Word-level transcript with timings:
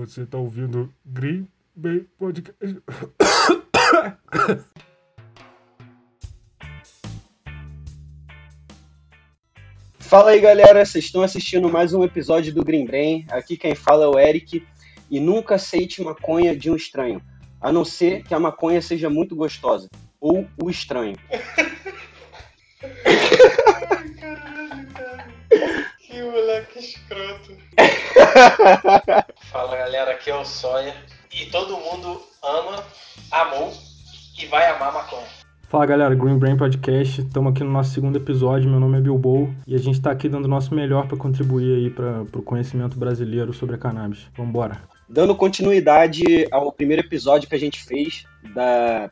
Você 0.00 0.24
tá 0.24 0.38
ouvindo 0.38 0.90
Green 1.04 1.46
Bay 1.76 2.06
Podcast. 2.18 2.82
Fala 9.98 10.30
aí, 10.30 10.40
galera. 10.40 10.86
Vocês 10.86 11.04
estão 11.04 11.22
assistindo 11.22 11.68
mais 11.68 11.92
um 11.92 12.02
episódio 12.02 12.50
do 12.54 12.64
Green 12.64 12.86
Brain. 12.86 13.26
Aqui 13.28 13.58
quem 13.58 13.74
fala 13.74 14.04
é 14.04 14.08
o 14.08 14.18
Eric. 14.18 14.66
E 15.10 15.20
nunca 15.20 15.56
aceite 15.56 16.02
maconha 16.02 16.56
de 16.56 16.70
um 16.70 16.76
estranho, 16.76 17.20
a 17.60 17.70
não 17.70 17.84
ser 17.84 18.22
que 18.22 18.32
a 18.32 18.40
maconha 18.40 18.80
seja 18.80 19.10
muito 19.10 19.36
gostosa. 19.36 19.86
Ou 20.18 20.48
o 20.62 20.70
estranho. 20.70 21.18
Que 26.10 26.22
moleque 26.22 26.80
escroto. 26.80 27.56
Galera, 29.90 30.12
aqui 30.12 30.30
é 30.30 30.36
o 30.36 30.44
Sawyer. 30.44 30.94
E 31.34 31.46
todo 31.46 31.76
mundo 31.76 32.22
ama, 32.44 32.84
amou 33.28 33.72
e 34.40 34.46
vai 34.46 34.70
amar 34.70 34.94
maconha. 34.94 35.26
Fala 35.68 35.84
galera, 35.84 36.14
Green 36.14 36.38
Brain 36.38 36.56
Podcast, 36.56 37.22
estamos 37.22 37.50
aqui 37.50 37.64
no 37.64 37.72
nosso 37.72 37.90
segundo 37.90 38.16
episódio, 38.16 38.70
meu 38.70 38.78
nome 38.78 38.98
é 38.98 39.00
Bilbo 39.00 39.52
e 39.66 39.74
a 39.74 39.78
gente 39.78 39.96
está 39.96 40.12
aqui 40.12 40.28
dando 40.28 40.44
o 40.44 40.48
nosso 40.48 40.72
melhor 40.72 41.08
para 41.08 41.16
contribuir 41.16 41.74
aí 41.74 41.90
para 41.90 42.22
o 42.38 42.42
conhecimento 42.42 42.96
brasileiro 42.96 43.52
sobre 43.52 43.74
a 43.74 43.78
cannabis. 43.78 44.28
Vambora! 44.36 44.80
Dando 45.08 45.34
continuidade 45.34 46.46
ao 46.52 46.70
primeiro 46.70 47.02
episódio 47.02 47.48
que 47.48 47.56
a 47.56 47.58
gente 47.58 47.82
fez 47.82 48.24
da, 48.54 49.10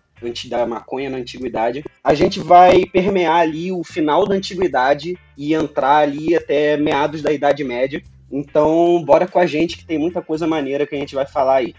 da 0.49 0.65
maconha 0.65 1.11
na 1.11 1.19
antiguidade, 1.19 1.85
a 2.05 2.15
gente 2.15 2.39
vai 2.39 2.87
permear 2.87 3.41
ali 3.41 3.73
o 3.73 3.83
final 3.83 4.25
da 4.25 4.37
antiguidade 4.37 5.19
e 5.37 5.55
entrar 5.55 5.97
ali 5.97 6.37
até 6.37 6.77
meados 6.77 7.21
da 7.21 7.33
Idade 7.33 7.65
Média. 7.65 8.01
Então, 8.31 9.03
bora 9.05 9.27
com 9.27 9.39
a 9.39 9.47
gente 9.47 9.79
que 9.79 9.85
tem 9.85 9.99
muita 9.99 10.21
coisa 10.21 10.47
maneira 10.47 10.87
que 10.87 10.95
a 10.95 10.99
gente 10.99 11.15
vai 11.15 11.27
falar 11.27 11.57
aí. 11.57 11.75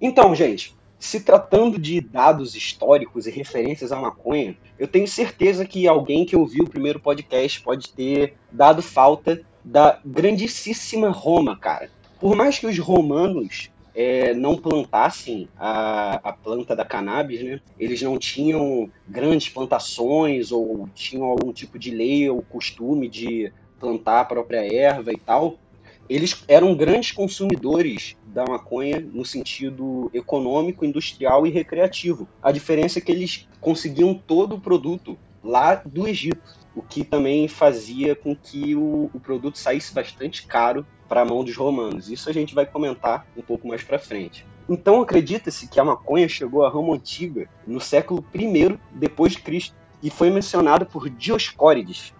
Então, 0.00 0.34
gente, 0.34 0.74
se 0.98 1.20
tratando 1.20 1.78
de 1.78 2.00
dados 2.00 2.54
históricos 2.54 3.26
e 3.26 3.30
referências 3.30 3.92
à 3.92 3.96
maconha, 3.96 4.56
eu 4.78 4.88
tenho 4.88 5.06
certeza 5.06 5.64
que 5.64 5.86
alguém 5.86 6.24
que 6.24 6.36
ouviu 6.36 6.64
o 6.64 6.70
primeiro 6.70 6.98
podcast 6.98 7.60
pode 7.62 7.90
ter 7.90 8.34
dado 8.50 8.82
falta 8.82 9.40
da 9.64 10.00
grandíssima 10.04 11.10
Roma, 11.10 11.56
cara. 11.56 11.90
Por 12.18 12.34
mais 12.34 12.58
que 12.58 12.66
os 12.66 12.78
romanos 12.78 13.70
é, 13.94 14.34
não 14.34 14.56
plantassem 14.56 15.48
a, 15.56 16.20
a 16.28 16.32
planta 16.32 16.74
da 16.74 16.84
cannabis, 16.84 17.42
né? 17.42 17.60
Eles 17.78 18.02
não 18.02 18.18
tinham 18.18 18.90
grandes 19.08 19.48
plantações 19.48 20.52
ou 20.52 20.88
tinham 20.94 21.26
algum 21.26 21.52
tipo 21.52 21.78
de 21.78 21.90
lei 21.90 22.28
ou 22.28 22.42
costume 22.42 23.08
de 23.08 23.52
plantar 23.78 24.20
a 24.20 24.24
própria 24.24 24.72
erva 24.72 25.12
e 25.12 25.16
tal. 25.16 25.58
Eles 26.08 26.44
eram 26.48 26.74
grandes 26.74 27.12
consumidores 27.12 28.16
da 28.26 28.44
maconha 28.44 28.98
no 28.98 29.24
sentido 29.24 30.10
econômico, 30.12 30.84
industrial 30.84 31.46
e 31.46 31.50
recreativo. 31.50 32.28
A 32.42 32.50
diferença 32.50 32.98
é 32.98 33.02
que 33.02 33.12
eles 33.12 33.48
conseguiam 33.60 34.12
todo 34.14 34.56
o 34.56 34.60
produto 34.60 35.16
lá 35.42 35.76
do 35.76 36.08
Egito, 36.08 36.42
o 36.74 36.82
que 36.82 37.04
também 37.04 37.46
fazia 37.48 38.14
com 38.14 38.34
que 38.34 38.74
o, 38.74 39.10
o 39.14 39.20
produto 39.20 39.56
saísse 39.56 39.94
bastante 39.94 40.46
caro 40.46 40.84
para 41.10 41.22
a 41.22 41.24
mão 41.24 41.42
dos 41.42 41.56
romanos. 41.56 42.08
Isso 42.08 42.30
a 42.30 42.32
gente 42.32 42.54
vai 42.54 42.64
comentar 42.64 43.26
um 43.36 43.42
pouco 43.42 43.66
mais 43.66 43.82
para 43.82 43.98
frente. 43.98 44.46
Então 44.68 45.02
acredita-se 45.02 45.66
que 45.66 45.80
a 45.80 45.84
maconha 45.84 46.28
chegou 46.28 46.64
à 46.64 46.68
Roma 46.68 46.94
antiga 46.94 47.48
no 47.66 47.80
século 47.80 48.24
I 48.32 48.78
depois 48.92 49.32
de 49.32 49.40
Cristo 49.40 49.74
e 50.00 50.08
foi 50.08 50.30
mencionada 50.30 50.86
por 50.86 51.10
Dioscórides, 51.10 52.14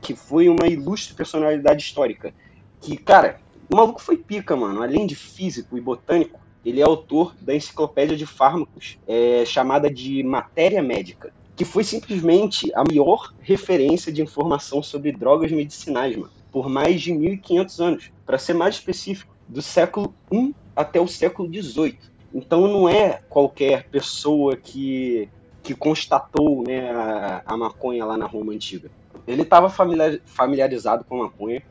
que 0.00 0.16
foi 0.16 0.48
uma 0.48 0.66
ilustre 0.66 1.12
personalidade 1.12 1.82
histórica. 1.82 2.32
Que, 2.80 2.96
cara, 2.96 3.38
o 3.70 3.76
maluco 3.76 4.00
foi 4.00 4.16
pica, 4.16 4.56
mano. 4.56 4.82
Além 4.82 5.06
de 5.06 5.14
físico 5.14 5.76
e 5.76 5.80
botânico, 5.82 6.40
ele 6.64 6.80
é 6.80 6.84
autor 6.84 7.34
da 7.42 7.54
enciclopédia 7.54 8.16
de 8.16 8.24
fármacos, 8.24 8.98
é, 9.06 9.44
chamada 9.44 9.90
de 9.90 10.22
Matéria 10.22 10.82
Médica, 10.82 11.30
que 11.54 11.64
foi 11.66 11.84
simplesmente 11.84 12.72
a 12.74 12.82
maior 12.82 13.34
referência 13.40 14.10
de 14.10 14.22
informação 14.22 14.82
sobre 14.82 15.12
drogas 15.12 15.52
medicinais, 15.52 16.16
mano, 16.16 16.39
por 16.50 16.68
mais 16.68 17.00
de 17.00 17.12
1500 17.12 17.80
anos. 17.80 18.12
Para 18.24 18.38
ser 18.38 18.54
mais 18.54 18.76
específico, 18.76 19.34
do 19.48 19.60
século 19.60 20.14
I 20.32 20.54
até 20.74 21.00
o 21.00 21.08
século 21.08 21.48
XVIII. 21.52 21.98
Então 22.32 22.68
não 22.68 22.88
é 22.88 23.20
qualquer 23.28 23.88
pessoa 23.88 24.56
que, 24.56 25.28
que 25.62 25.74
constatou 25.74 26.62
né, 26.62 26.90
a, 26.90 27.42
a 27.44 27.56
maconha 27.56 28.04
lá 28.04 28.16
na 28.16 28.26
Roma 28.26 28.52
Antiga. 28.52 28.90
Ele 29.26 29.42
estava 29.42 29.68
familiar, 29.68 30.18
familiarizado 30.24 31.04
com 31.04 31.20
a 31.20 31.24
maconha 31.24 31.62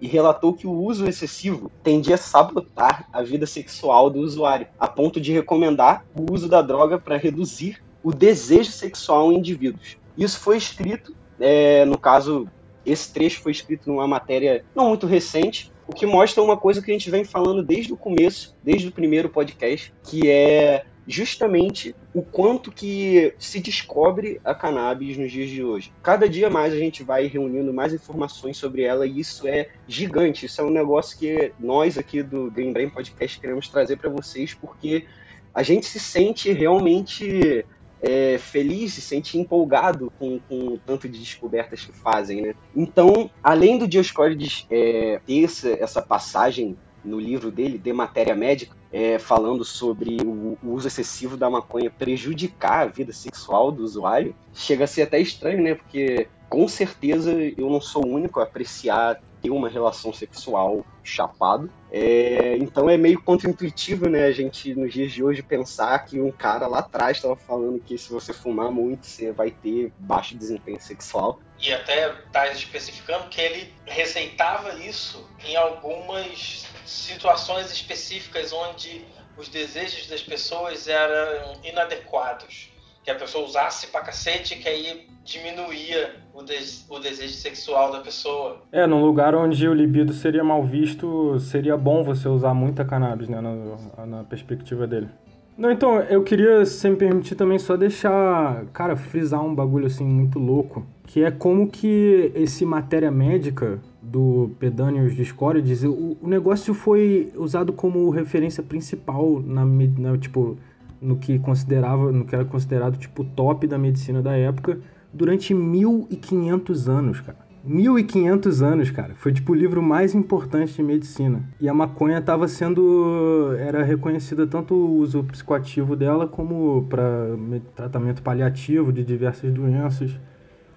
e 0.00 0.06
relatou 0.06 0.52
que 0.52 0.66
o 0.66 0.72
uso 0.72 1.06
excessivo 1.06 1.70
tendia 1.82 2.14
a 2.14 2.18
sabotar 2.18 3.08
a 3.12 3.22
vida 3.22 3.46
sexual 3.46 4.10
do 4.10 4.20
usuário, 4.20 4.66
a 4.78 4.86
ponto 4.86 5.20
de 5.20 5.32
recomendar 5.32 6.04
o 6.14 6.32
uso 6.32 6.48
da 6.48 6.62
droga 6.62 6.98
para 6.98 7.16
reduzir 7.16 7.82
o 8.02 8.12
desejo 8.12 8.70
sexual 8.70 9.32
em 9.32 9.38
indivíduos. 9.38 9.96
Isso 10.16 10.38
foi 10.38 10.56
escrito, 10.56 11.14
é, 11.40 11.84
no 11.84 11.98
caso, 11.98 12.46
esse 12.84 13.12
trecho 13.12 13.40
foi 13.40 13.52
escrito 13.52 13.88
numa 13.88 14.06
matéria 14.06 14.64
não 14.74 14.88
muito 14.88 15.06
recente, 15.06 15.72
o 15.86 15.92
que 15.92 16.06
mostra 16.06 16.42
uma 16.42 16.56
coisa 16.56 16.80
que 16.82 16.90
a 16.90 16.94
gente 16.94 17.10
vem 17.10 17.24
falando 17.24 17.62
desde 17.62 17.92
o 17.92 17.96
começo, 17.96 18.56
desde 18.62 18.88
o 18.88 18.92
primeiro 18.92 19.28
podcast, 19.28 19.92
que 20.02 20.28
é 20.30 20.84
justamente 21.06 21.94
o 22.14 22.22
quanto 22.22 22.72
que 22.72 23.34
se 23.38 23.60
descobre 23.60 24.40
a 24.42 24.54
cannabis 24.54 25.18
nos 25.18 25.30
dias 25.30 25.50
de 25.50 25.62
hoje. 25.62 25.92
Cada 26.02 26.28
dia 26.28 26.48
mais 26.48 26.72
a 26.72 26.78
gente 26.78 27.02
vai 27.02 27.26
reunindo 27.26 27.72
mais 27.74 27.92
informações 27.92 28.56
sobre 28.56 28.82
ela 28.82 29.06
e 29.06 29.20
isso 29.20 29.46
é 29.46 29.68
gigante. 29.86 30.46
Isso 30.46 30.60
é 30.60 30.64
um 30.64 30.70
negócio 30.70 31.18
que 31.18 31.52
nós 31.58 31.98
aqui 31.98 32.22
do 32.22 32.50
Green 32.50 32.72
Brain 32.72 32.88
Podcast 32.88 33.38
queremos 33.38 33.68
trazer 33.68 33.96
para 33.96 34.08
vocês 34.08 34.54
porque 34.54 35.04
a 35.52 35.62
gente 35.62 35.86
se 35.86 36.00
sente 36.00 36.52
realmente 36.52 37.64
é, 38.04 38.36
feliz, 38.38 38.92
se 38.92 39.00
sente 39.00 39.38
empolgado 39.38 40.12
com, 40.18 40.38
com 40.40 40.74
o 40.74 40.78
tanto 40.78 41.08
de 41.08 41.18
descobertas 41.18 41.84
que 41.84 41.92
fazem, 41.92 42.42
né? 42.42 42.54
Então, 42.76 43.30
além 43.42 43.78
do 43.78 43.88
Dioscórides 43.88 44.66
é, 44.70 45.20
ter 45.26 45.44
essa, 45.44 45.70
essa 45.70 46.02
passagem 46.02 46.76
no 47.02 47.18
livro 47.18 47.50
dele, 47.50 47.78
De 47.78 47.92
Matéria 47.92 48.34
Médica, 48.34 48.76
é, 48.92 49.18
falando 49.18 49.64
sobre 49.64 50.18
o, 50.22 50.58
o, 50.62 50.72
uso 50.72 50.86
excessivo 50.86 51.36
da 51.36 51.50
maconha 51.50 51.90
prejudicar 51.90 52.82
a 52.82 52.90
vida 52.90 53.12
sexual 53.12 53.72
do 53.72 53.82
usuário, 53.82 54.34
chega 54.52 54.84
a 54.84 54.86
ser 54.86 55.02
até 55.02 55.18
estranho, 55.18 55.62
né? 55.62 55.74
Porque 55.74 56.28
com 56.48 56.68
certeza 56.68 57.32
eu 57.56 57.68
não 57.68 57.80
sou 57.80 58.04
o 58.04 58.08
único 58.08 58.38
a 58.38 58.44
apreciar 58.44 59.20
ter 59.44 59.50
uma 59.50 59.68
relação 59.68 60.10
sexual 60.10 60.84
chapado. 61.02 61.70
É, 61.92 62.56
então 62.56 62.88
é 62.88 62.96
meio 62.96 63.22
contraintuitivo, 63.22 64.08
né, 64.08 64.24
a 64.24 64.32
gente 64.32 64.74
nos 64.74 64.92
dias 64.92 65.12
de 65.12 65.22
hoje 65.22 65.42
pensar 65.42 65.98
que 66.06 66.18
um 66.18 66.32
cara 66.32 66.66
lá 66.66 66.78
atrás 66.78 67.18
estava 67.18 67.36
falando 67.36 67.78
que 67.78 67.98
se 67.98 68.10
você 68.10 68.32
fumar 68.32 68.70
muito, 68.70 69.06
você 69.06 69.30
vai 69.30 69.50
ter 69.50 69.92
baixo 69.98 70.34
desempenho 70.34 70.80
sexual. 70.80 71.38
E 71.60 71.72
até 71.72 72.08
tá 72.32 72.48
especificando 72.48 73.28
que 73.28 73.40
ele 73.40 73.72
receitava 73.84 74.74
isso 74.78 75.28
em 75.44 75.54
algumas 75.56 76.66
situações 76.86 77.70
específicas 77.70 78.50
onde 78.52 79.04
os 79.36 79.48
desejos 79.48 80.06
das 80.06 80.22
pessoas 80.22 80.88
eram 80.88 81.54
inadequados. 81.62 82.73
Que 83.04 83.10
a 83.10 83.14
pessoa 83.14 83.44
usasse 83.44 83.88
pra 83.88 84.00
cacete, 84.00 84.56
que 84.56 84.68
aí 84.68 85.06
diminuía 85.22 86.16
o, 86.32 86.42
des 86.42 86.86
o 86.88 86.98
desejo 86.98 87.34
sexual 87.34 87.92
da 87.92 88.00
pessoa. 88.00 88.62
É, 88.72 88.86
num 88.86 89.04
lugar 89.04 89.34
onde 89.34 89.68
o 89.68 89.74
libido 89.74 90.12
seria 90.12 90.42
mal 90.42 90.64
visto, 90.64 91.38
seria 91.38 91.76
bom 91.76 92.02
você 92.02 92.28
usar 92.28 92.54
muita 92.54 92.84
cannabis, 92.84 93.28
né, 93.28 93.40
na, 93.40 94.06
na 94.06 94.24
perspectiva 94.24 94.86
dele. 94.86 95.08
Não, 95.56 95.70
então, 95.70 96.00
eu 96.00 96.24
queria, 96.24 96.66
se 96.66 96.90
me 96.90 96.96
permitir 96.96 97.36
também, 97.36 97.60
só 97.60 97.76
deixar, 97.76 98.64
cara, 98.72 98.96
frisar 98.96 99.40
um 99.44 99.54
bagulho 99.54 99.86
assim 99.86 100.04
muito 100.04 100.36
louco, 100.38 100.84
que 101.06 101.22
é 101.22 101.30
como 101.30 101.68
que 101.68 102.32
esse 102.34 102.64
matéria 102.64 103.10
médica 103.10 103.80
do 104.02 104.50
Pedânios 104.58 105.14
Discordes, 105.14 105.84
o, 105.84 106.16
o 106.20 106.28
negócio 106.28 106.74
foi 106.74 107.32
usado 107.36 107.72
como 107.72 108.10
referência 108.10 108.64
principal 108.64 109.40
na, 109.40 109.64
na, 109.64 110.18
tipo, 110.18 110.58
no 111.04 111.16
que 111.16 111.38
considerava, 111.38 112.10
no 112.10 112.24
que 112.24 112.34
era 112.34 112.44
considerado 112.44 112.96
tipo 112.96 113.24
top 113.24 113.66
da 113.66 113.78
medicina 113.78 114.22
da 114.22 114.36
época 114.36 114.78
durante 115.12 115.54
1500 115.54 116.88
anos, 116.88 117.20
cara. 117.20 117.44
1500 117.64 118.62
anos, 118.62 118.90
cara. 118.90 119.14
Foi 119.14 119.32
tipo 119.32 119.52
o 119.52 119.54
livro 119.54 119.82
mais 119.82 120.14
importante 120.14 120.74
de 120.74 120.82
medicina. 120.82 121.42
E 121.58 121.68
a 121.68 121.72
maconha 121.72 122.18
estava 122.18 122.46
sendo 122.46 123.54
era 123.58 123.82
reconhecida 123.82 124.46
tanto 124.46 124.74
o 124.74 124.98
uso 124.98 125.24
psicoativo 125.24 125.96
dela 125.96 126.28
como 126.28 126.86
para 126.90 127.28
tratamento 127.74 128.22
paliativo 128.22 128.92
de 128.92 129.02
diversas 129.02 129.50
doenças. 129.50 130.10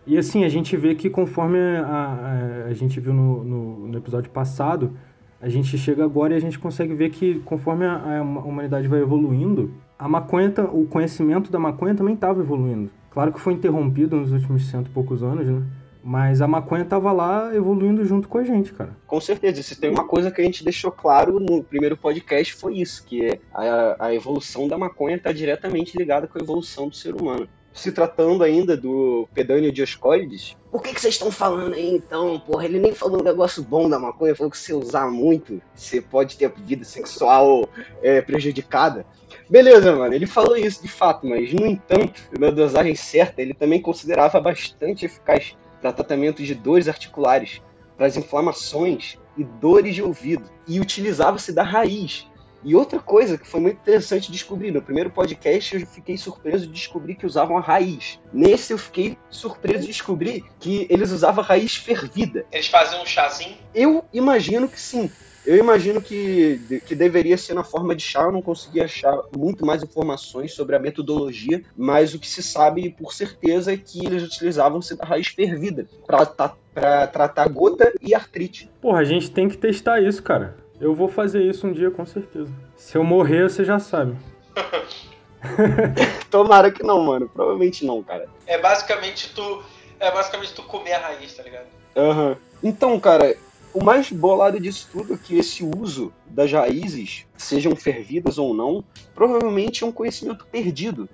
E 0.06 0.18
assim, 0.18 0.46
a 0.46 0.50
gente 0.50 0.78
vê 0.78 0.96
que 0.96 1.10
conforme 1.10 1.60
a, 1.60 1.86
a, 1.86 2.66
a 2.68 2.74
gente 2.74 2.98
viu 3.02 3.14
no, 3.14 3.44
no, 3.44 3.88
no, 3.90 3.98
episódio 3.98 4.32
passado, 4.32 4.94
a 5.42 5.50
gente 5.50 5.78
chega 5.78 6.04
agora 6.04 6.34
e 6.34 6.38
a 6.38 6.42
gente 6.42 6.58
consegue 6.58 6.94
ver 6.94 7.10
que 7.10 7.40
conforme 7.40 7.86
a, 7.86 8.20
a 8.20 8.22
humanidade 8.22 8.88
vai 8.88 9.02
evoluindo, 9.02 9.72
a 9.98 10.08
maconha, 10.08 10.54
o 10.72 10.86
conhecimento 10.86 11.52
da 11.52 11.60
maconha 11.60 11.96
também 11.96 12.16
estava 12.16 12.42
evoluindo. 12.42 12.90
Claro 13.12 13.32
que 13.32 13.40
foi 13.40 13.54
interrompido 13.54 14.16
nos 14.16 14.32
últimos 14.32 14.70
cento 14.70 14.88
e 14.88 14.92
poucos 14.92 15.24
anos, 15.24 15.48
né? 15.48 15.64
Mas 16.04 16.42
a 16.42 16.48
maconha 16.48 16.86
tava 16.86 17.12
lá 17.12 17.54
evoluindo 17.54 18.06
junto 18.06 18.30
com 18.30 18.38
a 18.38 18.44
gente, 18.44 18.72
cara. 18.72 18.92
Com 19.06 19.20
certeza. 19.20 19.62
Se 19.62 19.76
tem 19.76 19.90
uma 19.90 20.06
coisa 20.06 20.32
que 20.32 20.40
a 20.40 20.44
gente 20.44 20.64
deixou 20.64 20.92
claro 20.92 21.40
no 21.40 21.62
primeiro 21.64 21.98
podcast 21.98 22.54
foi 22.54 22.78
isso, 22.78 23.04
que 23.06 23.40
a, 23.54 24.06
a 24.06 24.14
evolução 24.14 24.68
da 24.68 24.78
maconha 24.78 25.18
está 25.18 25.34
diretamente 25.34 25.98
ligada 25.98 26.26
com 26.26 26.38
a 26.38 26.42
evolução 26.42 26.88
do 26.88 26.96
ser 26.96 27.14
humano. 27.14 27.48
Se 27.78 27.92
tratando 27.92 28.44
ainda 28.44 28.76
do 28.76 29.30
Pedânio 29.36 29.72
Dioscórides, 29.72 30.58
por 30.72 30.82
que, 30.82 30.96
que 30.96 31.00
vocês 31.00 31.14
estão 31.14 31.30
falando 31.30 31.76
aí 31.76 31.94
então? 31.94 32.40
Porra, 32.40 32.66
ele 32.66 32.80
nem 32.80 32.92
falou 32.92 33.22
um 33.22 33.24
negócio 33.24 33.62
bom 33.62 33.88
da 33.88 34.00
maconha, 34.00 34.36
falou 34.36 34.50
que 34.50 34.58
se 34.58 34.74
usar 34.74 35.12
muito, 35.12 35.62
você 35.76 36.02
pode 36.02 36.36
ter 36.38 36.52
vida 36.58 36.84
sexual 36.84 37.70
é, 38.02 38.20
prejudicada. 38.20 39.06
Beleza, 39.48 39.96
mano, 39.96 40.12
ele 40.12 40.26
falou 40.26 40.58
isso 40.58 40.82
de 40.82 40.88
fato, 40.88 41.28
mas 41.28 41.54
no 41.54 41.68
entanto, 41.68 42.20
na 42.40 42.50
dosagem 42.50 42.96
certa, 42.96 43.44
ele 43.44 43.54
também 43.54 43.80
considerava 43.80 44.42
bastante 44.42 45.06
eficaz 45.06 45.56
para 45.80 45.94
tratamento 45.94 46.42
de 46.42 46.56
dores 46.56 46.88
articulares, 46.88 47.62
para 47.96 48.08
as 48.08 48.18
inflamações 48.18 49.20
e 49.38 49.44
dores 49.44 49.94
de 49.94 50.02
ouvido, 50.02 50.50
e 50.68 50.80
utilizava-se 50.80 51.54
da 51.54 51.62
raiz. 51.62 52.28
E 52.68 52.76
outra 52.76 53.00
coisa 53.00 53.38
que 53.38 53.48
foi 53.48 53.62
muito 53.62 53.78
interessante 53.78 54.30
descobrir, 54.30 54.72
no 54.72 54.82
primeiro 54.82 55.10
podcast 55.10 55.74
eu 55.74 55.88
fiquei 55.88 56.18
surpreso 56.18 56.68
de 56.68 56.74
descobrir 56.74 57.16
que 57.16 57.26
usavam 57.26 57.58
a 57.58 57.62
raiz. 57.62 58.20
Nesse 58.34 58.74
eu 58.74 58.78
fiquei 58.78 59.18
surpreso 59.30 59.80
de 59.80 59.88
descobrir 59.88 60.44
que 60.60 60.86
eles 60.90 61.12
usavam 61.12 61.42
a 61.42 61.48
raiz 61.48 61.78
fervida. 61.78 62.46
Eles 62.52 62.68
faziam 62.68 63.02
um 63.02 63.06
chazinho? 63.06 63.56
Eu 63.74 64.04
imagino 64.12 64.68
que 64.68 64.78
sim. 64.78 65.10
Eu 65.46 65.56
imagino 65.56 66.02
que, 66.02 66.82
que 66.86 66.94
deveria 66.94 67.38
ser 67.38 67.54
na 67.54 67.64
forma 67.64 67.96
de 67.96 68.04
chá, 68.04 68.24
eu 68.24 68.34
não 68.34 68.42
consegui 68.42 68.82
achar 68.82 69.18
muito 69.34 69.66
mais 69.66 69.82
informações 69.82 70.52
sobre 70.52 70.76
a 70.76 70.80
metodologia, 70.80 71.64
mas 71.74 72.14
o 72.14 72.20
que 72.20 72.28
se 72.28 72.44
sabe 72.44 72.94
por 73.00 73.14
certeza 73.14 73.72
é 73.72 73.78
que 73.78 74.06
eles 74.06 74.24
utilizavam-se 74.24 74.94
da 74.98 75.06
raiz 75.06 75.28
fervida 75.28 75.88
para 76.06 77.08
tratar 77.08 77.48
gota 77.48 77.94
e 78.02 78.14
artrite. 78.14 78.70
Porra, 78.82 79.00
a 79.00 79.06
gente 79.06 79.32
tem 79.32 79.48
que 79.48 79.58
testar 79.58 80.02
isso, 80.02 80.22
cara. 80.22 80.67
Eu 80.80 80.94
vou 80.94 81.08
fazer 81.08 81.44
isso 81.44 81.66
um 81.66 81.74
dia 81.74 81.90
com 81.90 82.06
certeza. 82.06 82.52
Se 82.76 82.98
eu 82.98 83.04
morrer, 83.04 83.50
você 83.50 83.66
já 83.66 83.80
sabe. 83.80 84.16
Tomara 86.30 86.72
que 86.72 86.84
não, 86.84 87.02
mano. 87.02 87.28
Provavelmente 87.30 87.86
não, 87.86 88.04
cara. 88.04 88.28
É 88.46 88.58
basicamente 88.60 89.34
tu. 89.34 89.64
É 90.00 90.12
basicamente 90.12 90.54
tu 90.54 90.64
comer 90.64 90.94
a 90.94 91.00
raiz, 91.00 91.34
tá 91.34 91.44
ligado? 91.44 91.66
Aham. 91.96 92.30
Uhum. 92.30 92.36
Então, 92.64 93.00
cara, 93.00 93.36
o 93.74 93.84
mais 93.84 94.12
bolado 94.12 94.60
disso 94.60 94.90
tudo 94.92 95.14
é 95.14 95.18
que 95.18 95.38
esse 95.38 95.64
uso 95.64 96.14
das 96.28 96.52
raízes, 96.52 97.26
sejam 97.38 97.76
fervidas 97.76 98.38
ou 98.38 98.54
não, 98.54 98.84
provavelmente 99.14 99.84
é 99.84 99.88
um 99.88 99.92
conhecimento 99.92 100.46
perdido, 100.46 101.08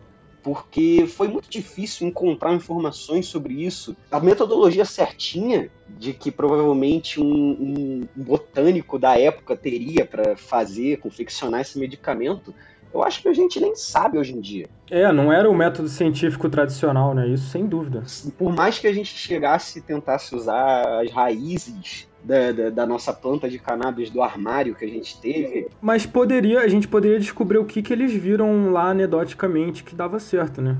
porque 0.44 1.07
foi 1.07 1.30
muito 1.30 1.50
difícil 1.50 2.06
encontrar 2.06 2.54
informações 2.54 3.28
sobre 3.28 3.54
isso. 3.54 3.95
A 4.12 4.19
metodologia 4.19 4.84
certinha 4.84 5.72
de 5.88 6.12
que 6.13 6.30
provavelmente 6.30 7.22
um, 7.22 7.25
um 7.25 8.07
botânico 8.13 9.00
da 9.00 9.18
época 9.18 9.56
teria 9.56 10.06
para 10.06 10.36
fazer, 10.36 10.98
confeccionar 11.00 11.62
esse 11.62 11.80
medicamento, 11.80 12.54
eu 12.94 13.04
acho 13.04 13.22
que 13.22 13.28
a 13.28 13.34
gente 13.34 13.60
nem 13.60 13.75
sabe 13.75 14.18
hoje 14.18 14.34
em 14.34 14.40
dia. 14.40 14.69
É, 14.90 15.12
não 15.12 15.34
era 15.34 15.50
o 15.50 15.56
método 15.56 15.90
científico 15.90 16.48
tradicional, 16.48 17.16
né? 17.16 17.28
Isso 17.28 17.50
sem 17.50 17.66
dúvida. 17.66 18.04
Por 18.38 18.54
mais 18.54 18.78
que 18.78 18.88
a 18.88 18.94
gente 18.94 19.18
chegasse 19.18 19.80
e 19.80 19.81
tentasse 19.81 20.36
usar 20.36 21.01
as 21.01 21.12
raízes 21.12 22.07
da, 22.24 22.51
da, 22.51 22.69
da, 22.69 22.86
nossa 22.86 23.12
planta 23.12 23.50
de 23.50 23.60
cannabis 23.60 24.10
do 24.10 24.22
armário 24.22 24.75
que 24.75 24.86
a 24.86 24.88
gente 24.88 25.19
teve. 25.19 25.68
Mas 25.81 26.06
poderia, 26.06 26.62
a 26.62 26.68
gente 26.68 26.88
poderia 26.88 27.19
descobrir 27.19 27.57
o 27.57 27.66
que, 27.66 27.81
que 27.81 27.92
eles 27.92 28.13
viram 28.13 28.72
lá 28.72 28.92
anedoticamente 28.92 29.84
que 29.84 29.95
dava 29.95 30.19
certo, 30.19 30.62
né? 30.62 30.78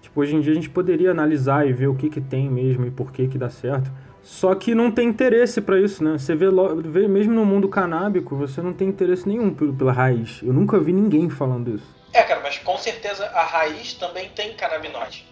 Tipo, 0.00 0.20
hoje 0.20 0.36
em 0.36 0.40
dia 0.40 0.52
a 0.52 0.54
gente 0.54 0.70
poderia 0.70 1.10
analisar 1.10 1.68
e 1.68 1.72
ver 1.72 1.88
o 1.88 1.94
que, 1.94 2.08
que 2.08 2.20
tem 2.20 2.48
mesmo 2.48 2.86
e 2.86 2.90
por 2.90 3.12
que, 3.12 3.26
que 3.26 3.36
dá 3.36 3.50
certo. 3.50 3.90
Só 4.26 4.56
que 4.56 4.74
não 4.74 4.90
tem 4.90 5.08
interesse 5.08 5.60
para 5.60 5.80
isso, 5.80 6.02
né? 6.02 6.18
Você 6.18 6.34
vê, 6.34 6.46
vê, 6.82 7.06
mesmo 7.06 7.32
no 7.32 7.46
mundo 7.46 7.68
canábico, 7.68 8.34
você 8.34 8.60
não 8.60 8.72
tem 8.72 8.88
interesse 8.88 9.26
nenhum 9.28 9.54
pela 9.54 9.92
raiz. 9.92 10.40
Eu 10.42 10.52
nunca 10.52 10.80
vi 10.80 10.92
ninguém 10.92 11.30
falando 11.30 11.76
isso. 11.76 11.94
É, 12.12 12.22
cara, 12.24 12.40
mas 12.42 12.58
com 12.58 12.76
certeza 12.76 13.24
a 13.26 13.44
raiz 13.44 13.94
também 13.94 14.28
tem 14.30 14.52
canabinoide. 14.54 15.24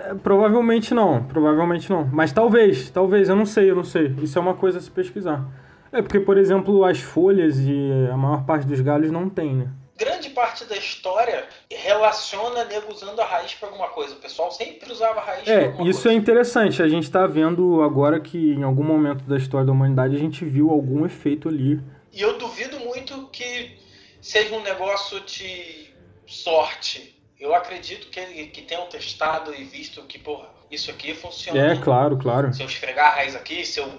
É, 0.00 0.14
provavelmente 0.14 0.92
não, 0.92 1.22
provavelmente 1.22 1.88
não. 1.88 2.04
Mas 2.12 2.32
talvez, 2.32 2.90
talvez, 2.90 3.28
eu 3.28 3.36
não 3.36 3.46
sei, 3.46 3.70
eu 3.70 3.76
não 3.76 3.84
sei. 3.84 4.12
Isso 4.20 4.36
é 4.36 4.42
uma 4.42 4.54
coisa 4.54 4.78
a 4.78 4.82
se 4.82 4.90
pesquisar. 4.90 5.46
É 5.92 6.02
porque, 6.02 6.18
por 6.18 6.36
exemplo, 6.36 6.84
as 6.84 7.00
folhas 7.00 7.56
e 7.60 7.88
a 8.12 8.16
maior 8.16 8.44
parte 8.44 8.66
dos 8.66 8.80
galhos 8.80 9.12
não 9.12 9.30
tem, 9.30 9.54
né? 9.54 9.68
Grande 10.00 10.30
parte 10.30 10.64
da 10.64 10.76
história 10.76 11.46
relaciona 11.70 12.64
nego 12.64 12.90
usando 12.90 13.20
a 13.20 13.24
raiz 13.26 13.52
para 13.54 13.68
alguma 13.68 13.88
coisa. 13.88 14.14
O 14.14 14.16
pessoal 14.16 14.50
sempre 14.50 14.90
usava 14.90 15.20
a 15.20 15.24
raiz 15.24 15.46
é, 15.46 15.58
pra 15.58 15.66
alguma 15.66 15.90
isso 15.90 16.02
coisa. 16.02 16.16
é 16.16 16.18
interessante. 16.18 16.82
A 16.82 16.88
gente 16.88 17.04
está 17.04 17.26
vendo 17.26 17.82
agora 17.82 18.18
que 18.18 18.54
em 18.54 18.62
algum 18.62 18.84
momento 18.84 19.24
da 19.24 19.36
história 19.36 19.66
da 19.66 19.72
humanidade 19.72 20.16
a 20.16 20.18
gente 20.18 20.44
viu 20.44 20.70
algum 20.70 21.04
efeito 21.04 21.48
ali. 21.48 21.78
E 22.12 22.22
eu 22.22 22.38
duvido 22.38 22.80
muito 22.80 23.28
que 23.30 23.78
seja 24.22 24.56
um 24.56 24.62
negócio 24.62 25.20
de 25.20 25.90
sorte 26.26 27.20
eu 27.40 27.54
acredito 27.54 28.08
que, 28.08 28.20
que 28.48 28.62
tenham 28.62 28.86
testado 28.86 29.54
e 29.54 29.64
visto 29.64 30.02
que, 30.02 30.18
porra, 30.18 30.50
isso 30.70 30.90
aqui 30.90 31.14
funciona. 31.14 31.72
É, 31.72 31.76
claro, 31.76 32.18
claro. 32.18 32.52
Se 32.52 32.62
eu 32.62 32.66
esfregar 32.66 33.12
a 33.12 33.14
raiz 33.16 33.34
aqui, 33.34 33.64
se 33.64 33.80
eu 33.80 33.90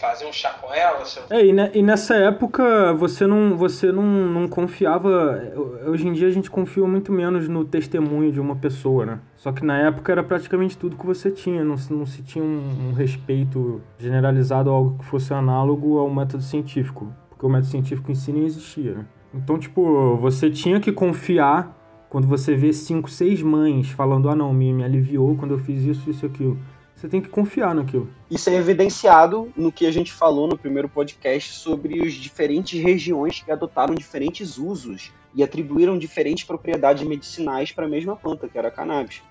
fazer 0.00 0.26
um 0.26 0.32
chá 0.32 0.50
com 0.50 0.72
ela. 0.72 1.04
Se 1.04 1.18
eu... 1.18 1.24
É, 1.30 1.44
e, 1.44 1.52
ne, 1.52 1.70
e, 1.74 1.82
nessa 1.82 2.14
época 2.16 2.94
você 2.94 3.26
não, 3.26 3.56
você 3.56 3.92
não, 3.92 4.02
não 4.02 4.48
confiava. 4.48 5.52
Hoje 5.86 6.08
em 6.08 6.12
dia 6.12 6.26
a 6.26 6.30
gente 6.30 6.50
confia 6.50 6.84
muito 6.86 7.12
menos 7.12 7.48
no 7.48 7.64
testemunho 7.64 8.32
de 8.32 8.40
uma 8.40 8.56
pessoa, 8.56 9.04
né? 9.04 9.20
Só 9.36 9.52
que 9.52 9.64
na 9.64 9.78
época 9.78 10.10
era 10.10 10.22
praticamente 10.22 10.76
tudo 10.76 10.96
que 10.96 11.06
você 11.06 11.30
tinha, 11.30 11.62
não, 11.62 11.76
não 11.90 12.06
se 12.06 12.22
tinha 12.22 12.44
um, 12.44 12.88
um 12.88 12.92
respeito 12.92 13.80
generalizado 13.98 14.70
a 14.70 14.72
algo 14.72 14.98
que 14.98 15.04
fosse 15.04 15.34
análogo 15.34 15.98
ao 15.98 16.08
método 16.10 16.42
científico. 16.42 17.14
Porque 17.28 17.44
o 17.44 17.48
método 17.48 17.70
científico 17.70 18.10
em 18.10 18.14
si 18.14 18.32
nem 18.32 18.44
existia, 18.44 18.94
né? 18.94 19.06
Então, 19.32 19.58
tipo, 19.58 20.16
você 20.16 20.50
tinha 20.50 20.80
que 20.80 20.90
confiar 20.90 21.76
quando 22.08 22.26
você 22.26 22.56
vê 22.56 22.72
cinco, 22.72 23.08
seis 23.08 23.40
mães 23.40 23.88
falando, 23.90 24.28
ah 24.28 24.34
não, 24.34 24.52
me, 24.52 24.72
me 24.72 24.82
aliviou 24.82 25.36
quando 25.36 25.52
eu 25.52 25.58
fiz 25.58 25.84
isso, 25.84 26.10
isso 26.10 26.26
e 26.26 26.28
aquilo. 26.28 26.58
Você 27.00 27.08
tem 27.08 27.22
que 27.22 27.30
confiar 27.30 27.74
naquilo. 27.74 28.10
Isso 28.30 28.50
é 28.50 28.56
evidenciado 28.56 29.50
no 29.56 29.72
que 29.72 29.86
a 29.86 29.90
gente 29.90 30.12
falou 30.12 30.46
no 30.46 30.58
primeiro 30.58 30.86
podcast 30.86 31.54
sobre 31.54 32.06
as 32.06 32.12
diferentes 32.12 32.78
regiões 32.78 33.40
que 33.40 33.50
adotaram 33.50 33.94
diferentes 33.94 34.58
usos 34.58 35.10
e 35.34 35.42
atribuíram 35.42 35.98
diferentes 35.98 36.44
propriedades 36.44 37.02
medicinais 37.02 37.72
para 37.72 37.86
a 37.86 37.88
mesma 37.88 38.16
planta, 38.16 38.46
que 38.46 38.58
era 38.58 38.68
a 38.68 38.70
cannabis. 38.70 39.22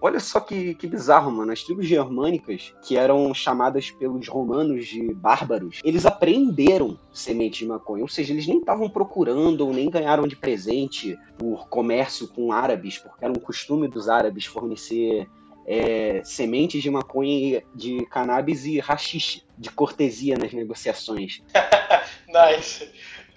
Olha 0.00 0.20
só 0.20 0.40
que, 0.40 0.74
que 0.74 0.86
bizarro, 0.86 1.30
mano. 1.30 1.52
As 1.52 1.62
tribos 1.62 1.86
germânicas, 1.86 2.74
que 2.82 2.96
eram 2.96 3.32
chamadas 3.32 3.90
pelos 3.90 4.28
romanos 4.28 4.86
de 4.86 5.12
bárbaros, 5.14 5.80
eles 5.84 6.04
apreenderam 6.04 6.98
semente 7.12 7.60
de 7.60 7.66
maconha. 7.66 8.02
Ou 8.02 8.08
seja, 8.08 8.32
eles 8.32 8.46
nem 8.46 8.58
estavam 8.58 8.88
procurando 8.88 9.62
ou 9.62 9.72
nem 9.72 9.88
ganharam 9.88 10.26
de 10.26 10.36
presente 10.36 11.18
por 11.38 11.68
comércio 11.68 12.28
com 12.28 12.52
árabes, 12.52 12.98
porque 12.98 13.24
era 13.24 13.32
um 13.32 13.40
costume 13.40 13.88
dos 13.88 14.08
árabes 14.08 14.44
fornecer 14.44 15.28
é, 15.66 16.22
sementes 16.24 16.82
de 16.82 16.90
maconha, 16.90 17.62
de 17.74 18.06
cannabis 18.06 18.64
e 18.64 18.78
rachixe, 18.78 19.42
de 19.58 19.70
cortesia 19.70 20.36
nas 20.38 20.52
negociações. 20.52 21.42
nice. 22.28 22.88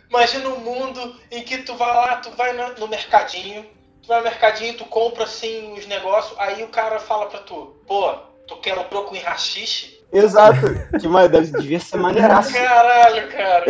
Imagina 0.10 0.50
um 0.50 0.60
mundo 0.60 1.16
em 1.32 1.44
que 1.44 1.60
tu 1.60 1.75
vai 1.75 1.94
lá, 1.94 2.16
tu 2.18 2.32
vai 2.32 2.54
no 2.54 2.88
mercadinho, 2.88 3.66
vai 4.10 4.18
no 4.18 4.24
mercadinho, 4.24 4.74
tu 4.74 4.86
compra 4.86 5.24
assim 5.24 5.74
os 5.78 5.86
negócios, 5.86 6.38
aí 6.39 6.63
o 6.63 6.68
cara 6.68 7.00
fala 7.00 7.28
pra 7.28 7.39
tu, 7.39 7.75
pô, 7.88 8.12
tu 8.48 8.58
quer 8.58 8.78
um 8.78 8.84
troco 8.86 9.16
em 9.16 9.20
rachixe? 9.20 10.04
Exato, 10.12 10.60
que 11.00 11.08
mais 11.08 11.30
devia 11.51 11.80
ser 11.80 11.98
maneiraço. 11.98 12.51
Caralho, 12.51 13.30
cara. 13.30 13.66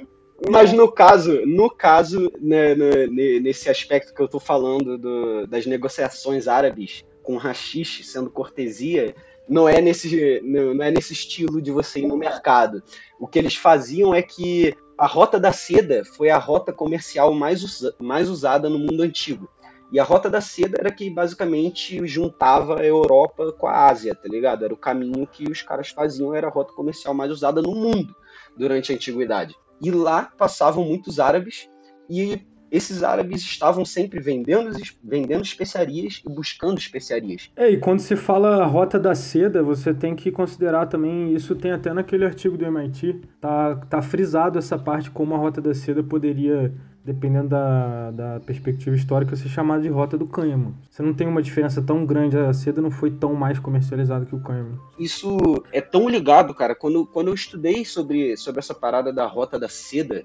Mas 0.50 0.74
no 0.74 0.92
caso, 0.92 1.40
no 1.46 1.70
caso, 1.70 2.30
né, 2.38 2.74
no, 2.74 3.06
nesse 3.40 3.70
aspecto 3.70 4.12
que 4.12 4.20
eu 4.20 4.28
tô 4.28 4.38
falando 4.38 4.98
do, 4.98 5.46
das 5.46 5.64
negociações 5.64 6.46
árabes 6.46 7.02
com 7.22 7.38
rachixe 7.38 8.04
sendo 8.04 8.28
cortesia, 8.28 9.14
não 9.48 9.66
é 9.66 9.80
nesse 9.80 10.42
não 10.42 10.82
é 10.82 10.90
nesse 10.90 11.14
estilo 11.14 11.62
de 11.62 11.70
você 11.70 12.00
ir 12.00 12.06
no 12.06 12.18
mercado. 12.18 12.82
O 13.18 13.26
que 13.26 13.38
eles 13.38 13.56
faziam 13.56 14.14
é 14.14 14.20
que 14.20 14.76
a 14.98 15.06
rota 15.06 15.40
da 15.40 15.52
seda 15.52 16.04
foi 16.04 16.30
a 16.30 16.38
rota 16.38 16.72
comercial 16.72 17.32
mais, 17.32 17.62
usa, 17.62 17.94
mais 17.98 18.28
usada 18.28 18.68
no 18.68 18.78
mundo 18.78 19.02
antigo. 19.02 19.48
E 19.94 20.00
a 20.00 20.02
rota 20.02 20.28
da 20.28 20.40
seda 20.40 20.76
era 20.80 20.90
que 20.90 21.08
basicamente 21.08 22.04
juntava 22.04 22.80
a 22.80 22.84
Europa 22.84 23.52
com 23.52 23.68
a 23.68 23.86
Ásia, 23.86 24.12
tá 24.12 24.28
ligado? 24.28 24.64
Era 24.64 24.74
o 24.74 24.76
caminho 24.76 25.24
que 25.24 25.48
os 25.48 25.62
caras 25.62 25.90
faziam, 25.90 26.34
era 26.34 26.48
a 26.48 26.50
rota 26.50 26.72
comercial 26.72 27.14
mais 27.14 27.30
usada 27.30 27.62
no 27.62 27.72
mundo 27.76 28.12
durante 28.58 28.90
a 28.90 28.96
antiguidade. 28.96 29.54
E 29.80 29.92
lá 29.92 30.32
passavam 30.36 30.84
muitos 30.84 31.20
árabes 31.20 31.70
e 32.10 32.40
esses 32.72 33.04
árabes 33.04 33.42
estavam 33.42 33.84
sempre 33.84 34.18
vendendo, 34.18 34.68
vendendo 35.00 35.44
especiarias 35.44 36.20
e 36.26 36.28
buscando 36.28 36.76
especiarias. 36.76 37.52
É, 37.54 37.70
e 37.70 37.78
quando 37.78 38.00
se 38.00 38.16
fala 38.16 38.66
rota 38.66 38.98
da 38.98 39.14
seda, 39.14 39.62
você 39.62 39.94
tem 39.94 40.16
que 40.16 40.32
considerar 40.32 40.86
também, 40.86 41.32
isso 41.32 41.54
tem 41.54 41.70
até 41.70 41.92
naquele 41.92 42.24
artigo 42.24 42.58
do 42.58 42.64
MIT, 42.64 43.20
tá, 43.40 43.76
tá 43.76 44.02
frisado 44.02 44.58
essa 44.58 44.76
parte 44.76 45.08
como 45.08 45.36
a 45.36 45.38
rota 45.38 45.60
da 45.60 45.72
seda 45.72 46.02
poderia 46.02 46.74
dependendo 47.04 47.50
da, 47.50 48.10
da 48.10 48.40
perspectiva 48.40 48.96
histórica, 48.96 49.36
ser 49.36 49.50
chamada 49.50 49.82
de 49.82 49.88
rota 49.88 50.16
do 50.16 50.26
cânhamo. 50.26 50.74
Você 50.90 51.02
não 51.02 51.12
tem 51.12 51.26
uma 51.28 51.42
diferença 51.42 51.82
tão 51.82 52.06
grande, 52.06 52.38
a 52.38 52.52
seda 52.54 52.80
não 52.80 52.90
foi 52.90 53.10
tão 53.10 53.34
mais 53.34 53.58
comercializada 53.58 54.24
que 54.24 54.34
o 54.34 54.40
cânhamo. 54.40 54.80
Isso 54.98 55.62
é 55.70 55.82
tão 55.82 56.08
ligado, 56.08 56.54
cara. 56.54 56.74
Quando, 56.74 57.04
quando 57.06 57.28
eu 57.28 57.34
estudei 57.34 57.84
sobre, 57.84 58.36
sobre 58.38 58.60
essa 58.60 58.74
parada 58.74 59.12
da 59.12 59.26
rota 59.26 59.58
da 59.58 59.68
seda 59.68 60.24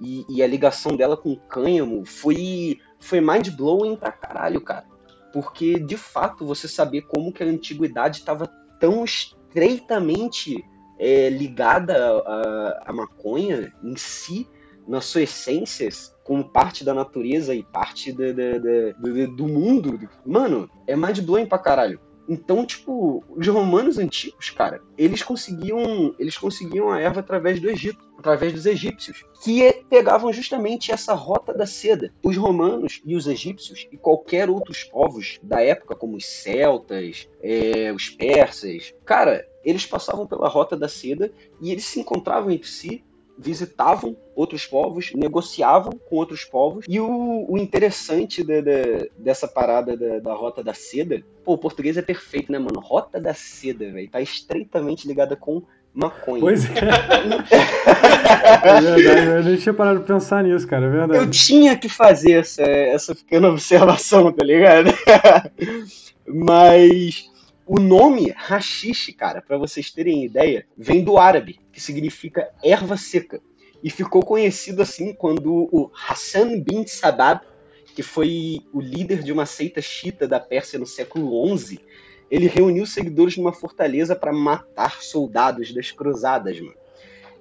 e, 0.00 0.26
e 0.28 0.42
a 0.42 0.46
ligação 0.48 0.96
dela 0.96 1.16
com 1.16 1.30
o 1.30 1.36
cânhamo, 1.36 2.04
foi, 2.04 2.78
foi 2.98 3.20
mind-blowing 3.20 3.94
pra 3.94 4.10
caralho, 4.10 4.60
cara. 4.60 4.84
Porque, 5.32 5.78
de 5.78 5.96
fato, 5.96 6.44
você 6.44 6.66
saber 6.66 7.02
como 7.02 7.32
que 7.32 7.44
a 7.44 7.46
antiguidade 7.46 8.18
estava 8.18 8.48
tão 8.80 9.04
estreitamente 9.04 10.64
é, 10.98 11.28
ligada 11.30 11.96
à 12.84 12.92
maconha 12.92 13.72
em 13.82 13.94
si, 13.96 14.48
nas 14.86 15.06
suas 15.06 15.24
essências, 15.24 16.14
como 16.22 16.44
parte 16.44 16.84
da 16.84 16.94
natureza 16.94 17.54
e 17.54 17.62
parte 17.62 18.12
da, 18.12 18.32
da, 18.32 18.58
da, 18.58 19.26
do 19.34 19.46
mundo. 19.46 20.08
Mano, 20.24 20.70
é 20.86 20.96
mind 20.96 21.20
blowing 21.20 21.46
pra 21.46 21.58
caralho. 21.58 22.00
Então, 22.28 22.66
tipo, 22.66 23.24
os 23.28 23.46
romanos 23.46 23.98
antigos, 23.98 24.50
cara, 24.50 24.82
eles 24.98 25.22
conseguiam, 25.22 26.14
eles 26.18 26.36
conseguiam 26.36 26.90
a 26.90 27.00
erva 27.00 27.20
através 27.20 27.60
do 27.60 27.70
Egito, 27.70 28.04
através 28.18 28.52
dos 28.52 28.66
egípcios, 28.66 29.24
que 29.44 29.84
pegavam 29.88 30.32
justamente 30.32 30.90
essa 30.90 31.14
rota 31.14 31.54
da 31.54 31.66
seda. 31.66 32.12
Os 32.24 32.36
romanos 32.36 33.00
e 33.04 33.14
os 33.14 33.28
egípcios 33.28 33.86
e 33.92 33.96
qualquer 33.96 34.50
outros 34.50 34.82
povos 34.82 35.38
da 35.42 35.60
época, 35.60 35.94
como 35.94 36.16
os 36.16 36.26
celtas, 36.26 37.28
é, 37.40 37.92
os 37.92 38.08
persas, 38.08 38.92
cara, 39.04 39.46
eles 39.64 39.86
passavam 39.86 40.26
pela 40.26 40.48
rota 40.48 40.76
da 40.76 40.88
seda 40.88 41.32
e 41.60 41.70
eles 41.70 41.84
se 41.84 42.00
encontravam 42.00 42.50
entre 42.50 42.68
si 42.68 43.04
visitavam 43.38 44.16
outros 44.34 44.66
povos, 44.66 45.12
negociavam 45.14 45.92
com 46.08 46.16
outros 46.16 46.44
povos. 46.44 46.84
E 46.88 46.98
o, 47.00 47.46
o 47.48 47.58
interessante 47.58 48.42
de, 48.42 48.62
de, 48.62 49.10
dessa 49.16 49.46
parada 49.46 49.96
da, 49.96 50.18
da, 50.18 50.34
Rota 50.34 50.62
da 50.62 50.74
Seda, 50.74 51.22
pô, 51.44 51.54
o 51.54 51.58
português 51.58 51.96
é 51.96 52.02
perfeito, 52.02 52.50
né, 52.50 52.58
mano? 52.58 52.80
Rota 52.80 53.20
da 53.20 53.34
Seda, 53.34 53.90
velho, 53.90 54.10
tá 54.10 54.20
estreitamente 54.20 55.06
ligada 55.06 55.36
com 55.36 55.62
maconha. 55.92 56.40
Pois 56.40 56.64
é. 56.64 56.72
é 58.62 58.80
verdade, 58.80 59.26
eu 59.26 59.44
nem 59.44 59.56
tinha 59.56 59.74
parado 59.74 60.00
de 60.00 60.06
pensar 60.06 60.44
nisso, 60.44 60.66
cara, 60.66 60.86
é 60.86 60.90
verdade. 60.90 61.20
Eu 61.20 61.30
tinha 61.30 61.76
que 61.76 61.88
fazer 61.88 62.32
essa, 62.32 62.62
essa 62.62 63.14
pequena 63.14 63.48
observação, 63.48 64.32
tá 64.32 64.44
ligado? 64.44 64.90
Mas 66.28 67.30
o 67.66 67.80
nome 67.80 68.32
hashish, 68.36 69.12
cara, 69.16 69.42
para 69.42 69.58
vocês 69.58 69.90
terem 69.90 70.24
ideia, 70.24 70.66
vem 70.78 71.02
do 71.02 71.18
árabe, 71.18 71.58
que 71.72 71.80
significa 71.80 72.48
erva 72.62 72.96
seca. 72.96 73.40
E 73.82 73.90
ficou 73.90 74.22
conhecido 74.22 74.80
assim 74.80 75.12
quando 75.12 75.68
o 75.72 75.90
Hassan 75.92 76.60
bin 76.60 76.86
Sabab, 76.86 77.44
que 77.94 78.02
foi 78.02 78.60
o 78.72 78.80
líder 78.80 79.22
de 79.22 79.32
uma 79.32 79.46
seita 79.46 79.82
chita 79.82 80.28
da 80.28 80.38
Pérsia 80.38 80.78
no 80.78 80.86
século 80.86 81.56
XI, 81.56 81.80
ele 82.30 82.46
reuniu 82.46 82.86
seguidores 82.86 83.36
numa 83.36 83.52
fortaleza 83.52 84.14
para 84.14 84.32
matar 84.32 85.02
soldados 85.02 85.72
das 85.74 85.90
cruzadas, 85.90 86.60
mano. 86.60 86.85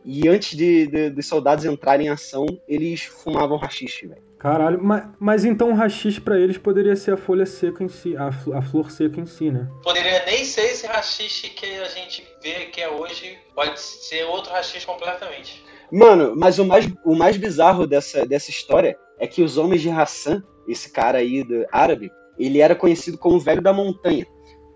E 0.05 0.27
antes 0.27 0.55
de, 0.55 0.85
de, 0.85 1.09
de 1.09 1.23
soldados 1.23 1.65
entrarem 1.65 2.05
em 2.05 2.09
ação, 2.09 2.45
eles 2.67 3.03
fumavam 3.03 3.57
rachixe, 3.57 4.05
velho. 4.05 4.21
Caralho, 4.37 4.79
mas, 4.83 5.03
mas 5.19 5.45
então 5.45 5.71
o 5.71 5.73
rachixe 5.73 6.21
pra 6.21 6.39
eles 6.39 6.59
poderia 6.59 6.95
ser 6.95 7.13
a 7.13 7.17
folha 7.17 7.47
seca 7.47 7.83
em 7.83 7.87
si, 7.87 8.15
a, 8.15 8.27
a 8.27 8.61
flor 8.61 8.91
seca 8.91 9.19
em 9.19 9.25
si, 9.25 9.49
né? 9.49 9.67
Poderia 9.81 10.23
nem 10.27 10.45
ser 10.45 10.65
esse 10.65 10.85
rachixe 10.85 11.49
que 11.49 11.65
a 11.65 11.85
gente 11.85 12.23
vê 12.43 12.65
que 12.65 12.79
é 12.79 12.87
hoje, 12.87 13.35
pode 13.55 13.79
ser 13.79 14.23
outro 14.25 14.51
rachixe 14.51 14.85
completamente. 14.85 15.63
Mano, 15.91 16.35
mas 16.37 16.59
o 16.59 16.65
mais, 16.65 16.87
o 17.03 17.15
mais 17.15 17.37
bizarro 17.37 17.87
dessa, 17.87 18.23
dessa 18.23 18.51
história 18.51 18.95
é 19.17 19.25
que 19.25 19.41
os 19.41 19.57
homens 19.57 19.81
de 19.81 19.89
Hassan, 19.89 20.43
esse 20.67 20.91
cara 20.91 21.17
aí 21.17 21.43
do 21.43 21.65
árabe, 21.71 22.11
ele 22.37 22.59
era 22.59 22.75
conhecido 22.75 23.17
como 23.17 23.37
o 23.37 23.39
velho 23.39 23.63
da 23.63 23.73
montanha. 23.73 24.27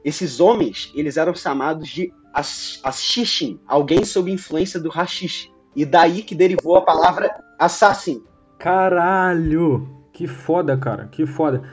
Esses 0.03 0.39
homens, 0.39 0.91
eles 0.95 1.17
eram 1.17 1.35
chamados 1.35 1.87
de 1.87 2.11
Ashishin, 2.33 3.59
alguém 3.67 4.03
sob 4.05 4.31
influência 4.31 4.79
do 4.79 4.89
hashish. 4.89 5.51
E 5.75 5.85
daí 5.85 6.21
que 6.23 6.35
derivou 6.35 6.77
a 6.77 6.81
palavra 6.81 7.29
assassin, 7.57 8.23
Caralho! 8.59 9.87
Que 10.11 10.27
foda, 10.27 10.75
cara, 10.75 11.07
que 11.09 11.25
foda. 11.25 11.63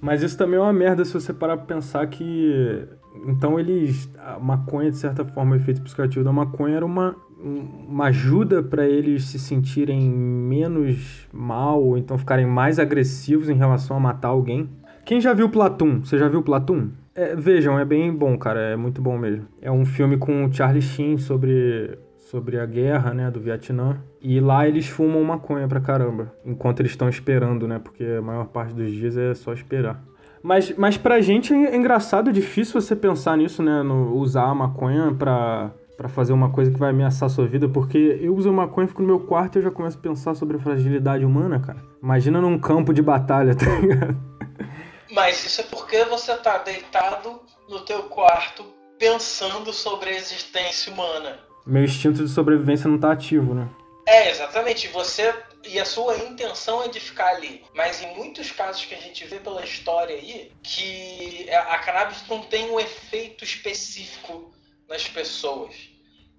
Mas 0.00 0.24
isso 0.24 0.36
também 0.36 0.58
é 0.58 0.62
uma 0.62 0.72
merda 0.72 1.04
se 1.04 1.14
você 1.14 1.32
parar 1.32 1.56
pra 1.56 1.66
pensar 1.66 2.04
que. 2.08 2.84
Então 3.28 3.60
eles. 3.60 4.10
A 4.18 4.40
maconha, 4.40 4.90
de 4.90 4.96
certa 4.96 5.24
forma, 5.24 5.52
o 5.52 5.56
efeito 5.56 5.80
psicoativo 5.82 6.24
da 6.24 6.32
maconha 6.32 6.76
era 6.76 6.84
uma, 6.84 7.14
uma 7.40 8.06
ajuda 8.06 8.60
para 8.60 8.84
eles 8.84 9.26
se 9.26 9.38
sentirem 9.38 10.10
menos 10.10 11.28
mal, 11.32 11.80
ou 11.80 11.96
então 11.96 12.18
ficarem 12.18 12.44
mais 12.44 12.80
agressivos 12.80 13.48
em 13.48 13.54
relação 13.54 13.96
a 13.96 14.00
matar 14.00 14.28
alguém. 14.28 14.68
Quem 15.04 15.20
já 15.20 15.32
viu 15.32 15.48
Platum? 15.48 16.00
Você 16.00 16.18
já 16.18 16.28
viu 16.28 16.42
Platum? 16.42 16.90
É, 17.14 17.36
vejam, 17.36 17.78
é 17.78 17.84
bem 17.84 18.14
bom, 18.14 18.38
cara, 18.38 18.60
é 18.60 18.76
muito 18.76 19.02
bom 19.02 19.18
mesmo. 19.18 19.46
É 19.60 19.70
um 19.70 19.84
filme 19.84 20.16
com 20.16 20.46
o 20.46 20.52
Charlie 20.52 20.82
Sheen 20.82 21.18
sobre 21.18 21.98
sobre 22.32 22.58
a 22.58 22.64
guerra, 22.64 23.12
né, 23.12 23.30
do 23.30 23.38
Vietnã. 23.38 23.98
E 24.18 24.40
lá 24.40 24.66
eles 24.66 24.88
fumam 24.88 25.22
maconha 25.22 25.68
pra 25.68 25.80
caramba, 25.80 26.32
enquanto 26.46 26.80
eles 26.80 26.92
estão 26.92 27.06
esperando, 27.06 27.68
né, 27.68 27.78
porque 27.78 28.04
a 28.04 28.22
maior 28.22 28.46
parte 28.46 28.74
dos 28.74 28.90
dias 28.90 29.18
é 29.18 29.34
só 29.34 29.52
esperar. 29.52 30.02
Mas, 30.42 30.74
mas 30.78 30.96
pra 30.96 31.20
gente 31.20 31.52
é 31.52 31.76
engraçado, 31.76 32.30
é 32.30 32.32
difícil 32.32 32.80
você 32.80 32.96
pensar 32.96 33.36
nisso, 33.36 33.62
né, 33.62 33.82
no 33.82 34.16
usar 34.16 34.44
a 34.44 34.54
maconha 34.54 35.12
pra, 35.12 35.72
pra 35.94 36.08
fazer 36.08 36.32
uma 36.32 36.48
coisa 36.48 36.70
que 36.70 36.78
vai 36.78 36.88
ameaçar 36.88 37.26
a 37.26 37.28
sua 37.28 37.46
vida, 37.46 37.68
porque 37.68 38.18
eu 38.22 38.34
uso 38.34 38.50
maconha, 38.50 38.88
fico 38.88 39.02
no 39.02 39.08
meu 39.08 39.20
quarto 39.20 39.56
e 39.56 39.58
eu 39.58 39.64
já 39.64 39.70
começo 39.70 39.98
a 39.98 40.00
pensar 40.00 40.34
sobre 40.34 40.56
a 40.56 40.60
fragilidade 40.60 41.26
humana, 41.26 41.60
cara. 41.60 41.80
Imagina 42.02 42.40
num 42.40 42.58
campo 42.58 42.94
de 42.94 43.02
batalha, 43.02 43.54
tá 43.54 43.66
ligado? 43.78 44.16
Mas 45.12 45.44
isso 45.44 45.60
é 45.60 45.64
porque 45.64 46.04
você 46.06 46.34
tá 46.36 46.58
deitado 46.58 47.40
no 47.68 47.80
teu 47.80 48.04
quarto 48.04 48.64
pensando 48.98 49.72
sobre 49.72 50.10
a 50.10 50.14
existência 50.14 50.92
humana 50.92 51.38
meu 51.64 51.84
instinto 51.84 52.24
de 52.24 52.30
sobrevivência 52.30 52.88
não 52.88 52.98
tá 52.98 53.12
ativo, 53.12 53.54
né? 53.54 53.68
É, 54.06 54.30
exatamente. 54.30 54.88
Você 54.88 55.32
e 55.64 55.78
a 55.78 55.84
sua 55.84 56.16
intenção 56.18 56.82
é 56.82 56.88
de 56.88 56.98
ficar 56.98 57.28
ali. 57.28 57.62
Mas 57.74 58.02
em 58.02 58.14
muitos 58.16 58.50
casos 58.50 58.84
que 58.84 58.94
a 58.94 59.00
gente 59.00 59.24
vê 59.24 59.38
pela 59.38 59.64
história 59.64 60.16
aí, 60.16 60.50
que 60.62 61.48
a 61.50 61.78
cannabis 61.78 62.24
não 62.28 62.42
tem 62.42 62.70
um 62.70 62.80
efeito 62.80 63.44
específico 63.44 64.52
nas 64.88 65.06
pessoas. 65.06 65.74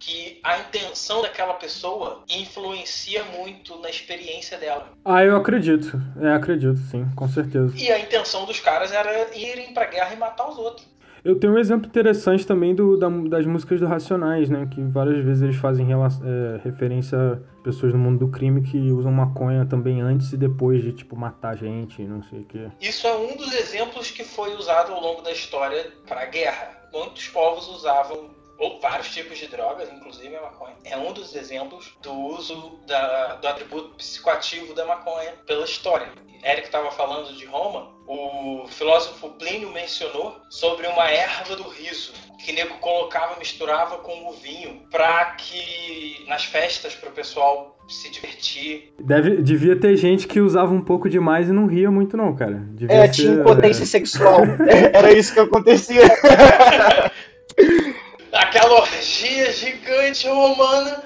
Que 0.06 0.40
a 0.44 0.60
intenção 0.60 1.22
daquela 1.22 1.54
pessoa 1.54 2.24
influencia 2.30 3.24
muito 3.24 3.80
na 3.80 3.90
experiência 3.90 4.58
dela. 4.58 4.90
Ah, 5.06 5.24
eu 5.24 5.36
acredito. 5.36 5.98
É, 6.20 6.34
acredito, 6.34 6.78
sim, 6.92 7.08
com 7.16 7.28
certeza. 7.30 7.74
E 7.78 7.90
a 7.90 8.00
intenção 8.00 8.46
dos 8.46 8.60
caras 8.60 8.92
era 8.92 9.34
irem 9.34 9.74
pra 9.74 9.86
guerra 9.86 10.14
e 10.14 10.18
matar 10.18 10.50
os 10.50 10.58
outros. 10.58 10.94
Eu 11.24 11.40
tenho 11.40 11.54
um 11.54 11.58
exemplo 11.58 11.88
interessante 11.88 12.46
também 12.46 12.76
do, 12.76 12.98
da, 12.98 13.08
das 13.08 13.46
músicas 13.46 13.80
do 13.80 13.88
Racionais, 13.88 14.50
né? 14.50 14.68
Que 14.70 14.82
várias 14.82 15.24
vezes 15.24 15.42
eles 15.42 15.56
fazem 15.56 15.88
é, 15.94 16.60
referência 16.62 17.18
a 17.18 17.64
pessoas 17.64 17.94
no 17.94 18.00
mundo 18.00 18.20
do 18.20 18.28
crime 18.28 18.62
que 18.62 18.92
usam 18.92 19.10
maconha 19.10 19.66
também 19.66 20.02
antes 20.02 20.34
e 20.34 20.38
depois 20.38 20.84
de, 20.84 20.92
tipo, 20.92 21.16
matar 21.16 21.56
gente, 21.56 22.02
não 22.02 22.22
sei 22.24 22.42
o 22.42 22.44
quê. 22.44 22.68
Isso 22.82 23.08
é 23.08 23.16
um 23.16 23.38
dos 23.38 23.54
exemplos 23.54 24.12
que 24.12 24.26
foi 24.26 24.54
usado 24.56 24.92
ao 24.92 25.02
longo 25.02 25.22
da 25.22 25.32
história 25.32 25.88
para 26.06 26.24
a 26.24 26.26
guerra. 26.26 26.90
Muitos 26.92 27.30
povos 27.30 27.70
usavam 27.70 28.30
ou 28.58 28.80
vários 28.80 29.10
tipos 29.10 29.38
de 29.38 29.48
drogas, 29.48 29.92
inclusive 29.92 30.36
a 30.36 30.42
maconha. 30.42 30.76
É 30.84 30.98
um 30.98 31.12
dos 31.12 31.36
exemplos 31.36 31.94
do 32.02 32.14
uso 32.14 32.80
da, 32.88 33.36
do 33.36 33.48
atributo 33.48 33.96
psicoativo 33.96 34.74
da 34.74 34.86
maconha 34.86 35.34
pela 35.46 35.66
história. 35.66 36.08
Eric 36.44 36.68
estava 36.68 36.92
falando 36.92 37.34
de 37.38 37.46
Roma, 37.46 37.94
o 38.06 38.66
filósofo 38.68 39.30
Plínio 39.32 39.72
mencionou 39.72 40.36
sobre 40.50 40.86
uma 40.88 41.10
erva 41.10 41.56
do 41.56 41.70
riso 41.70 42.12
que 42.44 42.52
nego 42.52 42.74
colocava, 42.80 43.40
misturava 43.40 43.98
com 44.00 44.30
o 44.30 44.34
vinho 44.34 44.82
para 44.92 45.26
que 45.38 46.26
nas 46.28 46.44
festas 46.44 46.94
para 46.96 47.10
o 47.10 47.14
pessoal 47.14 47.78
se 47.88 48.12
divertir. 48.12 48.94
Deve, 49.00 49.42
devia 49.42 49.78
ter 49.78 49.96
gente 49.96 50.28
que 50.28 50.42
usava 50.42 50.74
um 50.74 50.82
pouco 50.82 51.10
demais 51.10 51.48
e 51.48 51.54
não 51.54 51.66
ria 51.66 51.90
muito 51.90 52.18
não, 52.18 52.36
cara. 52.36 52.62
Devia 52.72 52.96
é, 52.96 53.08
ser, 53.08 53.14
tinha 53.14 53.34
impotência 53.36 53.84
é... 53.84 53.86
sexual. 53.86 54.42
Era 54.94 55.14
isso 55.14 55.34
que 55.34 55.40
acontecia. 55.40 56.04
Aquela 58.44 58.82
orgia 58.82 59.52
gigante 59.52 60.28
romana 60.28 61.04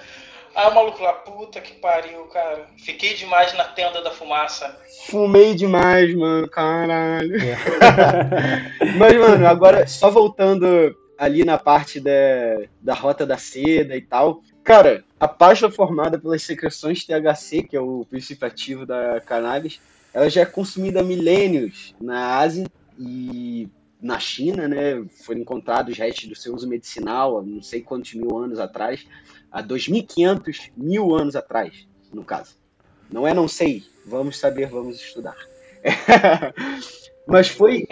Aí 0.57 0.71
o 0.71 0.73
maluco 0.73 1.03
lá, 1.03 1.13
puta 1.13 1.61
que 1.61 1.73
pariu, 1.73 2.23
cara. 2.33 2.65
Fiquei 2.83 3.13
demais 3.13 3.53
na 3.53 3.63
tenda 3.63 4.01
da 4.01 4.09
fumaça. 4.09 4.75
Fumei 5.05 5.53
demais, 5.53 6.15
mano, 6.15 6.49
caralho. 6.49 7.35
É. 7.35 7.55
Mas, 8.97 9.15
mano, 9.17 9.47
agora, 9.47 9.85
só 9.85 10.09
voltando 10.09 10.65
ali 11.15 11.45
na 11.45 11.59
parte 11.59 11.99
da, 11.99 12.11
da 12.81 12.95
rota 12.95 13.23
da 13.23 13.37
seda 13.37 13.95
e 13.95 14.01
tal. 14.01 14.41
Cara, 14.63 15.03
a 15.19 15.27
pasta 15.27 15.69
formada 15.69 16.17
pelas 16.17 16.41
secreções 16.41 17.05
THC, 17.05 17.61
que 17.61 17.77
é 17.77 17.79
o 17.79 18.03
princípio 18.09 18.47
ativo 18.47 18.83
da 18.83 19.21
cannabis, 19.21 19.79
ela 20.11 20.27
já 20.27 20.41
é 20.41 20.45
consumida 20.45 21.01
há 21.01 21.03
milênios 21.03 21.93
na 22.01 22.39
Ásia 22.39 22.65
e 22.97 23.69
na 24.01 24.19
China, 24.19 24.67
né? 24.67 25.03
Foram 25.23 25.41
encontrados 25.41 25.97
restos 25.97 26.27
do 26.27 26.35
seu 26.35 26.53
uso 26.53 26.67
medicinal 26.67 27.39
há 27.39 27.43
não 27.43 27.61
sei 27.61 27.81
quantos 27.81 28.13
mil 28.13 28.37
anos 28.37 28.59
atrás 28.59 29.05
há 29.51 29.63
2.500 29.63 30.71
mil 30.75 31.15
anos 31.15 31.35
atrás, 31.35 31.87
no 32.13 32.23
caso. 32.23 32.55
Não 33.09 33.27
é 33.27 33.33
não 33.33 33.47
sei. 33.47 33.83
Vamos 34.05 34.37
saber, 34.37 34.69
vamos 34.69 34.97
estudar. 34.97 35.35
Mas 37.27 37.47
foi. 37.47 37.87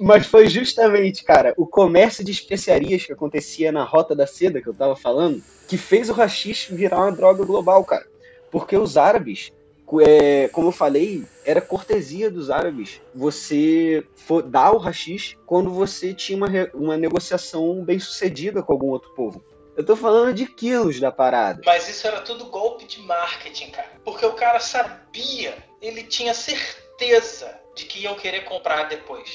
Mas 0.00 0.26
foi 0.26 0.48
justamente, 0.48 1.24
cara, 1.24 1.52
o 1.56 1.66
comércio 1.66 2.24
de 2.24 2.30
especiarias 2.30 3.04
que 3.04 3.12
acontecia 3.12 3.72
na 3.72 3.82
Rota 3.82 4.14
da 4.14 4.28
Seda, 4.28 4.62
que 4.62 4.68
eu 4.68 4.74
tava 4.74 4.94
falando, 4.94 5.42
que 5.66 5.76
fez 5.76 6.08
o 6.08 6.12
rachixe 6.12 6.72
virar 6.72 6.98
uma 6.98 7.12
droga 7.12 7.44
global, 7.44 7.84
cara. 7.84 8.06
Porque 8.48 8.76
os 8.76 8.96
árabes, 8.96 9.52
é, 10.00 10.48
como 10.48 10.68
eu 10.68 10.72
falei, 10.72 11.24
era 11.44 11.60
cortesia 11.60 12.30
dos 12.30 12.50
árabes 12.50 13.00
você 13.14 14.06
dar 14.46 14.72
o 14.72 14.78
rachixe 14.78 15.36
quando 15.46 15.70
você 15.70 16.12
tinha 16.12 16.36
uma, 16.36 16.48
uma 16.74 16.96
negociação 16.96 17.82
bem 17.84 17.98
sucedida 17.98 18.62
com 18.62 18.72
algum 18.72 18.88
outro 18.88 19.10
povo. 19.14 19.42
Eu 19.76 19.84
tô 19.84 19.94
falando 19.94 20.34
de 20.34 20.44
quilos 20.44 20.98
da 20.98 21.12
parada. 21.12 21.62
Mas 21.64 21.88
isso 21.88 22.06
era 22.06 22.20
tudo 22.20 22.46
golpe 22.46 22.84
de 22.84 23.00
marketing, 23.00 23.70
cara. 23.70 23.92
Porque 24.04 24.26
o 24.26 24.32
cara 24.32 24.58
sabia, 24.58 25.56
ele 25.80 26.02
tinha 26.02 26.34
certeza 26.34 27.58
de 27.76 27.84
que 27.84 28.00
iam 28.00 28.16
querer 28.16 28.44
comprar 28.44 28.88
depois 28.88 29.30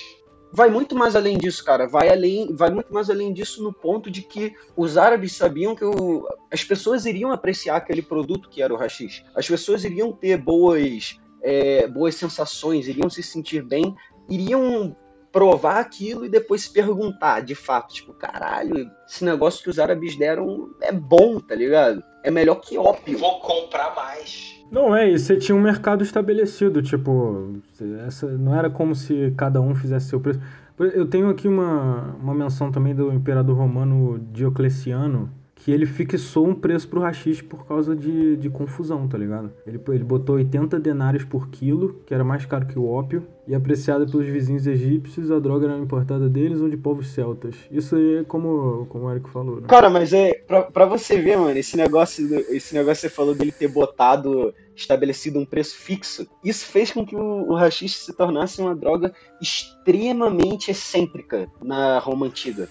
vai 0.54 0.70
muito 0.70 0.96
mais 0.96 1.16
além 1.16 1.38
disso, 1.38 1.66
cara. 1.66 1.88
Vai 1.88 2.10
além, 2.10 2.56
vai 2.56 2.70
muito 2.70 2.94
mais 2.94 3.10
além 3.10 3.34
disso 3.34 3.64
no 3.64 3.74
ponto 3.74 4.12
de 4.12 4.22
que 4.22 4.56
os 4.78 4.98
árabes 4.98 5.36
sabiam 5.36 5.76
que 5.76 5.84
o, 5.84 6.28
as 6.52 6.64
pessoas 6.64 7.06
iriam 7.06 7.32
apreciar 7.32 7.78
aquele 7.78 8.04
produto 8.04 8.48
que 8.48 8.62
era 8.62 8.72
o 8.72 8.78
hashish. 8.78 9.26
As 9.36 9.48
pessoas 9.48 9.84
iriam 9.84 10.12
ter 10.12 10.38
boas, 10.38 11.20
é, 11.42 11.88
boas 11.88 12.16
sensações, 12.16 12.88
iriam 12.88 13.10
se 13.10 13.24
sentir 13.24 13.64
bem, 13.64 13.96
iriam 14.30 14.96
provar 15.32 15.80
aquilo 15.80 16.24
e 16.24 16.30
depois 16.30 16.62
se 16.62 16.70
perguntar, 16.72 17.42
de 17.42 17.56
fato, 17.56 17.92
tipo, 17.92 18.14
caralho, 18.14 18.92
esse 19.10 19.26
negócio 19.26 19.64
que 19.64 19.70
os 19.72 19.80
árabes 19.80 20.16
deram 20.16 20.70
é 20.80 20.92
bom, 20.92 21.40
tá 21.40 21.56
ligado? 21.56 22.04
É 22.24 22.30
melhor 22.30 22.56
que 22.62 22.78
ópio. 22.78 23.18
Vou 23.18 23.40
comprar 23.40 23.96
mais. 23.96 24.53
Não, 24.72 24.96
é, 24.96 25.12
e 25.12 25.20
você 25.20 25.38
tinha 25.38 25.56
um 25.56 25.62
mercado 25.62 26.04
estabelecido, 26.04 26.82
tipo, 26.82 27.62
essa, 28.08 28.28
não 28.38 28.56
era 28.56 28.70
como 28.70 28.96
se 28.96 29.32
cada 29.38 29.62
um 29.62 29.76
fizesse 29.76 30.08
seu 30.08 30.20
preço. 30.20 30.40
Eu 30.80 31.08
tenho 31.08 31.30
aqui 31.30 31.48
uma, 31.48 32.16
uma 32.20 32.34
menção 32.34 32.72
também 32.72 32.96
do 32.96 33.14
imperador 33.14 33.56
romano 33.56 34.20
Diocleciano, 34.32 35.30
que 35.64 35.72
ele 35.72 35.86
fixou 35.86 36.46
um 36.46 36.54
preço 36.54 36.90
pro 36.90 37.00
rachixe 37.00 37.42
por 37.42 37.66
causa 37.66 37.96
de, 37.96 38.36
de 38.36 38.50
confusão, 38.50 39.08
tá 39.08 39.18
ligado? 39.18 39.50
Ele, 39.66 39.80
ele 39.88 40.04
botou 40.04 40.36
80 40.36 40.78
denários 40.78 41.24
por 41.24 41.48
quilo, 41.48 42.02
que 42.06 42.14
era 42.14 42.22
mais 42.22 42.46
caro 42.46 42.66
que 42.66 42.78
o 42.78 42.86
ópio, 42.86 43.26
e 43.48 43.56
apreciada 43.56 44.06
pelos 44.06 44.28
vizinhos 44.28 44.68
egípcios, 44.68 45.32
a 45.32 45.40
droga 45.40 45.68
era 45.68 45.78
importada 45.78 46.28
deles 46.28 46.60
ou 46.60 46.70
de 46.70 46.76
povos 46.76 47.08
celtas. 47.08 47.56
Isso 47.72 47.96
aí 47.96 48.18
é 48.18 48.24
como, 48.26 48.86
como 48.88 49.06
o 49.06 49.12
Eric 49.12 49.30
falou, 49.30 49.62
né? 49.62 49.68
Cara, 49.70 49.90
mas 49.90 50.12
é, 50.12 50.34
pra, 50.46 50.64
pra 50.64 50.86
você 50.86 51.22
ver, 51.22 51.38
mano, 51.38 51.58
esse 51.58 51.78
negócio, 51.78 52.28
esse 52.54 52.74
negócio 52.76 53.02
que 53.02 53.08
você 53.08 53.16
falou 53.16 53.34
dele 53.34 53.54
ter 53.54 53.70
botado, 53.70 54.54
estabelecido 54.76 55.40
um 55.40 55.46
preço 55.46 55.78
fixo, 55.78 56.28
isso 56.44 56.66
fez 56.66 56.92
com 56.92 57.06
que 57.06 57.16
o, 57.16 57.52
o 57.52 57.56
rachixe 57.56 58.04
se 58.04 58.14
tornasse 58.14 58.62
uma 58.62 58.76
droga 58.76 59.14
extremamente 59.42 60.72
excêntrica 60.72 61.50
na 61.62 62.00
Roma 62.00 62.26
Antiga. 62.26 62.68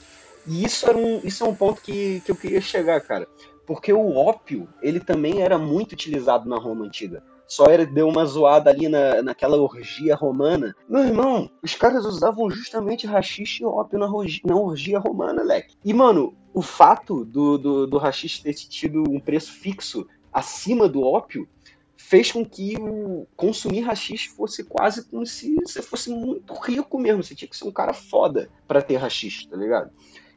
E 0.47 0.65
isso, 0.65 0.89
era 0.89 0.99
um, 0.99 1.21
isso 1.25 1.45
é 1.45 1.49
um 1.49 1.55
ponto 1.55 1.81
que, 1.81 2.21
que 2.21 2.31
eu 2.31 2.37
queria 2.37 2.61
chegar, 2.61 3.01
cara. 3.01 3.29
Porque 3.67 3.93
o 3.93 4.15
ópio, 4.17 4.69
ele 4.83 5.01
também 5.01 5.41
era 5.43 5.59
muito 5.59 5.93
utilizado 5.93 6.49
na 6.49 6.59
Roma 6.59 6.85
Antiga. 6.85 7.23
Só 7.47 7.67
era, 7.67 7.85
deu 7.85 8.09
uma 8.09 8.25
zoada 8.25 8.71
ali 8.71 8.89
na, 8.89 9.23
naquela 9.23 9.57
orgia 9.57 10.17
romana. 10.17 10.75
Meu 10.89 11.05
irmão, 11.05 11.51
os 11.63 11.75
caras 11.75 12.05
usavam 12.05 12.51
justamente 12.51 13.07
rachixe 13.07 13.63
e 13.63 13.67
ópio 13.67 13.99
na, 13.99 14.09
na 14.45 14.57
orgia 14.57 14.99
romana, 14.99 15.43
leque. 15.43 15.77
E, 15.85 15.93
mano, 15.93 16.35
o 16.55 16.63
fato 16.63 17.25
do, 17.25 17.59
do, 17.59 17.87
do 17.87 17.99
rachixe 17.99 18.43
ter 18.43 18.55
tido 18.55 19.05
um 19.09 19.21
preço 19.21 19.53
fixo 19.53 20.07
acima 20.33 20.89
do 20.89 21.03
ópio 21.03 21.49
fez 21.97 22.33
com 22.33 22.45
que 22.45 22.77
o 22.79 23.27
consumir 23.37 23.81
rachixe 23.81 24.29
fosse 24.29 24.65
quase 24.65 25.05
como 25.05 25.25
se 25.25 25.55
você 25.63 25.81
fosse 25.81 26.11
muito 26.11 26.53
rico 26.55 26.99
mesmo. 26.99 27.23
Você 27.23 27.35
tinha 27.35 27.49
que 27.49 27.57
ser 27.57 27.67
um 27.67 27.73
cara 27.73 27.93
foda 27.95 28.51
para 28.67 28.83
ter 28.83 28.97
rachixe, 28.97 29.49
tá 29.49 29.57
ligado? 29.57 29.91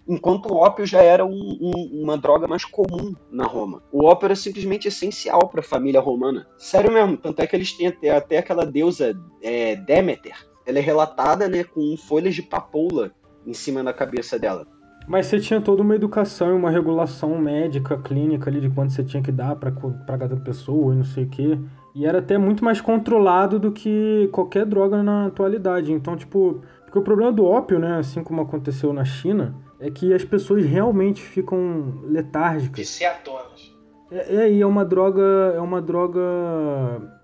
Enquanto 0.07 0.51
o 0.51 0.55
ópio 0.55 0.85
já 0.85 1.01
era 1.01 1.25
um, 1.25 1.57
um, 1.61 2.01
uma 2.03 2.17
droga 2.17 2.47
mais 2.47 2.63
comum 2.63 3.13
na 3.31 3.45
Roma. 3.45 3.81
O 3.91 4.05
ópio 4.05 4.27
era 4.27 4.35
simplesmente 4.35 4.87
essencial 4.87 5.47
para 5.47 5.61
a 5.61 5.63
família 5.63 5.99
romana. 5.99 6.47
Sério 6.57 6.91
mesmo, 6.91 7.17
tanto 7.17 7.41
é 7.41 7.47
que 7.47 7.55
eles 7.55 7.73
têm 7.73 7.87
até, 7.87 8.15
até 8.15 8.37
aquela 8.37 8.65
deusa 8.65 9.17
é, 9.41 9.75
Deméter. 9.75 10.35
Ela 10.65 10.79
é 10.79 10.81
relatada 10.81 11.47
né, 11.47 11.63
com 11.63 11.95
folhas 11.97 12.35
de 12.35 12.41
papoula 12.41 13.11
em 13.45 13.53
cima 13.53 13.83
da 13.83 13.93
cabeça 13.93 14.39
dela. 14.39 14.65
Mas 15.07 15.27
você 15.27 15.39
tinha 15.39 15.61
toda 15.61 15.83
uma 15.83 15.95
educação 15.95 16.49
e 16.49 16.53
uma 16.53 16.71
regulação 16.71 17.37
médica, 17.37 17.97
clínica 17.97 18.49
ali 18.49 18.59
de 18.59 18.69
quanto 18.69 18.91
você 18.91 19.03
tinha 19.03 19.21
que 19.21 19.31
dar 19.31 19.55
para 19.55 19.71
cada 20.17 20.35
pessoa 20.37 20.93
e 20.93 20.97
não 20.97 21.03
sei 21.03 21.25
o 21.25 21.29
quê. 21.29 21.59
E 21.93 22.05
era 22.05 22.17
até 22.17 22.37
muito 22.37 22.65
mais 22.65 22.81
controlado 22.81 23.59
do 23.59 23.71
que 23.71 24.27
qualquer 24.31 24.65
droga 24.65 25.03
na 25.03 25.27
atualidade. 25.27 25.93
Então, 25.93 26.17
tipo, 26.17 26.61
porque 26.83 26.97
o 26.97 27.03
problema 27.03 27.31
do 27.31 27.45
ópio, 27.45 27.77
né, 27.77 27.99
assim 27.99 28.23
como 28.23 28.41
aconteceu 28.41 28.91
na 28.91 29.05
China, 29.05 29.55
é 29.85 29.91
que 29.91 30.13
as 30.13 30.23
pessoas 30.23 30.65
realmente 30.65 31.21
ficam 31.21 32.01
letárgicas. 32.03 32.79
Viciadonas. 32.79 33.71
É, 34.11 34.35
é, 34.35 34.51
e 34.51 34.61
é 34.61 34.65
uma 34.65 34.83
droga, 34.83 35.21
é 35.55 35.59
uma 35.59 35.79
droga, 35.81 36.21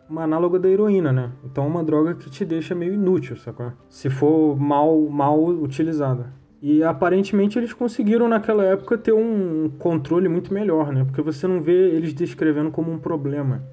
uma 0.08 0.24
análoga 0.24 0.60
da 0.60 0.69
heroína, 0.69 1.12
né? 1.12 1.32
Então 1.43 1.63
é 1.63 1.67
uma 1.67 1.84
droga 1.84 2.13
que 2.13 2.30
te 2.30 2.45
deixa 2.45 2.76
meio 2.76 2.93
inútil, 2.93 3.36
sacou? 3.36 3.71
Se 3.89 4.10
for 4.10 4.56
mal, 4.60 5.00
mal 5.10 5.43
utilizada. 5.43 6.34
E 6.62 6.84
aparentemente 6.84 7.58
eles 7.58 7.74
conseguiram 7.74 8.28
naquela 8.28 8.63
época 8.63 8.95
ter 8.95 9.12
um 9.12 9.71
controle 9.80 10.30
muito 10.30 10.54
melhor, 10.54 10.91
né? 10.91 11.04
Porque 11.04 11.21
você 11.21 11.47
não 11.47 11.60
vê 11.60 11.89
eles 11.89 12.13
descrevendo 12.13 12.69
como 12.69 12.91
um 12.91 13.00
problema 13.00 13.63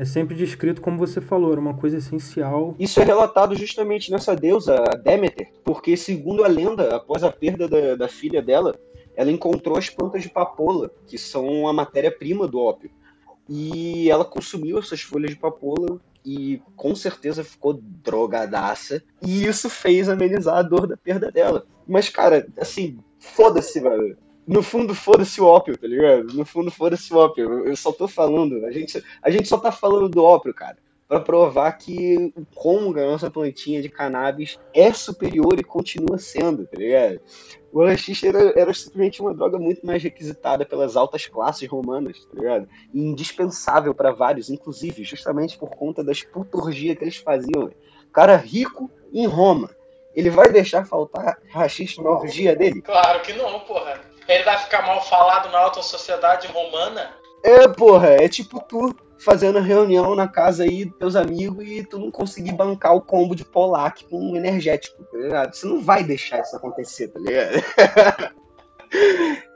é 0.00 0.04
sempre 0.06 0.34
descrito 0.34 0.80
como 0.80 0.96
você 0.96 1.20
falou, 1.20 1.52
era 1.52 1.60
uma 1.60 1.74
coisa 1.74 1.98
essencial. 1.98 2.74
Isso 2.78 2.98
é 3.00 3.04
relatado 3.04 3.54
justamente 3.54 4.10
nessa 4.10 4.34
deusa, 4.34 4.82
Deméter, 5.04 5.52
porque 5.62 5.94
segundo 5.94 6.42
a 6.42 6.48
lenda, 6.48 6.96
após 6.96 7.22
a 7.22 7.30
perda 7.30 7.68
da, 7.68 7.96
da 7.96 8.08
filha 8.08 8.40
dela, 8.40 8.74
ela 9.14 9.30
encontrou 9.30 9.76
as 9.76 9.90
plantas 9.90 10.22
de 10.22 10.30
papoula, 10.30 10.90
que 11.06 11.18
são 11.18 11.68
a 11.68 11.72
matéria-prima 11.74 12.48
do 12.48 12.58
ópio. 12.58 12.90
E 13.46 14.10
ela 14.10 14.24
consumiu 14.24 14.78
essas 14.78 15.02
folhas 15.02 15.32
de 15.32 15.36
papoula 15.36 16.00
e 16.24 16.62
com 16.74 16.94
certeza 16.94 17.44
ficou 17.44 17.78
drogadaça. 17.82 19.02
E 19.20 19.44
isso 19.44 19.68
fez 19.68 20.08
amenizar 20.08 20.56
a 20.56 20.62
dor 20.62 20.86
da 20.86 20.96
perda 20.96 21.30
dela. 21.30 21.66
Mas, 21.86 22.08
cara, 22.08 22.48
assim, 22.56 23.00
foda-se, 23.18 23.78
velho 23.78 24.16
no 24.50 24.64
fundo, 24.64 24.96
foda-se 24.96 25.40
o 25.40 25.46
ópio, 25.46 25.78
tá 25.78 25.86
ligado? 25.86 26.34
No 26.34 26.44
fundo, 26.44 26.72
foda-se 26.72 27.14
o 27.14 27.18
ópio. 27.18 27.64
Eu 27.68 27.76
só 27.76 27.92
tô 27.92 28.08
falando, 28.08 28.66
a 28.66 28.72
gente, 28.72 29.00
a 29.22 29.30
gente 29.30 29.46
só 29.46 29.56
tá 29.56 29.70
falando 29.70 30.08
do 30.08 30.24
ópio, 30.24 30.52
cara, 30.52 30.76
para 31.06 31.20
provar 31.20 31.70
que 31.72 32.32
o 32.36 32.44
Congo, 32.52 32.98
a 32.98 33.06
nossa 33.06 33.30
plantinha 33.30 33.80
de 33.80 33.88
cannabis, 33.88 34.58
é 34.74 34.92
superior 34.92 35.54
e 35.56 35.62
continua 35.62 36.18
sendo, 36.18 36.66
tá 36.66 36.76
ligado? 36.76 37.20
O 37.72 37.80
haxixe 37.82 38.26
era, 38.26 38.52
era 38.58 38.74
simplesmente 38.74 39.22
uma 39.22 39.32
droga 39.32 39.56
muito 39.56 39.86
mais 39.86 40.02
requisitada 40.02 40.66
pelas 40.66 40.96
altas 40.96 41.26
classes 41.26 41.68
romanas, 41.68 42.24
tá 42.24 42.36
ligado? 42.36 42.68
E 42.92 43.00
indispensável 43.00 43.94
para 43.94 44.10
vários, 44.10 44.50
inclusive, 44.50 45.04
justamente 45.04 45.56
por 45.56 45.70
conta 45.70 46.02
das 46.02 46.24
puturgias 46.24 46.98
que 46.98 47.04
eles 47.04 47.16
faziam. 47.18 47.70
Cara 48.12 48.36
rico 48.36 48.90
em 49.12 49.26
Roma, 49.26 49.70
ele 50.12 50.28
vai 50.28 50.48
deixar 50.48 50.84
faltar 50.84 51.38
rachixe 51.50 52.02
na 52.02 52.10
orgia 52.10 52.56
dele? 52.56 52.82
Claro 52.82 53.22
que 53.22 53.32
não, 53.32 53.60
porra. 53.60 54.09
Ele 54.30 54.44
vai 54.44 54.58
ficar 54.58 54.86
mal 54.86 55.02
falado 55.02 55.50
na 55.50 55.58
alta 55.58 55.82
sociedade 55.82 56.46
romana? 56.46 57.10
É, 57.42 57.66
porra, 57.66 58.10
é 58.10 58.28
tipo 58.28 58.60
tu 58.60 58.94
fazendo 59.18 59.58
reunião 59.60 60.14
na 60.14 60.28
casa 60.28 60.62
aí 60.64 60.84
dos 60.84 60.98
teus 60.98 61.16
amigos 61.16 61.66
e 61.66 61.84
tu 61.84 61.98
não 61.98 62.10
conseguir 62.10 62.52
bancar 62.52 62.94
o 62.94 63.00
combo 63.00 63.34
de 63.34 63.44
Polac 63.44 64.04
com 64.06 64.18
um 64.18 64.36
energético, 64.36 65.02
tá 65.04 65.18
ligado? 65.18 65.54
Você 65.54 65.66
não 65.66 65.80
vai 65.80 66.04
deixar 66.04 66.40
isso 66.40 66.56
acontecer, 66.56 67.08
tá 67.08 67.18
ligado? 67.18 67.62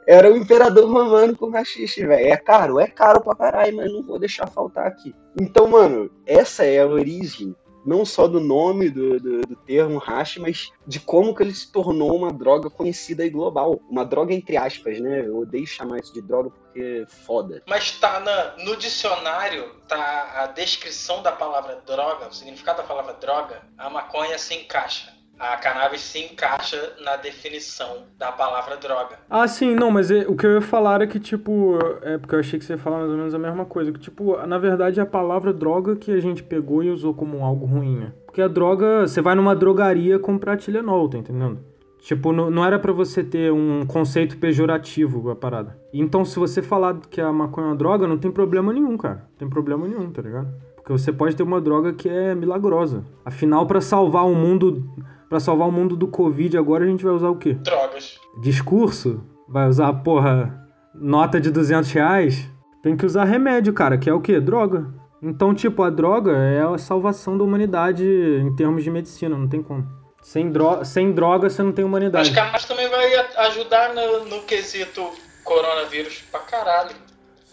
Era 0.06 0.30
o 0.30 0.37
imperador 0.37 0.90
romano 0.90 1.34
com 1.34 1.50
rachixe, 1.50 2.04
velho. 2.04 2.26
É 2.26 2.37
caro, 2.37 2.78
é 2.78 2.87
caro 2.87 3.22
pra 3.22 3.34
caralho, 3.34 3.76
mas 3.76 3.90
não 3.90 4.02
vou 4.02 4.18
deixar 4.18 4.46
faltar 4.46 4.87
aqui. 4.87 5.14
Então, 5.40 5.66
mano, 5.66 6.10
essa 6.26 6.64
é 6.64 6.80
a 6.80 6.87
origem 6.87 7.56
não 7.84 8.04
só 8.04 8.26
do 8.26 8.40
nome 8.40 8.90
do, 8.90 9.20
do, 9.20 9.40
do, 9.42 9.56
termo 9.56 9.98
hash, 9.98 10.38
mas 10.38 10.72
de 10.86 11.00
como 11.00 11.34
que 11.34 11.42
ele 11.42 11.54
se 11.54 11.70
tornou 11.70 12.16
uma 12.16 12.32
droga 12.32 12.70
conhecida 12.70 13.24
e 13.24 13.30
global. 13.30 13.80
Uma 13.88 14.04
droga 14.04 14.32
entre 14.32 14.56
aspas, 14.56 14.98
né? 15.00 15.26
Eu 15.26 15.38
odeio 15.38 15.66
chamar 15.66 15.98
isso 15.98 16.12
de 16.12 16.22
droga 16.22 16.50
porque 16.50 17.04
é 17.04 17.06
foda. 17.06 17.62
Mas 17.68 17.92
tá 17.98 18.20
na, 18.20 18.64
no 18.64 18.76
dicionário, 18.76 19.74
tá 19.86 20.42
a 20.42 20.46
descrição 20.48 21.22
da 21.22 21.32
palavra 21.32 21.82
droga, 21.86 22.28
o 22.28 22.32
significado 22.32 22.78
da 22.78 22.88
palavra 22.88 23.14
droga, 23.14 23.62
a 23.76 23.90
maconha 23.90 24.38
se 24.38 24.54
encaixa 24.54 25.14
a 25.38 25.56
cannabis 25.56 26.00
se 26.00 26.20
encaixa 26.20 26.92
na 27.04 27.16
definição 27.16 28.04
da 28.18 28.32
palavra 28.32 28.76
droga. 28.76 29.18
Ah, 29.28 29.46
sim, 29.48 29.74
não, 29.74 29.90
mas 29.90 30.10
é, 30.10 30.26
o 30.28 30.36
que 30.36 30.46
eu 30.46 30.54
ia 30.54 30.60
falar 30.60 31.02
é 31.02 31.06
que, 31.06 31.18
tipo, 31.18 31.78
é 32.02 32.18
porque 32.18 32.34
eu 32.34 32.40
achei 32.40 32.58
que 32.58 32.64
você 32.64 32.74
ia 32.74 32.78
falar 32.78 32.98
mais 32.98 33.10
ou 33.10 33.16
menos 33.16 33.34
a 33.34 33.38
mesma 33.38 33.64
coisa, 33.64 33.92
que, 33.92 33.98
tipo, 33.98 34.36
na 34.46 34.58
verdade 34.58 35.00
é 35.00 35.02
a 35.02 35.06
palavra 35.06 35.52
droga 35.52 35.96
que 35.96 36.12
a 36.12 36.20
gente 36.20 36.42
pegou 36.42 36.82
e 36.82 36.90
usou 36.90 37.14
como 37.14 37.44
algo 37.44 37.66
ruim, 37.66 37.96
né? 37.96 38.12
Porque 38.26 38.42
a 38.42 38.48
droga, 38.48 39.06
você 39.06 39.20
vai 39.20 39.34
numa 39.34 39.54
drogaria 39.54 40.18
comprar 40.18 40.56
Tilenol, 40.56 41.08
tá 41.08 41.18
entendendo? 41.18 41.58
Tipo, 42.04 42.32
não, 42.32 42.50
não 42.50 42.62
era 42.62 42.78
para 42.78 42.92
você 42.92 43.24
ter 43.24 43.50
um 43.50 43.86
conceito 43.86 44.36
pejorativo 44.36 45.30
a 45.30 45.34
parada. 45.36 45.78
Então, 45.90 46.22
se 46.22 46.38
você 46.38 46.60
falar 46.60 46.98
que 47.08 47.18
a 47.18 47.32
maconha 47.32 47.68
é 47.68 47.70
uma 47.70 47.76
droga, 47.76 48.06
não 48.06 48.18
tem 48.18 48.30
problema 48.30 48.74
nenhum, 48.74 48.94
cara. 48.98 49.26
Não 49.30 49.38
tem 49.38 49.48
problema 49.48 49.88
nenhum, 49.88 50.10
tá 50.10 50.20
ligado? 50.20 50.48
Porque 50.76 50.92
você 50.92 51.10
pode 51.10 51.34
ter 51.34 51.42
uma 51.42 51.62
droga 51.62 51.94
que 51.94 52.06
é 52.06 52.34
milagrosa. 52.34 53.06
Afinal, 53.24 53.66
pra 53.66 53.80
salvar 53.80 54.26
o 54.26 54.34
mundo, 54.34 54.86
para 55.28 55.40
salvar 55.40 55.68
o 55.68 55.72
mundo 55.72 55.96
do 55.96 56.06
Covid, 56.06 56.56
agora 56.56 56.84
a 56.84 56.87
gente 56.87 57.04
vai 57.04 57.12
usar 57.12 57.28
o 57.28 57.37
quê? 57.37 57.54
Drogas. 57.54 58.18
Discurso? 58.40 59.22
Vai 59.48 59.68
usar, 59.68 59.92
porra, 59.92 60.68
nota 60.94 61.40
de 61.40 61.50
200 61.50 61.90
reais? 61.92 62.48
Tem 62.82 62.96
que 62.96 63.06
usar 63.06 63.24
remédio, 63.24 63.72
cara, 63.72 63.96
que 63.96 64.08
é 64.08 64.12
o 64.12 64.20
quê? 64.20 64.40
Droga. 64.40 64.87
Então, 65.22 65.54
tipo, 65.54 65.82
a 65.82 65.88
droga 65.88 66.32
é 66.32 66.60
a 66.62 66.76
salvação 66.76 67.38
da 67.38 67.44
humanidade 67.44 68.04
em 68.04 68.54
termos 68.54 68.84
de 68.84 68.90
medicina, 68.90 69.37
não 69.37 69.48
tem 69.48 69.62
como. 69.62 69.87
Sem, 70.22 70.50
dro 70.50 70.84
sem 70.84 71.12
droga 71.12 71.48
você 71.50 71.62
não 71.62 71.72
tem 71.72 71.84
humanidade. 71.84 72.30
Mas 72.30 72.38
cannabis 72.38 72.64
também 72.64 72.88
vai 72.88 73.14
ajudar 73.46 73.94
no, 73.94 74.24
no 74.24 74.42
quesito 74.42 75.02
coronavírus 75.44 76.24
pra 76.30 76.40
caralho. 76.40 76.90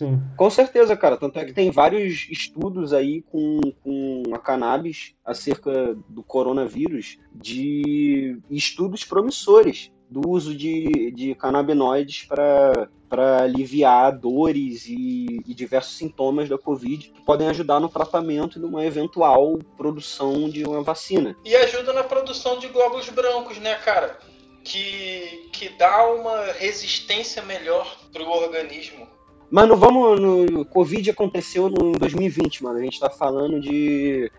Sim. 0.02 0.20
Com 0.36 0.50
certeza, 0.50 0.98
cara. 0.98 1.16
Tanto 1.16 1.38
é 1.38 1.46
que 1.46 1.54
tem 1.54 1.70
vários 1.70 2.28
estudos 2.28 2.92
aí 2.92 3.22
com, 3.22 3.60
com 3.84 4.24
a 4.34 4.40
cannabis 4.40 5.14
acerca 5.24 5.96
do 6.10 6.24
coronavírus, 6.24 7.20
de 7.36 8.40
estudos 8.50 9.06
promissores 9.06 9.92
do 10.10 10.28
uso 10.28 10.56
de, 10.56 11.12
de 11.12 11.36
canabinoides 11.36 12.26
para 12.26 13.44
aliviar 13.44 14.18
dores 14.18 14.88
e, 14.88 15.40
e, 15.48 15.54
diversos 15.54 15.96
sintomas 15.96 16.50
da 16.50 16.58
Covid 16.58 17.12
que 17.12 17.22
podem 17.22 17.48
ajudar 17.48 17.80
no 17.80 17.88
tratamento 17.88 18.58
e 18.58 18.62
numa 18.62 18.84
eventual 18.84 19.58
produção 19.78 20.50
de 20.50 20.66
uma 20.66 20.82
vacina. 20.82 21.38
E 21.46 21.56
ajuda 21.56 21.94
na 21.94 22.04
produção 22.04 22.58
de 22.58 22.68
glóbulos 22.68 23.08
brancos, 23.10 23.60
né, 23.60 23.76
cara? 23.76 24.20
Que, 24.64 25.48
que 25.54 25.70
dá 25.70 26.12
uma 26.12 26.52
resistência 26.54 27.42
melhor 27.44 27.96
para 28.12 28.24
o 28.24 28.30
organismo. 28.30 29.08
Mas 29.52 29.68
não 29.68 29.76
vamos. 29.76 30.20
No, 30.20 30.66
Covid 30.66 31.12
aconteceu 31.12 31.70
no 31.70 31.92
2020, 31.92 32.64
mano. 32.64 32.80
A 32.80 32.82
gente 32.82 33.00
tá 33.00 33.10
falando 33.10 33.60
de 33.60 34.32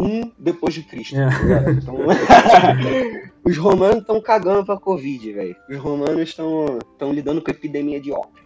um 0.00 0.30
depois 0.38 0.74
de 0.74 0.82
Cristo. 0.82 1.16
É. 1.16 1.26
Tá 1.26 1.70
então, 1.70 1.96
os 3.42 3.56
romanos 3.56 4.02
estão 4.02 4.20
cagando 4.20 4.66
pra 4.66 4.78
Covid, 4.78 5.32
velho. 5.32 5.56
Os 5.70 5.78
romanos 5.78 6.28
estão 6.28 6.78
lidando 7.10 7.40
com 7.40 7.50
a 7.50 7.54
epidemia 7.54 7.98
de 7.98 8.12
ópio. 8.12 8.44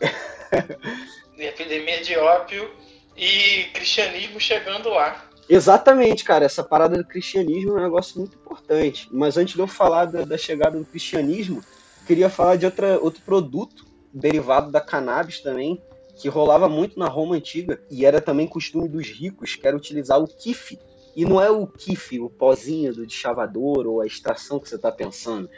epidemia 1.36 2.00
de 2.00 2.16
ópio 2.16 2.70
e 3.16 3.64
cristianismo 3.74 4.38
chegando 4.38 4.88
lá. 4.90 5.24
Exatamente, 5.48 6.22
cara. 6.22 6.44
Essa 6.44 6.62
parada 6.62 6.96
do 6.96 7.04
cristianismo 7.04 7.72
é 7.72 7.80
um 7.80 7.82
negócio 7.82 8.18
muito 8.18 8.36
importante. 8.36 9.08
Mas 9.10 9.36
antes 9.36 9.54
de 9.54 9.60
eu 9.60 9.66
falar 9.66 10.04
da, 10.04 10.24
da 10.24 10.38
chegada 10.38 10.78
do 10.78 10.84
cristianismo, 10.84 11.60
queria 12.06 12.30
falar 12.30 12.54
de 12.54 12.66
outra, 12.66 13.00
outro 13.00 13.20
produto 13.22 13.85
derivado 14.16 14.70
da 14.70 14.80
cannabis 14.80 15.40
também, 15.40 15.80
que 16.16 16.28
rolava 16.28 16.68
muito 16.68 16.98
na 16.98 17.06
Roma 17.06 17.36
antiga 17.36 17.78
e 17.90 18.06
era 18.06 18.20
também 18.20 18.46
costume 18.46 18.88
dos 18.88 19.06
ricos, 19.08 19.54
que 19.54 19.66
era 19.66 19.76
utilizar 19.76 20.20
o 20.20 20.26
kiff. 20.26 20.78
E 21.14 21.24
não 21.24 21.40
é 21.40 21.50
o 21.50 21.66
kiff, 21.66 22.18
o 22.18 22.30
pozinho 22.30 22.94
do 22.94 23.08
chavador 23.08 23.86
ou 23.86 24.00
a 24.00 24.06
extração 24.06 24.58
que 24.58 24.68
você 24.68 24.76
está 24.76 24.90
pensando. 24.90 25.48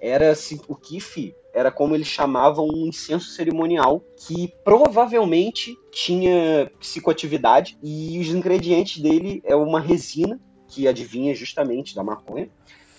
Era 0.00 0.30
assim, 0.30 0.60
o 0.66 0.74
kiff 0.74 1.34
era 1.52 1.70
como 1.70 1.94
eles 1.94 2.06
chamavam 2.06 2.66
um 2.66 2.86
incenso 2.86 3.30
cerimonial 3.30 4.02
que 4.16 4.52
provavelmente 4.64 5.76
tinha 5.92 6.70
psicoatividade 6.78 7.76
e 7.82 8.18
os 8.18 8.28
ingredientes 8.28 9.02
dele 9.02 9.42
é 9.44 9.54
uma 9.54 9.80
resina 9.80 10.40
que 10.68 10.86
adivinha 10.88 11.34
justamente 11.34 11.94
da 11.94 12.02
maconha. 12.02 12.48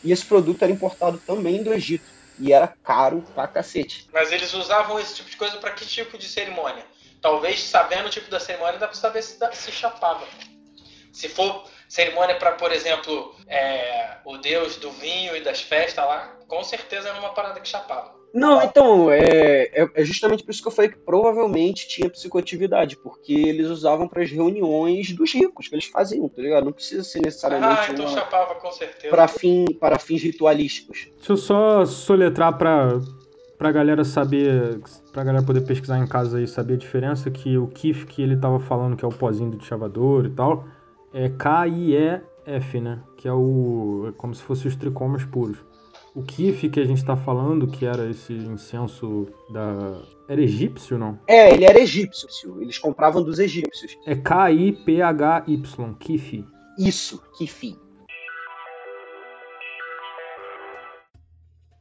E 0.04 0.12
esse 0.12 0.26
produto 0.26 0.64
era 0.64 0.72
importado 0.72 1.22
também 1.26 1.64
do 1.64 1.74
Egito 1.74 2.21
e 2.42 2.52
era 2.52 2.68
caro 2.68 3.22
pra 3.36 3.48
cacete. 3.48 4.08
Mas 4.12 4.32
eles 4.32 4.52
usavam 4.54 5.00
esse 5.00 5.16
tipo 5.16 5.30
de 5.30 5.38
coisa 5.38 5.58
para 5.58 5.72
que 5.72 5.86
tipo 5.86 6.18
de 6.18 6.28
cerimônia? 6.28 6.84
Talvez 7.22 7.62
sabendo 7.62 8.08
o 8.08 8.10
tipo 8.10 8.32
da 8.32 8.40
cerimônia 8.40 8.80
dá 8.80 8.88
pra 8.88 8.96
saber 8.96 9.22
se, 9.22 9.38
se 9.54 9.72
chapava. 9.72 10.26
Se 11.14 11.30
for 11.30 11.64
cerimônia 11.88 12.36
para, 12.38 12.54
por 12.54 12.72
exemplo, 12.72 13.36
é, 13.48 14.18
o 14.26 14.38
deus 14.38 14.78
do 14.78 14.90
vinho 14.92 15.36
e 15.36 15.42
das 15.42 15.62
festas 15.62 16.04
lá, 16.04 16.36
com 16.48 16.64
certeza 16.64 17.10
era 17.10 17.20
uma 17.20 17.34
parada 17.34 17.60
que 17.60 17.68
chapava. 17.68 18.21
Não, 18.34 18.62
então, 18.64 19.12
é, 19.12 19.70
é, 19.74 19.90
é, 19.94 20.06
justamente 20.06 20.44
por 20.44 20.52
isso 20.52 20.62
que 20.62 20.68
eu 20.68 20.72
falei 20.72 20.90
que 20.90 20.98
provavelmente 20.98 21.88
tinha 21.88 22.10
psicoatividade, 22.10 22.96
porque 22.96 23.34
eles 23.34 23.68
usavam 23.68 24.08
para 24.08 24.24
as 24.24 24.32
reuniões 24.32 25.12
dos 25.12 25.34
ricos, 25.34 25.68
que 25.68 25.76
eles 25.76 25.86
faziam, 25.86 26.30
tá 26.30 26.42
ligado? 26.42 26.66
Não 26.66 26.72
precisa 26.72 27.04
ser 27.04 27.22
necessariamente. 27.22 27.82
Ah, 27.90 27.92
então 27.92 28.06
uma, 28.06 28.14
chapava 28.14 28.56
com 28.56 28.72
certeza. 28.72 29.10
Para 29.10 29.28
fim, 29.28 29.66
para 29.80 30.00
fins 30.00 30.24
ritualísticos. 30.24 31.10
Deixa 31.18 31.34
eu 31.34 31.38
só 31.38 31.86
soletrar 31.86 32.58
para 32.58 33.00
pra 33.58 33.72
galera 33.72 34.04
saber, 34.04 34.80
pra 35.12 35.24
galera 35.24 35.46
poder 35.46 35.62
pesquisar 35.62 36.00
em 36.00 36.08
casa 36.08 36.40
aí, 36.40 36.48
saber 36.48 36.74
a 36.74 36.78
diferença 36.78 37.30
que 37.30 37.60
o 37.60 37.68
KIF 37.68 38.08
que 38.08 38.20
ele 38.20 38.36
tava 38.36 38.60
falando, 38.60 38.98
que 38.98 39.06
é 39.06 39.08
o 39.08 39.12
pozinho 39.12 39.52
do 39.52 39.64
chavador 39.64 40.26
e 40.26 40.32
tal, 40.32 40.66
é 41.14 41.30
K-I-E-F, 41.30 42.80
né? 42.80 43.04
Que 43.18 43.28
é 43.28 43.34
o. 43.34 44.08
É 44.10 44.12
como 44.14 44.34
se 44.34 44.42
fosse 44.42 44.68
os 44.68 44.76
tricomas 44.76 45.24
puros. 45.26 45.60
O 46.14 46.24
kif 46.24 46.70
que 46.70 46.80
a 46.80 46.86
gente 46.86 47.06
tá 47.06 47.16
falando, 47.16 47.68
que 47.68 47.86
era 47.86 48.10
esse 48.10 48.34
incenso 48.34 49.28
da. 49.50 50.02
Era 50.28 50.42
egípcio, 50.42 50.98
não? 50.98 51.18
É, 51.26 51.54
ele 51.54 51.64
era 51.64 51.80
egípcio. 51.80 52.62
Eles 52.62 52.78
compravam 52.78 53.24
dos 53.24 53.40
egípcios. 53.40 53.98
É 54.06 54.14
K-I-P-H-Y, 54.16 55.96
kif. 56.00 56.46
Isso, 56.78 57.24
kif. 57.38 57.78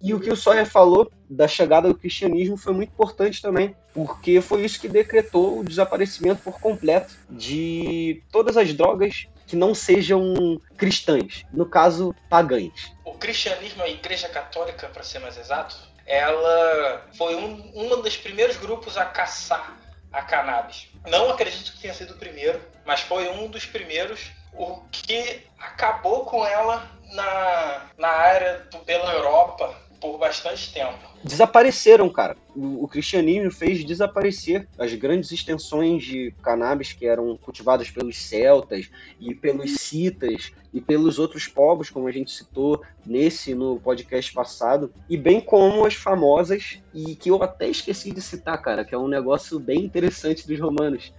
E 0.02 0.14
o 0.14 0.20
que 0.20 0.30
o 0.30 0.36
Sawyer 0.36 0.64
falou 0.64 1.10
da 1.28 1.46
chegada 1.46 1.88
do 1.88 1.94
cristianismo 1.94 2.56
foi 2.56 2.72
muito 2.72 2.90
importante 2.90 3.42
também, 3.42 3.74
porque 3.92 4.40
foi 4.40 4.64
isso 4.64 4.80
que 4.80 4.88
decretou 4.88 5.58
o 5.58 5.64
desaparecimento 5.64 6.42
por 6.42 6.58
completo 6.58 7.14
de 7.28 8.22
todas 8.32 8.56
as 8.56 8.72
drogas 8.72 9.28
que 9.46 9.56
não 9.56 9.74
sejam 9.74 10.34
cristãs, 10.76 11.44
no 11.52 11.66
caso, 11.66 12.14
pagãs. 12.30 12.94
Cristianismo, 13.20 13.82
a 13.82 13.88
Igreja 13.88 14.28
Católica, 14.28 14.88
para 14.88 15.04
ser 15.04 15.20
mais 15.20 15.36
exato, 15.36 15.76
ela 16.06 17.06
foi 17.16 17.36
um, 17.36 17.70
um 17.74 18.02
dos 18.02 18.16
primeiros 18.16 18.56
grupos 18.56 18.96
a 18.96 19.04
caçar 19.04 19.76
a 20.12 20.22
cannabis. 20.22 20.88
Não 21.06 21.30
acredito 21.30 21.72
que 21.72 21.80
tenha 21.80 21.94
sido 21.94 22.14
o 22.14 22.18
primeiro, 22.18 22.60
mas 22.84 23.00
foi 23.00 23.28
um 23.28 23.48
dos 23.48 23.64
primeiros, 23.64 24.32
o 24.52 24.82
que 24.90 25.46
acabou 25.58 26.24
com 26.24 26.44
ela 26.44 26.90
na, 27.12 27.86
na 27.96 28.08
área 28.08 28.58
do, 28.70 28.78
pela 28.80 29.12
Europa 29.12 29.72
por 30.00 30.18
bastante 30.18 30.72
tempo. 30.72 30.98
Desapareceram, 31.22 32.08
cara. 32.08 32.36
O, 32.56 32.84
o, 32.84 32.88
cristianismo 32.88 33.50
fez 33.50 33.84
desaparecer 33.84 34.66
as 34.78 34.94
grandes 34.94 35.30
extensões 35.30 36.02
de 36.02 36.32
cannabis 36.42 36.92
que 36.92 37.06
eram 37.06 37.36
cultivadas 37.36 37.90
pelos 37.90 38.16
celtas 38.16 38.90
e 39.20 39.34
pelos 39.34 39.76
citas 39.76 40.52
e 40.72 40.80
pelos 40.80 41.18
outros 41.18 41.46
povos, 41.46 41.90
como 41.90 42.08
a 42.08 42.12
gente 42.12 42.30
citou 42.30 42.82
nesse 43.04 43.54
no 43.54 43.78
podcast 43.78 44.32
passado, 44.32 44.92
e 45.08 45.16
bem 45.16 45.40
como 45.40 45.84
as 45.84 45.94
famosas 45.94 46.78
e 46.94 47.14
que 47.14 47.30
eu 47.30 47.42
até 47.42 47.68
esqueci 47.68 48.12
de 48.12 48.22
citar, 48.22 48.60
cara, 48.62 48.84
que 48.84 48.94
é 48.94 48.98
um 48.98 49.08
negócio 49.08 49.60
bem 49.60 49.84
interessante 49.84 50.46
dos 50.46 50.58
romanos, 50.58 51.12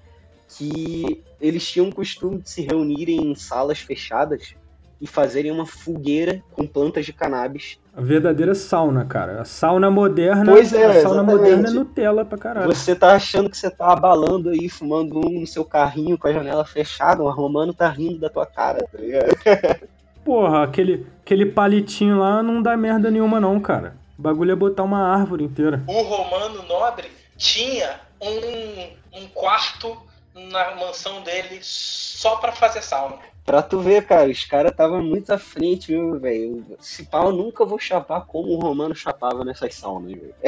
que 0.58 1.22
eles 1.40 1.70
tinham 1.70 1.90
o 1.90 1.96
costume 1.96 2.40
de 2.40 2.50
se 2.50 2.62
reunirem 2.62 3.32
em 3.32 3.36
salas 3.36 3.80
fechadas 3.80 4.56
e 5.02 5.08
fazerem 5.08 5.52
uma 5.52 5.66
fogueira 5.66 6.44
com 6.52 6.68
plantas 6.68 7.04
de 7.04 7.12
cannabis. 7.12 7.80
A 7.96 8.02
verdadeira 8.02 8.54
sauna, 8.54 9.04
cara. 9.04 9.42
A 9.42 9.46
sauna 9.46 9.90
moderna. 9.90 10.52
Pois 10.52 10.72
é, 10.72 10.86
a 10.86 11.02
sauna 11.02 11.24
exatamente. 11.24 11.36
moderna 11.36 11.70
é 11.70 11.72
Nutella 11.72 12.24
pra 12.24 12.38
caralho. 12.38 12.68
Você 12.68 12.96
tá 12.96 13.14
achando 13.16 13.50
que 13.50 13.58
você 13.58 13.72
tá 13.72 13.92
abalando 13.92 14.50
aí, 14.50 14.70
fumando 14.70 15.18
um 15.18 15.42
no 15.42 15.48
seu 15.48 15.66
carrinho 15.66 16.18
com 16.18 16.28
a 16.28 16.32
janela 16.32 16.64
fechada, 16.64 17.24
o 17.24 17.32
romano 17.32 17.74
tá 17.74 17.90
rindo 17.90 18.20
da 18.20 18.30
tua 18.30 18.46
cara, 18.46 18.86
tá 18.90 18.98
ligado? 19.00 19.36
Porra, 20.24 20.64
aquele, 20.64 21.08
aquele 21.26 21.48
palitinho 21.48 22.20
lá 22.20 22.44
não 22.44 22.62
dá 22.62 22.78
merda 22.78 23.10
nenhuma, 23.10 23.40
não, 23.40 23.60
cara. 23.60 23.96
O 24.20 24.22
bagulho 24.22 24.52
é 24.52 24.56
botar 24.56 24.84
uma 24.84 25.02
árvore 25.02 25.44
inteira. 25.44 25.84
O 25.88 26.02
romano 26.04 26.62
nobre 26.68 27.10
tinha 27.36 28.00
um, 28.22 29.20
um 29.20 29.28
quarto 29.30 29.98
na 30.36 30.76
mansão 30.76 31.24
dele 31.24 31.60
só 31.62 32.36
para 32.36 32.52
fazer 32.52 32.84
sauna. 32.84 33.18
Pra 33.46 33.62
tu 33.62 33.80
ver, 33.80 34.06
cara, 34.06 34.30
os 34.30 34.46
caras 34.46 34.72
estavam 34.72 35.04
muito 35.04 35.34
à 35.34 35.38
frente, 35.38 35.88
viu, 35.88 36.20
velho? 36.20 36.66
Se 36.80 37.06
pau, 37.06 37.28
eu 37.28 37.34
nunca 37.34 37.66
vou 37.66 37.80
chapar 37.80 38.26
como 38.26 38.50
o 38.50 38.60
Romano 38.60 38.96
chapava 38.96 39.44
nessas 39.44 39.76
saunas, 39.76 40.12
velho. 40.12 40.34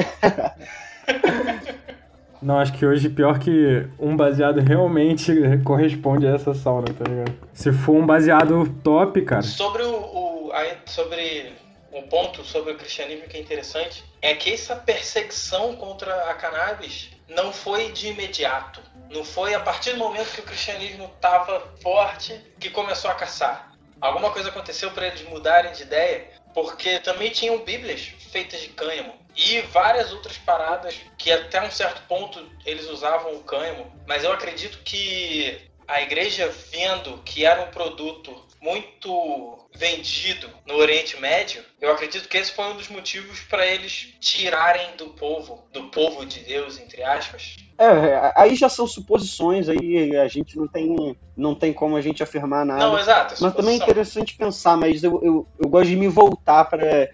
Não, 2.44 2.60
acho 2.60 2.74
que 2.74 2.86
hoje 2.86 3.10
pior 3.10 3.40
que 3.40 3.88
um 3.98 4.18
baseado 4.18 4.60
realmente 4.60 5.32
corresponde 5.64 6.28
a 6.28 6.32
essa 6.32 6.54
sauna, 6.54 6.88
tá 6.88 7.10
ligado? 7.10 7.34
Se 7.54 7.72
for 7.72 7.94
um 7.94 8.06
baseado 8.06 8.70
top, 8.84 9.22
cara. 9.22 9.42
Sobre 9.42 9.82
o, 9.84 9.96
o 9.96 10.52
sobre 10.86 11.54
um 11.94 12.02
ponto 12.04 12.44
sobre 12.44 12.74
o 12.74 12.78
cristianismo 12.78 13.30
que 13.30 13.38
é 13.38 13.40
interessante 13.40 14.04
é 14.22 14.34
que 14.34 14.52
essa 14.52 14.76
perseguição 14.76 15.76
contra 15.78 16.14
a 16.30 16.34
cannabis 16.34 17.12
não 17.36 17.52
foi 17.52 17.92
de 17.92 18.08
imediato. 18.08 18.82
Não 19.10 19.24
foi 19.24 19.54
a 19.54 19.60
partir 19.60 19.92
do 19.92 19.98
momento 19.98 20.34
que 20.34 20.42
o 20.42 20.46
cristianismo 20.46 21.06
estava 21.16 21.60
forte 21.82 22.40
que 22.60 22.70
começou 22.70 23.12
a 23.12 23.16
caçar. 23.16 23.72
Alguma 24.02 24.32
coisa 24.32 24.50
aconteceu 24.50 24.92
para 24.92 25.08
eles 25.08 25.22
mudarem 25.30 25.72
de 25.72 25.84
ideia, 25.84 26.30
porque 26.54 27.00
também 27.00 27.32
tinham 27.32 27.60
bíblias 27.60 28.14
feitas 28.32 28.60
de 28.60 28.70
cânhamo 28.70 29.14
e 29.36 29.62
várias 29.62 30.12
outras 30.12 30.38
paradas 30.38 30.96
que 31.18 31.32
até 31.32 31.62
um 31.62 31.72
certo 31.72 32.02
ponto 32.08 32.46
eles 32.66 32.88
usavam 32.88 33.36
o 33.36 33.44
cânhamo, 33.44 33.92
mas 34.08 34.24
eu 34.24 34.32
acredito 34.32 34.80
que 34.84 35.70
a 35.88 36.02
igreja 36.02 36.48
vendo 36.72 37.18
que 37.24 37.46
era 37.46 37.62
um 37.62 37.72
produto 37.72 38.46
muito 38.64 39.60
vendido 39.76 40.48
no 40.66 40.76
Oriente 40.76 41.20
Médio, 41.20 41.62
eu 41.82 41.92
acredito 41.92 42.30
que 42.30 42.38
esse 42.38 42.52
foi 42.54 42.66
um 42.66 42.78
dos 42.78 42.88
motivos 42.88 43.42
para 43.42 43.68
eles 43.68 44.14
tirarem 44.22 44.96
do 44.98 45.08
povo, 45.08 45.66
do 45.74 45.90
povo 45.90 46.26
de 46.26 46.40
Deus, 46.40 46.80
entre 46.80 47.04
aspas. 47.04 47.58
É, 47.78 48.32
aí 48.36 48.56
já 48.56 48.70
são 48.70 48.88
suposições, 48.88 49.68
aí 49.68 50.16
a 50.16 50.28
gente 50.30 50.56
não 50.56 50.68
tem, 50.68 51.18
não 51.36 51.54
tem 51.54 51.74
como 51.74 51.98
a 51.98 52.02
gente 52.02 52.24
afirmar 52.24 52.66
nada. 52.66 52.88
Não, 52.88 52.98
exato. 52.98 53.36
Mas 53.42 53.54
também 53.54 53.74
é 53.74 53.84
interessante 53.84 54.38
pensar, 54.38 54.78
mas 54.78 55.04
eu, 55.04 55.22
eu, 55.22 55.48
eu 55.60 55.68
gosto 55.68 55.90
de 55.90 55.98
me 55.98 56.08
voltar 56.08 56.64
para 56.66 57.10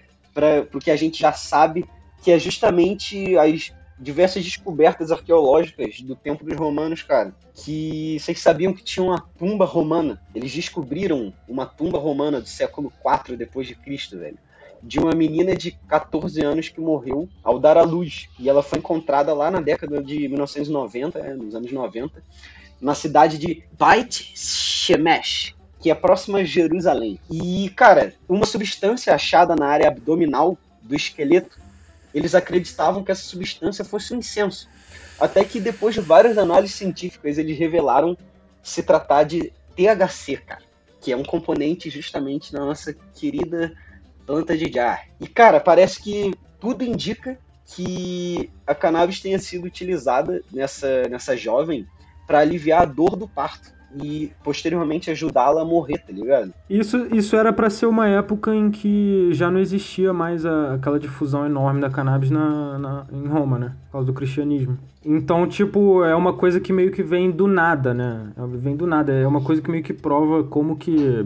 o 0.71 0.79
que 0.79 0.91
a 0.91 0.95
gente 0.95 1.19
já 1.19 1.33
sabe, 1.33 1.89
que 2.21 2.31
é 2.31 2.38
justamente 2.38 3.35
as 3.38 3.73
diversas 3.99 4.43
descobertas 4.43 5.12
arqueológicas 5.12 6.01
do 6.01 6.15
tempo 6.15 6.45
dos 6.45 6.55
romanos, 6.57 7.03
cara. 7.03 7.33
Que 7.53 8.17
vocês 8.19 8.39
sabiam 8.39 8.73
que 8.73 8.83
tinha 8.83 9.05
uma 9.05 9.19
tumba 9.38 9.65
romana. 9.65 10.21
Eles 10.33 10.53
descobriram 10.53 11.33
uma 11.47 11.65
tumba 11.65 11.99
romana 11.99 12.39
do 12.39 12.47
século 12.47 12.91
IV 13.05 13.35
depois 13.35 13.67
de 13.67 13.75
Cristo, 13.75 14.17
velho. 14.17 14.38
De 14.81 14.97
uma 14.97 15.12
menina 15.12 15.53
de 15.55 15.71
14 15.71 16.41
anos 16.41 16.69
que 16.69 16.79
morreu 16.79 17.27
ao 17.43 17.59
dar 17.59 17.77
à 17.77 17.83
luz. 17.83 18.29
E 18.39 18.47
ela 18.47 18.63
foi 18.63 18.79
encontrada 18.79 19.33
lá 19.33 19.51
na 19.51 19.59
década 19.59 20.01
de 20.01 20.29
1990, 20.29 21.19
é, 21.19 21.33
nos 21.33 21.53
anos 21.53 21.71
90, 21.71 22.23
na 22.79 22.95
cidade 22.95 23.38
de 23.38 23.63
Beit 23.77 24.31
Shemesh, 24.35 25.53
que 25.81 25.91
é 25.91 25.95
próxima 25.95 26.39
a 26.39 26.43
Jerusalém. 26.45 27.19
E, 27.29 27.69
cara, 27.75 28.13
uma 28.29 28.45
substância 28.45 29.13
achada 29.13 29.53
na 29.53 29.67
área 29.67 29.89
abdominal 29.89 30.57
do 30.81 30.95
esqueleto 30.95 31.59
eles 32.13 32.36
acreditavam 32.36 33.04
que 33.04 33.12
essa 33.12 33.24
substância 33.24 33.86
fosse 33.86 34.13
um 34.13 34.17
incenso. 34.17 34.67
Até 35.19 35.43
que 35.43 35.60
depois 35.60 35.95
de 35.95 36.02
várias 36.02 36.38
análises 36.38 36.76
científicas, 36.76 37.38
eles 37.38 37.58
revelaram 37.58 38.17
se 38.63 38.82
tratar 38.84 39.24
de 39.24 39.52
THC, 39.76 40.38
cara, 40.38 40.62
que 41.02 41.12
é 41.12 41.17
um 41.17 41.24
componente 41.24 41.89
justamente 41.89 42.52
da 42.52 42.60
nossa 42.60 42.93
querida 43.13 43.74
planta 44.26 44.58
de 44.58 44.72
jar. 44.72 45.08
E 45.19 45.28
cara, 45.28 45.60
parece 45.60 46.02
que 46.02 46.34
tudo 46.60 46.84
indica 46.84 47.38
que 47.65 48.50
a 48.65 48.74
cannabis 48.74 49.19
tenha 49.19 49.39
sido 49.39 49.65
utilizada 49.65 50.41
nessa, 50.52 51.04
nessa 51.04 51.38
jovem 51.38 51.88
para 52.26 52.39
aliviar 52.39 52.82
a 52.82 52.86
dor 52.86 53.15
do 53.15 53.28
parto 53.28 53.78
e 53.95 54.32
posteriormente 54.43 55.10
ajudá-la 55.10 55.62
a 55.62 55.65
morrer, 55.65 55.97
tá 55.97 56.13
ligado? 56.13 56.54
Isso, 56.69 57.08
isso 57.13 57.36
era 57.36 57.52
para 57.52 57.69
ser 57.69 57.86
uma 57.86 58.08
época 58.08 58.54
em 58.54 58.69
que 58.69 59.30
já 59.32 59.49
não 59.49 59.60
existia 59.60 60.13
mais 60.13 60.45
a, 60.45 60.75
aquela 60.75 60.99
difusão 60.99 61.45
enorme 61.45 61.82
da 61.82 61.89
cannabis 61.89 62.30
na, 62.30 62.78
na, 62.78 63.08
em 63.12 63.28
Roma, 63.28 63.58
né? 63.58 63.73
Por 63.86 63.91
causa 63.93 64.08
do 64.08 64.13
cristianismo. 64.13 64.78
Então, 65.04 65.47
tipo, 65.47 66.04
é 66.04 66.15
uma 66.15 66.34
coisa 66.34 66.60
que 66.60 66.73
meio 66.73 66.91
que 66.91 67.02
vem 67.02 67.32
do 67.32 67.47
nada, 67.47 67.93
né? 67.93 68.32
Vem 68.56 68.75
do 68.75 68.86
nada. 68.86 69.12
É 69.13 69.25
uma 69.25 69.41
coisa 69.41 69.62
que 69.62 69.71
meio 69.71 69.84
que 69.84 69.93
prova 69.93 70.43
como 70.43 70.75
que, 70.75 71.25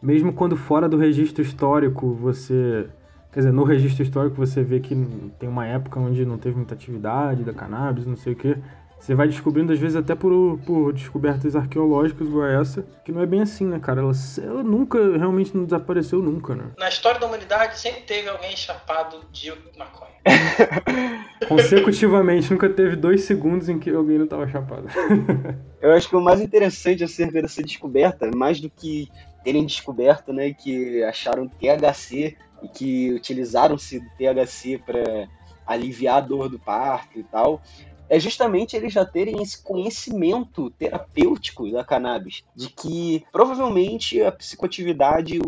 mesmo 0.00 0.32
quando 0.32 0.56
fora 0.56 0.88
do 0.88 0.96
registro 0.96 1.42
histórico, 1.42 2.12
você. 2.12 2.86
Quer 3.32 3.40
dizer, 3.40 3.52
no 3.52 3.62
registro 3.62 4.02
histórico 4.02 4.36
você 4.36 4.62
vê 4.62 4.80
que 4.80 4.94
tem 5.38 5.48
uma 5.48 5.66
época 5.66 6.00
onde 6.00 6.24
não 6.24 6.38
teve 6.38 6.56
muita 6.56 6.74
atividade 6.74 7.44
da 7.44 7.52
cannabis, 7.52 8.06
não 8.06 8.16
sei 8.16 8.32
o 8.32 8.36
quê. 8.36 8.56
Você 9.00 9.14
vai 9.14 9.28
descobrindo, 9.28 9.72
às 9.72 9.78
vezes, 9.78 9.96
até 9.96 10.14
por, 10.14 10.58
por 10.66 10.92
descobertas 10.92 11.54
arqueológicas 11.54 12.26
igual 12.26 12.46
essa, 12.46 12.84
que 13.04 13.12
não 13.12 13.22
é 13.22 13.26
bem 13.26 13.40
assim, 13.40 13.64
né, 13.64 13.78
cara? 13.78 14.00
Ela, 14.00 14.12
ela 14.42 14.62
nunca, 14.62 14.98
realmente 15.16 15.56
não 15.56 15.64
desapareceu 15.64 16.20
nunca, 16.20 16.54
né? 16.54 16.64
Na 16.76 16.88
história 16.88 17.20
da 17.20 17.26
humanidade 17.26 17.78
sempre 17.78 18.02
teve 18.02 18.28
alguém 18.28 18.56
chapado 18.56 19.20
de 19.32 19.52
maconha. 19.78 20.10
Consecutivamente, 21.48 22.50
nunca 22.50 22.68
teve 22.68 22.96
dois 22.96 23.22
segundos 23.22 23.68
em 23.68 23.78
que 23.78 23.90
alguém 23.90 24.18
não 24.18 24.24
estava 24.24 24.48
chapado. 24.48 24.88
Eu 25.80 25.92
acho 25.92 26.08
que 26.08 26.16
o 26.16 26.20
mais 26.20 26.40
interessante 26.40 27.04
acerca 27.04 27.40
dessa 27.40 27.62
descoberta, 27.62 28.28
mais 28.34 28.60
do 28.60 28.68
que 28.68 29.08
terem 29.44 29.64
descoberto, 29.64 30.32
né, 30.32 30.52
que 30.52 31.02
acharam 31.04 31.48
THC 31.48 32.36
e 32.62 32.68
que 32.68 33.12
utilizaram-se 33.12 34.00
do 34.00 34.06
THC 34.18 34.78
para 34.84 35.28
aliviar 35.66 36.16
a 36.16 36.20
dor 36.20 36.48
do 36.48 36.58
parto 36.58 37.18
e 37.18 37.22
tal, 37.22 37.62
é 38.08 38.18
justamente 38.18 38.76
eles 38.76 38.92
já 38.92 39.04
terem 39.04 39.42
esse 39.42 39.62
conhecimento 39.62 40.70
terapêutico 40.70 41.70
da 41.70 41.84
cannabis, 41.84 42.42
de 42.54 42.68
que 42.68 43.24
provavelmente 43.30 44.22
a 44.22 44.32
psicoatividade, 44.32 45.38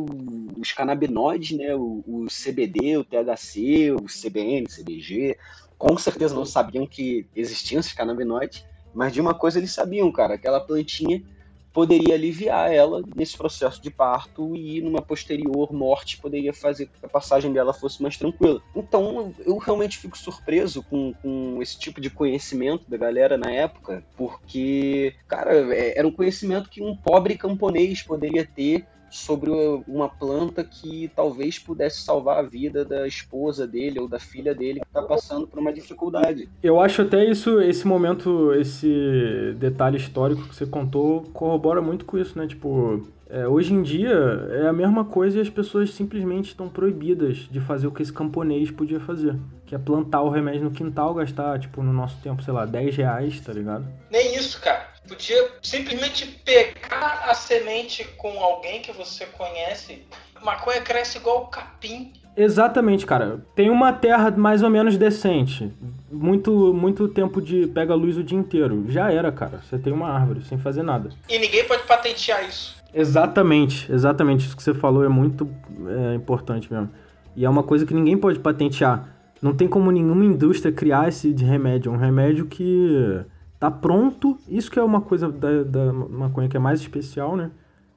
os 0.58 0.72
canabinoides, 0.72 1.56
né, 1.56 1.74
o, 1.74 2.02
o, 2.06 2.26
CBD, 2.26 2.98
o 2.98 3.04
THC, 3.04 3.92
o 3.92 4.06
CBN, 4.06 4.66
CBG, 4.66 5.36
com 5.78 5.96
certeza 5.96 6.34
não 6.34 6.44
sabiam 6.44 6.86
que 6.86 7.26
existiam 7.34 7.80
esses 7.80 7.92
canabinoides, 7.92 8.64
mas 8.92 9.12
de 9.12 9.20
uma 9.20 9.32
coisa 9.32 9.58
eles 9.58 9.72
sabiam, 9.72 10.10
cara, 10.12 10.34
aquela 10.34 10.60
plantinha 10.60 11.22
poderia 11.72 12.14
aliviar 12.14 12.72
ela 12.72 13.02
nesse 13.14 13.36
processo 13.36 13.80
de 13.82 13.90
parto 13.90 14.56
e 14.56 14.80
numa 14.80 15.02
posterior 15.02 15.72
morte 15.72 16.18
poderia 16.18 16.52
fazer 16.52 16.86
que 16.86 17.04
a 17.04 17.08
passagem 17.08 17.52
dela 17.52 17.72
fosse 17.72 18.02
mais 18.02 18.16
tranquila. 18.16 18.60
Então 18.74 19.32
eu 19.44 19.56
realmente 19.58 19.98
fico 19.98 20.18
surpreso 20.18 20.82
com, 20.82 21.12
com 21.14 21.62
esse 21.62 21.78
tipo 21.78 22.00
de 22.00 22.10
conhecimento 22.10 22.90
da 22.90 22.96
galera 22.96 23.36
na 23.36 23.50
época, 23.50 24.04
porque, 24.16 25.14
cara, 25.28 25.74
é, 25.74 25.98
era 25.98 26.06
um 26.06 26.12
conhecimento 26.12 26.68
que 26.68 26.82
um 26.82 26.96
pobre 26.96 27.36
camponês 27.36 28.02
poderia 28.02 28.46
ter 28.46 28.86
sobre 29.10 29.50
uma 29.86 30.08
planta 30.08 30.62
que 30.62 31.10
talvez 31.14 31.58
pudesse 31.58 32.02
salvar 32.02 32.38
a 32.38 32.42
vida 32.42 32.84
da 32.84 33.06
esposa 33.06 33.66
dele 33.66 33.98
ou 33.98 34.08
da 34.08 34.18
filha 34.18 34.54
dele 34.54 34.80
que 34.80 34.86
está 34.86 35.02
passando 35.02 35.46
por 35.46 35.58
uma 35.58 35.72
dificuldade. 35.72 36.48
Eu 36.62 36.80
acho 36.80 37.02
até 37.02 37.24
isso, 37.24 37.60
esse 37.60 37.86
momento, 37.86 38.52
esse 38.54 39.54
detalhe 39.58 39.96
histórico 39.96 40.48
que 40.48 40.54
você 40.54 40.66
contou 40.66 41.22
corrobora 41.32 41.82
muito 41.82 42.04
com 42.04 42.16
isso, 42.18 42.38
né? 42.38 42.46
Tipo, 42.46 43.06
é, 43.32 43.46
hoje 43.46 43.72
em 43.72 43.82
dia 43.82 44.10
é 44.50 44.66
a 44.66 44.72
mesma 44.72 45.04
coisa 45.04 45.38
e 45.38 45.40
as 45.40 45.48
pessoas 45.48 45.94
simplesmente 45.94 46.48
estão 46.48 46.68
proibidas 46.68 47.48
de 47.50 47.60
fazer 47.60 47.86
o 47.86 47.92
que 47.92 48.02
esse 48.02 48.12
camponês 48.12 48.70
podia 48.70 48.98
fazer. 48.98 49.36
Que 49.64 49.74
é 49.74 49.78
plantar 49.78 50.22
o 50.22 50.28
remédio 50.28 50.64
no 50.64 50.70
quintal, 50.72 51.14
gastar, 51.14 51.58
tipo, 51.60 51.80
no 51.82 51.92
nosso 51.92 52.16
tempo, 52.20 52.42
sei 52.42 52.52
lá, 52.52 52.66
10 52.66 52.96
reais, 52.96 53.40
tá 53.40 53.52
ligado? 53.52 53.86
Nem 54.10 54.34
isso, 54.34 54.60
cara. 54.60 54.88
Podia 55.06 55.48
simplesmente 55.62 56.26
pegar 56.44 57.24
a 57.28 57.34
semente 57.34 58.04
com 58.16 58.38
alguém 58.40 58.82
que 58.82 58.92
você 58.92 59.26
conhece. 59.26 60.04
Maconha 60.42 60.80
cresce 60.80 61.18
igual 61.18 61.44
o 61.44 61.46
capim. 61.46 62.12
Exatamente, 62.36 63.06
cara. 63.06 63.40
Tem 63.54 63.70
uma 63.70 63.92
terra 63.92 64.30
mais 64.30 64.62
ou 64.62 64.70
menos 64.70 64.96
decente. 64.96 65.72
Muito, 66.10 66.72
muito 66.72 67.06
tempo 67.08 67.40
de 67.40 67.66
pega 67.68 67.94
luz 67.94 68.16
o 68.16 68.24
dia 68.24 68.38
inteiro. 68.38 68.86
Já 68.88 69.12
era, 69.12 69.30
cara. 69.30 69.60
Você 69.62 69.78
tem 69.78 69.92
uma 69.92 70.10
árvore 70.10 70.42
sem 70.44 70.58
fazer 70.58 70.82
nada. 70.82 71.10
E 71.28 71.38
ninguém 71.38 71.64
pode 71.64 71.82
patentear 71.84 72.44
isso. 72.48 72.79
Exatamente, 72.92 73.90
exatamente. 73.92 74.46
Isso 74.46 74.56
que 74.56 74.62
você 74.62 74.74
falou 74.74 75.04
é 75.04 75.08
muito 75.08 75.48
é, 75.86 76.14
importante 76.14 76.72
mesmo. 76.72 76.90
E 77.36 77.44
é 77.44 77.48
uma 77.48 77.62
coisa 77.62 77.86
que 77.86 77.94
ninguém 77.94 78.16
pode 78.16 78.38
patentear. 78.38 79.08
Não 79.40 79.54
tem 79.54 79.68
como 79.68 79.90
nenhuma 79.90 80.24
indústria 80.24 80.72
criar 80.72 81.08
esse 81.08 81.32
de 81.32 81.44
remédio. 81.44 81.92
É 81.92 81.94
um 81.94 81.98
remédio 81.98 82.46
que 82.46 83.24
tá 83.58 83.70
pronto. 83.70 84.38
Isso 84.48 84.70
que 84.70 84.78
é 84.78 84.82
uma 84.82 85.00
coisa 85.00 85.30
da, 85.30 85.62
da 85.62 85.92
maconha 85.92 86.48
que 86.48 86.56
é 86.56 86.60
mais 86.60 86.80
especial, 86.80 87.36
né? 87.36 87.50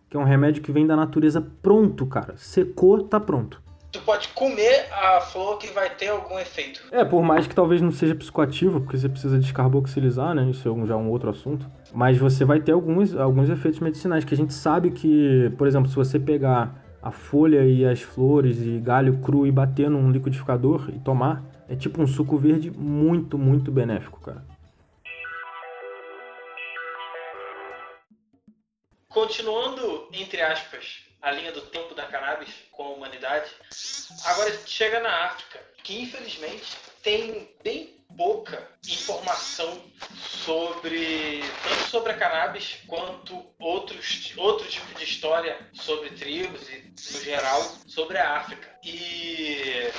Que 0.09 0.15
é 0.15 0.19
um 0.19 0.23
remédio 0.23 0.61
que 0.61 0.71
vem 0.71 0.85
da 0.85 0.95
natureza 0.95 1.41
pronto, 1.61 2.05
cara. 2.05 2.35
Secou, 2.37 3.03
tá 3.03 3.19
pronto. 3.19 3.61
Tu 3.93 4.01
pode 4.01 4.27
comer 4.29 4.91
a 4.91 5.21
flor 5.21 5.59
que 5.59 5.67
vai 5.67 5.87
ter 5.87 6.07
algum 6.07 6.39
efeito. 6.39 6.83
É, 6.91 7.05
por 7.05 7.21
mais 7.21 7.45
que 7.45 7.53
talvez 7.53 7.79
não 7.79 7.91
seja 7.91 8.15
psicoativo, 8.15 8.81
porque 8.81 8.97
você 8.97 9.07
precisa 9.07 9.37
descarboxilizar, 9.37 10.33
né? 10.33 10.49
Isso 10.49 10.67
é 10.67 10.87
já 10.87 10.97
um 10.97 11.11
outro 11.11 11.29
assunto. 11.29 11.69
Mas 11.93 12.17
você 12.17 12.43
vai 12.43 12.59
ter 12.59 12.71
alguns, 12.71 13.15
alguns 13.15 13.51
efeitos 13.51 13.79
medicinais 13.79 14.25
que 14.25 14.33
a 14.33 14.37
gente 14.37 14.51
sabe 14.51 14.89
que, 14.89 15.53
por 15.59 15.67
exemplo, 15.67 15.87
se 15.87 15.95
você 15.95 16.19
pegar 16.19 16.83
a 17.03 17.11
folha 17.11 17.63
e 17.67 17.85
as 17.85 18.01
flores 18.01 18.59
e 18.61 18.79
galho 18.79 19.19
cru 19.19 19.45
e 19.45 19.51
bater 19.51 19.91
num 19.91 20.09
liquidificador 20.09 20.89
e 20.89 20.99
tomar, 20.99 21.43
é 21.69 21.75
tipo 21.75 22.01
um 22.01 22.07
suco 22.07 22.35
verde 22.35 22.71
muito, 22.71 23.37
muito 23.37 23.71
benéfico, 23.71 24.19
cara. 24.19 24.43
Continuando, 29.07 30.07
entre 30.11 30.41
aspas, 30.41 31.03
a 31.23 31.31
linha 31.31 31.53
do 31.53 31.61
tempo 31.61 31.95
da 31.95 32.05
cannabis 32.05 32.49
com 32.71 32.83
a 32.83 32.89
humanidade, 32.89 33.49
agora 34.25 34.59
chega 34.67 34.99
na 34.99 35.25
África, 35.25 35.59
que 35.81 36.01
infelizmente 36.01 36.75
tem 37.01 37.49
bem 37.63 37.97
pouca 38.15 38.69
informação 38.87 39.81
sobre 40.19 41.41
tanto 41.63 41.89
sobre 41.89 42.11
a 42.11 42.17
cannabis 42.17 42.77
quanto 42.85 43.43
outros 43.57 44.33
outro 44.37 44.67
tipo 44.67 44.93
de 44.93 45.03
história 45.03 45.57
sobre 45.73 46.11
tribos 46.11 46.61
e 46.69 46.93
no 47.15 47.23
geral 47.23 47.59
sobre 47.87 48.19
a 48.19 48.37
África 48.37 48.69
e 48.83 49.91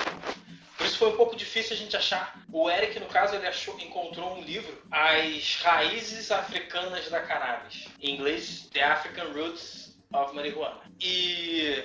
por 0.76 0.87
isso 0.87 0.98
foi 0.98 1.08
um 1.08 1.16
pouco 1.16 1.34
difícil 1.34 1.74
a 1.74 1.78
gente 1.78 1.96
achar. 1.96 2.44
O 2.52 2.68
Eric, 2.68 2.98
no 2.98 3.06
caso, 3.06 3.37
ele 3.37 3.46
achou, 3.46 3.78
encontrou 3.78 4.37
um 4.37 4.42
livro, 4.42 4.82
As 4.90 5.60
Raízes 5.62 6.32
Africanas 6.32 7.08
da 7.08 7.20
Cannabis. 7.20 7.87
Em 8.00 8.16
inglês, 8.16 8.68
The 8.72 8.82
African 8.82 9.32
Roots 9.32 9.84
of 10.14 10.35
Marijuana. 10.35 10.81
E 11.00 11.83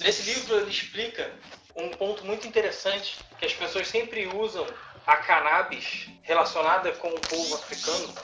nesse 0.00 0.30
livro 0.30 0.56
ele 0.56 0.70
explica 0.70 1.32
um 1.74 1.88
ponto 1.90 2.24
muito 2.24 2.46
interessante 2.46 3.18
que 3.38 3.46
as 3.46 3.54
pessoas 3.54 3.88
sempre 3.88 4.26
usam 4.26 4.66
a 5.06 5.16
cannabis 5.16 6.08
relacionada 6.22 6.92
com 6.92 7.08
o 7.08 7.20
povo 7.20 7.54
africano 7.54 8.14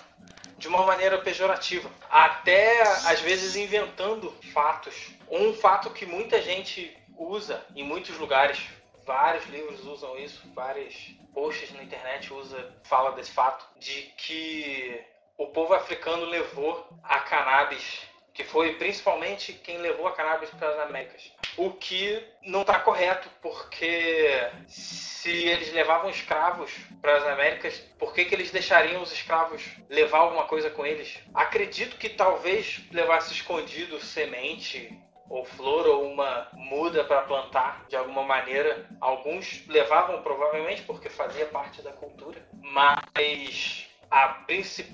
de 0.58 0.68
uma 0.68 0.84
maneira 0.84 1.18
pejorativa, 1.18 1.90
até 2.10 2.82
às 2.82 3.20
vezes 3.20 3.56
inventando 3.56 4.34
fatos. 4.52 5.10
Um 5.30 5.54
fato 5.54 5.90
que 5.90 6.04
muita 6.04 6.42
gente 6.42 6.96
usa 7.16 7.64
em 7.74 7.84
muitos 7.84 8.16
lugares, 8.18 8.58
vários 9.06 9.46
livros 9.46 9.84
usam 9.84 10.18
isso, 10.18 10.42
vários 10.54 10.94
posts 11.32 11.72
na 11.72 11.82
internet 11.82 12.32
usa 12.32 12.74
fala 12.82 13.12
desse 13.12 13.30
fato 13.30 13.64
de 13.78 14.02
que 14.16 15.00
o 15.36 15.46
povo 15.46 15.74
africano 15.74 16.24
levou 16.24 16.88
a 17.04 17.20
cannabis 17.20 18.07
que 18.38 18.44
foi 18.44 18.74
principalmente 18.74 19.52
quem 19.52 19.78
levou 19.78 20.06
a 20.06 20.12
cannabis 20.12 20.48
para 20.50 20.68
as 20.68 20.78
Américas. 20.78 21.32
O 21.56 21.72
que 21.72 22.24
não 22.40 22.60
está 22.60 22.78
correto, 22.78 23.28
porque 23.42 24.48
se 24.68 25.48
eles 25.48 25.72
levavam 25.72 26.08
escravos 26.08 26.70
para 27.02 27.16
as 27.16 27.24
Américas, 27.24 27.80
por 27.98 28.14
que, 28.14 28.24
que 28.24 28.36
eles 28.36 28.52
deixariam 28.52 29.02
os 29.02 29.10
escravos 29.10 29.64
levar 29.90 30.18
alguma 30.18 30.44
coisa 30.44 30.70
com 30.70 30.86
eles? 30.86 31.18
Acredito 31.34 31.96
que 31.96 32.10
talvez 32.10 32.80
levasse 32.92 33.32
escondido 33.32 33.98
semente 33.98 34.96
ou 35.28 35.44
flor 35.44 35.88
ou 35.88 36.08
uma 36.08 36.48
muda 36.52 37.02
para 37.02 37.22
plantar 37.22 37.86
de 37.88 37.96
alguma 37.96 38.22
maneira. 38.22 38.88
Alguns 39.00 39.66
levavam 39.66 40.22
provavelmente 40.22 40.82
porque 40.82 41.08
fazia 41.08 41.46
parte 41.46 41.82
da 41.82 41.90
cultura, 41.90 42.40
mas 42.52 43.87
a, 44.10 44.38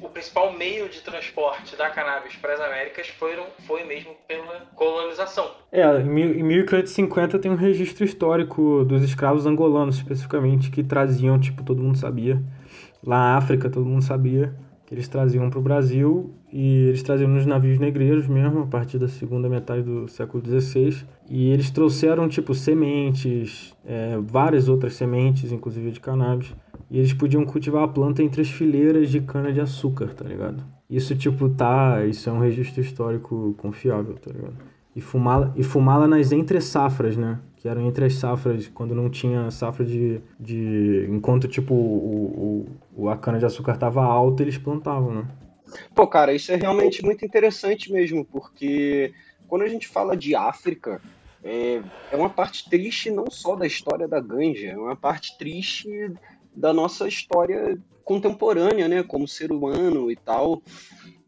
o 0.03 0.09
principal 0.09 0.53
meio 0.53 0.89
de 0.89 1.01
transporte 1.01 1.77
da 1.77 1.91
cannabis 1.91 2.35
para 2.37 2.55
as 2.55 2.61
Américas 2.61 3.09
foram, 3.09 3.47
foi 3.67 3.85
mesmo 3.85 4.13
pela 4.27 4.61
colonização. 4.75 5.51
É, 5.71 5.85
em 6.01 6.43
1550 6.43 7.39
tem 7.39 7.51
um 7.51 7.57
registro 7.57 8.05
histórico 8.05 8.85
dos 8.85 9.03
escravos 9.03 9.47
angolanos, 9.47 9.97
especificamente, 9.97 10.71
que 10.71 10.83
traziam, 10.83 11.39
tipo, 11.39 11.63
todo 11.63 11.83
mundo 11.83 11.99
sabia, 11.99 12.43
lá 13.03 13.19
na 13.19 13.37
África 13.37 13.71
todo 13.71 13.87
mundo 13.87 14.03
sabia, 14.03 14.55
que 14.87 14.95
eles 14.95 15.09
traziam 15.09 15.49
para 15.49 15.59
o 15.59 15.63
Brasil 15.63 16.35
e 16.53 16.89
eles 16.89 17.03
traziam 17.03 17.29
nos 17.29 17.47
navios 17.47 17.79
negreiros 17.79 18.27
mesmo, 18.27 18.63
a 18.63 18.67
partir 18.67 18.99
da 18.99 19.09
segunda 19.09 19.49
metade 19.49 19.83
do 19.83 20.07
século 20.09 20.45
XVI. 20.45 21.05
E 21.29 21.51
eles 21.51 21.71
trouxeram, 21.71 22.29
tipo, 22.29 22.55
sementes, 22.55 23.75
é, 23.85 24.19
várias 24.21 24.69
outras 24.69 24.95
sementes, 24.95 25.53
inclusive 25.53 25.91
de 25.91 26.01
cannabis. 26.01 26.55
E 26.91 26.99
eles 26.99 27.13
podiam 27.13 27.45
cultivar 27.45 27.85
a 27.85 27.89
planta 27.89 28.23
entre 28.23 28.43
as 28.43 28.49
fileiras 28.49 29.11
de 29.11 29.21
cana-de-açúcar, 29.21 30.15
tá 30.15 30.25
ligado? 30.25 30.63
Isso, 30.89 31.17
tipo, 31.17 31.49
tá... 31.49 32.05
Isso 32.05 32.29
é 32.29 32.33
um 32.33 32.41
registro 32.41 32.81
histórico 32.81 33.55
confiável, 33.59 34.15
tá 34.15 34.31
ligado? 34.31 34.55
E 34.95 35.01
fumá-la 35.01 35.53
e 35.57 35.63
fumá 35.65 36.07
nas 36.07 36.31
entre-safras, 36.31 37.17
né? 37.17 37.41
Que 37.57 37.69
eram 37.69 37.87
entre 37.87 38.05
as 38.05 38.15
safras, 38.15 38.69
quando 38.69 38.95
não 38.95 39.11
tinha 39.11 39.51
safra 39.51 39.85
de... 39.85 40.21
de 40.39 41.07
enquanto, 41.11 41.49
tipo, 41.49 41.75
o, 41.75 42.67
o, 42.95 43.09
a 43.09 43.17
cana-de-açúcar 43.17 43.77
tava 43.77 44.05
alta, 44.05 44.43
eles 44.43 44.59
plantavam, 44.59 45.15
né? 45.15 45.25
Pô, 45.95 46.07
cara, 46.07 46.33
isso 46.33 46.53
é 46.53 46.57
realmente 46.57 47.05
muito 47.05 47.25
interessante 47.25 47.93
mesmo, 47.93 48.25
porque 48.25 49.13
quando 49.49 49.63
a 49.63 49.69
gente 49.69 49.89
fala 49.89 50.17
de 50.17 50.35
África, 50.35 51.01
é, 51.43 51.83
é 52.11 52.17
uma 52.17 52.31
parte 52.31 52.69
triste 52.69 53.11
não 53.11 53.31
só 53.31 53.55
da 53.55 53.67
história 53.67 54.09
da 54.09 54.21
ganja, 54.21 54.69
é 54.69 54.77
uma 54.77 54.97
parte 54.97 55.37
triste 55.37 56.13
da 56.55 56.73
nossa 56.73 57.09
história 57.09 57.79
contemporânea, 58.05 58.87
né, 58.87 59.03
como 59.03 59.27
ser 59.27 59.51
humano 59.51 60.11
e 60.11 60.17
tal. 60.17 60.63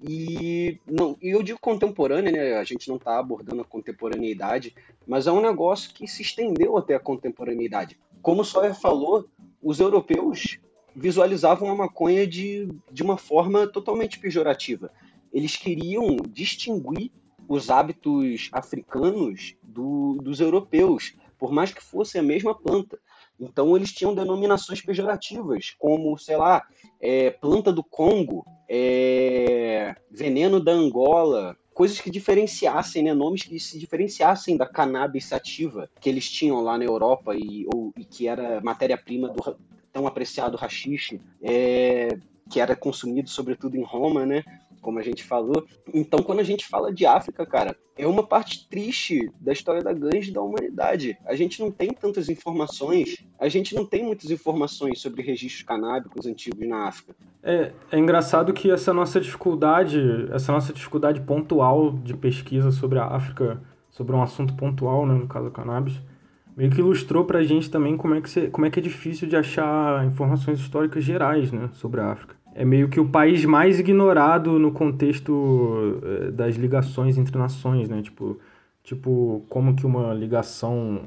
E, 0.03 0.79
não, 0.87 1.17
e 1.23 1.31
eu 1.31 1.43
digo 1.43 1.59
contemporânea, 1.59 2.31
né, 2.31 2.55
a 2.57 2.65
gente 2.65 2.89
não 2.89 2.97
está 2.97 3.19
abordando 3.19 3.63
a 3.63 3.65
contemporaneidade, 3.65 4.75
mas 5.07 5.27
é 5.27 5.33
um 5.33 5.41
negócio 5.41 5.93
que 5.93 6.07
se 6.07 6.23
estendeu 6.23 6.77
até 6.77 6.95
a 6.95 7.01
contemporaneidade. 7.01 7.99
Como 8.21 8.43
o 8.43 8.45
Sawyer 8.45 8.75
falou, 8.75 9.27
os 9.63 9.81
europeus 9.81 10.59
visualizavam 10.95 11.71
a 11.71 11.75
maconha 11.75 12.27
de, 12.27 12.69
de 12.91 13.03
uma 13.03 13.17
forma 13.17 13.67
totalmente 13.67 14.19
pejorativa. 14.19 14.91
Eles 15.33 15.57
queriam 15.57 16.17
distinguir 16.29 17.11
os 17.49 17.71
hábitos 17.71 18.49
africanos 18.53 19.55
do, 19.63 20.19
dos 20.23 20.41
europeus, 20.41 21.15
por 21.39 21.53
mais 21.53 21.73
que 21.73 21.83
fosse 21.83 22.19
a 22.19 22.23
mesma 22.23 22.55
planta. 22.55 22.99
Então 23.39 23.77
eles 23.77 23.93
tinham 23.93 24.15
denominações 24.15 24.81
pejorativas, 24.81 25.75
como, 25.79 26.17
sei 26.19 26.37
lá, 26.37 26.67
é, 27.01 27.31
planta 27.31 27.73
do 27.73 27.85
Congo, 27.85 28.47
é, 28.69 29.95
veneno 30.11 30.59
da 30.59 30.73
Angola, 30.73 31.57
coisas 31.75 32.01
que 32.01 32.11
diferenciassem, 32.11 33.03
né, 33.03 33.13
nomes 33.13 33.43
que 33.43 33.61
se 33.61 33.79
diferenciassem 33.79 34.57
da 34.57 34.67
cannabis 34.67 35.27
sativa 35.27 35.91
que 36.01 36.09
eles 36.09 36.31
tinham 36.31 36.63
lá 36.63 36.79
na 36.79 36.85
Europa 36.85 37.35
e, 37.37 37.67
ou, 37.73 37.93
e 37.97 38.05
que 38.05 38.27
era 38.27 38.61
matéria-prima 38.63 39.29
do 39.29 39.57
tão 39.93 40.07
apreciado 40.07 40.57
rachixe, 40.57 41.21
é, 41.43 42.19
que 42.51 42.61
era 42.61 42.75
consumido 42.75 43.29
sobretudo 43.29 43.77
em 43.77 43.83
Roma, 43.83 44.25
né? 44.25 44.43
Como 44.87 45.01
a 45.01 45.03
gente 45.03 45.25
falou. 45.25 45.67
Então, 45.93 46.21
quando 46.21 46.39
a 46.39 46.45
gente 46.45 46.65
fala 46.65 46.95
de 46.95 47.05
África, 47.05 47.45
cara, 47.45 47.77
é 47.99 48.07
uma 48.07 48.25
parte 48.25 48.69
triste 48.69 49.29
da 49.41 49.53
história 49.53 49.83
da 49.83 49.93
ganja 49.93 50.33
da 50.33 50.41
humanidade. 50.41 51.19
A 51.27 51.35
gente 51.35 51.61
não 51.61 51.73
tem 51.73 51.89
tantas 51.89 52.29
informações, 52.29 53.17
a 53.37 53.49
gente 53.49 53.75
não 53.75 53.85
tem 53.85 54.05
muitas 54.05 54.31
informações 54.31 55.01
sobre 55.01 55.23
registros 55.23 55.65
canábicos 55.65 56.25
antigos 56.25 56.69
na 56.69 56.87
África. 56.87 57.17
É, 57.43 57.73
é 57.91 57.99
engraçado 57.99 58.53
que 58.53 58.71
essa 58.71 58.95
nossa 58.95 59.21
dificuldade, 59.21 60.01
essa 60.31 60.53
nossa 60.53 60.73
dificuldade 60.73 61.21
pontual 61.23 61.93
de 61.95 62.17
pesquisa 62.17 62.71
sobre 62.71 63.01
a 63.01 63.07
África, 63.07 63.61
sobre 63.91 64.15
um 64.15 64.23
assunto 64.23 64.55
pontual, 64.55 65.05
né, 65.05 65.15
no 65.15 65.27
caso 65.27 65.47
do 65.47 65.51
cannabis, 65.51 66.01
meio 66.57 66.71
que 66.71 66.79
ilustrou 66.79 67.25
pra 67.25 67.43
gente 67.43 67.69
também 67.69 67.97
como 67.97 68.15
é 68.15 68.21
que, 68.21 68.49
como 68.51 68.67
é, 68.67 68.71
que 68.71 68.79
é 68.79 68.83
difícil 68.83 69.27
de 69.27 69.35
achar 69.35 70.07
informações 70.07 70.61
históricas 70.61 71.03
gerais, 71.03 71.51
né, 71.51 71.71
sobre 71.73 72.01
a 72.01 72.13
África 72.13 72.36
é 72.57 72.65
meio 72.65 72.89
que 72.89 72.99
o 72.99 73.07
país 73.07 73.45
mais 73.45 73.79
ignorado 73.79 74.59
no 74.59 74.73
contexto 74.73 76.01
eh, 76.03 76.31
das 76.31 76.57
ligações 76.57 77.19
entre 77.19 77.37
nações, 77.37 77.87
né? 77.87 78.01
Tipo, 78.01 78.41
tipo 78.83 79.45
como 79.51 79.77
que 79.77 79.85
uma 79.85 80.15
ligação, 80.15 81.03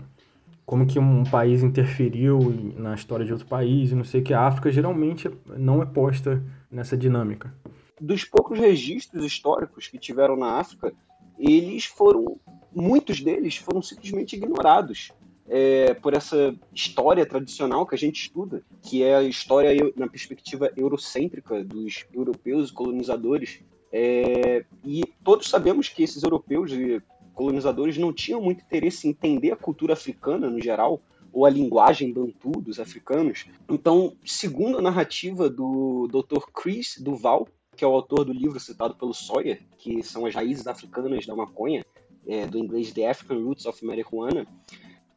como 0.64 0.86
que 0.86 1.00
um 1.00 1.24
país 1.24 1.64
interferiu 1.64 2.40
na 2.78 2.94
história 2.94 3.26
de 3.26 3.34
outro 3.34 3.48
país, 3.48 3.92
e 3.92 3.96
não 3.96 4.04
sei 4.04 4.22
que 4.22 4.32
a 4.32 4.46
África 4.46 4.72
geralmente 4.72 5.28
não 5.58 5.82
é 5.82 5.88
posta 5.88 6.42
nessa 6.72 6.96
dinâmica. 6.96 7.52
Dos 8.00 8.24
poucos 8.24 8.60
registros 8.60 9.26
históricos 9.26 9.88
que 9.88 9.98
tiveram 9.98 10.38
na 10.38 10.60
África, 10.60 10.94
eles 11.40 11.86
foram, 11.86 12.40
muitos 12.72 13.22
deles 13.22 13.58
foram 13.58 13.82
simplesmente 13.82 14.36
ignorados 14.36 15.12
é, 15.50 15.94
por 15.96 16.14
essa 16.14 16.56
história 16.74 17.26
tradicional 17.26 17.86
que 17.86 17.96
a 17.96 17.98
gente 17.98 18.22
estuda, 18.22 18.62
que 18.84 19.04
é 19.04 19.16
a 19.16 19.24
história 19.24 19.72
na 19.96 20.08
perspectiva 20.08 20.72
eurocêntrica 20.78 21.64
dos 21.64 22.06
europeus 22.14 22.70
colonizadores. 22.70 23.60
É, 23.92 24.64
e 24.86 25.04
todos 25.24 25.50
sabemos 25.50 25.90
que 25.90 26.04
esses 26.04 26.22
europeus 26.22 26.72
e 26.72 27.02
colonizadores 27.34 27.98
não 27.98 28.14
tinham 28.14 28.42
muito 28.42 28.64
interesse 28.64 29.08
em 29.08 29.12
entender 29.12 29.52
a 29.52 29.56
cultura 29.56 29.94
africana 29.94 30.50
no 30.50 30.62
geral, 30.62 31.02
ou 31.32 31.46
a 31.46 31.50
linguagem 31.50 32.12
bantu 32.12 32.52
dos 32.52 32.80
africanos. 32.80 33.46
Então, 33.70 34.16
segundo 34.26 34.78
a 34.78 34.82
narrativa 34.82 35.50
do 35.50 36.08
Dr. 36.08 36.46
Chris 36.54 36.98
Duval, 37.00 37.48
que 37.76 37.84
é 37.84 37.88
o 37.88 37.94
autor 37.94 38.26
do 38.26 38.34
livro 38.34 38.60
citado 38.60 38.96
pelo 38.96 39.14
Sawyer, 39.14 39.62
que 39.78 40.04
são 40.04 40.26
as 40.26 40.36
raízes 40.36 40.68
africanas 40.68 41.26
da 41.26 41.36
maconha, 41.36 41.86
é, 42.28 42.46
do 42.46 42.58
inglês 42.58 42.92
The 42.92 43.10
African 43.10 43.44
Roots 43.44 43.66
of 43.66 43.86
Marijuana, 43.86 44.46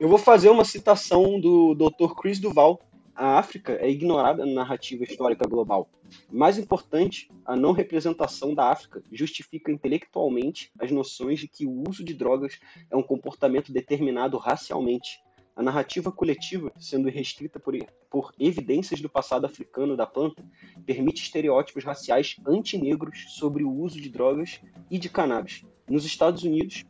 eu 0.02 0.08
vou 0.08 0.18
fazer 0.18 0.50
uma 0.50 0.64
citação 0.64 1.38
do 1.38 1.76
Dr. 1.76 2.12
Chris 2.20 2.40
Duval. 2.40 2.80
A 3.14 3.38
África 3.38 3.74
é 3.74 3.88
ignorada 3.88 4.44
na 4.44 4.52
narrativa 4.52 5.04
histórica 5.04 5.46
global. 5.46 5.88
Mais 6.28 6.58
importante, 6.58 7.30
a 7.44 7.54
não 7.54 7.70
representação 7.70 8.52
da 8.52 8.68
África 8.68 9.00
justifica 9.12 9.70
intelectualmente 9.70 10.72
as 10.76 10.90
noções 10.90 11.38
de 11.38 11.46
que 11.46 11.66
o 11.66 11.88
uso 11.88 12.02
de 12.02 12.14
drogas 12.14 12.58
é 12.90 12.96
um 12.96 13.02
comportamento 13.02 13.72
determinado 13.72 14.36
racialmente. 14.38 15.22
A 15.54 15.62
narrativa 15.62 16.10
coletiva, 16.10 16.72
sendo 16.80 17.08
restrita 17.08 17.60
por, 17.60 17.72
por 18.10 18.32
evidências 18.40 19.00
do 19.00 19.08
passado 19.08 19.44
africano 19.44 19.96
da 19.96 20.04
planta, 20.04 20.44
permite 20.84 21.22
estereótipos 21.22 21.84
raciais 21.84 22.34
antinegros 22.44 23.36
sobre 23.36 23.62
o 23.62 23.70
uso 23.70 24.00
de 24.00 24.08
drogas 24.08 24.60
e 24.90 24.98
de 24.98 25.08
cannabis, 25.08 25.64
nos 25.88 26.04
Estados 26.04 26.42
Unidos, 26.42 26.84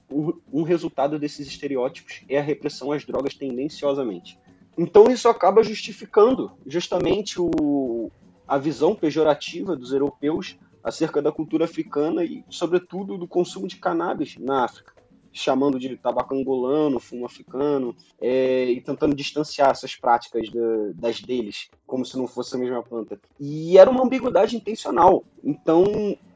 um, 0.52 0.62
resultado 0.62 1.18
desses 1.18 1.46
estereótipos 1.46 2.22
é 2.28 2.38
a 2.38 2.42
repressão 2.42 2.92
às 2.92 3.04
drogas 3.04 3.34
tendenciosamente. 3.34 4.38
Então 4.76 5.10
isso 5.10 5.28
acaba 5.28 5.62
justificando 5.62 6.52
justamente 6.66 7.40
o, 7.40 8.10
a 8.46 8.58
visão 8.58 8.94
pejorativa 8.94 9.76
dos 9.76 9.92
europeus 9.92 10.56
acerca 10.82 11.22
da 11.22 11.30
cultura 11.30 11.64
africana 11.64 12.24
e, 12.24 12.44
sobretudo, 12.50 13.16
do 13.16 13.26
consumo 13.26 13.68
de 13.68 13.76
cannabis 13.76 14.36
na 14.38 14.64
África, 14.64 14.92
chamando 15.32 15.78
de 15.78 15.96
tabaco 15.96 16.34
angolano, 16.34 17.00
fumo 17.00 17.24
africano, 17.24 17.94
é, 18.20 18.64
e 18.64 18.80
tentando 18.80 19.14
distanciar 19.14 19.70
essas 19.70 19.94
práticas 19.94 20.48
das 20.94 21.20
deles, 21.20 21.70
como 21.86 22.04
se 22.04 22.18
não 22.18 22.26
fosse 22.26 22.54
a 22.56 22.58
mesma 22.58 22.82
planta. 22.82 23.18
E 23.38 23.78
era 23.78 23.90
uma 23.90 24.04
ambiguidade 24.04 24.56
intencional. 24.56 25.24
Então, 25.42 25.84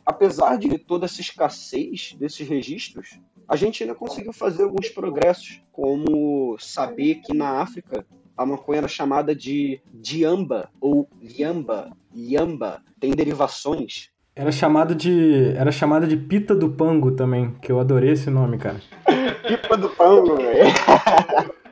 apesar 0.06 0.56
de 0.56 0.78
toda 0.78 1.06
essa 1.06 1.20
escassez 1.20 2.14
desses 2.18 2.48
registros, 2.48 3.18
a 3.48 3.56
gente 3.56 3.82
ainda 3.82 3.94
conseguiu 3.94 4.32
fazer 4.32 4.62
alguns 4.62 4.88
progressos, 4.88 5.60
como 5.72 6.56
saber 6.58 7.16
que 7.16 7.36
na 7.36 7.60
África 7.60 8.06
a 8.36 8.46
maconha 8.46 8.78
era 8.78 8.88
chamada 8.88 9.34
de 9.34 9.80
diamba 9.92 10.70
ou 10.80 11.08
liamba, 11.20 11.90
yamba, 12.14 12.82
tem 13.00 13.10
derivações 13.12 14.10
Era 14.34 14.52
chamado 14.52 14.94
de. 14.94 15.54
Era 15.56 15.72
chamado 15.72 16.06
de 16.06 16.16
Pita 16.16 16.54
do 16.54 16.70
Pango 16.70 17.12
também, 17.12 17.54
que 17.62 17.72
eu 17.72 17.80
adorei 17.80 18.10
esse 18.10 18.28
nome, 18.30 18.58
cara. 18.58 18.80
Pipa 19.48 19.76
do 19.76 19.88
Pango, 19.90 20.36
velho. 20.36 20.70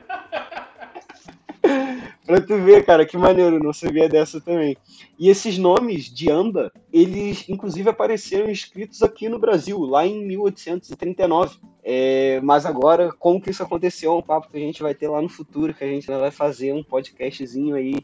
pra 2.25 2.41
tu 2.41 2.57
ver, 2.57 2.85
cara, 2.85 3.05
que 3.05 3.17
maneiro, 3.17 3.63
não 3.63 3.71
sabia 3.71 4.09
dessa 4.09 4.41
também. 4.41 4.75
E 5.17 5.29
esses 5.29 5.57
nomes 5.57 6.05
de 6.05 6.29
amba, 6.31 6.71
eles 6.91 7.47
inclusive 7.47 7.89
apareceram 7.89 8.49
escritos 8.49 9.03
aqui 9.03 9.29
no 9.29 9.39
Brasil, 9.39 9.79
lá 9.79 10.05
em 10.05 10.25
1839. 10.25 11.57
É, 11.83 12.41
mas 12.41 12.65
agora, 12.65 13.11
como 13.13 13.39
que 13.39 13.51
isso 13.51 13.63
aconteceu, 13.63 14.13
é 14.13 14.15
um 14.15 14.21
papo 14.21 14.49
que 14.49 14.57
a 14.57 14.61
gente 14.61 14.81
vai 14.81 14.95
ter 14.95 15.07
lá 15.07 15.21
no 15.21 15.29
futuro, 15.29 15.73
que 15.73 15.83
a 15.83 15.87
gente 15.87 16.07
vai 16.07 16.31
fazer 16.31 16.73
um 16.73 16.83
podcastzinho 16.83 17.75
aí 17.75 17.95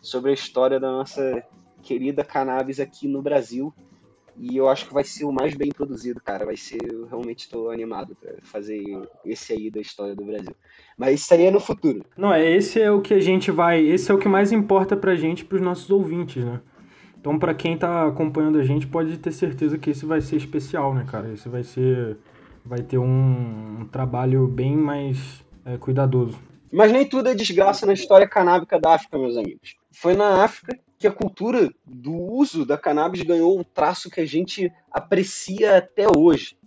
sobre 0.00 0.30
a 0.30 0.34
história 0.34 0.80
da 0.80 0.90
nossa 0.90 1.42
querida 1.82 2.24
cannabis 2.24 2.80
aqui 2.80 3.06
no 3.06 3.22
Brasil. 3.22 3.72
E 4.38 4.56
eu 4.56 4.68
acho 4.68 4.86
que 4.86 4.94
vai 4.94 5.02
ser 5.02 5.24
o 5.24 5.32
mais 5.32 5.54
bem 5.54 5.70
produzido, 5.70 6.20
cara. 6.20 6.46
Vai 6.46 6.56
ser. 6.56 6.78
Eu 6.82 7.06
realmente 7.06 7.40
estou 7.40 7.70
animado 7.70 8.16
para 8.20 8.34
fazer 8.42 8.82
esse 9.24 9.52
aí 9.52 9.70
da 9.70 9.80
história 9.80 10.14
do 10.14 10.24
Brasil. 10.24 10.54
Mas 10.96 11.20
isso 11.20 11.34
aí 11.34 11.46
é 11.46 11.50
no 11.50 11.60
futuro. 11.60 12.04
Não, 12.16 12.32
é 12.32 12.48
esse 12.48 12.80
é 12.80 12.90
o 12.90 13.00
que 13.00 13.14
a 13.14 13.20
gente 13.20 13.50
vai. 13.50 13.84
Esse 13.84 14.10
é 14.10 14.14
o 14.14 14.18
que 14.18 14.28
mais 14.28 14.52
importa 14.52 14.96
pra 14.96 15.16
gente, 15.16 15.44
pros 15.44 15.60
nossos 15.60 15.90
ouvintes, 15.90 16.44
né? 16.44 16.60
Então, 17.20 17.36
para 17.36 17.52
quem 17.52 17.76
tá 17.76 18.06
acompanhando 18.06 18.58
a 18.58 18.64
gente, 18.64 18.86
pode 18.86 19.18
ter 19.18 19.32
certeza 19.32 19.76
que 19.76 19.90
esse 19.90 20.06
vai 20.06 20.20
ser 20.20 20.36
especial, 20.36 20.94
né, 20.94 21.04
cara? 21.10 21.32
Esse 21.32 21.48
vai 21.48 21.64
ser. 21.64 22.16
Vai 22.64 22.82
ter 22.82 22.98
um, 22.98 23.80
um 23.80 23.88
trabalho 23.90 24.46
bem 24.46 24.76
mais 24.76 25.44
é, 25.64 25.76
cuidadoso. 25.78 26.38
Mas 26.70 26.92
nem 26.92 27.06
tudo 27.06 27.28
é 27.28 27.34
desgraça 27.34 27.86
na 27.86 27.94
história 27.94 28.28
canábica 28.28 28.78
da 28.78 28.94
África, 28.94 29.18
meus 29.18 29.36
amigos. 29.36 29.74
Foi 29.90 30.14
na 30.14 30.44
África 30.44 30.78
que 30.98 31.06
a 31.06 31.12
cultura 31.12 31.72
do 31.86 32.12
uso 32.12 32.66
da 32.66 32.76
cannabis 32.76 33.22
ganhou 33.22 33.58
o 33.58 33.64
traço 33.64 34.10
que 34.10 34.20
a 34.20 34.26
gente 34.26 34.72
aprecia 34.90 35.78
até 35.78 36.06
hoje, 36.16 36.58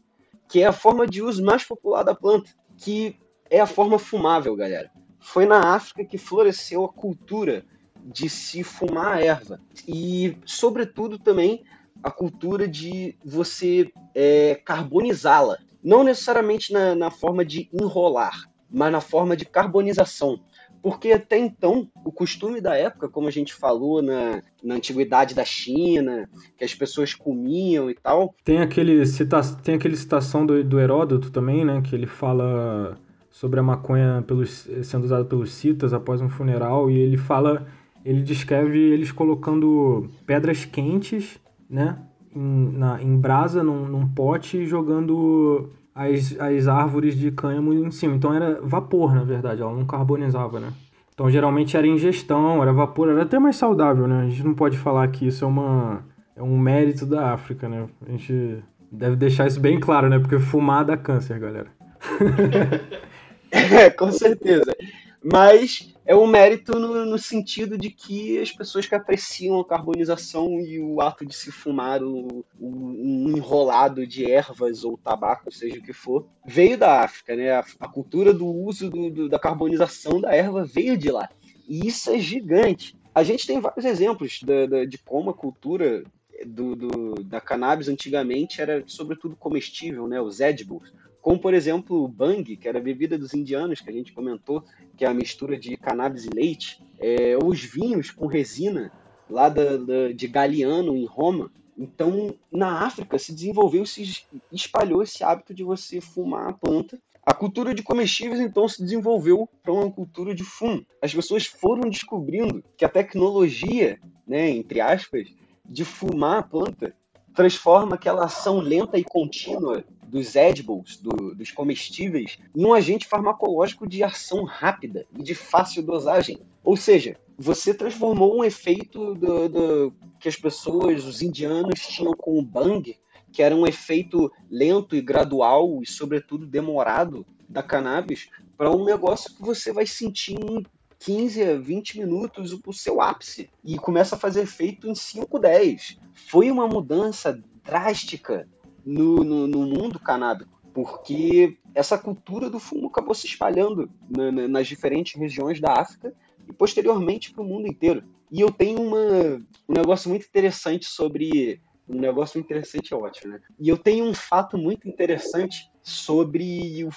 que 0.47 0.61
é 0.61 0.67
a 0.67 0.73
forma 0.73 1.05
de 1.05 1.21
uso 1.21 1.43
mais 1.43 1.63
popular 1.63 2.03
da 2.03 2.15
planta, 2.15 2.51
que 2.77 3.17
é 3.49 3.59
a 3.59 3.67
forma 3.67 3.99
fumável, 3.99 4.55
galera. 4.55 4.89
Foi 5.19 5.45
na 5.45 5.75
África 5.75 6.05
que 6.05 6.17
floresceu 6.17 6.85
a 6.85 6.89
cultura 6.89 7.65
de 8.03 8.29
se 8.29 8.63
fumar 8.63 9.17
a 9.17 9.21
erva 9.21 9.59
e, 9.87 10.37
sobretudo, 10.45 11.19
também 11.19 11.63
a 12.01 12.09
cultura 12.09 12.67
de 12.67 13.15
você 13.23 13.91
é, 14.15 14.55
carbonizá-la, 14.65 15.57
não 15.83 16.03
necessariamente 16.03 16.73
na, 16.73 16.95
na 16.95 17.11
forma 17.11 17.45
de 17.45 17.69
enrolar, 17.71 18.49
mas 18.69 18.91
na 18.91 19.01
forma 19.01 19.35
de 19.35 19.45
carbonização. 19.45 20.39
Porque 20.81 21.11
até 21.11 21.37
então, 21.37 21.87
o 22.03 22.11
costume 22.11 22.59
da 22.59 22.75
época, 22.75 23.07
como 23.07 23.27
a 23.27 23.31
gente 23.31 23.53
falou 23.53 24.01
na, 24.01 24.41
na 24.63 24.75
antiguidade 24.75 25.35
da 25.35 25.45
China, 25.45 26.27
que 26.57 26.63
as 26.63 26.73
pessoas 26.73 27.13
comiam 27.13 27.89
e 27.89 27.93
tal. 27.93 28.33
Tem 28.43 28.59
aquele, 28.59 29.05
cita, 29.05 29.41
tem 29.63 29.75
aquele 29.75 29.95
citação 29.95 30.45
do, 30.45 30.63
do 30.63 30.79
Heródoto 30.79 31.29
também, 31.29 31.63
né? 31.63 31.81
Que 31.81 31.95
ele 31.95 32.07
fala 32.07 32.97
sobre 33.29 33.59
a 33.59 33.63
maconha 33.63 34.23
pelos, 34.27 34.67
sendo 34.83 35.05
usada 35.05 35.23
pelos 35.23 35.53
citas 35.53 35.93
após 35.93 36.21
um 36.21 36.29
funeral, 36.29 36.89
e 36.89 36.97
ele 36.97 37.17
fala, 37.17 37.65
ele 38.03 38.21
descreve 38.21 38.77
eles 38.77 39.11
colocando 39.11 40.09
pedras 40.25 40.65
quentes, 40.65 41.39
né? 41.69 41.97
Em, 42.35 42.71
na, 42.77 43.01
em 43.01 43.17
brasa 43.17 43.61
num, 43.61 43.87
num 43.87 44.07
pote 44.07 44.57
e 44.57 44.65
jogando 44.65 45.69
as, 45.93 46.35
as 46.39 46.67
árvores 46.67 47.17
de 47.17 47.31
cânhamo 47.31 47.73
em 47.73 47.91
cima. 47.91 48.15
Então 48.15 48.33
era 48.33 48.59
vapor, 48.61 49.13
na 49.13 49.23
verdade, 49.23 49.61
ela 49.61 49.73
não 49.73 49.85
carbonizava, 49.85 50.59
né? 50.59 50.71
Então 51.13 51.29
geralmente 51.29 51.77
era 51.77 51.85
ingestão, 51.85 52.61
era 52.61 52.73
vapor, 52.73 53.09
era 53.09 53.23
até 53.23 53.37
mais 53.37 53.55
saudável, 53.55 54.07
né? 54.07 54.21
A 54.21 54.29
gente 54.29 54.43
não 54.43 54.53
pode 54.53 54.77
falar 54.77 55.07
que 55.09 55.27
isso 55.27 55.43
é 55.43 55.47
uma 55.47 56.03
é 56.35 56.41
um 56.41 56.57
mérito 56.57 57.05
da 57.05 57.33
África, 57.33 57.69
né? 57.69 57.87
A 58.07 58.11
gente 58.11 58.63
deve 58.91 59.15
deixar 59.15 59.47
isso 59.47 59.59
bem 59.59 59.79
claro, 59.79 60.09
né? 60.09 60.17
Porque 60.19 60.39
fumar 60.39 60.85
dá 60.85 60.97
câncer, 60.97 61.39
galera. 61.39 61.67
é, 63.51 63.89
com 63.89 64.11
certeza. 64.11 64.75
Mas 65.23 65.93
é 66.03 66.15
um 66.15 66.25
mérito 66.25 66.79
no, 66.79 67.05
no, 67.05 67.19
sentido 67.19 67.77
de 67.77 67.91
que 67.91 68.39
as 68.39 68.51
pessoas 68.51 68.87
que 68.87 68.95
apreciam 68.95 69.59
a 69.59 69.67
carbonização 69.67 70.59
e 70.59 70.79
o 70.79 70.99
ato 70.99 71.23
de 71.23 71.35
se 71.35 71.51
fumar 71.51 72.01
o, 72.01 72.43
o, 72.59 72.67
um 72.67 73.37
enrolado 73.37 74.05
de 74.07 74.29
ervas 74.29 74.83
ou 74.83 74.97
tabaco, 74.97 75.51
seja 75.51 75.77
o 75.77 75.83
que 75.83 75.93
for, 75.93 76.27
veio 76.43 76.75
da 76.75 77.03
África, 77.03 77.35
né? 77.35 77.51
A, 77.51 77.63
a 77.79 77.87
cultura 77.87 78.33
do 78.33 78.47
uso 78.47 78.89
do, 78.89 79.11
do, 79.11 79.29
da 79.29 79.37
carbonização 79.37 80.19
da 80.19 80.33
erva 80.33 80.65
veio 80.65 80.97
de 80.97 81.11
lá. 81.11 81.29
E 81.69 81.87
isso 81.87 82.09
é 82.09 82.17
gigante. 82.17 82.97
A 83.13 83.21
gente 83.21 83.45
tem 83.45 83.59
vários 83.59 83.85
exemplos 83.85 84.39
da, 84.43 84.65
da, 84.65 84.85
de 84.85 84.97
como 84.97 85.29
a 85.29 85.35
cultura 85.35 86.03
do, 86.47 86.75
do, 86.75 87.13
da 87.23 87.39
cannabis 87.39 87.87
antigamente 87.87 88.59
era 88.59 88.83
sobretudo 88.87 89.35
comestível, 89.35 90.07
né? 90.07 90.19
Os 90.19 90.39
edibles 90.39 90.91
como 91.21 91.39
por 91.39 91.53
exemplo 91.53 92.03
o 92.03 92.07
bang, 92.07 92.57
que 92.57 92.67
era 92.67 92.79
a 92.79 92.81
bebida 92.81 93.17
dos 93.17 93.33
indianos, 93.33 93.79
que 93.79 93.89
a 93.89 93.93
gente 93.93 94.11
comentou, 94.11 94.63
que 94.97 95.05
é 95.05 95.07
a 95.07 95.13
mistura 95.13 95.57
de 95.57 95.77
cannabis 95.77 96.25
e 96.25 96.29
leite, 96.29 96.83
é, 96.99 97.37
os 97.43 97.61
vinhos 97.63 98.09
com 98.09 98.25
resina, 98.25 98.91
lá 99.29 99.47
da, 99.47 99.77
da, 99.77 100.11
de 100.11 100.27
Galiano, 100.27 100.97
em 100.97 101.05
Roma. 101.05 101.51
Então, 101.77 102.35
na 102.51 102.85
África 102.85 103.17
se 103.17 103.33
desenvolveu, 103.33 103.85
se 103.85 104.25
espalhou 104.51 105.01
esse 105.01 105.23
hábito 105.23 105.53
de 105.53 105.63
você 105.63 106.01
fumar 106.01 106.49
a 106.49 106.53
planta. 106.53 106.99
A 107.23 107.33
cultura 107.33 107.73
de 107.73 107.83
comestíveis, 107.83 108.39
então, 108.39 108.67
se 108.67 108.81
desenvolveu 108.81 109.47
para 109.63 109.71
uma 109.71 109.91
cultura 109.91 110.33
de 110.33 110.43
fumo. 110.43 110.85
As 111.01 111.13
pessoas 111.13 111.45
foram 111.45 111.89
descobrindo 111.89 112.63
que 112.75 112.83
a 112.83 112.89
tecnologia, 112.89 113.99
né, 114.27 114.49
entre 114.49 114.81
aspas, 114.81 115.27
de 115.63 115.85
fumar 115.85 116.39
a 116.39 116.43
planta 116.43 116.95
transforma 117.33 117.95
aquela 117.95 118.25
ação 118.25 118.59
lenta 118.59 118.97
e 118.97 119.03
contínua 119.03 119.85
dos 120.11 120.35
edibles, 120.35 120.97
do, 120.97 121.33
dos 121.33 121.51
comestíveis, 121.51 122.37
em 122.53 122.65
um 122.65 122.73
agente 122.73 123.07
farmacológico 123.07 123.87
de 123.87 124.03
ação 124.03 124.43
rápida 124.43 125.07
e 125.17 125.23
de 125.23 125.33
fácil 125.33 125.81
dosagem. 125.81 126.37
Ou 126.61 126.75
seja, 126.75 127.17
você 127.37 127.73
transformou 127.73 128.37
um 128.37 128.43
efeito 128.43 129.15
do, 129.15 129.47
do, 129.47 129.93
que 130.19 130.27
as 130.27 130.35
pessoas, 130.35 131.05
os 131.05 131.21
indianos, 131.21 131.79
tinham 131.79 132.13
com 132.13 132.37
o 132.37 132.41
bang, 132.41 132.97
que 133.31 133.41
era 133.41 133.55
um 133.55 133.65
efeito 133.65 134.29
lento 134.49 134.97
e 134.97 135.01
gradual 135.01 135.81
e, 135.81 135.87
sobretudo, 135.87 136.45
demorado 136.45 137.25
da 137.47 137.63
cannabis, 137.63 138.29
para 138.57 138.69
um 138.69 138.83
negócio 138.83 139.33
que 139.33 139.41
você 139.41 139.71
vai 139.71 139.87
sentir 139.87 140.33
em 140.33 140.63
15 140.99 141.43
a 141.43 141.57
20 141.57 141.99
minutos 141.99 142.59
o 142.65 142.73
seu 142.73 143.01
ápice 143.01 143.49
e 143.63 143.77
começa 143.77 144.15
a 144.15 144.19
fazer 144.19 144.41
efeito 144.41 144.89
em 144.89 144.93
5, 144.93 145.39
10. 145.39 145.97
Foi 146.13 146.51
uma 146.51 146.67
mudança 146.67 147.41
drástica 147.63 148.47
no, 148.85 149.23
no, 149.23 149.47
no 149.47 149.65
mundo 149.65 149.99
canábico, 149.99 150.61
porque 150.73 151.57
essa 151.73 151.97
cultura 151.97 152.49
do 152.49 152.59
fumo 152.59 152.87
acabou 152.87 153.13
se 153.13 153.27
espalhando 153.27 153.89
na, 154.09 154.31
na, 154.31 154.47
nas 154.47 154.67
diferentes 154.67 155.19
regiões 155.19 155.59
da 155.59 155.73
África 155.73 156.13
e 156.47 156.53
posteriormente 156.53 157.31
para 157.31 157.43
o 157.43 157.47
mundo 157.47 157.67
inteiro. 157.67 158.03
E 158.31 158.39
eu 158.39 158.51
tenho 158.51 158.81
uma, 158.81 159.43
um 159.67 159.73
negócio 159.73 160.09
muito 160.09 160.25
interessante 160.25 160.85
sobre. 160.85 161.61
Um 161.89 161.99
negócio 161.99 162.39
interessante 162.39 162.93
é 162.93 162.95
ótimo, 162.97 163.33
né? 163.33 163.41
E 163.59 163.67
eu 163.67 163.77
tenho 163.77 164.05
um 164.05 164.13
fato 164.13 164.57
muito 164.57 164.87
interessante 164.87 165.69
sobre 165.83 166.85
o, 166.85 166.89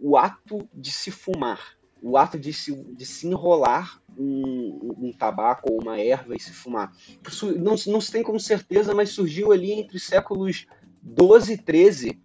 o 0.00 0.16
ato 0.16 0.68
de 0.74 0.90
se 0.90 1.10
fumar. 1.12 1.76
O 2.02 2.16
ato 2.16 2.38
de 2.38 2.52
se, 2.52 2.74
de 2.94 3.06
se 3.06 3.28
enrolar 3.28 4.00
um, 4.18 4.94
um, 4.98 5.12
tabaco 5.12 5.70
ou 5.70 5.80
uma 5.80 6.00
erva 6.00 6.34
e 6.34 6.40
se 6.40 6.52
fumar. 6.52 6.90
Não, 7.58 7.74
não 7.86 8.00
se 8.00 8.10
tem 8.10 8.22
como 8.22 8.40
certeza, 8.40 8.94
mas 8.94 9.10
surgiu 9.10 9.52
ali 9.52 9.72
entre 9.72 9.96
os 9.96 10.06
séculos 10.06 10.66
12 11.02 11.54
e 11.54 11.56
13, 11.56 12.20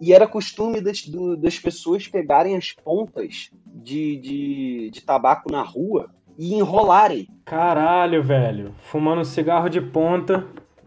e 0.00 0.12
era 0.12 0.26
costume 0.26 0.80
das, 0.80 1.06
do, 1.06 1.36
das 1.36 1.58
pessoas 1.58 2.08
pegarem 2.08 2.56
as 2.56 2.72
pontas 2.72 3.50
de, 3.66 4.16
de, 4.16 4.90
de 4.90 5.02
tabaco 5.02 5.50
na 5.52 5.62
rua 5.62 6.10
e 6.38 6.54
enrolarem. 6.54 7.28
Caralho, 7.44 8.22
velho. 8.22 8.74
Fumando 8.78 9.24
cigarro 9.24 9.68
de 9.68 9.80
ponta, 9.80 10.46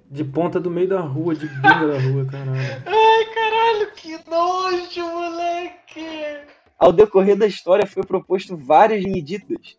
de 0.10 0.24
ponta 0.24 0.60
do 0.60 0.72
meio 0.72 0.88
da 0.88 1.00
rua, 1.00 1.36
de 1.36 1.48
binga 1.48 1.88
da 1.88 2.00
rua, 2.00 2.26
caralho. 2.26 2.84
Ai, 2.86 3.26
caralho, 3.34 3.92
que 3.96 4.18
nojo, 4.30 5.02
moleque! 5.02 6.54
Ao 6.80 6.92
decorrer 6.92 7.38
da 7.38 7.46
história 7.46 7.86
foi 7.86 8.04
proposto 8.04 8.58
várias 8.58 9.04
medidas 9.04 9.78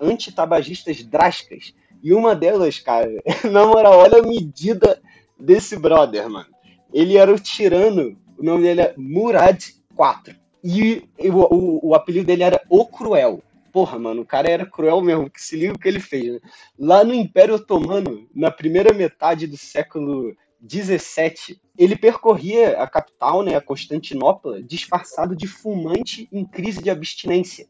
antitabagistas 0.00 1.02
drásticas. 1.02 1.74
E 2.02 2.14
uma 2.14 2.34
delas, 2.34 2.78
cara, 2.78 3.10
na 3.50 3.66
moral, 3.66 3.98
olha 3.98 4.18
a 4.18 4.26
medida 4.26 5.00
desse 5.38 5.76
brother, 5.78 6.30
mano. 6.30 6.51
Ele 6.92 7.16
era 7.16 7.32
o 7.32 7.38
tirano, 7.38 8.16
o 8.38 8.42
nome 8.42 8.62
dele 8.62 8.80
é 8.82 8.94
Murad 8.96 9.58
IV. 9.58 10.36
E 10.64 11.02
o, 11.18 11.54
o, 11.54 11.88
o 11.88 11.94
apelido 11.94 12.26
dele 12.26 12.42
era 12.42 12.62
O 12.68 12.86
Cruel. 12.86 13.42
Porra, 13.72 13.98
mano, 13.98 14.20
o 14.20 14.26
cara 14.26 14.50
era 14.50 14.66
cruel 14.66 15.00
mesmo, 15.00 15.30
que 15.30 15.40
se 15.40 15.56
liga 15.56 15.72
o 15.72 15.78
que 15.78 15.88
ele 15.88 15.98
fez. 15.98 16.34
Né? 16.34 16.40
Lá 16.78 17.02
no 17.02 17.14
Império 17.14 17.54
Otomano, 17.54 18.28
na 18.34 18.50
primeira 18.50 18.92
metade 18.92 19.46
do 19.46 19.56
século 19.56 20.36
17, 20.60 21.58
ele 21.76 21.96
percorria 21.96 22.80
a 22.82 22.86
capital, 22.86 23.42
né, 23.42 23.56
a 23.56 23.60
Constantinopla, 23.62 24.62
disfarçado 24.62 25.34
de 25.34 25.48
fumante 25.48 26.28
em 26.30 26.44
crise 26.44 26.82
de 26.82 26.90
abstinência, 26.90 27.66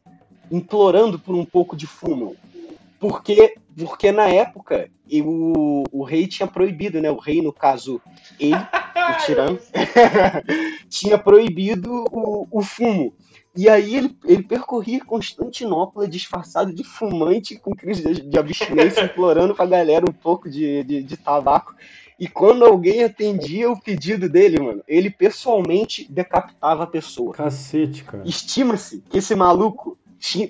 implorando 0.51 1.17
por 1.17 1.33
um 1.33 1.45
pouco 1.45 1.75
de 1.75 1.87
fumo. 1.87 2.35
Porque 3.03 3.55
porque 3.75 4.13
na 4.13 4.29
época 4.29 4.89
e 5.09 5.21
o, 5.21 5.83
o 5.91 6.03
rei 6.03 6.25
tinha 6.25 6.47
proibido, 6.47 7.01
né? 7.01 7.11
O 7.11 7.17
rei, 7.17 7.41
no 7.41 7.51
caso, 7.51 8.01
ele, 8.39 8.55
o 8.55 9.17
tirano, 9.25 9.59
tinha 10.87 11.17
proibido 11.17 12.05
o, 12.09 12.47
o 12.49 12.61
fumo. 12.61 13.13
E 13.53 13.67
aí 13.67 13.95
ele, 13.95 14.17
ele 14.23 14.43
percorria 14.43 15.03
Constantinopla 15.03 16.07
disfarçado 16.07 16.73
de 16.73 16.83
fumante, 16.85 17.57
com 17.57 17.75
crise 17.75 18.03
de, 18.03 18.21
de 18.21 18.39
abstinência, 18.39 19.03
implorando 19.05 19.53
pra 19.53 19.65
galera 19.65 20.05
um 20.09 20.13
pouco 20.13 20.49
de, 20.49 20.81
de, 20.85 21.03
de 21.03 21.17
tabaco. 21.17 21.75
E 22.17 22.27
quando 22.29 22.63
alguém 22.63 23.03
atendia 23.03 23.69
o 23.69 23.77
pedido 23.79 24.29
dele, 24.29 24.61
mano, 24.61 24.81
ele 24.87 25.09
pessoalmente 25.09 26.09
decapitava 26.09 26.83
a 26.83 26.87
pessoa. 26.87 27.33
Cacete, 27.33 28.05
cara. 28.05 28.23
Estima-se 28.25 29.03
que 29.09 29.17
esse 29.17 29.35
maluco 29.35 29.97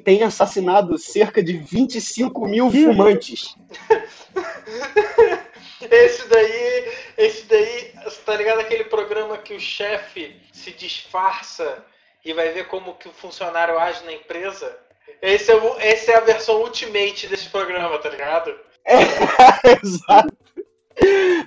tem 0.06 0.24
assassinado 0.24 0.98
cerca 0.98 1.42
de 1.42 1.58
25 1.58 2.48
mil 2.48 2.70
Que? 2.70 2.86
fumantes. 2.86 3.56
Esse 5.92 6.28
daí, 6.30 6.92
esse 7.18 7.46
daí, 7.46 7.94
tá 8.26 8.36
ligado 8.36 8.62
aquele 8.62 8.86
programa 8.86 9.38
que 9.38 9.54
o 9.54 9.60
chefe 9.60 10.36
se 10.52 10.72
disfarça 10.72 11.84
e 12.24 12.34
vai 12.34 12.54
ver 12.54 12.68
como 12.68 12.94
que 12.94 13.10
o 13.10 13.12
funcionário 13.12 13.78
age 13.78 14.04
na 14.06 14.14
empresa? 14.14 14.78
Esse 15.22 15.52
é, 15.52 15.56
o, 15.56 15.80
esse 15.80 16.10
é 16.10 16.16
a 16.16 16.22
versão 16.22 16.62
ultimate 16.62 17.28
desse 17.28 17.50
programa, 17.50 17.98
tá 18.00 18.10
ligado? 18.10 18.56
Exato. 19.84 20.34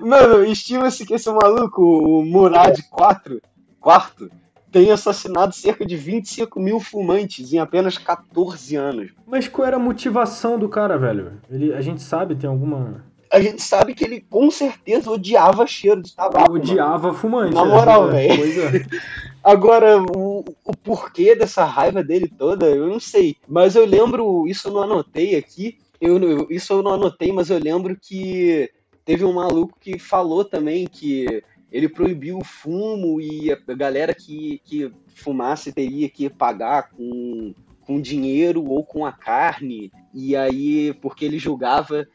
Mano, 0.01 0.45
estima-se 0.45 1.07
que 1.07 1.15
esse 1.15 1.31
maluco, 1.31 1.83
o 1.83 2.23
Murad 2.23 2.79
4, 2.91 3.41
quarto, 3.81 4.31
tem 4.71 4.91
assassinado 4.91 5.55
cerca 5.55 5.87
de 5.87 5.97
25 5.97 6.59
mil 6.61 6.79
fumantes 6.81 7.53
em 7.53 7.59
apenas 7.59 7.97
14 7.99 8.77
anos. 8.77 9.11
Mas 9.27 9.49
qual 9.49 9.67
era 9.67 9.77
a 9.77 9.81
motivação 9.81 10.59
do 10.59 10.69
cara, 10.69 10.99
velho? 10.99 11.33
Ele, 11.51 11.73
a 11.73 11.81
gente 11.81 12.03
sabe, 12.03 12.35
tem 12.35 12.49
alguma. 12.49 13.05
A 13.33 13.41
gente 13.41 13.61
sabe 13.63 13.95
que 13.95 14.05
ele 14.05 14.21
com 14.21 14.51
certeza 14.51 15.11
odiava 15.11 15.67
cheiro 15.67 16.03
de 16.03 16.15
tabaco. 16.15 16.53
mano. 16.53 16.63
Odiava 16.63 17.13
fumante. 17.13 17.55
Na 17.55 17.65
né? 17.65 17.71
moral, 17.75 18.09
É, 18.11 18.13
velho. 18.37 18.77
É. 18.77 18.87
Agora, 19.43 20.03
o, 20.03 20.45
o 20.65 20.77
porquê 20.77 21.35
dessa 21.37 21.65
raiva 21.65 22.03
dele 22.03 22.29
toda, 22.29 22.67
eu 22.67 22.89
não 22.89 22.99
sei. 22.99 23.37
Mas 23.49 23.77
eu 23.77 23.85
lembro, 23.85 24.47
isso 24.49 24.69
eu 24.69 24.73
não 24.73 24.83
anotei 24.83 25.37
aqui. 25.37 25.79
Eu, 26.01 26.19
eu- 26.19 26.47
isso 26.51 26.73
eu 26.73 26.83
não 26.83 26.95
anotei, 26.95 27.33
mas 27.33 27.49
eu 27.51 27.59
lembro 27.59 27.97
que 28.01 28.69
teve 29.05 29.25
um 29.25 29.33
maluco 29.33 29.77
que 29.81 29.99
falou 29.99 30.45
também 30.45 30.87
que 30.87 31.43
ele 31.71 31.89
proibiu 31.89 32.39
o 32.39 32.45
fumo 32.45 33.21
e 33.21 33.53
a 33.53 33.75
galera 33.75 34.15
que, 34.15 34.61
que 34.65 34.93
fumasse 35.09 35.73
teria 35.73 36.09
que 36.09 36.31
pagar 36.31 36.91
com, 36.91 37.55
com 37.81 38.01
dinheiro 38.01 38.65
ou 38.65 38.85
com 38.85 39.05
a 39.05 39.13
carne. 39.13 39.91
E 40.15 40.37
aí, 40.37 40.95
porque 40.95 41.25
ele 41.25 41.39
julgava 41.39 42.07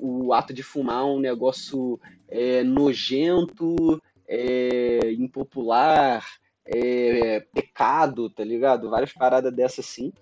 o, 0.00 0.26
o 0.26 0.32
ato 0.32 0.52
de 0.52 0.62
fumar 0.62 1.04
um 1.04 1.20
negócio 1.20 2.00
é, 2.28 2.62
nojento, 2.62 4.00
é, 4.26 5.12
impopular, 5.12 6.24
é, 6.64 7.40
pecado, 7.52 8.30
tá 8.30 8.42
ligado? 8.42 8.90
Várias 8.90 9.12
paradas 9.12 9.54
dessas 9.54 9.86
assim. 9.86 10.12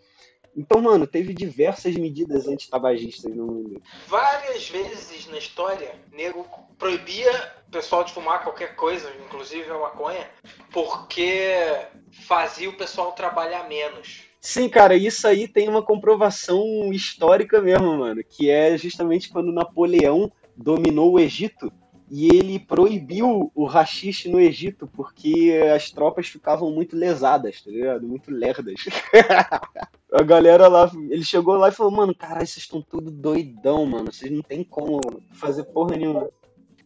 Então, 0.57 0.83
mano, 0.83 1.07
teve 1.07 1.33
diversas 1.33 1.97
medidas 1.97 2.47
antitabagistas 2.47 3.35
no 3.35 3.47
mundo. 3.47 3.83
Várias 4.07 4.69
vezes 4.69 5.27
na 5.29 5.39
história, 5.39 5.95
nego 6.13 6.47
proibia 6.79 7.33
o 7.67 7.71
pessoal 7.71 8.05
de 8.05 8.13
fumar 8.13 8.43
qualquer 8.43 8.77
coisa, 8.77 9.11
inclusive 9.25 9.71
a 9.71 9.79
maconha, 9.79 10.29
porque 10.71 11.49
fazia 12.27 12.69
o 12.69 12.77
pessoal 12.77 13.13
trabalhar 13.13 13.67
menos. 13.69 14.25
Sim, 14.41 14.69
cara, 14.69 14.95
isso 14.95 15.27
aí 15.27 15.49
tem 15.49 15.69
uma 15.69 15.83
comprovação 15.83 16.93
histórica 16.93 17.61
mesmo, 17.61 17.97
mano, 17.97 18.23
que 18.23 18.51
é 18.51 18.77
justamente 18.77 19.31
quando 19.31 19.53
Napoleão 19.53 20.31
dominou 20.57 21.13
o 21.13 21.21
Egito 21.21 21.73
e 22.11 22.27
ele 22.27 22.59
proibiu 22.59 23.51
o 23.55 23.65
rachixe 23.65 24.29
no 24.29 24.39
Egito 24.39 24.87
porque 24.87 25.59
as 25.75 25.91
tropas 25.91 26.27
ficavam 26.27 26.71
muito 26.71 26.95
lesadas, 26.95 27.63
tá 27.63 27.71
ligado? 27.71 28.07
Muito 28.07 28.31
lerdas. 28.31 28.75
A 30.13 30.23
galera 30.23 30.69
lá, 30.69 30.91
ele 31.09 31.25
chegou 31.25 31.57
lá 31.57 31.69
e 31.71 31.73
falou, 31.73 31.91
mano, 31.91 32.15
caralho, 32.15 32.47
vocês 32.47 32.65
estão 32.65 32.83
tudo 32.83 33.11
doidão, 33.11 33.87
mano, 33.87 34.13
vocês 34.13 34.31
não 34.31 34.43
tem 34.43 34.63
como 34.63 35.01
fazer 35.33 35.65
porra 35.65 35.97
nenhuma. 35.97 36.29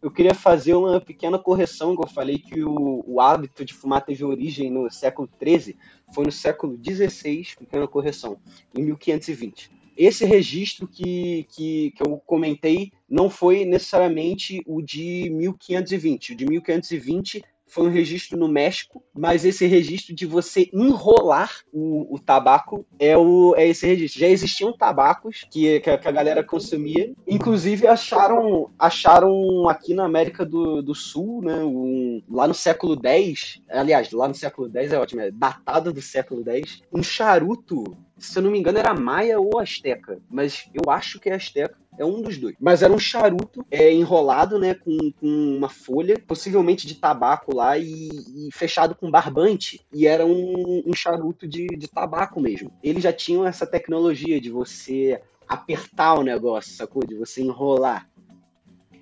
Eu 0.00 0.12
queria 0.12 0.32
fazer 0.32 0.74
uma 0.74 1.00
pequena 1.00 1.36
correção, 1.36 1.96
que 1.96 2.04
eu 2.04 2.08
falei 2.08 2.38
que 2.38 2.62
o, 2.62 3.02
o 3.04 3.20
hábito 3.20 3.64
de 3.64 3.74
fumar 3.74 4.04
teve 4.04 4.24
origem 4.24 4.70
no 4.70 4.88
século 4.92 5.28
XIII, 5.42 5.76
foi 6.14 6.24
no 6.24 6.30
século 6.30 6.78
XVI, 6.78 7.48
pequena 7.58 7.88
correção, 7.88 8.38
em 8.72 8.84
1520. 8.84 9.72
Esse 9.96 10.24
registro 10.24 10.86
que, 10.86 11.48
que, 11.50 11.90
que 11.96 12.02
eu 12.06 12.22
comentei 12.24 12.92
não 13.08 13.28
foi 13.28 13.64
necessariamente 13.64 14.62
o 14.66 14.80
de 14.80 15.28
1520. 15.30 16.32
O 16.32 16.36
de 16.36 16.46
1520 16.46 17.42
foi 17.66 17.86
um 17.86 17.90
registro 17.90 18.38
no 18.38 18.48
México, 18.48 19.02
mas 19.14 19.44
esse 19.44 19.66
registro 19.66 20.14
de 20.14 20.24
você 20.24 20.70
enrolar 20.72 21.50
o, 21.72 22.14
o 22.14 22.18
tabaco 22.18 22.86
é, 22.98 23.16
o, 23.16 23.54
é 23.56 23.66
esse 23.68 23.86
registro. 23.86 24.20
Já 24.20 24.28
existiam 24.28 24.76
tabacos 24.76 25.44
que, 25.50 25.80
que, 25.80 25.90
a, 25.90 25.98
que 25.98 26.08
a 26.08 26.12
galera 26.12 26.44
consumia, 26.44 27.12
inclusive 27.26 27.86
acharam, 27.86 28.70
acharam 28.78 29.68
aqui 29.68 29.94
na 29.94 30.04
América 30.04 30.44
do, 30.44 30.80
do 30.80 30.94
Sul, 30.94 31.42
né, 31.42 31.56
um, 31.64 32.22
lá 32.30 32.46
no 32.46 32.54
século 32.54 32.98
X, 33.04 33.60
aliás, 33.68 34.10
lá 34.12 34.28
no 34.28 34.34
século 34.34 34.70
X 34.72 34.92
é 34.92 34.98
ótimo, 34.98 35.20
é 35.20 35.30
datado 35.30 35.92
do 35.92 36.00
século 36.00 36.44
X, 36.48 36.82
um 36.92 37.02
charuto, 37.02 37.84
se 38.16 38.38
eu 38.38 38.42
não 38.42 38.50
me 38.50 38.58
engano 38.58 38.78
era 38.78 38.94
maia 38.94 39.38
ou 39.38 39.58
asteca, 39.58 40.18
mas 40.30 40.68
eu 40.72 40.90
acho 40.90 41.18
que 41.20 41.28
é 41.28 41.34
asteca, 41.34 41.76
é 41.98 42.04
um 42.04 42.20
dos 42.20 42.38
dois. 42.38 42.54
Mas 42.60 42.82
era 42.82 42.92
um 42.92 42.98
charuto 42.98 43.64
é, 43.70 43.92
enrolado, 43.92 44.58
né, 44.58 44.74
com, 44.74 44.96
com 45.12 45.56
uma 45.56 45.68
folha, 45.68 46.18
possivelmente 46.26 46.86
de 46.86 46.94
tabaco 46.94 47.54
lá, 47.54 47.78
e, 47.78 48.08
e 48.08 48.48
fechado 48.52 48.94
com 48.94 49.10
barbante. 49.10 49.80
E 49.92 50.06
era 50.06 50.24
um, 50.24 50.82
um 50.86 50.94
charuto 50.94 51.46
de, 51.46 51.66
de 51.66 51.88
tabaco 51.88 52.40
mesmo. 52.40 52.70
Eles 52.82 53.02
já 53.02 53.12
tinham 53.12 53.46
essa 53.46 53.66
tecnologia 53.66 54.40
de 54.40 54.50
você 54.50 55.20
apertar 55.48 56.14
o 56.14 56.22
negócio, 56.22 56.74
sacou? 56.74 57.04
De 57.06 57.14
você 57.14 57.42
enrolar. 57.42 58.08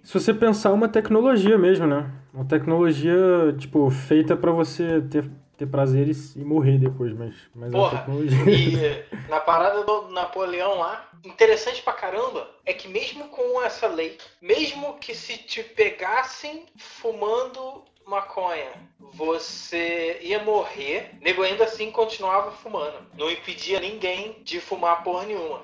Se 0.02 0.12
você 0.12 0.34
pensar, 0.34 0.68
é 0.68 0.72
uma 0.72 0.88
tecnologia 0.88 1.56
mesmo, 1.56 1.86
né? 1.86 2.12
Uma 2.32 2.44
tecnologia, 2.44 3.16
tipo, 3.58 3.88
feita 3.90 4.36
pra 4.36 4.52
você 4.52 5.00
ter, 5.00 5.30
ter 5.56 5.66
prazeres 5.66 6.34
e 6.36 6.44
morrer 6.44 6.78
depois, 6.78 7.12
mas, 7.12 7.34
mas 7.54 7.72
é 7.72 7.76
Porra, 7.76 7.98
tecnologia. 7.98 9.06
E 9.12 9.28
na 9.28 9.40
parada 9.40 9.84
do 9.84 10.08
Napoleão 10.08 10.78
lá, 10.78 11.08
interessante 11.24 11.82
pra 11.82 11.92
caramba 11.92 12.48
é 12.64 12.72
que 12.72 12.88
mesmo 12.88 13.28
com 13.28 13.62
essa 13.62 13.86
lei, 13.86 14.18
mesmo 14.40 14.94
que 14.94 15.14
se 15.14 15.36
te 15.38 15.62
pegassem 15.62 16.64
fumando 16.76 17.82
maconha, 18.06 18.70
você 18.98 20.18
ia 20.22 20.42
morrer, 20.42 21.10
nego 21.20 21.42
ainda 21.42 21.64
assim 21.64 21.90
continuava 21.90 22.50
fumando. 22.50 23.06
Não 23.16 23.30
impedia 23.30 23.80
ninguém 23.80 24.36
de 24.42 24.60
fumar 24.60 25.02
porra 25.02 25.24
nenhuma. 25.26 25.62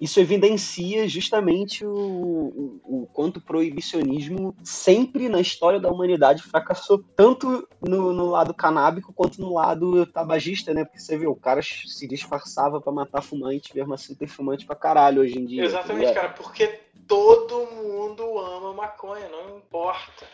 Isso 0.00 0.18
evidencia 0.18 1.06
justamente 1.06 1.84
o, 1.84 1.92
o, 1.92 3.02
o 3.02 3.06
quanto 3.12 3.36
o 3.36 3.40
proibicionismo 3.42 4.56
sempre 4.64 5.28
na 5.28 5.40
história 5.40 5.78
da 5.78 5.90
humanidade 5.90 6.42
fracassou, 6.42 7.04
tanto 7.14 7.68
no, 7.86 8.10
no 8.14 8.30
lado 8.30 8.54
canábico 8.54 9.12
quanto 9.12 9.40
no 9.42 9.52
lado 9.52 10.06
tabagista, 10.06 10.72
né? 10.72 10.84
Porque 10.84 11.00
você 11.00 11.18
vê, 11.18 11.26
o 11.26 11.36
cara 11.36 11.60
se 11.62 12.08
disfarçava 12.08 12.80
pra 12.80 12.90
matar 12.90 13.20
fumante, 13.20 13.76
mesmo 13.76 13.92
assim 13.92 14.14
tem 14.14 14.26
fumante 14.26 14.64
pra 14.64 14.74
caralho 14.74 15.20
hoje 15.20 15.38
em 15.38 15.44
dia. 15.44 15.62
tá 15.62 15.66
Exatamente, 15.68 16.08
ligado? 16.08 16.14
cara, 16.14 16.28
porque 16.30 16.80
todo 17.06 17.66
mundo 17.66 18.38
ama 18.38 18.72
maconha, 18.72 19.28
não 19.28 19.58
importa. 19.58 20.24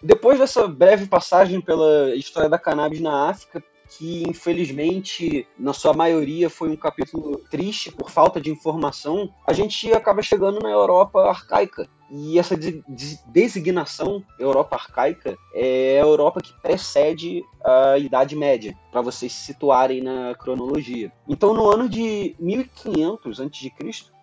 Depois 0.00 0.38
dessa 0.38 0.68
breve 0.68 1.06
passagem 1.06 1.60
pela 1.60 2.14
história 2.14 2.48
da 2.48 2.58
cannabis 2.58 3.00
na 3.00 3.28
África, 3.28 3.60
que 3.96 4.22
infelizmente, 4.28 5.46
na 5.58 5.72
sua 5.72 5.92
maioria, 5.92 6.50
foi 6.50 6.68
um 6.70 6.76
capítulo 6.76 7.38
triste 7.50 7.90
por 7.90 8.10
falta 8.10 8.40
de 8.40 8.50
informação, 8.50 9.32
a 9.46 9.52
gente 9.52 9.92
acaba 9.92 10.22
chegando 10.22 10.60
na 10.60 10.70
Europa 10.70 11.20
arcaica. 11.28 11.88
E 12.10 12.38
essa 12.38 12.56
de- 12.56 12.82
de- 12.88 13.18
designação 13.26 14.24
Europa 14.38 14.76
arcaica 14.76 15.36
é 15.54 16.00
a 16.00 16.06
Europa 16.06 16.40
que 16.40 16.52
precede 16.62 17.42
a 17.62 17.98
Idade 17.98 18.34
Média, 18.34 18.74
para 18.90 19.02
vocês 19.02 19.32
se 19.32 19.44
situarem 19.46 20.00
na 20.00 20.34
cronologia. 20.34 21.12
Então, 21.28 21.52
no 21.52 21.70
ano 21.70 21.88
de 21.88 22.34
1500 22.40 23.40
a.C., 23.40 23.70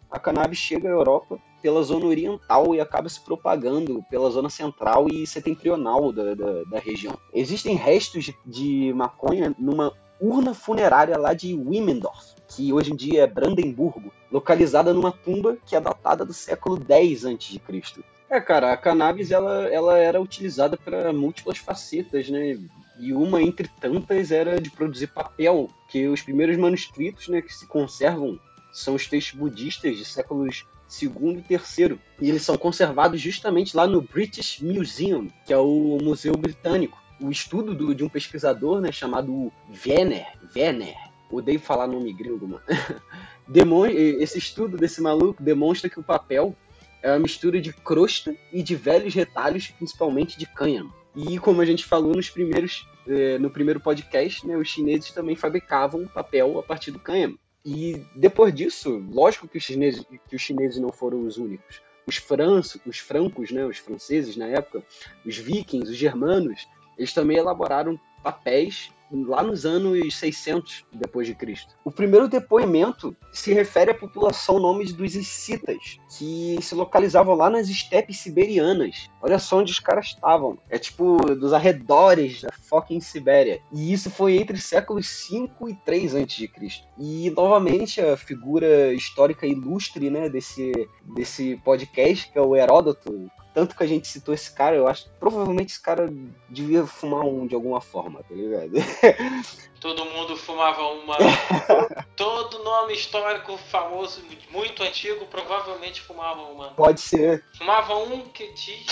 a 0.10 0.20
cannabis 0.20 0.58
chega 0.58 0.88
à 0.88 0.92
Europa 0.92 1.38
pela 1.66 1.82
zona 1.82 2.06
oriental 2.06 2.76
e 2.76 2.80
acaba 2.80 3.10
se 3.10 3.20
propagando 3.20 4.06
pela 4.08 4.30
zona 4.30 4.52
central 4.52 5.08
e 5.12 5.26
setentrional 5.26 6.12
da, 6.12 6.36
da, 6.36 6.64
da 6.66 6.78
região. 6.78 7.18
Existem 7.34 7.76
restos 7.76 8.32
de, 8.46 8.94
maconha 8.94 9.52
numa 9.58 9.92
urna 10.22 10.54
funerária 10.54 11.18
lá 11.18 11.34
de 11.34 11.56
Wimmendorf, 11.56 12.36
que 12.48 12.72
hoje 12.72 12.94
em 12.94 12.96
dia 12.96 13.24
é 13.24 13.28
Brandemburgo, 13.28 14.14
localizada 14.32 14.94
numa 14.94 15.12
tumba 15.12 15.58
que 15.66 15.76
é 15.76 15.82
datada 15.82 16.24
do 16.24 16.34
século 16.34 16.80
X 16.88 17.26
a.C. 17.26 18.04
É, 18.30 18.40
cara, 18.40 18.72
a 18.72 18.78
cannabis 18.78 19.32
ela, 19.32 19.68
ela 19.68 19.98
era 19.98 20.22
utilizada 20.22 20.78
para 20.78 21.12
múltiplas 21.12 21.58
facetas, 21.58 22.30
né? 22.30 22.60
E 23.00 23.12
uma 23.12 23.42
entre 23.42 23.68
tantas 23.82 24.32
era 24.32 24.62
de 24.62 24.70
produzir 24.70 25.08
papel, 25.08 25.68
que 25.90 26.08
os 26.08 26.22
primeiros 26.22 26.58
manuscritos 26.58 27.28
né, 27.28 27.42
que 27.42 27.52
se 27.52 27.66
conservam 27.66 28.40
são 28.72 28.94
os 28.94 29.08
textos 29.08 29.40
budistas 29.40 29.98
de 29.98 30.06
séculos 30.06 30.64
segundo 30.96 31.40
e 31.40 31.44
terceiro. 31.44 32.00
E 32.20 32.30
eles 32.30 32.44
são 32.44 32.58
conservados 32.58 33.20
justamente 33.20 33.76
lá 33.76 33.86
no 33.86 34.02
British 34.02 34.60
Museum, 34.62 35.28
que 35.46 35.54
é 35.54 35.58
o 35.58 35.98
museu 36.02 36.36
britânico. 36.36 36.98
O 37.20 37.30
estudo 37.30 37.74
do, 37.74 37.94
de 37.94 38.04
um 38.04 38.10
pesquisador 38.10 38.82
né, 38.82 38.92
chamado 38.92 39.52
Werner, 39.86 40.26
Werner, 40.56 40.96
odeio 41.30 41.60
falar 41.60 41.88
nome 41.88 42.14
gringo, 42.14 42.48
mano. 42.48 42.64
Esse 44.20 44.38
estudo 44.38 44.78
desse 44.78 45.02
maluco 45.02 45.42
demonstra 45.42 45.90
que 45.90 46.00
o 46.00 46.04
papel 46.04 46.56
é 47.02 47.12
uma 47.12 47.20
mistura 47.20 47.62
de 47.62 47.72
crosta 47.72 48.36
e 48.52 48.64
de 48.64 48.76
velhos 48.76 49.14
retalhos, 49.14 49.68
principalmente 49.68 50.38
de 50.40 50.46
cânhamo. 50.46 50.94
E 51.16 51.38
como 51.38 51.62
a 51.62 51.66
gente 51.66 51.86
falou 51.86 52.14
nos 52.14 52.30
primeiros, 52.30 52.88
eh, 53.08 53.38
no 53.38 53.50
primeiro 53.50 53.80
podcast, 53.80 54.46
né, 54.46 54.58
os 54.58 54.68
chineses 54.68 55.12
também 55.12 55.36
fabricavam 55.36 56.08
papel 56.08 56.60
a 56.60 56.64
partir 56.64 56.92
do 56.92 57.00
cânhamo. 57.00 57.40
E 57.66 58.06
depois 58.16 58.54
disso, 58.54 59.04
lógico 59.10 59.48
que 59.48 59.58
os 59.58 59.64
chineses, 59.64 60.06
que 60.30 60.36
os 60.36 60.42
chineses 60.42 60.80
não 60.80 60.92
foram 60.92 61.26
os 61.26 61.38
únicos. 61.38 61.82
Os, 62.06 62.18
franços, 62.18 62.80
os 62.86 63.00
francos, 63.00 63.50
né, 63.50 63.66
os 63.66 63.80
franceses 63.80 64.38
na 64.38 64.46
época, 64.46 64.84
os 65.26 65.36
vikings, 65.36 65.90
os 65.90 65.98
germanos, 65.98 66.68
eles 66.96 67.12
também 67.12 67.38
elaboraram 67.38 68.00
papéis 68.22 68.92
lá 69.12 69.44
nos 69.44 69.66
anos 69.66 70.16
600 70.16 70.86
depois 70.94 71.28
de 71.28 71.36
Cristo. 71.36 71.76
O 71.84 71.92
primeiro 71.92 72.28
depoimento 72.28 73.16
se 73.32 73.54
refere 73.54 73.92
à 73.92 73.94
população 73.94 74.60
nome 74.60 74.86
dos 74.92 75.16
escitas, 75.16 76.00
que 76.18 76.58
se 76.62 76.76
localizavam 76.76 77.36
lá 77.36 77.50
nas 77.50 77.70
estepes 77.70 78.20
siberianas. 78.20 79.10
Olha 79.22 79.40
só 79.40 79.60
onde 79.60 79.72
os 79.72 79.80
caras 79.80 80.08
estavam. 80.08 80.58
É 80.70 80.78
tipo 80.78 81.18
dos 81.36 81.54
arredores 81.54 82.42
da 82.42 82.52
fucking 82.52 83.00
Sibéria. 83.00 83.62
E 83.72 83.92
isso 83.94 84.10
foi 84.10 84.38
entre 84.38 84.58
séculos 84.58 85.08
5 85.08 85.70
e 85.70 85.76
3 85.76 86.16
a.C. 86.16 86.50
E 86.98 87.30
novamente 87.32 88.02
a 88.02 88.18
figura 88.18 88.94
histórica 88.94 89.46
ilustre, 89.46 90.10
né, 90.10 90.30
desse 90.30 90.72
desse 91.04 91.60
podcast, 91.64 92.32
que 92.32 92.38
é 92.38 92.42
o 92.42 92.56
Heródoto, 92.56 93.30
tanto 93.56 93.76
que 93.76 93.84
a 93.84 93.88
gente 93.88 94.08
citou 94.08 94.34
esse 94.34 94.52
cara, 94.52 94.76
eu 94.76 94.86
acho 94.86 95.06
que 95.06 95.12
provavelmente 95.18 95.72
esse 95.72 95.82
cara 95.82 96.14
devia 96.50 96.86
fumar 96.86 97.22
um 97.22 97.48
de 97.48 97.56
alguma 97.56 97.80
forma, 97.80 98.22
tá 98.22 98.36
ligado? 98.36 98.74
Todo 99.80 100.06
mundo 100.06 100.36
fumava 100.36 100.82
uma. 100.82 101.16
Todo 102.16 102.64
nome 102.64 102.94
histórico 102.94 103.58
famoso, 103.70 104.22
muito 104.50 104.82
antigo, 104.82 105.26
provavelmente 105.28 106.02
fumava 106.02 106.42
uma. 106.42 106.70
Pode 106.70 107.02
ser. 107.02 107.44
Fumava 107.58 107.96
um 107.96 108.22
que 108.22 108.48
te 108.54 108.86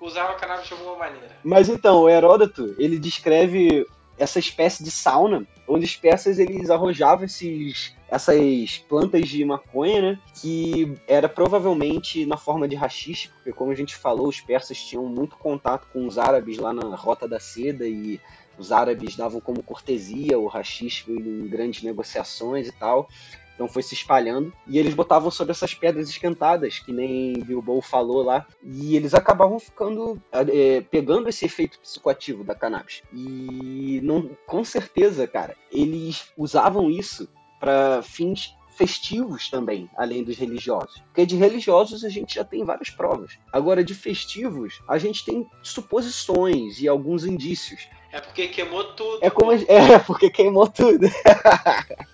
usava 0.00 0.34
cannabis 0.34 0.66
de 0.66 0.74
alguma 0.74 0.96
maneira. 0.96 1.38
Mas 1.42 1.68
então, 1.68 2.02
o 2.02 2.10
Heródoto, 2.10 2.74
ele 2.78 2.98
descreve 2.98 3.86
essa 4.18 4.38
espécie 4.38 4.84
de 4.84 4.90
sauna, 4.90 5.46
onde 5.66 5.84
os 5.84 5.96
persas 5.96 6.38
eles 6.38 6.70
arrojavam 6.70 7.24
esses, 7.24 7.94
essas 8.08 8.78
plantas 8.88 9.28
de 9.28 9.44
maconha, 9.44 10.02
né, 10.02 10.18
que 10.40 10.94
era 11.08 11.28
provavelmente 11.28 12.24
na 12.26 12.36
forma 12.36 12.68
de 12.68 12.76
rachixe, 12.76 13.28
porque 13.28 13.52
como 13.52 13.72
a 13.72 13.74
gente 13.74 13.96
falou, 13.96 14.28
os 14.28 14.40
persas 14.40 14.78
tinham 14.78 15.04
muito 15.06 15.36
contato 15.36 15.88
com 15.92 16.06
os 16.06 16.18
árabes 16.18 16.58
lá 16.58 16.72
na 16.72 16.94
Rota 16.94 17.26
da 17.26 17.40
Seda 17.40 17.86
e 17.86 18.20
os 18.58 18.72
árabes 18.72 19.16
davam 19.16 19.40
como 19.40 19.62
cortesia 19.62 20.38
o 20.38 20.46
rachixe 20.46 21.10
em 21.10 21.46
grandes 21.48 21.82
negociações 21.82 22.68
e 22.68 22.72
tal. 22.72 23.08
Então 23.54 23.68
foi 23.68 23.82
se 23.82 23.94
espalhando. 23.94 24.52
E 24.66 24.78
eles 24.78 24.94
botavam 24.94 25.30
sobre 25.30 25.52
essas 25.52 25.74
pedras 25.74 26.08
esquentadas, 26.08 26.80
que 26.80 26.92
nem 26.92 27.34
Bilbo 27.34 27.80
falou 27.80 28.22
lá. 28.22 28.46
E 28.62 28.96
eles 28.96 29.14
acabavam 29.14 29.58
ficando. 29.58 30.20
É, 30.32 30.80
pegando 30.80 31.28
esse 31.28 31.44
efeito 31.44 31.78
psicoativo 31.78 32.44
da 32.44 32.54
cannabis. 32.54 33.02
E 33.12 34.00
não, 34.02 34.30
com 34.46 34.64
certeza, 34.64 35.26
cara, 35.26 35.56
eles 35.70 36.32
usavam 36.36 36.90
isso 36.90 37.28
para 37.60 38.02
fins 38.02 38.54
festivos 38.76 39.48
também, 39.48 39.88
além 39.96 40.24
dos 40.24 40.36
religiosos. 40.36 41.00
Porque 41.06 41.24
de 41.24 41.36
religiosos 41.36 42.04
a 42.04 42.08
gente 42.08 42.34
já 42.34 42.44
tem 42.44 42.64
várias 42.64 42.90
provas. 42.90 43.38
Agora, 43.52 43.84
de 43.84 43.94
festivos, 43.94 44.82
a 44.88 44.98
gente 44.98 45.24
tem 45.24 45.46
suposições 45.62 46.80
e 46.80 46.88
alguns 46.88 47.24
indícios. 47.24 47.88
É 48.14 48.20
porque 48.20 48.46
queimou 48.46 48.84
tudo. 48.92 49.18
É, 49.20 49.28
como, 49.28 49.50
é 49.66 49.98
porque 49.98 50.30
queimou 50.30 50.68
tudo. 50.68 51.04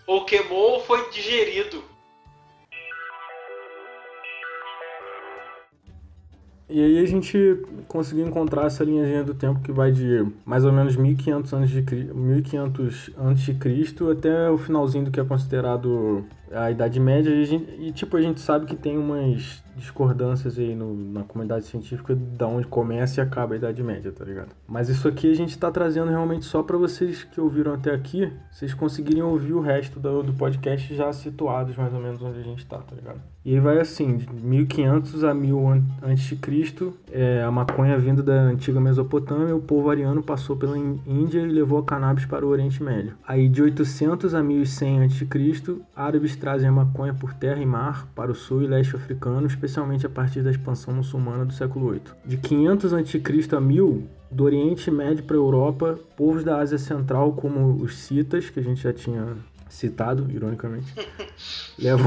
ou 0.07 0.25
queimou 0.25 0.73
ou 0.73 0.81
foi 0.81 1.11
digerido. 1.11 1.85
E 6.71 6.83
aí 6.83 6.99
a 7.01 7.05
gente 7.05 7.63
conseguiu 7.87 8.27
encontrar 8.27 8.65
essa 8.65 8.83
linhazinha 8.83 9.25
do 9.25 9.35
tempo 9.35 9.61
que 9.61 9.73
vai 9.73 9.93
de 9.93 10.27
mais 10.47 10.65
ou 10.65 10.73
menos 10.73 10.97
1500 10.97 11.53
anos 11.53 11.69
de 11.69 11.83
1500 11.83 13.11
antes 13.19 13.43
de 13.43 13.55
Cristo 13.55 14.11
até 14.11 14.49
o 14.49 14.57
finalzinho 14.57 15.05
do 15.05 15.11
que 15.11 15.21
é 15.21 15.25
considerado 15.25 16.25
a 16.53 16.71
Idade 16.71 16.99
Média 16.99 17.31
e, 17.31 17.89
e, 17.89 17.93
tipo 17.93 18.17
a 18.17 18.21
gente 18.21 18.41
sabe 18.41 18.67
que 18.67 18.77
tem 18.77 18.99
umas 18.99 19.63
discordâncias 19.77 20.59
aí 20.59 20.75
no, 20.75 20.95
na 20.95 21.23
comunidade 21.23 21.65
científica 21.65 22.15
da 22.15 22.47
onde 22.47 22.67
começa 22.67 23.21
e 23.21 23.23
acaba 23.23 23.55
a 23.55 23.57
Idade 23.57 23.83
Média, 23.83 24.13
tá 24.13 24.25
ligado? 24.25 24.51
Mas 24.69 24.89
isso 24.89 25.09
aqui 25.09 25.31
a 25.31 25.35
gente 25.35 25.57
tá 25.59 25.71
trazendo 25.71 26.11
realmente 26.11 26.45
só 26.45 26.63
para 26.63 26.77
vocês 26.77 27.25
que 27.25 27.41
ouviram 27.41 27.75
até 27.75 27.93
aqui, 27.95 28.33
vocês 28.51 28.75
conseguirem 28.75 29.23
ouvir 29.23 29.53
o 29.53 29.61
resto 29.61 29.99
do, 29.99 30.23
do 30.23 30.33
podcast 30.33 30.95
já 30.95 31.13
situados 31.13 31.77
mais 31.77 31.95
ou 31.95 32.01
menos 32.01 32.21
onde 32.23 32.41
a 32.41 32.43
gente 32.43 32.67
tá, 32.67 32.79
tá 32.79 32.95
ligado? 32.95 33.21
E 33.43 33.55
aí 33.55 33.61
vai 33.61 33.79
assim, 33.79 34.19
de 34.19 34.29
1500 34.31 35.25
a 35.25 35.33
1000 35.33 35.69
a.C., 36.03 36.39
é, 37.11 37.43
a 37.43 37.51
maconha 37.51 37.99
vindo 37.99 38.23
da 38.23 38.35
antiga 38.35 38.79
Mesopotâmia, 38.79 39.57
o 39.57 39.63
povo 39.63 39.89
ariano 39.89 40.23
passou 40.23 40.57
pela 40.57 40.77
Índia 40.77 41.41
e 41.41 41.47
levou 41.47 41.79
a 41.79 41.83
cannabis 41.83 42.27
para 42.27 42.45
o 42.45 42.51
Oriente 42.51 42.83
Médio. 42.83 43.15
Aí 43.27 43.49
de 43.49 43.63
800 43.63 44.35
a 44.35 44.43
1100 44.43 45.05
a.C., 45.05 45.27
árabes 45.97 46.37
trazem 46.41 46.69
a 46.69 46.73
maconha 46.73 47.15
por 47.15 47.35
terra 47.35 47.61
e 47.61 47.67
mar 47.67 48.09
para 48.15 48.33
o 48.33 48.35
sul 48.35 48.63
e 48.63 48.67
leste 48.67 48.97
africano, 48.97 49.47
especialmente 49.47 50.07
a 50.07 50.11
partir 50.11 50.43
da 50.43 50.51
expansão 50.51 50.95
muçulmana 50.95 51.45
do 51.45 51.53
século 51.53 51.93
VIII. 51.93 52.03
De 52.25 52.37
500 52.39 52.95
a.C. 52.95 53.23
a 53.57 53.61
1000, 53.61 54.09
do 54.31 54.45
Oriente 54.45 54.91
Médio 54.91 55.25
para 55.25 55.37
a 55.37 55.39
Europa, 55.39 55.99
povos 56.17 56.43
da 56.43 56.59
Ásia 56.59 56.79
Central, 56.79 57.33
como 57.33 57.83
os 57.83 57.99
citas, 57.99 58.49
que 58.49 58.59
a 58.59 58.63
gente 58.63 58.83
já 58.83 58.93
tinha 58.93 59.37
citado, 59.69 60.27
ironicamente, 60.31 60.93
levam, 61.79 62.07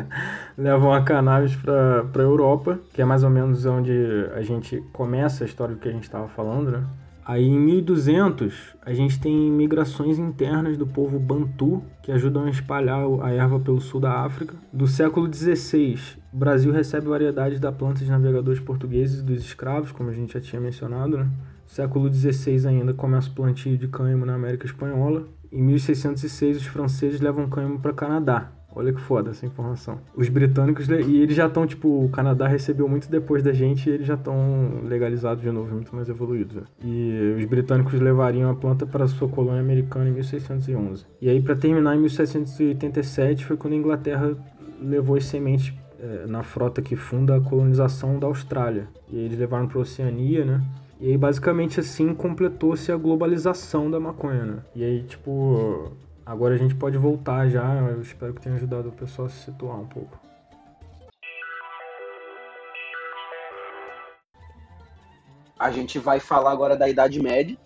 levam 0.56 0.92
a 0.92 1.02
cannabis 1.02 1.54
para 1.56 2.02
a 2.14 2.22
Europa, 2.22 2.78
que 2.92 3.02
é 3.02 3.04
mais 3.04 3.22
ou 3.22 3.30
menos 3.30 3.66
onde 3.66 3.92
a 4.34 4.42
gente 4.42 4.82
começa 4.92 5.44
a 5.44 5.46
história 5.46 5.74
do 5.74 5.80
que 5.80 5.88
a 5.88 5.92
gente 5.92 6.04
estava 6.04 6.28
falando, 6.28 6.70
né? 6.70 6.84
Aí 7.24 7.46
em 7.46 7.58
1200 7.58 8.76
a 8.82 8.92
gente 8.92 9.18
tem 9.18 9.50
migrações 9.50 10.18
internas 10.18 10.76
do 10.76 10.86
povo 10.86 11.18
Bantu 11.18 11.82
que 12.02 12.12
ajudam 12.12 12.44
a 12.44 12.50
espalhar 12.50 13.00
a 13.22 13.30
erva 13.30 13.58
pelo 13.58 13.80
sul 13.80 13.98
da 13.98 14.20
África. 14.20 14.54
Do 14.70 14.86
século 14.86 15.32
XVI, 15.32 15.98
o 16.32 16.36
Brasil 16.36 16.70
recebe 16.70 17.08
variedades 17.08 17.58
da 17.58 17.72
planta 17.72 18.04
de 18.04 18.10
navegadores 18.10 18.60
portugueses 18.60 19.20
e 19.20 19.22
dos 19.22 19.38
escravos, 19.38 19.90
como 19.90 20.10
a 20.10 20.12
gente 20.12 20.34
já 20.34 20.40
tinha 20.40 20.60
mencionado. 20.60 21.16
Né? 21.16 21.30
Século 21.66 22.12
XVI 22.12 22.68
ainda 22.68 22.92
começa 22.92 23.30
o 23.30 23.34
plantio 23.34 23.78
de 23.78 23.88
cânhamo 23.88 24.26
na 24.26 24.34
América 24.34 24.66
Espanhola. 24.66 25.26
Em 25.50 25.62
1606 25.62 26.58
os 26.58 26.66
franceses 26.66 27.20
levam 27.20 27.48
cânhamo 27.48 27.78
para 27.78 27.94
Canadá. 27.94 28.52
Olha 28.76 28.92
que 28.92 29.00
foda 29.00 29.30
essa 29.30 29.46
informação. 29.46 29.98
Os 30.16 30.28
britânicos, 30.28 30.88
e 30.88 31.18
eles 31.20 31.36
já 31.36 31.46
estão, 31.46 31.66
tipo, 31.66 32.04
o 32.04 32.08
Canadá 32.08 32.48
recebeu 32.48 32.88
muito 32.88 33.08
depois 33.08 33.42
da 33.42 33.52
gente 33.52 33.88
e 33.88 33.92
eles 33.92 34.06
já 34.06 34.14
estão 34.14 34.82
legalizados 34.84 35.42
de 35.42 35.50
novo, 35.50 35.72
muito 35.72 35.94
mais 35.94 36.08
evoluídos. 36.08 36.56
Né? 36.56 36.62
E 36.82 37.34
os 37.38 37.44
britânicos 37.44 38.00
levariam 38.00 38.50
a 38.50 38.54
planta 38.54 38.86
para 38.86 39.06
sua 39.06 39.28
colônia 39.28 39.60
americana 39.60 40.08
em 40.08 40.12
1611. 40.12 41.06
E 41.20 41.28
aí, 41.28 41.40
para 41.40 41.54
terminar, 41.54 41.96
em 41.96 42.00
1787 42.00 43.44
foi 43.44 43.56
quando 43.56 43.74
a 43.74 43.76
Inglaterra 43.76 44.36
levou 44.80 45.16
as 45.16 45.24
sementes 45.24 45.72
é, 46.00 46.26
na 46.26 46.42
frota 46.42 46.82
que 46.82 46.96
funda 46.96 47.36
a 47.36 47.40
colonização 47.40 48.18
da 48.18 48.26
Austrália. 48.26 48.88
E 49.10 49.16
eles 49.16 49.38
levaram 49.38 49.66
para 49.66 49.78
a 49.78 49.82
Oceania, 49.82 50.44
né? 50.44 50.62
E 51.00 51.08
aí, 51.08 51.16
basicamente, 51.16 51.80
assim, 51.80 52.14
completou-se 52.14 52.90
a 52.90 52.96
globalização 52.96 53.90
da 53.90 53.98
maconha, 53.98 54.44
né? 54.44 54.58
E 54.74 54.84
aí, 54.84 55.02
tipo, 55.02 55.92
Agora 56.26 56.54
a 56.54 56.58
gente 56.58 56.74
pode 56.74 56.96
voltar 56.96 57.50
já, 57.50 57.74
eu 57.80 58.00
espero 58.00 58.32
que 58.32 58.40
tenha 58.40 58.54
ajudado 58.54 58.88
o 58.88 58.92
pessoal 58.92 59.26
a 59.26 59.30
se 59.30 59.44
situar 59.44 59.78
um 59.78 59.86
pouco. 59.86 60.18
A 65.58 65.70
gente 65.70 65.98
vai 65.98 66.20
falar 66.20 66.50
agora 66.50 66.76
da 66.76 66.88
Idade 66.88 67.22
Média, 67.22 67.56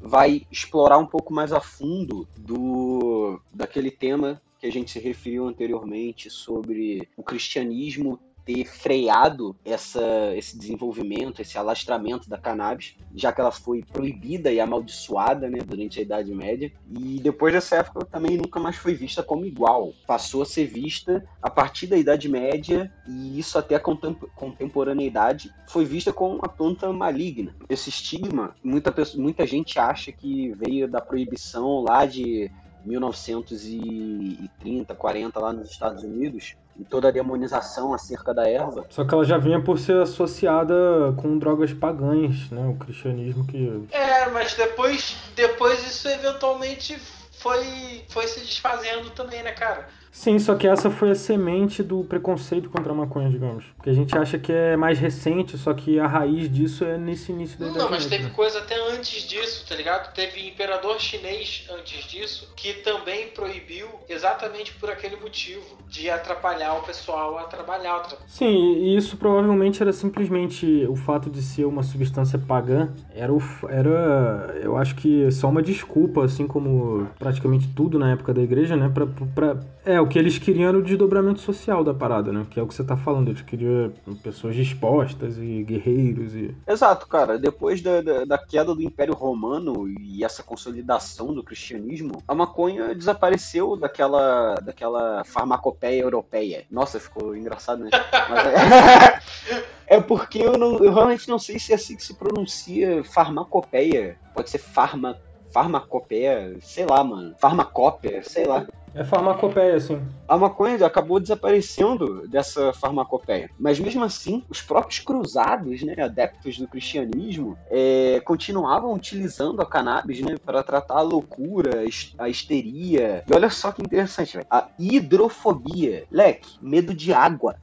vai 0.00 0.46
explorar 0.50 0.96
um 0.96 1.06
pouco 1.06 1.32
mais 1.32 1.52
a 1.52 1.60
fundo 1.60 2.26
do 2.38 3.40
daquele 3.52 3.90
tema 3.90 4.40
que 4.58 4.66
a 4.66 4.72
gente 4.72 4.90
se 4.90 4.98
referiu 4.98 5.46
anteriormente 5.46 6.30
sobre 6.30 7.08
o 7.16 7.22
cristianismo 7.22 8.18
ter 8.46 8.64
freado 8.64 9.54
essa, 9.64 10.32
esse 10.36 10.56
desenvolvimento, 10.56 11.42
esse 11.42 11.58
alastramento 11.58 12.30
da 12.30 12.38
cannabis, 12.38 12.96
já 13.12 13.32
que 13.32 13.40
ela 13.40 13.50
foi 13.50 13.82
proibida 13.82 14.52
e 14.52 14.60
amaldiçoada 14.60 15.50
né, 15.50 15.58
durante 15.66 15.98
a 15.98 16.02
Idade 16.02 16.32
Média. 16.32 16.72
E 16.88 17.18
depois 17.20 17.52
dessa 17.52 17.74
época 17.76 18.04
também 18.04 18.36
nunca 18.36 18.60
mais 18.60 18.76
foi 18.76 18.94
vista 18.94 19.20
como 19.20 19.44
igual. 19.44 19.92
Passou 20.06 20.42
a 20.42 20.46
ser 20.46 20.66
vista 20.66 21.28
a 21.42 21.50
partir 21.50 21.88
da 21.88 21.96
Idade 21.96 22.28
Média 22.28 22.92
e 23.08 23.36
isso 23.36 23.58
até 23.58 23.74
a 23.74 23.80
contemporaneidade 23.80 25.52
foi 25.66 25.84
vista 25.84 26.12
como 26.12 26.36
uma 26.36 26.48
planta 26.48 26.92
maligna. 26.92 27.52
Esse 27.68 27.88
estigma, 27.88 28.54
muita, 28.62 28.94
muita 29.16 29.44
gente 29.44 29.76
acha 29.76 30.12
que 30.12 30.54
veio 30.54 30.86
da 30.86 31.00
proibição 31.00 31.82
lá 31.82 32.06
de 32.06 32.48
1930, 32.84 34.94
40 34.94 35.40
lá 35.40 35.52
nos 35.52 35.68
Estados 35.68 36.04
Unidos, 36.04 36.54
e 36.78 36.84
toda 36.84 37.08
a 37.08 37.10
demonização 37.10 37.94
acerca 37.94 38.34
da 38.34 38.48
erva. 38.48 38.84
Só 38.90 39.04
que 39.04 39.14
ela 39.14 39.24
já 39.24 39.38
vinha 39.38 39.60
por 39.60 39.78
ser 39.78 40.02
associada 40.02 40.74
com 41.16 41.38
drogas 41.38 41.72
pagãs, 41.72 42.50
né? 42.50 42.66
O 42.68 42.76
cristianismo 42.76 43.46
que. 43.46 43.86
É, 43.90 44.28
mas 44.30 44.54
depois, 44.54 45.16
depois 45.34 45.86
isso 45.86 46.08
eventualmente 46.08 46.98
foi, 47.38 48.04
foi 48.08 48.26
se 48.26 48.40
desfazendo 48.40 49.10
também, 49.10 49.42
né, 49.42 49.52
cara? 49.52 49.88
Sim, 50.16 50.38
só 50.38 50.54
que 50.54 50.66
essa 50.66 50.90
foi 50.90 51.10
a 51.10 51.14
semente 51.14 51.82
do 51.82 52.02
preconceito 52.02 52.70
contra 52.70 52.90
a 52.90 52.94
maconha, 52.94 53.28
digamos. 53.28 53.66
Porque 53.76 53.90
a 53.90 53.92
gente 53.92 54.16
acha 54.16 54.38
que 54.38 54.50
é 54.50 54.74
mais 54.74 54.98
recente, 54.98 55.58
só 55.58 55.74
que 55.74 56.00
a 56.00 56.06
raiz 56.06 56.50
disso 56.50 56.84
é 56.84 56.96
nesse 56.96 57.32
início 57.32 57.58
da 57.58 57.66
Não, 57.66 57.74
Idade 57.74 57.90
mas 57.90 58.06
teve 58.06 58.30
coisa 58.30 58.58
até 58.60 58.74
antes 58.94 59.28
disso, 59.28 59.66
tá 59.68 59.74
ligado? 59.74 60.14
Teve 60.14 60.48
imperador 60.48 60.98
chinês 60.98 61.68
antes 61.78 62.04
disso 62.06 62.50
que 62.56 62.72
também 62.82 63.28
proibiu 63.28 63.86
exatamente 64.08 64.72
por 64.80 64.88
aquele 64.88 65.16
motivo 65.16 65.76
de 65.86 66.08
atrapalhar 66.08 66.72
o 66.78 66.82
pessoal 66.82 67.36
a 67.38 67.44
trabalhar. 67.44 67.98
Tra- 68.00 68.16
Sim, 68.26 68.72
e 68.78 68.96
isso 68.96 69.18
provavelmente 69.18 69.82
era 69.82 69.92
simplesmente 69.92 70.86
o 70.88 70.96
fato 70.96 71.28
de 71.28 71.42
ser 71.42 71.66
uma 71.66 71.82
substância 71.82 72.38
pagã. 72.38 72.88
Era, 73.14 73.32
o, 73.34 73.40
era 73.68 74.58
eu 74.62 74.78
acho 74.78 74.94
que 74.96 75.30
só 75.30 75.50
uma 75.50 75.62
desculpa, 75.62 76.24
assim 76.24 76.46
como 76.46 77.06
praticamente 77.18 77.68
tudo 77.68 77.98
na 77.98 78.12
época 78.12 78.32
da 78.32 78.40
igreja, 78.40 78.74
né? 78.76 78.90
Pra, 78.92 79.06
pra, 79.34 79.60
é, 79.84 80.05
o 80.06 80.08
que 80.08 80.18
eles 80.18 80.38
queriam 80.38 80.68
era 80.68 80.78
o 80.78 80.82
desdobramento 80.82 81.40
social 81.40 81.82
da 81.82 81.92
parada, 81.92 82.32
né? 82.32 82.46
Que 82.48 82.60
é 82.60 82.62
o 82.62 82.66
que 82.66 82.74
você 82.74 82.84
tá 82.84 82.96
falando. 82.96 83.28
Eles 83.28 83.42
queriam 83.42 83.92
pessoas 84.22 84.54
dispostas 84.54 85.36
e 85.36 85.62
guerreiros 85.64 86.34
e. 86.34 86.54
Exato, 86.66 87.06
cara. 87.08 87.38
Depois 87.38 87.82
da, 87.82 88.00
da, 88.00 88.24
da 88.24 88.38
queda 88.38 88.74
do 88.74 88.82
Império 88.82 89.14
Romano 89.14 89.88
e 89.88 90.24
essa 90.24 90.42
consolidação 90.42 91.34
do 91.34 91.42
cristianismo, 91.42 92.22
a 92.26 92.34
maconha 92.34 92.94
desapareceu 92.94 93.76
daquela, 93.76 94.54
daquela 94.54 95.24
farmacopeia 95.24 96.02
europeia. 96.02 96.64
Nossa, 96.70 97.00
ficou 97.00 97.36
engraçado, 97.36 97.82
né? 97.84 97.90
Mas 98.30 98.46
é... 98.46 99.96
é 99.96 100.00
porque 100.00 100.38
eu, 100.38 100.56
não, 100.56 100.78
eu 100.78 100.92
realmente 100.94 101.28
não 101.28 101.38
sei 101.38 101.58
se 101.58 101.72
é 101.72 101.74
assim 101.74 101.96
que 101.96 102.04
se 102.04 102.14
pronuncia 102.14 103.02
farmacopeia. 103.02 104.16
Pode 104.32 104.50
ser 104.50 104.58
farma, 104.58 105.18
farmacopeia, 105.50 106.56
sei 106.60 106.86
lá, 106.86 107.02
mano. 107.02 107.34
Farmacópia, 107.38 108.22
sei 108.22 108.46
lá. 108.46 108.66
É 108.96 109.04
farmacopeia, 109.04 109.76
assim. 109.76 110.00
A 110.26 110.38
maconha 110.38 110.84
acabou 110.86 111.20
desaparecendo 111.20 112.26
dessa 112.26 112.72
farmacopeia. 112.72 113.50
Mas 113.58 113.78
mesmo 113.78 114.02
assim, 114.02 114.42
os 114.48 114.62
próprios 114.62 115.00
cruzados, 115.00 115.82
né, 115.82 115.94
adeptos 116.02 116.58
do 116.58 116.66
cristianismo, 116.66 117.58
é, 117.70 118.20
continuavam 118.24 118.94
utilizando 118.94 119.60
a 119.60 119.66
cannabis 119.66 120.22
né, 120.22 120.36
para 120.42 120.62
tratar 120.62 120.96
a 120.96 121.02
loucura, 121.02 121.84
a 122.18 122.28
histeria. 122.28 123.22
E 123.28 123.34
olha 123.34 123.50
só 123.50 123.70
que 123.70 123.82
interessante, 123.82 124.38
velho. 124.38 124.46
A 124.50 124.68
hidrofobia. 124.78 126.06
Leque, 126.10 126.56
medo 126.62 126.94
de 126.94 127.12
água. 127.12 127.56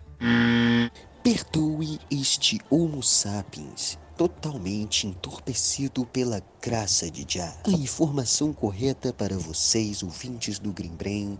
Perdoe 1.23 1.99
este 2.11 2.59
Homo 2.69 3.01
sapiens 3.01 4.02
totalmente 4.17 5.07
entorpecido 5.07 6.05
pela 6.05 6.41
graça 6.61 7.09
de 7.09 7.25
Jah. 7.27 7.55
A 7.65 7.71
informação 7.71 8.53
correta 8.53 9.11
para 9.11 9.37
vocês, 9.37 10.03
ouvintes 10.03 10.59
do 10.59 10.71
Green 10.71 10.95
Brain, 10.95 11.37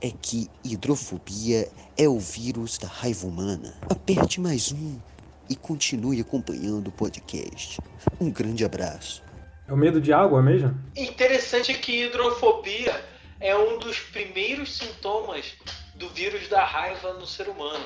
é 0.00 0.10
que 0.10 0.48
hidrofobia 0.62 1.68
é 1.96 2.08
o 2.08 2.18
vírus 2.18 2.78
da 2.78 2.88
raiva 2.88 3.26
humana. 3.26 3.74
Aperte 3.88 4.40
mais 4.40 4.70
um 4.72 4.98
e 5.48 5.56
continue 5.56 6.20
acompanhando 6.20 6.88
o 6.88 6.92
podcast. 6.92 7.78
Um 8.20 8.30
grande 8.30 8.64
abraço. 8.64 9.22
É 9.66 9.72
o 9.72 9.76
medo 9.76 10.00
de 10.00 10.12
água 10.12 10.42
mesmo? 10.42 10.78
Interessante 10.94 11.72
é 11.72 11.74
que 11.74 12.04
hidrofobia 12.04 13.02
é 13.40 13.56
um 13.56 13.78
dos 13.78 13.98
primeiros 13.98 14.76
sintomas 14.76 15.54
do 15.94 16.08
vírus 16.10 16.48
da 16.48 16.64
raiva 16.64 17.14
no 17.14 17.26
ser 17.26 17.48
humano. 17.48 17.84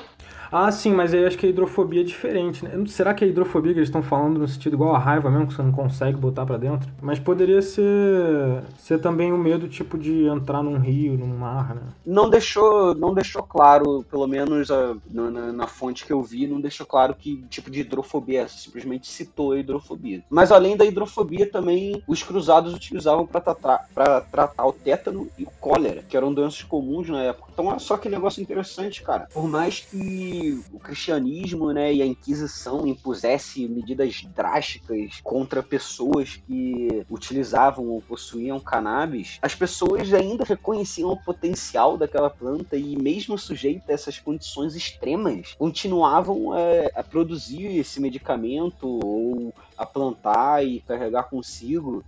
Ah, 0.51 0.71
sim, 0.71 0.91
mas 0.93 1.13
aí 1.13 1.25
acho 1.25 1.37
que 1.37 1.45
a 1.45 1.49
hidrofobia 1.49 2.01
é 2.01 2.03
diferente, 2.03 2.65
né? 2.65 2.71
Será 2.87 3.13
que 3.13 3.23
a 3.23 3.27
hidrofobia 3.27 3.71
que 3.71 3.77
eles 3.79 3.89
estão 3.89 4.01
falando 4.01 4.39
no 4.39 4.47
sentido 4.47 4.73
igual 4.73 4.95
a 4.95 4.99
raiva 4.99 5.29
mesmo, 5.29 5.45
que 5.47 5.53
você 5.53 5.61
não 5.61 5.71
consegue 5.71 6.17
botar 6.17 6.43
pra 6.43 6.57
dentro? 6.57 6.89
Mas 7.01 7.19
poderia 7.19 7.61
ser, 7.61 8.63
ser 8.79 8.99
também 8.99 9.31
o 9.31 9.37
medo, 9.37 9.67
tipo, 9.67 9.95
de 9.95 10.25
entrar 10.25 10.63
num 10.63 10.79
rio, 10.79 11.15
num 11.15 11.27
mar, 11.37 11.75
né? 11.75 11.81
Não 12.03 12.27
deixou, 12.31 12.95
não 12.95 13.13
deixou 13.13 13.43
claro, 13.43 14.03
pelo 14.09 14.25
menos 14.27 14.71
a- 14.71 14.95
na, 15.11 15.29
na- 15.29 15.53
na 15.53 15.67
fonte 15.67 16.03
que 16.03 16.11
eu 16.11 16.23
vi, 16.23 16.47
não 16.47 16.59
deixou 16.59 16.85
claro 16.85 17.13
que 17.13 17.43
tipo 17.47 17.69
de 17.69 17.81
hidrofobia 17.81 18.41
é. 18.41 18.47
Simplesmente 18.47 19.07
citou 19.07 19.51
a 19.51 19.59
hidrofobia. 19.59 20.23
Mas 20.31 20.51
além 20.51 20.75
da 20.75 20.83
hidrofobia, 20.85 21.49
também 21.51 22.01
os 22.07 22.23
cruzados 22.23 22.73
utilizavam 22.73 23.27
para 23.27 23.41
tratar, 23.41 23.85
pra 23.93 24.21
tratar 24.21 24.65
o 24.65 24.73
tétano 24.73 25.29
e 25.37 25.43
o 25.43 25.51
cólera, 25.59 26.01
que 26.07 26.17
eram 26.17 26.33
doenças 26.33 26.63
comuns 26.63 27.07
na 27.07 27.21
época. 27.21 27.49
Então 27.53 27.71
é 27.71 27.77
só 27.77 27.97
que 27.97 28.09
negócio 28.09 28.41
interessante, 28.41 29.03
cara. 29.03 29.27
Por 29.31 29.47
mais 29.47 29.81
que 29.81 30.38
o 30.71 30.79
cristianismo 30.79 31.71
né, 31.71 31.93
e 31.93 32.01
a 32.01 32.05
Inquisição 32.05 32.85
impusesse 32.87 33.67
medidas 33.67 34.21
drásticas 34.35 35.19
contra 35.23 35.61
pessoas 35.61 36.35
que 36.47 37.05
utilizavam 37.09 37.87
ou 37.87 38.01
possuíam 38.01 38.59
cannabis, 38.59 39.37
as 39.41 39.55
pessoas 39.55 40.13
ainda 40.13 40.43
reconheciam 40.43 41.11
o 41.11 41.23
potencial 41.23 41.97
daquela 41.97 42.29
planta 42.29 42.75
e, 42.75 42.95
mesmo 42.95 43.37
sujeita 43.37 43.91
a 43.91 43.93
essas 43.93 44.19
condições 44.19 44.75
extremas, 44.75 45.55
continuavam 45.57 46.57
é, 46.57 46.91
a 46.95 47.03
produzir 47.03 47.77
esse 47.77 47.99
medicamento 47.99 48.87
ou 48.87 49.53
a 49.77 49.85
plantar 49.85 50.65
e 50.65 50.81
carregar 50.81 51.23
consigo. 51.23 52.03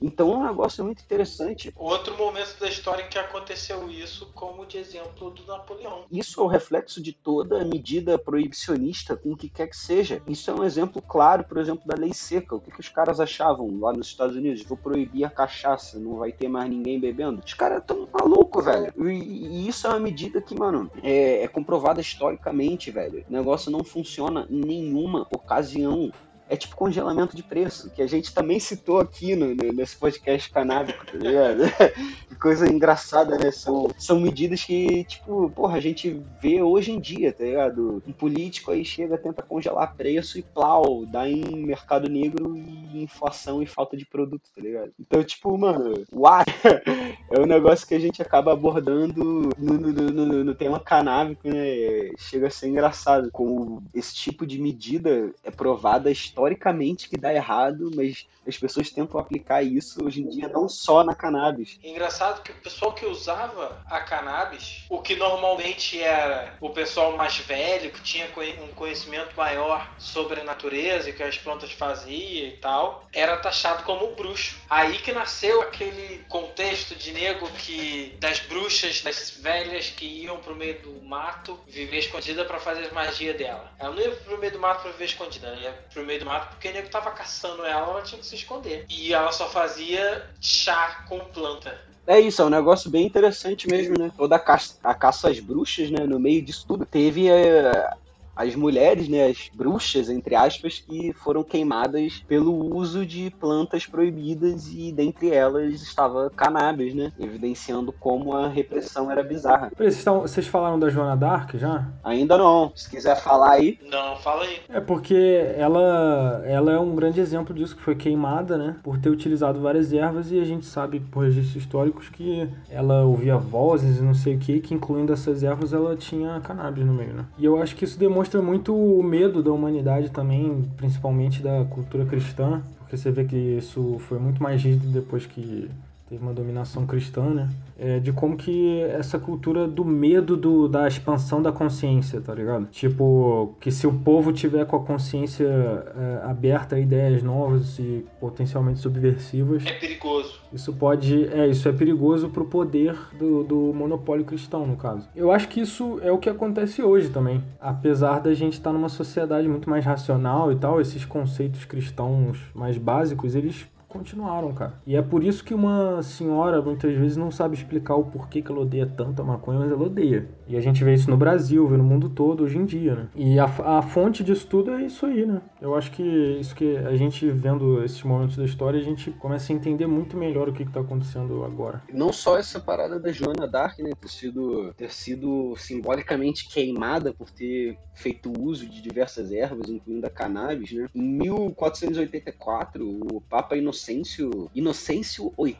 Então 0.00 0.32
é 0.32 0.36
um 0.36 0.46
negócio 0.46 0.84
muito 0.84 1.02
interessante. 1.02 1.72
Outro 1.76 2.16
momento 2.16 2.58
da 2.58 2.68
história 2.68 3.02
em 3.02 3.08
que 3.08 3.18
aconteceu 3.18 3.90
isso, 3.90 4.30
como 4.34 4.66
de 4.66 4.78
exemplo 4.78 5.30
do 5.30 5.44
Napoleão. 5.46 6.04
Isso 6.10 6.40
é 6.40 6.44
o 6.44 6.46
reflexo 6.46 7.02
de 7.02 7.12
toda 7.12 7.64
medida 7.64 8.18
proibicionista, 8.18 9.16
com 9.16 9.32
o 9.32 9.36
que 9.36 9.48
quer 9.48 9.68
que 9.68 9.76
seja. 9.76 10.22
Isso 10.26 10.50
é 10.50 10.54
um 10.54 10.64
exemplo 10.64 11.00
claro, 11.00 11.44
por 11.44 11.58
exemplo, 11.58 11.86
da 11.86 11.96
lei 11.96 12.12
seca. 12.12 12.54
O 12.54 12.60
que, 12.60 12.70
que 12.70 12.80
os 12.80 12.88
caras 12.88 13.20
achavam 13.20 13.78
lá 13.80 13.92
nos 13.92 14.08
Estados 14.08 14.36
Unidos? 14.36 14.62
Vou 14.62 14.76
proibir 14.76 15.24
a 15.24 15.30
cachaça, 15.30 15.98
não 15.98 16.16
vai 16.16 16.32
ter 16.32 16.48
mais 16.48 16.68
ninguém 16.68 17.00
bebendo. 17.00 17.42
Os 17.44 17.54
caras 17.54 17.78
estão 17.78 18.08
malucos, 18.12 18.64
velho. 18.64 18.92
E, 19.08 19.12
e 19.12 19.68
isso 19.68 19.86
é 19.86 19.90
uma 19.90 20.00
medida 20.00 20.40
que, 20.40 20.54
mano, 20.54 20.90
é, 21.02 21.42
é 21.42 21.48
comprovada 21.48 22.00
historicamente, 22.00 22.90
velho. 22.90 23.24
O 23.28 23.32
negócio 23.32 23.70
não 23.70 23.84
funciona 23.84 24.46
em 24.50 24.60
nenhuma 24.60 25.26
ocasião. 25.34 26.12
É 26.48 26.56
tipo 26.56 26.76
congelamento 26.76 27.34
de 27.34 27.42
preço, 27.42 27.90
que 27.90 28.02
a 28.02 28.06
gente 28.06 28.34
também 28.34 28.60
citou 28.60 29.00
aqui 29.00 29.34
no, 29.34 29.54
no- 29.54 29.72
nesse 29.72 29.96
podcast 29.96 30.50
canábico, 30.50 31.06
tá 31.06 31.16
ligado? 31.16 31.62
que 32.28 32.34
coisa 32.36 32.70
engraçada, 32.70 33.38
né? 33.38 33.50
São, 33.50 33.90
são 33.98 34.20
medidas 34.20 34.62
que, 34.62 35.04
tipo, 35.04 35.50
porra, 35.50 35.78
a 35.78 35.80
gente 35.80 36.20
vê 36.42 36.60
hoje 36.62 36.92
em 36.92 37.00
dia, 37.00 37.32
tá 37.32 37.44
ligado? 37.44 38.02
Um 38.06 38.12
político 38.12 38.70
aí 38.70 38.84
chega, 38.84 39.16
tenta 39.16 39.42
congelar 39.42 39.94
preço 39.96 40.38
e 40.38 40.42
plau, 40.42 41.06
dá 41.06 41.28
em 41.28 41.64
mercado 41.64 42.08
negro 42.10 42.54
e 42.56 43.02
inflação 43.02 43.62
e 43.62 43.66
falta 43.66 43.96
de 43.96 44.04
produto, 44.04 44.42
tá 44.54 44.60
ligado? 44.60 44.92
Então, 45.00 45.24
tipo, 45.24 45.56
mano, 45.56 46.04
uai, 46.12 46.44
é 47.32 47.40
um 47.40 47.46
negócio 47.46 47.86
que 47.86 47.94
a 47.94 47.98
gente 47.98 48.20
acaba 48.20 48.52
abordando 48.52 49.48
no, 49.58 49.72
no- 49.78 50.12
no- 50.12 50.44
no 50.44 50.54
tema 50.54 50.78
canábico, 50.78 51.48
né? 51.48 52.10
Chega 52.18 52.48
a 52.48 52.50
ser 52.50 52.68
engraçado, 52.68 53.30
como 53.32 53.82
esse 53.94 54.14
tipo 54.14 54.46
de 54.46 54.60
medida 54.60 55.32
é 55.42 55.50
provada 55.50 56.10
historicamente 56.34 57.08
que 57.08 57.16
dá 57.16 57.32
errado, 57.32 57.90
mas 57.94 58.26
as 58.46 58.58
pessoas 58.58 58.90
tentam 58.90 59.18
aplicar 59.18 59.62
isso 59.62 60.04
hoje 60.04 60.20
em 60.20 60.28
dia 60.28 60.48
não 60.48 60.68
só 60.68 61.02
na 61.04 61.14
cannabis. 61.14 61.78
Engraçado 61.82 62.42
que 62.42 62.50
o 62.50 62.54
pessoal 62.56 62.92
que 62.92 63.06
usava 63.06 63.80
a 63.86 64.00
cannabis, 64.00 64.84
o 64.90 65.00
que 65.00 65.16
normalmente 65.16 66.00
era 66.00 66.54
o 66.60 66.70
pessoal 66.70 67.16
mais 67.16 67.38
velho, 67.38 67.90
que 67.90 68.02
tinha 68.02 68.26
um 68.62 68.74
conhecimento 68.74 69.34
maior 69.36 69.88
sobre 69.98 70.40
a 70.40 70.44
natureza 70.44 71.08
e 71.08 71.12
o 71.12 71.16
que 71.16 71.22
as 71.22 71.38
plantas 71.38 71.72
faziam 71.72 72.48
e 72.48 72.56
tal, 72.60 73.06
era 73.12 73.36
taxado 73.36 73.84
como 73.84 74.14
bruxo. 74.14 74.56
Aí 74.68 74.98
que 74.98 75.12
nasceu 75.12 75.62
aquele 75.62 76.18
contexto 76.28 76.94
de 76.96 77.12
nego 77.12 77.48
que 77.52 78.16
das 78.18 78.40
bruxas, 78.40 79.00
das 79.00 79.30
velhas 79.30 79.90
que 79.90 80.04
iam 80.04 80.38
pro 80.38 80.54
meio 80.54 80.80
do 80.80 81.02
mato 81.04 81.58
viver 81.68 81.98
escondida 81.98 82.44
para 82.44 82.58
fazer 82.58 82.92
magia 82.92 83.32
dela. 83.32 83.72
Ela 83.78 83.94
não 83.94 84.02
ia 84.02 84.10
pro 84.10 84.38
meio 84.38 84.52
do 84.52 84.58
mato 84.58 84.82
para 84.82 84.92
viver 84.92 85.04
escondida, 85.04 85.48
ela 85.48 85.56
ia 85.56 85.72
pro 85.92 86.04
meio 86.04 86.20
do 86.20 86.23
mato 86.24 86.48
porque 86.50 86.68
o 86.68 86.72
nego 86.72 86.88
tava 86.88 87.10
caçando 87.10 87.64
ela, 87.64 87.90
ela 87.90 88.02
tinha 88.02 88.20
que 88.20 88.26
se 88.26 88.34
esconder. 88.34 88.86
E 88.88 89.12
ela 89.12 89.30
só 89.32 89.48
fazia 89.48 90.26
chá 90.40 91.04
com 91.08 91.18
planta. 91.20 91.78
É 92.06 92.20
isso, 92.20 92.42
é 92.42 92.44
um 92.44 92.50
negócio 92.50 92.90
bem 92.90 93.06
interessante 93.06 93.68
mesmo, 93.68 93.98
né? 93.98 94.10
Toda 94.16 94.36
a 94.36 94.38
caça, 94.38 94.76
a 94.84 94.94
caça 94.94 95.30
às 95.30 95.40
bruxas, 95.40 95.90
né? 95.90 96.06
No 96.06 96.18
meio 96.18 96.42
disso 96.42 96.66
tudo, 96.66 96.84
teve 96.84 97.30
é, 97.30 97.90
as 98.36 98.54
mulheres, 98.54 99.08
né, 99.08 99.26
as 99.26 99.50
bruxas, 99.54 100.08
entre 100.10 100.34
aspas, 100.34 100.78
que 100.80 101.12
foram 101.12 101.42
queimadas 101.42 102.22
pelo 102.26 102.74
uso 102.74 103.04
de 103.06 103.30
plantas 103.40 103.86
proibidas 103.86 104.68
e 104.72 104.92
dentre 104.92 105.30
elas 105.30 105.74
estava 105.82 106.30
cannabis, 106.30 106.94
né, 106.94 107.12
evidenciando 107.18 107.92
como 107.92 108.32
a 108.34 108.48
repressão 108.48 109.10
era 109.10 109.22
bizarra. 109.22 109.70
Vocês, 109.76 109.96
estão- 109.96 110.20
vocês 110.22 110.46
falaram 110.46 110.78
da 110.78 110.88
Joana 110.88 111.16
Dark 111.16 111.54
já? 111.56 111.88
Ainda 112.02 112.36
não, 112.38 112.72
se 112.74 112.88
quiser 112.90 113.16
falar 113.20 113.52
aí, 113.52 113.78
Não, 113.90 114.16
fala 114.16 114.44
aí. 114.44 114.58
É 114.68 114.80
porque 114.80 115.14
ela, 115.56 116.42
ela 116.44 116.72
é 116.72 116.78
um 116.78 116.94
grande 116.94 117.20
exemplo 117.20 117.54
disso, 117.54 117.76
que 117.76 117.82
foi 117.82 117.94
queimada, 117.94 118.56
né? 118.58 118.76
Por 118.82 118.98
ter 118.98 119.08
utilizado 119.10 119.60
várias 119.60 119.92
ervas 119.92 120.30
e 120.30 120.40
a 120.40 120.44
gente 120.44 120.66
sabe 120.66 121.00
por 121.00 121.24
registros 121.24 121.56
históricos 121.62 122.08
que 122.08 122.48
ela 122.70 123.02
ouvia 123.04 123.36
vozes 123.36 123.98
e 123.98 124.02
não 124.02 124.14
sei 124.14 124.34
o 124.34 124.38
que, 124.38 124.60
que 124.60 124.74
incluindo 124.74 125.12
essas 125.12 125.42
ervas 125.42 125.72
ela 125.72 125.96
tinha 125.96 126.40
cannabis 126.40 126.84
no 126.84 126.92
meio, 126.92 127.12
né? 127.14 127.24
E 127.38 127.44
eu 127.44 127.60
acho 127.60 127.74
que 127.76 127.84
isso 127.84 127.98
demonstra 127.98 128.23
muito 128.42 128.74
o 128.74 129.02
medo 129.02 129.42
da 129.42 129.52
humanidade 129.52 130.10
também, 130.10 130.64
principalmente 130.76 131.42
da 131.42 131.64
cultura 131.64 132.04
cristã, 132.04 132.62
porque 132.78 132.96
você 132.96 133.10
vê 133.10 133.24
que 133.24 133.36
isso 133.36 133.98
foi 134.00 134.18
muito 134.18 134.42
mais 134.42 134.62
rígido 134.62 134.86
depois 134.88 135.26
que 135.26 135.70
teve 136.14 136.22
uma 136.22 136.32
dominação 136.32 136.86
cristã, 136.86 137.22
né? 137.30 137.48
É, 137.78 137.98
de 137.98 138.12
como 138.12 138.36
que 138.36 138.80
essa 138.82 139.18
cultura 139.18 139.66
do 139.66 139.84
medo 139.84 140.36
do, 140.36 140.68
da 140.68 140.86
expansão 140.86 141.42
da 141.42 141.50
consciência, 141.50 142.20
tá 142.20 142.32
ligado? 142.32 142.66
Tipo, 142.66 143.54
que 143.60 143.70
se 143.72 143.86
o 143.86 143.92
povo 143.92 144.32
tiver 144.32 144.64
com 144.64 144.76
a 144.76 144.80
consciência 144.80 145.44
é, 145.46 146.20
aberta 146.24 146.76
a 146.76 146.78
ideias 146.80 147.22
novas 147.22 147.78
e 147.78 148.04
potencialmente 148.20 148.78
subversivas, 148.78 149.64
É 149.66 149.72
perigoso. 149.72 150.40
isso 150.52 150.72
pode. 150.72 151.26
É, 151.32 151.48
isso 151.48 151.68
é 151.68 151.72
perigoso 151.72 152.28
pro 152.28 152.44
poder 152.44 152.96
do, 153.18 153.42
do 153.42 153.56
monopólio 153.74 154.24
cristão, 154.24 154.66
no 154.66 154.76
caso. 154.76 155.08
Eu 155.14 155.32
acho 155.32 155.48
que 155.48 155.60
isso 155.60 155.98
é 156.02 156.12
o 156.12 156.18
que 156.18 156.30
acontece 156.30 156.80
hoje 156.82 157.08
também. 157.10 157.42
Apesar 157.60 158.20
da 158.20 158.32
gente 158.34 158.52
estar 158.52 158.72
numa 158.72 158.88
sociedade 158.88 159.48
muito 159.48 159.68
mais 159.68 159.84
racional 159.84 160.52
e 160.52 160.56
tal, 160.56 160.80
esses 160.80 161.04
conceitos 161.04 161.64
cristãos 161.64 162.38
mais 162.54 162.78
básicos, 162.78 163.34
eles 163.34 163.66
continuaram, 163.94 164.52
cara. 164.52 164.74
E 164.84 164.96
é 164.96 165.02
por 165.02 165.22
isso 165.22 165.44
que 165.44 165.54
uma 165.54 166.02
senhora 166.02 166.60
muitas 166.60 166.92
vezes 166.96 167.16
não 167.16 167.30
sabe 167.30 167.54
explicar 167.54 167.94
o 167.94 168.04
porquê 168.04 168.42
que 168.42 168.50
ela 168.50 168.60
odeia 168.60 168.86
tanto 168.86 169.22
a 169.22 169.24
maconha, 169.24 169.60
mas 169.60 169.70
ela 169.70 169.84
odeia. 169.84 170.28
E 170.46 170.56
a 170.56 170.60
gente 170.60 170.84
vê 170.84 170.94
isso 170.94 171.10
no 171.10 171.16
Brasil, 171.16 171.66
vê 171.66 171.76
no 171.76 171.84
mundo 171.84 172.08
todo 172.08 172.44
hoje 172.44 172.58
em 172.58 172.64
dia, 172.64 172.94
né? 172.94 173.08
E 173.14 173.38
a, 173.38 173.44
a 173.44 173.82
fonte 173.82 174.22
disso 174.22 174.46
tudo 174.46 174.72
é 174.72 174.82
isso 174.82 175.06
aí, 175.06 175.24
né? 175.24 175.40
Eu 175.60 175.74
acho 175.74 175.90
que 175.90 176.02
isso 176.02 176.54
que 176.54 176.76
a 176.76 176.96
gente 176.96 177.30
vendo 177.30 177.82
esses 177.82 178.02
momentos 178.02 178.36
da 178.36 178.44
história, 178.44 178.78
a 178.78 178.82
gente 178.82 179.10
começa 179.12 179.52
a 179.52 179.56
entender 179.56 179.86
muito 179.86 180.16
melhor 180.16 180.48
o 180.48 180.52
que, 180.52 180.64
que 180.64 180.72
tá 180.72 180.80
acontecendo 180.80 181.44
agora. 181.44 181.82
não 181.92 182.12
só 182.12 182.38
essa 182.38 182.60
parada 182.60 182.98
da 183.00 183.10
Joana 183.10 183.46
Dark, 183.46 183.78
né, 183.78 183.90
ter 183.98 184.08
sido, 184.08 184.72
ter 184.74 184.92
sido 184.92 185.54
simbolicamente 185.56 186.48
queimada 186.48 187.12
por 187.12 187.30
ter 187.30 187.78
feito 187.94 188.32
uso 188.38 188.66
de 188.66 188.82
diversas 188.82 189.32
ervas, 189.32 189.68
incluindo 189.68 190.06
a 190.06 190.10
cannabis, 190.10 190.72
né? 190.72 190.88
Em 190.94 191.02
1484, 191.18 192.86
o 192.86 193.20
Papa 193.22 193.56
Inocêncio, 193.56 194.50
Inocêncio 194.54 195.32
VIII 195.38 195.56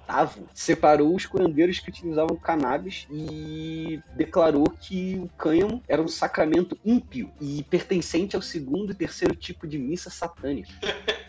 separou 0.52 1.14
os 1.14 1.26
curandeiros 1.26 1.80
que 1.80 1.90
utilizavam 1.90 2.36
cannabis 2.36 3.06
e 3.10 4.00
declarou 4.16 4.64
que 4.80 5.18
o 5.18 5.28
cânhamo 5.36 5.82
era 5.88 6.02
um 6.02 6.08
sacramento 6.08 6.78
ímpio 6.84 7.32
e 7.40 7.62
pertencente 7.64 8.36
ao 8.36 8.42
segundo 8.42 8.92
e 8.92 8.94
terceiro 8.94 9.34
tipo 9.34 9.66
de 9.66 9.78
missa 9.78 10.10
satânica. 10.10 10.70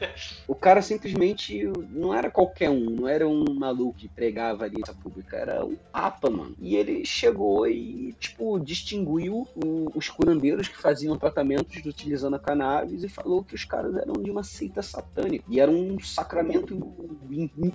O 0.48 0.56
cara 0.56 0.82
simplesmente 0.82 1.64
não 1.91 2.14
era 2.14 2.30
qualquer 2.30 2.70
um, 2.70 2.86
não 2.89 3.08
era 3.08 3.28
um 3.28 3.46
maluco 3.54 3.98
que 3.98 4.08
pregava 4.08 4.64
ali 4.66 4.82
pública, 5.02 5.38
era 5.38 5.66
um 5.66 5.76
papa, 5.91 6.30
mano. 6.30 6.56
E 6.60 6.76
ele 6.76 7.06
chegou 7.06 7.68
e, 7.68 8.14
tipo, 8.20 8.60
distinguiu 8.60 9.48
o- 9.56 9.91
os 9.96 10.10
curandeiros 10.10 10.68
que 10.68 10.78
faziam 10.78 11.18
tratamentos 11.18 11.84
utilizando 11.86 12.36
a 12.36 12.39
cannabis 12.39 13.04
e 13.04 13.10
falou 13.10 13.43
que 13.43 13.56
os 13.56 13.64
caras 13.66 13.96
eram 13.96 14.14
de 14.22 14.30
uma 14.30 14.43
seita 14.43 14.82
satânica 14.82 15.43
e 15.50 15.60
era 15.60 15.72
um 15.72 16.00
sacramento 16.00 16.76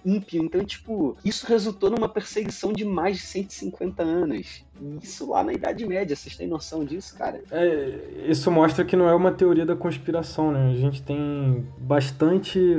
ímpio. 0.05 0.43
Então, 0.45 0.65
tipo, 0.65 1.17
isso 1.25 1.47
resultou 1.47 1.91
numa 1.91 2.09
perseguição 2.09 2.73
de 2.73 2.85
mais 2.85 3.17
de 3.17 3.23
150 3.23 4.03
anos. 4.03 4.63
Isso 5.03 5.31
lá 5.31 5.45
na 5.45 5.53
Idade 5.53 5.87
Média, 5.87 6.17
vocês 6.17 6.37
têm 6.37 6.47
noção 6.47 6.85
disso, 6.85 7.15
cara? 7.17 7.43
É, 7.51 8.25
isso 8.29 8.51
mostra 8.51 8.83
que 8.85 8.97
não 8.97 9.09
é 9.09 9.15
uma 9.15 9.31
teoria 9.31 9.67
da 9.67 9.77
conspiração, 9.77 10.51
né? 10.53 10.71
A 10.71 10.77
gente 10.77 11.03
tem 11.03 11.67
bastante 11.79 12.20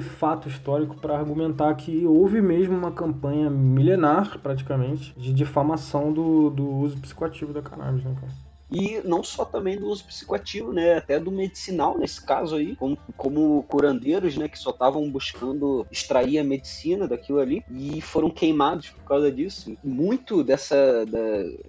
fato 0.02 0.48
histórico 0.48 0.96
para 0.98 1.18
argumentar 1.18 1.74
que 1.74 2.06
houve 2.06 2.42
mesmo 2.42 2.78
uma 2.78 2.92
campanha 2.92 3.50
milenar, 3.50 4.38
praticamente, 4.40 5.14
de 5.18 5.34
difamação 5.34 6.14
do, 6.14 6.50
do 6.52 6.70
uso 6.70 6.98
psicoativo 7.00 7.52
da 7.52 7.62
cannabis, 7.62 8.04
né, 8.04 8.16
cara? 8.20 8.51
E 8.72 9.02
não 9.04 9.24
só 9.24 9.44
também 9.46 9.78
do 9.78 9.88
uso 9.88 10.06
psicoativo, 10.06 10.72
né? 10.74 10.96
Até 10.96 11.20
do 11.20 11.32
medicinal, 11.32 11.98
nesse 11.98 12.26
caso 12.26 12.56
aí, 12.56 12.76
como, 12.76 12.98
como 13.18 13.64
curandeiros, 13.64 14.38
né? 14.38 14.48
Que 14.48 14.58
só 14.58 14.70
estavam 14.72 15.10
buscando 15.12 15.86
extrair 15.92 16.40
a 16.40 16.44
medicina 16.44 17.08
daquilo 17.08 17.40
ali 17.40 17.62
e 17.70 18.02
foram 18.02 18.30
queimados 18.30 18.90
por 18.90 19.04
causa 19.04 19.32
disso. 19.32 19.76
Muito 19.84 20.44
dessa 20.44 21.06
da- 21.06 21.20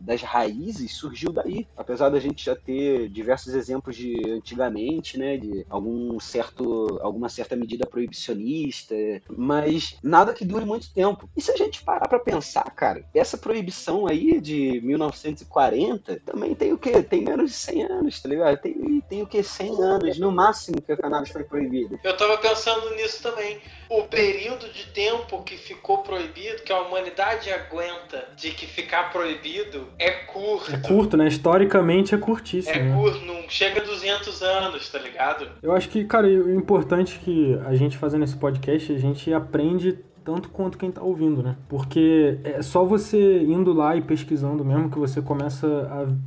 das 0.00 0.22
raízes 0.22 0.96
surgiu 0.96 1.32
daí. 1.32 1.66
Apesar 1.76 2.08
da 2.10 2.20
gente 2.20 2.44
já 2.44 2.54
ter 2.56 3.08
diversos 3.08 3.54
exemplos 3.54 3.96
de 3.96 4.30
antigamente, 4.30 5.18
né? 5.18 5.36
De 5.36 5.64
algum 5.68 6.18
certo, 6.20 6.98
alguma 7.02 7.28
certa 7.28 7.56
medida 7.56 7.86
proibicionista, 7.86 8.94
mas 9.28 9.96
nada 10.02 10.32
que 10.34 10.44
dure 10.44 10.64
muito 10.64 10.92
tempo. 10.92 11.28
E 11.36 11.40
se 11.40 11.50
a 11.50 11.56
gente 11.56 11.82
parar 11.84 12.08
pra 12.08 12.18
pensar, 12.18 12.64
cara, 12.74 13.04
essa 13.14 13.36
proibição 13.38 14.06
aí 14.06 14.40
de 14.40 14.80
1940 14.82 16.20
também 16.24 16.54
tem 16.54 16.72
o 16.72 16.78
quê? 16.92 17.02
Tem 17.02 17.22
menos 17.22 17.50
de 17.50 17.56
100 17.56 17.82
anos, 17.84 18.20
tá 18.20 18.28
ligado? 18.28 18.56
Tem, 18.58 19.02
tem 19.08 19.22
o 19.22 19.26
quê? 19.26 19.42
100 19.42 19.82
anos, 19.82 20.18
no 20.18 20.30
máximo, 20.30 20.80
que 20.80 20.92
a 20.92 20.96
cannabis 20.96 21.30
foi 21.30 21.44
proibida. 21.44 21.98
Eu 22.02 22.16
tava 22.16 22.38
pensando 22.38 22.94
nisso 22.94 23.22
também. 23.22 23.58
O 23.88 24.02
período 24.04 24.72
de 24.72 24.86
tempo 24.86 25.42
que 25.42 25.56
ficou 25.56 25.98
proibido, 25.98 26.62
que 26.62 26.72
a 26.72 26.80
humanidade 26.80 27.50
aguenta 27.50 28.26
de 28.36 28.50
que 28.50 28.66
ficar 28.66 29.12
proibido, 29.12 29.88
é 29.98 30.10
curto. 30.10 30.74
É 30.74 30.78
curto, 30.78 31.16
né? 31.16 31.28
Historicamente 31.28 32.14
é 32.14 32.18
curtíssimo. 32.18 32.74
É 32.74 32.82
né? 32.82 32.94
curto, 32.94 33.24
não 33.24 33.48
chega 33.48 33.80
a 33.80 33.84
200 33.84 34.42
anos, 34.42 34.88
tá 34.88 34.98
ligado? 34.98 35.48
Eu 35.62 35.72
acho 35.72 35.88
que, 35.88 36.04
cara, 36.04 36.26
o 36.26 36.54
importante 36.54 37.18
é 37.20 37.24
que 37.24 37.58
a 37.66 37.74
gente 37.74 37.98
fazendo 37.98 38.24
esse 38.24 38.36
podcast, 38.36 38.92
a 38.92 38.98
gente 38.98 39.32
aprende 39.32 39.98
tanto 40.24 40.48
quanto 40.48 40.78
quem 40.78 40.90
tá 40.90 41.02
ouvindo, 41.02 41.42
né? 41.42 41.56
Porque 41.68 42.38
é 42.44 42.62
só 42.62 42.84
você 42.84 43.42
indo 43.42 43.72
lá 43.72 43.96
e 43.96 44.02
pesquisando 44.02 44.64
mesmo 44.64 44.90
que 44.90 44.98
você 44.98 45.20
começa 45.20 45.66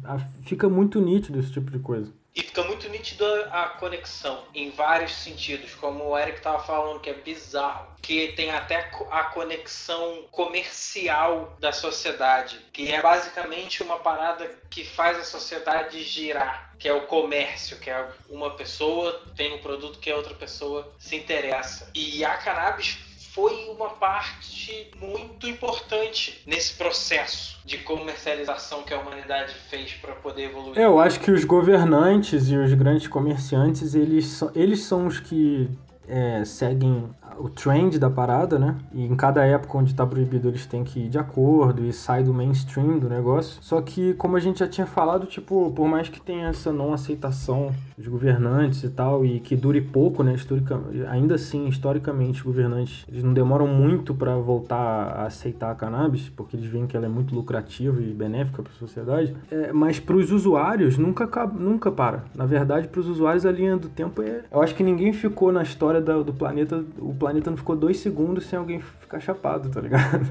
a, 0.04 0.16
a 0.16 0.20
fica 0.44 0.70
muito 0.70 1.02
nítido 1.02 1.40
esse 1.40 1.52
tipo 1.52 1.72
de 1.72 1.80
coisa. 1.80 2.12
E 2.36 2.42
fica 2.42 2.64
muito 2.64 2.90
nítida 2.90 3.48
a 3.50 3.70
conexão 3.70 4.44
em 4.54 4.70
vários 4.70 5.14
sentidos, 5.14 5.74
como 5.74 6.04
o 6.04 6.20
Eric 6.20 6.42
tava 6.42 6.60
falando, 6.60 7.00
que 7.00 7.10
é 7.10 7.14
bizarro. 7.14 7.88
Que 8.02 8.34
tem 8.34 8.52
até 8.52 8.92
a 9.10 9.24
conexão 9.24 10.26
comercial 10.32 11.56
da 11.62 11.72
sociedade, 11.72 12.60
que 12.74 12.92
é 12.92 13.02
basicamente 13.02 13.82
uma 13.82 14.00
parada 14.00 14.52
que 14.70 14.84
faz 14.84 15.18
a 15.18 15.24
sociedade 15.24 16.04
girar, 16.04 16.76
que 16.78 16.90
é 16.90 16.94
o 16.94 17.08
comércio, 17.08 17.80
que 17.80 17.90
é 17.90 18.06
uma 18.30 18.52
pessoa 18.52 19.24
tem 19.38 19.56
um 19.56 19.60
produto 19.60 19.98
que 20.00 20.12
a 20.12 20.18
outra 20.18 20.36
pessoa 20.36 20.94
se 21.00 21.16
interessa. 21.16 21.90
E 21.96 22.24
a 22.26 22.36
cannabis 22.36 23.00
foi 23.36 23.70
uma 23.70 23.90
parte 23.90 24.90
muito 24.98 25.46
importante 25.46 26.42
nesse 26.48 26.74
processo 26.76 27.60
de 27.66 27.80
comercialização 27.80 28.84
que 28.84 28.94
a 28.94 28.98
humanidade 28.98 29.54
fez 29.70 29.92
para 29.96 30.16
poder 30.16 30.44
evoluir. 30.44 30.80
É, 30.80 30.86
eu 30.86 30.98
acho 30.98 31.20
que 31.20 31.30
os 31.30 31.44
governantes 31.44 32.48
e 32.48 32.56
os 32.56 32.74
grandes 32.74 33.08
comerciantes, 33.10 33.94
eles 33.94 34.26
são, 34.28 34.52
eles 34.56 34.84
são 34.84 35.06
os 35.06 35.20
que 35.20 35.70
é, 36.08 36.44
seguem 36.46 37.04
o 37.38 37.50
trend 37.50 38.00
da 38.00 38.10
parada, 38.10 38.58
né? 38.58 38.76
E 38.94 39.04
em 39.06 39.16
cada 39.16 39.44
época 39.46 39.78
onde 39.78 39.94
tá 39.94 40.06
proibido, 40.06 40.48
eles 40.48 40.66
têm 40.66 40.84
que 40.84 41.02
ir 41.02 41.10
de 41.10 41.18
acordo 41.18 41.84
e 41.84 41.92
sai 41.92 42.24
do 42.24 42.34
mainstream 42.34 42.98
do 42.98 43.10
negócio. 43.10 43.58
Só 43.62 43.82
que, 43.82 44.14
como 44.14 44.38
a 44.38 44.40
gente 44.40 44.60
já 44.60 44.68
tinha 44.68 44.88
falado, 44.88 45.26
tipo, 45.26 45.72
por 45.72 45.88
mais 45.88 46.10
que 46.10 46.22
tenha 46.22 46.48
essa 46.48 46.72
não 46.72 46.94
aceitação 46.94 47.72
dos 47.98 48.08
governantes 48.08 48.84
e 48.84 48.90
tal, 48.90 49.26
e 49.26 49.40
que 49.40 49.56
dure 49.56 49.82
pouco, 49.82 50.24
né? 50.24 50.34
Historica, 50.34 50.80
ainda 51.10 51.36
assim, 51.36 51.68
historicamente, 51.68 52.40
os 52.40 52.46
governantes, 52.46 53.06
eles 53.10 53.24
não 53.24 53.34
demoram 53.34 53.68
muito 53.68 54.14
para 54.14 54.36
voltar 54.36 54.76
a 54.76 55.26
aceitar 55.26 55.72
a 55.72 55.76
cannabis, 55.76 56.30
porque 56.30 56.56
eles 56.56 56.70
veem 56.70 56.88
que 56.88 56.96
ela 56.96 57.06
é 57.06 57.10
muito 57.10 57.34
lucrativa 57.36 58.02
e 58.02 58.14
benéfica 58.14 58.62
para 58.62 58.72
a 58.72 58.76
sociedade. 58.76 59.36
É, 59.52 59.74
mas 59.74 60.00
para 60.00 60.16
os 60.16 60.32
usuários, 60.32 60.98
nunca, 60.98 61.26
nunca 61.48 61.92
para. 61.92 62.24
Na 62.36 62.46
verdade, 62.46 62.88
para 62.88 63.00
os 63.00 63.08
usuários, 63.08 63.46
a 63.46 63.52
linha 63.52 63.78
do 63.78 63.90
tempo 63.90 64.22
é... 64.22 64.44
Eu 64.52 64.62
acho 64.62 64.76
que 64.76 64.84
ninguém 64.84 65.12
ficou 65.14 65.52
na 65.52 65.64
história 65.64 65.95
da- 66.02 66.22
do 66.22 66.34
planeta... 66.34 66.84
O 67.00 67.14
planeta 67.14 67.50
não 67.50 67.58
ficou 67.58 67.76
dois 67.76 67.98
segundos 67.98 68.46
sem 68.46 68.58
alguém 68.58 68.80
ficar 68.80 69.20
chapado, 69.20 69.70
tá 69.70 69.80
ligado? 69.82 70.26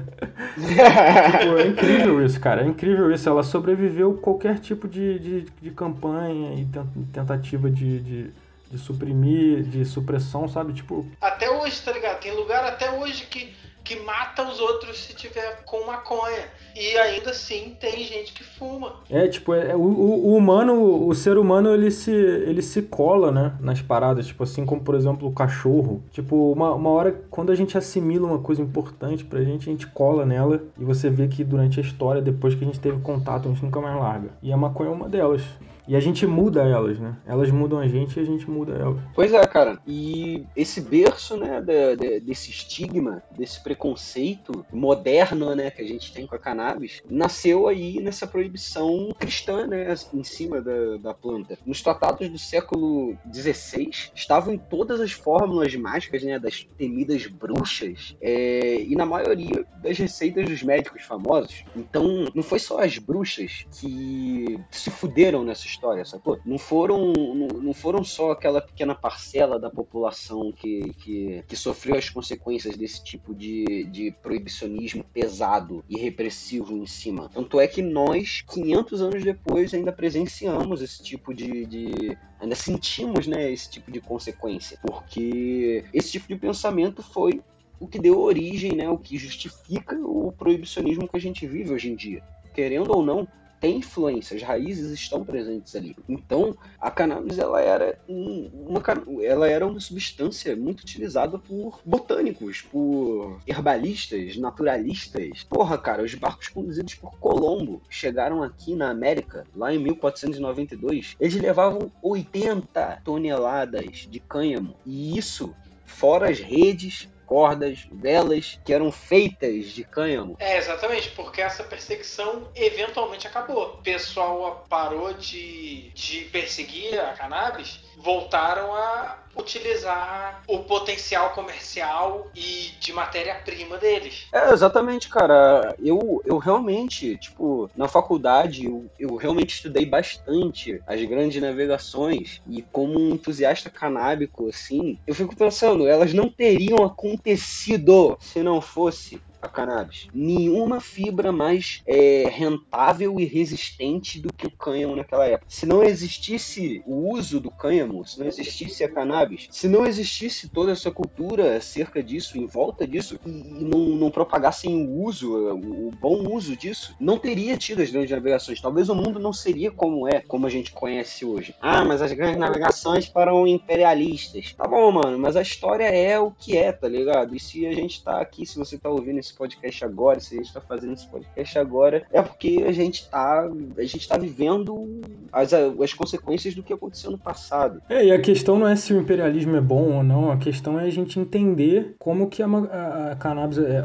Tipo, 0.55 1.57
é 1.57 1.67
incrível 1.67 2.25
isso, 2.25 2.39
cara. 2.39 2.61
É 2.63 2.67
incrível 2.67 3.11
isso. 3.11 3.27
Ela 3.27 3.43
sobreviveu 3.43 4.13
qualquer 4.15 4.59
tipo 4.59 4.87
de, 4.87 5.19
de, 5.19 5.41
de 5.61 5.71
campanha 5.71 6.53
e 6.59 6.65
ten- 6.65 7.05
tentativa 7.13 7.69
de, 7.69 7.99
de, 7.99 8.29
de 8.71 8.77
suprimir, 8.77 9.63
de 9.63 9.85
supressão, 9.85 10.47
sabe? 10.47 10.73
Tipo, 10.73 11.05
Até 11.21 11.49
hoje, 11.49 11.81
tá 11.81 11.91
ligado? 11.91 12.19
Tem 12.19 12.35
lugar 12.35 12.63
até 12.65 12.91
hoje 12.91 13.25
que 13.25 13.53
que 13.85 13.99
mata 13.99 14.41
os 14.43 14.59
outros 14.59 14.97
se 14.97 15.13
tiver 15.13 15.63
com 15.63 15.85
maconha. 15.85 16.49
E 16.75 16.97
ainda 16.97 17.29
assim 17.29 17.77
tem 17.79 18.03
gente 18.03 18.33
que 18.33 18.43
fuma. 18.43 18.95
É, 19.09 19.27
tipo, 19.27 19.53
é, 19.53 19.75
o, 19.75 19.79
o, 19.79 20.35
humano, 20.35 21.07
o 21.07 21.13
ser 21.13 21.37
humano, 21.37 21.73
ele 21.73 21.91
se, 21.91 22.11
ele 22.11 22.61
se 22.61 22.81
cola, 22.81 23.31
né, 23.31 23.53
nas 23.61 23.81
paradas, 23.81 24.27
tipo 24.27 24.43
assim, 24.43 24.65
como 24.65 24.81
por 24.81 24.95
exemplo 24.95 25.29
o 25.29 25.31
cachorro. 25.31 26.03
Tipo, 26.11 26.51
uma, 26.51 26.73
uma 26.73 26.89
hora, 26.89 27.11
quando 27.29 27.51
a 27.51 27.55
gente 27.55 27.77
assimila 27.77 28.27
uma 28.27 28.39
coisa 28.39 28.61
importante 28.61 29.23
pra 29.23 29.41
gente, 29.43 29.69
a 29.69 29.71
gente 29.71 29.87
cola 29.87 30.25
nela 30.25 30.63
e 30.77 30.83
você 30.83 31.09
vê 31.09 31.27
que 31.27 31.43
durante 31.43 31.79
a 31.79 31.83
história, 31.83 32.21
depois 32.21 32.55
que 32.55 32.63
a 32.63 32.67
gente 32.67 32.79
teve 32.79 32.99
contato, 33.01 33.47
a 33.47 33.51
gente 33.51 33.63
nunca 33.63 33.79
mais 33.79 33.95
larga. 33.95 34.29
E 34.41 34.51
a 34.51 34.57
maconha 34.57 34.89
é 34.89 34.93
uma 34.93 35.07
delas. 35.07 35.43
E 35.87 35.95
a 35.95 35.99
gente 35.99 36.25
muda 36.25 36.63
elas, 36.63 36.99
né? 36.99 37.15
Elas 37.25 37.51
mudam 37.51 37.79
a 37.79 37.87
gente 37.87 38.17
e 38.17 38.21
a 38.21 38.25
gente 38.25 38.49
muda 38.49 38.73
elas. 38.73 39.01
Pois 39.13 39.33
é, 39.33 39.45
cara. 39.45 39.79
E 39.85 40.45
esse 40.55 40.81
berço, 40.81 41.37
né, 41.37 41.61
de, 41.61 41.95
de, 41.95 42.19
desse 42.19 42.49
estigma, 42.49 43.21
desse 43.37 43.61
preconceito 43.61 44.65
moderno, 44.71 45.53
né, 45.55 45.69
que 45.69 45.81
a 45.81 45.87
gente 45.87 46.11
tem 46.13 46.25
com 46.25 46.35
a 46.35 46.39
cannabis, 46.39 47.01
nasceu 47.09 47.67
aí 47.67 47.99
nessa 47.99 48.25
proibição 48.25 49.13
cristã, 49.19 49.67
né, 49.67 49.93
em 50.13 50.23
cima 50.23 50.61
da, 50.61 50.97
da 50.97 51.13
planta. 51.13 51.57
Nos 51.65 51.81
tratados 51.81 52.29
do 52.29 52.37
século 52.37 53.15
XVI, 53.33 53.89
estavam 54.13 54.57
todas 54.57 54.99
as 54.99 55.11
fórmulas 55.11 55.75
mágicas, 55.75 56.23
né, 56.23 56.39
das 56.39 56.65
temidas 56.77 57.27
bruxas, 57.27 58.15
é, 58.21 58.81
e 58.81 58.95
na 58.95 59.05
maioria 59.05 59.65
das 59.81 59.97
receitas 59.97 60.45
dos 60.49 60.63
médicos 60.63 61.03
famosos. 61.03 61.63
Então, 61.75 62.27
não 62.33 62.43
foi 62.43 62.59
só 62.59 62.79
as 62.79 62.97
bruxas 62.97 63.65
que 63.79 64.59
se 64.71 64.89
fuderam 64.89 65.43
nessa 65.43 65.65
história, 65.75 66.05
sacou? 66.05 66.39
Não 66.45 66.57
foram, 66.57 67.13
não, 67.13 67.47
não 67.47 67.73
foram 67.73 68.03
só 68.03 68.31
aquela 68.31 68.61
pequena 68.61 68.95
parcela 68.95 69.59
da 69.59 69.69
população 69.69 70.51
que, 70.51 70.93
que, 70.95 71.43
que 71.47 71.55
sofreu 71.55 71.97
as 71.97 72.09
consequências 72.09 72.75
desse 72.75 73.03
tipo 73.03 73.35
de, 73.35 73.83
de 73.85 74.11
proibicionismo 74.23 75.03
pesado 75.03 75.83
e 75.89 75.99
repressivo 75.99 76.75
em 76.75 76.85
cima. 76.85 77.29
Tanto 77.33 77.59
é 77.59 77.67
que 77.67 77.81
nós, 77.81 78.43
500 78.49 79.01
anos 79.01 79.23
depois, 79.23 79.73
ainda 79.73 79.91
presenciamos 79.91 80.81
esse 80.81 81.03
tipo 81.03 81.33
de, 81.33 81.65
de 81.65 82.17
ainda 82.39 82.55
sentimos 82.55 83.27
né, 83.27 83.51
esse 83.51 83.69
tipo 83.69 83.91
de 83.91 83.99
consequência, 83.99 84.79
porque 84.81 85.83
esse 85.93 86.11
tipo 86.11 86.27
de 86.27 86.35
pensamento 86.35 87.03
foi 87.03 87.41
o 87.79 87.87
que 87.87 87.99
deu 87.99 88.19
origem, 88.19 88.73
né, 88.73 88.89
o 88.89 88.97
que 88.97 89.17
justifica 89.17 89.95
o 89.95 90.31
proibicionismo 90.31 91.07
que 91.07 91.17
a 91.17 91.21
gente 91.21 91.45
vive 91.45 91.73
hoje 91.73 91.89
em 91.89 91.95
dia. 91.95 92.23
Querendo 92.53 92.95
ou 92.95 93.03
não, 93.03 93.27
tem 93.59 93.77
influência, 93.77 94.35
as 94.35 94.43
raízes 94.43 94.91
estão 94.91 95.23
presentes 95.23 95.75
ali. 95.75 95.95
Então, 96.07 96.55
a 96.79 96.91
cannabis 96.91 97.37
ela 97.37 97.61
era 97.61 97.99
uma, 98.07 98.81
ela 99.23 99.47
era 99.47 99.65
uma 99.65 99.79
substância 99.79 100.55
muito 100.55 100.81
utilizada 100.81 101.37
por 101.37 101.79
botânicos, 101.85 102.61
por 102.61 103.39
herbalistas, 103.47 104.37
naturalistas. 104.37 105.43
Porra, 105.43 105.77
cara, 105.77 106.03
os 106.03 106.13
barcos 106.15 106.47
conduzidos 106.47 106.95
por 106.95 107.17
Colombo 107.19 107.81
chegaram 107.89 108.43
aqui 108.43 108.75
na 108.75 108.89
América, 108.89 109.45
lá 109.55 109.73
em 109.73 109.79
1492, 109.79 111.15
eles 111.19 111.35
levavam 111.35 111.91
80 112.01 113.01
toneladas 113.03 114.07
de 114.09 114.19
cânhamo. 114.19 114.75
E 114.85 115.17
isso 115.17 115.55
fora 115.85 116.29
as 116.29 116.39
redes, 116.39 117.09
cordas, 117.25 117.87
velas 117.91 118.59
que 118.63 118.73
eram 118.73 118.91
feitas 118.91 119.67
de 119.67 119.83
cânhamo. 119.83 120.35
É, 120.39 120.57
exatamente, 120.57 121.09
porque 121.11 121.41
essa 121.41 121.63
perseguição 121.63 122.49
eventualmente 122.55 123.27
acabou. 123.27 123.75
O 123.79 123.81
pessoal 123.81 124.65
parou 124.69 125.13
de, 125.13 125.91
de 125.93 126.21
perseguir 126.25 126.99
a 126.99 127.13
cannabis, 127.13 127.79
voltaram 127.97 128.73
a 128.73 129.25
utilizar 129.37 130.41
o 130.47 130.59
potencial 130.59 131.31
comercial 131.31 132.29
e 132.33 132.71
de 132.79 132.93
matéria-prima 132.93 133.77
deles. 133.77 134.27
É, 134.31 134.51
exatamente, 134.51 135.09
cara. 135.09 135.75
Eu, 135.83 136.21
eu 136.25 136.37
realmente, 136.37 137.17
tipo, 137.17 137.69
na 137.75 137.87
faculdade, 137.87 138.65
eu, 138.65 138.89
eu 138.97 139.15
realmente 139.15 139.55
estudei 139.55 139.85
bastante 139.85 140.81
as 140.87 141.03
grandes 141.03 141.41
navegações 141.41 142.41
e 142.47 142.61
como 142.61 142.99
um 142.99 143.09
entusiasta 143.09 143.69
canábico, 143.69 144.47
assim, 144.47 144.97
eu 145.05 145.13
fico 145.13 145.35
pensando, 145.35 145.87
elas 145.87 146.13
não 146.13 146.29
teriam 146.29 146.85
acontecido 146.85 148.17
se 148.21 148.41
não 148.41 148.61
fosse 148.61 149.21
a 149.45 149.49
cannabis. 149.49 150.07
Nenhuma 150.13 150.79
fibra 150.79 151.31
mais 151.31 151.81
é, 151.85 152.27
rentável 152.29 153.19
e 153.19 153.25
resistente 153.25 154.19
do 154.19 154.33
que 154.33 154.47
o 154.47 154.51
cânhamo 154.51 154.95
naquela 154.95 155.25
época. 155.25 155.45
Se 155.47 155.65
não 155.65 155.83
existisse 155.83 156.83
o 156.85 157.11
uso 157.11 157.39
do 157.39 157.51
cânhamo, 157.51 158.05
se 158.05 158.19
não 158.19 158.27
existisse 158.27 158.83
a 158.83 158.89
cannabis, 158.89 159.47
se 159.51 159.67
não 159.67 159.85
existisse 159.85 160.49
toda 160.49 160.71
essa 160.71 160.91
cultura 160.91 161.57
acerca 161.57 162.01
disso, 162.01 162.37
em 162.37 162.45
volta 162.45 162.87
disso, 162.87 163.19
e 163.25 163.63
não, 163.63 163.79
não 163.79 164.11
propagassem 164.11 164.85
o 164.85 165.03
uso, 165.03 165.33
o, 165.33 165.91
bom 165.91 166.33
uso 166.33 166.55
disso, 166.55 166.95
não 166.99 167.17
teria 167.17 167.57
tido 167.57 167.81
as 167.81 167.89
grandes 167.89 168.11
navegações. 168.11 168.61
Talvez 168.61 168.89
o 168.89 168.95
mundo 168.95 169.19
não 169.19 169.33
seria 169.33 169.71
como 169.71 170.07
é, 170.07 170.21
como 170.21 170.45
a 170.45 170.49
gente 170.49 170.71
conhece 170.71 171.25
hoje. 171.25 171.55
Ah, 171.61 171.83
mas 171.83 172.01
as 172.01 172.11
grandes 172.13 172.39
navegações 172.39 173.05
foram 173.05 173.47
imperialistas. 173.47 174.53
Tá 174.53 174.67
bom, 174.67 174.91
mano, 174.91 175.17
mas 175.17 175.35
a 175.35 175.41
história 175.41 175.85
é 175.85 176.19
o 176.19 176.31
que 176.31 176.57
é, 176.57 176.71
tá 176.71 176.87
ligado? 176.87 177.35
E 177.35 177.39
se 177.39 177.65
a 177.65 177.73
gente 177.73 178.03
tá 178.03 178.19
aqui, 178.21 178.45
se 178.45 178.57
você 178.57 178.77
tá 178.77 178.89
ouvindo 178.89 179.19
esse 179.19 179.33
podcast 179.35 179.83
agora, 179.85 180.19
se 180.19 180.33
a 180.33 180.37
gente 180.37 180.47
está 180.47 180.61
fazendo 180.61 180.93
esse 180.93 181.07
podcast 181.07 181.59
agora, 181.59 182.05
é 182.11 182.21
porque 182.21 182.63
a 182.67 182.71
gente 182.71 183.01
está 183.01 183.49
a 183.77 183.83
gente 183.83 184.07
tá 184.07 184.17
vivendo 184.17 185.01
as, 185.31 185.53
as 185.53 185.93
consequências 185.93 186.55
do 186.55 186.63
que 186.63 186.73
aconteceu 186.73 187.11
no 187.11 187.17
passado. 187.17 187.81
É, 187.89 188.05
e 188.05 188.11
a 188.11 188.19
questão 188.19 188.57
não 188.57 188.67
é 188.67 188.75
se 188.75 188.93
o 188.93 188.99
imperialismo 188.99 189.55
é 189.55 189.61
bom 189.61 189.97
ou 189.97 190.03
não, 190.03 190.31
a 190.31 190.37
questão 190.37 190.79
é 190.79 190.83
a 190.83 190.89
gente 190.89 191.19
entender 191.19 191.95
como 191.99 192.29
que 192.29 192.41
a, 192.41 192.47
a, 192.47 193.11
a 193.11 193.15
cannabis, 193.15 193.57
é, 193.57 193.83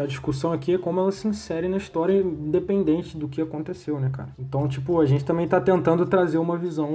a 0.00 0.06
discussão 0.06 0.52
aqui 0.52 0.74
é 0.74 0.78
como 0.78 1.00
ela 1.00 1.12
se 1.12 1.26
insere 1.26 1.68
na 1.68 1.76
história 1.76 2.20
independente 2.20 3.16
do 3.16 3.28
que 3.28 3.40
aconteceu, 3.40 3.98
né, 3.98 4.10
cara? 4.12 4.30
Então, 4.38 4.68
tipo, 4.68 5.00
a 5.00 5.06
gente 5.06 5.24
também 5.24 5.44
está 5.44 5.60
tentando 5.60 6.06
trazer 6.06 6.38
uma 6.38 6.56
visão 6.56 6.90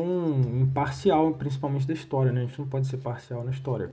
imparcial, 0.61 1.33
principalmente 1.33 1.87
da 1.87 1.93
história, 1.93 2.31
né? 2.31 2.41
A 2.41 2.45
gente 2.45 2.59
não 2.59 2.67
pode 2.67 2.87
ser 2.87 2.97
parcial 2.97 3.43
na 3.43 3.51
história 3.51 3.91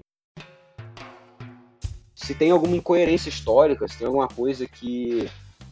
se 2.24 2.34
tem 2.34 2.50
alguma 2.50 2.74
incoerência 2.74 3.28
histórica, 3.28 3.86
se 3.86 3.98
tem 3.98 4.06
alguma 4.06 4.26
coisa 4.26 4.66
que 4.66 5.28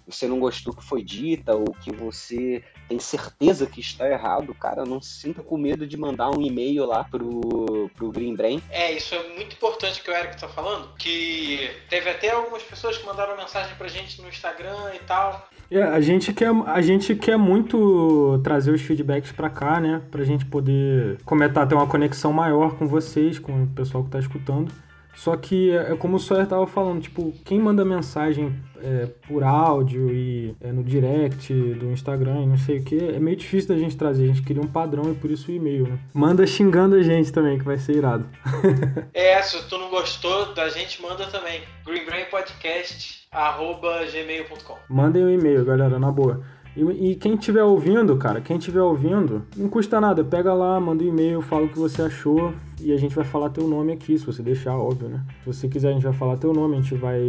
você 0.06 0.26
não 0.26 0.38
gostou 0.38 0.74
que 0.74 0.84
foi 0.84 1.02
dita 1.02 1.54
ou 1.54 1.72
que 1.80 1.90
você 1.90 2.62
tem 2.88 2.98
certeza 2.98 3.66
que 3.66 3.80
está 3.80 4.06
errado, 4.06 4.52
cara, 4.54 4.84
não 4.84 5.00
se 5.00 5.14
sinta 5.14 5.42
com 5.42 5.56
medo 5.56 5.86
de 5.86 5.96
mandar 5.96 6.30
um 6.30 6.42
e-mail 6.42 6.84
lá 6.84 7.04
pro, 7.04 7.90
pro 7.96 8.10
Green 8.10 8.34
Brain. 8.34 8.62
É, 8.68 8.92
isso 8.92 9.14
é 9.14 9.28
muito 9.34 9.54
importante 9.54 10.02
que 10.02 10.10
o 10.10 10.14
Eric 10.14 10.38
tá 10.38 10.48
falando, 10.48 10.94
que 10.98 11.70
teve 11.88 12.10
até 12.10 12.30
algumas 12.32 12.62
pessoas 12.62 12.98
que 12.98 13.06
mandaram 13.06 13.36
mensagem 13.36 13.74
pra 13.76 13.88
gente 13.88 14.20
no 14.20 14.28
Instagram 14.28 14.94
e 14.94 14.98
tal. 15.00 15.48
É, 15.70 15.82
a 15.82 16.00
gente 16.02 16.34
quer, 16.34 16.50
a 16.66 16.82
gente 16.82 17.14
quer 17.14 17.38
muito 17.38 18.38
trazer 18.44 18.72
os 18.72 18.82
feedbacks 18.82 19.32
para 19.32 19.48
cá, 19.48 19.80
né, 19.80 20.02
pra 20.10 20.22
gente 20.22 20.44
poder 20.44 21.18
comentar, 21.24 21.66
ter 21.66 21.74
uma 21.74 21.86
conexão 21.86 22.32
maior 22.32 22.76
com 22.76 22.86
vocês, 22.86 23.38
com 23.38 23.62
o 23.62 23.66
pessoal 23.68 24.04
que 24.04 24.10
tá 24.10 24.18
escutando. 24.18 24.70
Só 25.14 25.36
que 25.36 25.70
é, 25.70 25.92
é 25.92 25.96
como 25.96 26.16
o 26.16 26.20
Sawyer 26.20 26.46
tava 26.46 26.66
falando, 26.66 27.02
tipo, 27.02 27.32
quem 27.44 27.60
manda 27.60 27.84
mensagem 27.84 28.58
é, 28.82 29.08
por 29.28 29.44
áudio 29.44 30.10
e 30.12 30.56
é, 30.60 30.72
no 30.72 30.82
direct 30.82 31.52
do 31.52 31.92
Instagram 31.92 32.42
e 32.42 32.46
não 32.46 32.58
sei 32.58 32.78
o 32.78 32.84
que, 32.84 32.98
é 32.98 33.20
meio 33.20 33.36
difícil 33.36 33.74
da 33.74 33.78
gente 33.78 33.96
trazer. 33.96 34.24
A 34.24 34.28
gente 34.28 34.42
queria 34.42 34.62
um 34.62 34.66
padrão 34.66 35.12
e 35.12 35.14
por 35.14 35.30
isso 35.30 35.50
o 35.50 35.54
e-mail, 35.54 35.86
né? 35.86 35.98
Manda 36.12 36.46
xingando 36.46 36.96
a 36.96 37.02
gente 37.02 37.32
também, 37.32 37.58
que 37.58 37.64
vai 37.64 37.78
ser 37.78 37.96
irado. 37.96 38.28
é, 39.14 39.40
se 39.42 39.62
tu 39.68 39.78
não 39.78 39.88
gostou 39.90 40.52
da 40.54 40.68
gente, 40.68 41.00
manda 41.02 41.26
também. 41.26 41.62
greenbrainpodcast.gmail.com 41.84 44.76
Mandem 44.88 45.24
um 45.24 45.30
e-mail, 45.30 45.64
galera, 45.64 45.96
na 45.98 46.10
boa. 46.10 46.42
E, 46.74 47.10
e, 47.10 47.16
quem 47.16 47.34
estiver 47.34 47.62
ouvindo, 47.62 48.16
cara, 48.16 48.40
quem 48.40 48.56
estiver 48.56 48.80
ouvindo, 48.80 49.46
não 49.56 49.68
custa 49.68 50.00
nada. 50.00 50.24
Pega 50.24 50.54
lá, 50.54 50.80
manda 50.80 51.04
um 51.04 51.06
e-mail, 51.06 51.42
fala 51.42 51.66
o 51.66 51.68
que 51.68 51.78
você 51.78 52.00
achou 52.02 52.54
e 52.82 52.92
a 52.92 52.96
gente 52.96 53.14
vai 53.14 53.24
falar 53.24 53.50
teu 53.50 53.66
nome 53.68 53.92
aqui, 53.92 54.18
se 54.18 54.26
você 54.26 54.42
deixar, 54.42 54.76
óbvio, 54.76 55.08
né? 55.08 55.24
Se 55.40 55.46
você 55.46 55.68
quiser, 55.68 55.90
a 55.90 55.92
gente 55.92 56.02
vai 56.04 56.12
falar 56.12 56.36
teu 56.36 56.52
nome, 56.52 56.76
a 56.76 56.80
gente 56.80 56.94
vai 56.94 57.20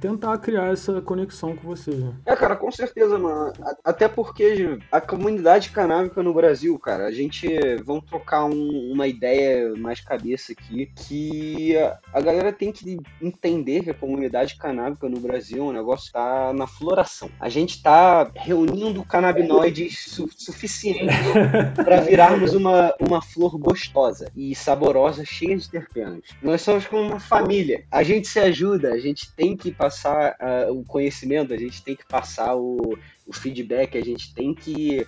tentar 0.00 0.38
criar 0.38 0.72
essa 0.72 1.00
conexão 1.00 1.56
com 1.56 1.68
vocês, 1.68 1.98
né? 1.98 2.12
É, 2.24 2.36
cara, 2.36 2.56
com 2.56 2.70
certeza, 2.70 3.18
mano. 3.18 3.52
Até 3.84 4.08
porque 4.08 4.78
a 4.90 5.00
comunidade 5.00 5.70
canábica 5.70 6.22
no 6.22 6.32
Brasil, 6.32 6.78
cara, 6.78 7.06
a 7.06 7.12
gente 7.12 7.48
vamos 7.84 8.04
trocar 8.04 8.44
um, 8.44 8.92
uma 8.92 9.06
ideia 9.06 9.74
mais 9.76 10.00
cabeça 10.00 10.52
aqui, 10.52 10.90
que 10.94 11.76
a, 11.76 11.98
a, 12.12 12.20
galera 12.20 12.52
tem 12.52 12.72
que 12.72 12.96
entender 13.20 13.82
que 13.82 13.90
a 13.90 13.94
comunidade 13.94 14.56
canábica 14.56 15.08
no 15.08 15.20
Brasil, 15.20 15.64
o 15.64 15.72
negócio 15.72 16.12
tá 16.12 16.52
na 16.52 16.66
floração. 16.66 17.30
A 17.40 17.48
gente 17.48 17.82
tá 17.82 18.30
reunindo 18.34 19.04
canabinoides 19.04 20.04
su 20.06 20.28
suficientes 20.36 21.16
para 21.74 22.00
virarmos 22.00 22.54
uma, 22.54 22.94
uma 23.00 23.22
flor 23.22 23.58
gostosa 23.58 24.30
e 24.36 24.54
sabe 24.54 24.75
saborosa, 24.76 25.24
cheia 25.24 25.56
de 25.56 25.68
terpenos. 25.68 26.24
Nós 26.42 26.60
somos 26.60 26.86
como 26.86 27.02
uma 27.02 27.20
família. 27.20 27.84
A 27.90 28.02
gente 28.02 28.28
se 28.28 28.38
ajuda, 28.38 28.92
a 28.92 28.98
gente 28.98 29.32
tem 29.32 29.56
que 29.56 29.72
passar 29.72 30.36
uh, 30.40 30.72
o 30.72 30.84
conhecimento, 30.84 31.54
a 31.54 31.56
gente 31.56 31.82
tem 31.82 31.96
que 31.96 32.06
passar 32.06 32.54
o, 32.54 32.98
o 33.26 33.32
feedback, 33.32 33.96
a 33.96 34.04
gente 34.04 34.34
tem 34.34 34.54
que 34.54 35.06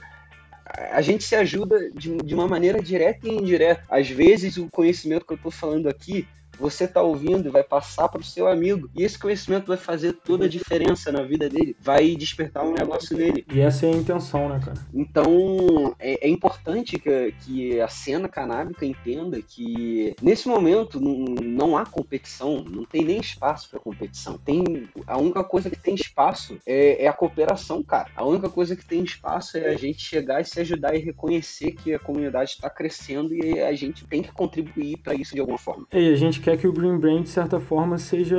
a 0.93 1.01
gente 1.01 1.25
se 1.25 1.35
ajuda 1.35 1.91
de, 1.93 2.14
de, 2.19 2.35
uma 2.35 2.47
maneira 2.47 2.83
direta 2.83 3.27
e 3.27 3.31
indireta. 3.31 3.83
Às 3.89 4.11
vezes, 4.11 4.59
o 4.59 4.69
conhecimento 4.69 5.25
que 5.25 5.33
eu 5.33 5.37
estou 5.37 5.51
falando 5.51 5.89
aqui 5.89 6.29
você 6.59 6.86
tá 6.86 7.02
ouvindo 7.02 7.48
e 7.48 7.52
vai 7.52 7.62
passar 7.62 8.09
para 8.09 8.20
o 8.20 8.24
seu 8.24 8.48
amigo. 8.48 8.90
E 8.94 9.02
esse 9.02 9.18
conhecimento 9.18 9.66
vai 9.66 9.76
fazer 9.76 10.12
toda 10.12 10.46
a 10.46 10.48
diferença 10.48 11.12
na 11.12 11.22
vida 11.22 11.48
dele, 11.48 11.76
vai 11.80 12.14
despertar 12.16 12.64
um 12.64 12.72
negócio 12.72 13.16
nele. 13.16 13.44
E 13.52 13.61
essa 13.61 13.86
é 13.86 13.90
a 13.90 13.96
intenção, 13.96 14.48
né, 14.48 14.61
cara? 14.64 14.78
Então, 14.92 15.94
é, 15.98 16.26
é 16.26 16.28
importante 16.28 16.98
que, 16.98 17.34
que 17.44 17.80
a 17.80 17.88
cena 17.88 18.28
canábica 18.28 18.84
entenda 18.84 19.40
que 19.40 20.14
nesse 20.22 20.48
momento 20.48 21.00
não, 21.00 21.24
não 21.42 21.76
há 21.76 21.86
competição, 21.86 22.64
não 22.64 22.84
tem 22.84 23.04
nem 23.04 23.18
espaço 23.18 23.70
para 23.70 23.80
competição. 23.80 24.38
Tem 24.38 24.88
a 25.06 25.16
única 25.18 25.44
coisa 25.44 25.70
que 25.70 25.78
tem 25.78 25.94
espaço 25.94 26.59
é, 26.66 27.04
é, 27.04 27.09
a 27.09 27.12
cooperação, 27.12 27.82
cara. 27.82 28.09
A 28.16 28.24
única 28.24 28.48
coisa 28.48 28.74
que 28.74 28.84
tem 28.84 29.02
espaço 29.02 29.59
é 29.59 29.68
a 29.68 29.76
gente 29.76 30.00
chegar 30.00 30.40
e 30.40 30.44
se 30.44 30.61
ajudar 30.61 30.94
e 30.94 30.98
reconhecer 30.98 31.72
que 31.72 31.94
a 31.94 31.98
comunidade 31.98 32.50
está 32.50 32.70
crescendo 32.70 33.34
e 33.34 33.61
a 33.61 33.72
gente 33.72 34.06
tem 34.06 34.22
que 34.22 34.32
contribuir 34.32 34.98
para 34.98 35.14
isso 35.14 35.34
de 35.34 35.40
alguma 35.40 35.59
forma. 35.59 35.86
E 35.92 36.12
a 36.12 36.16
gente 36.16 36.40
quer 36.49 36.57
que 36.57 36.66
o 36.66 36.72
Green 36.72 36.96
Brand, 36.96 37.24
de 37.24 37.28
certa 37.28 37.61
forma, 37.61 37.99
seja 37.99 38.38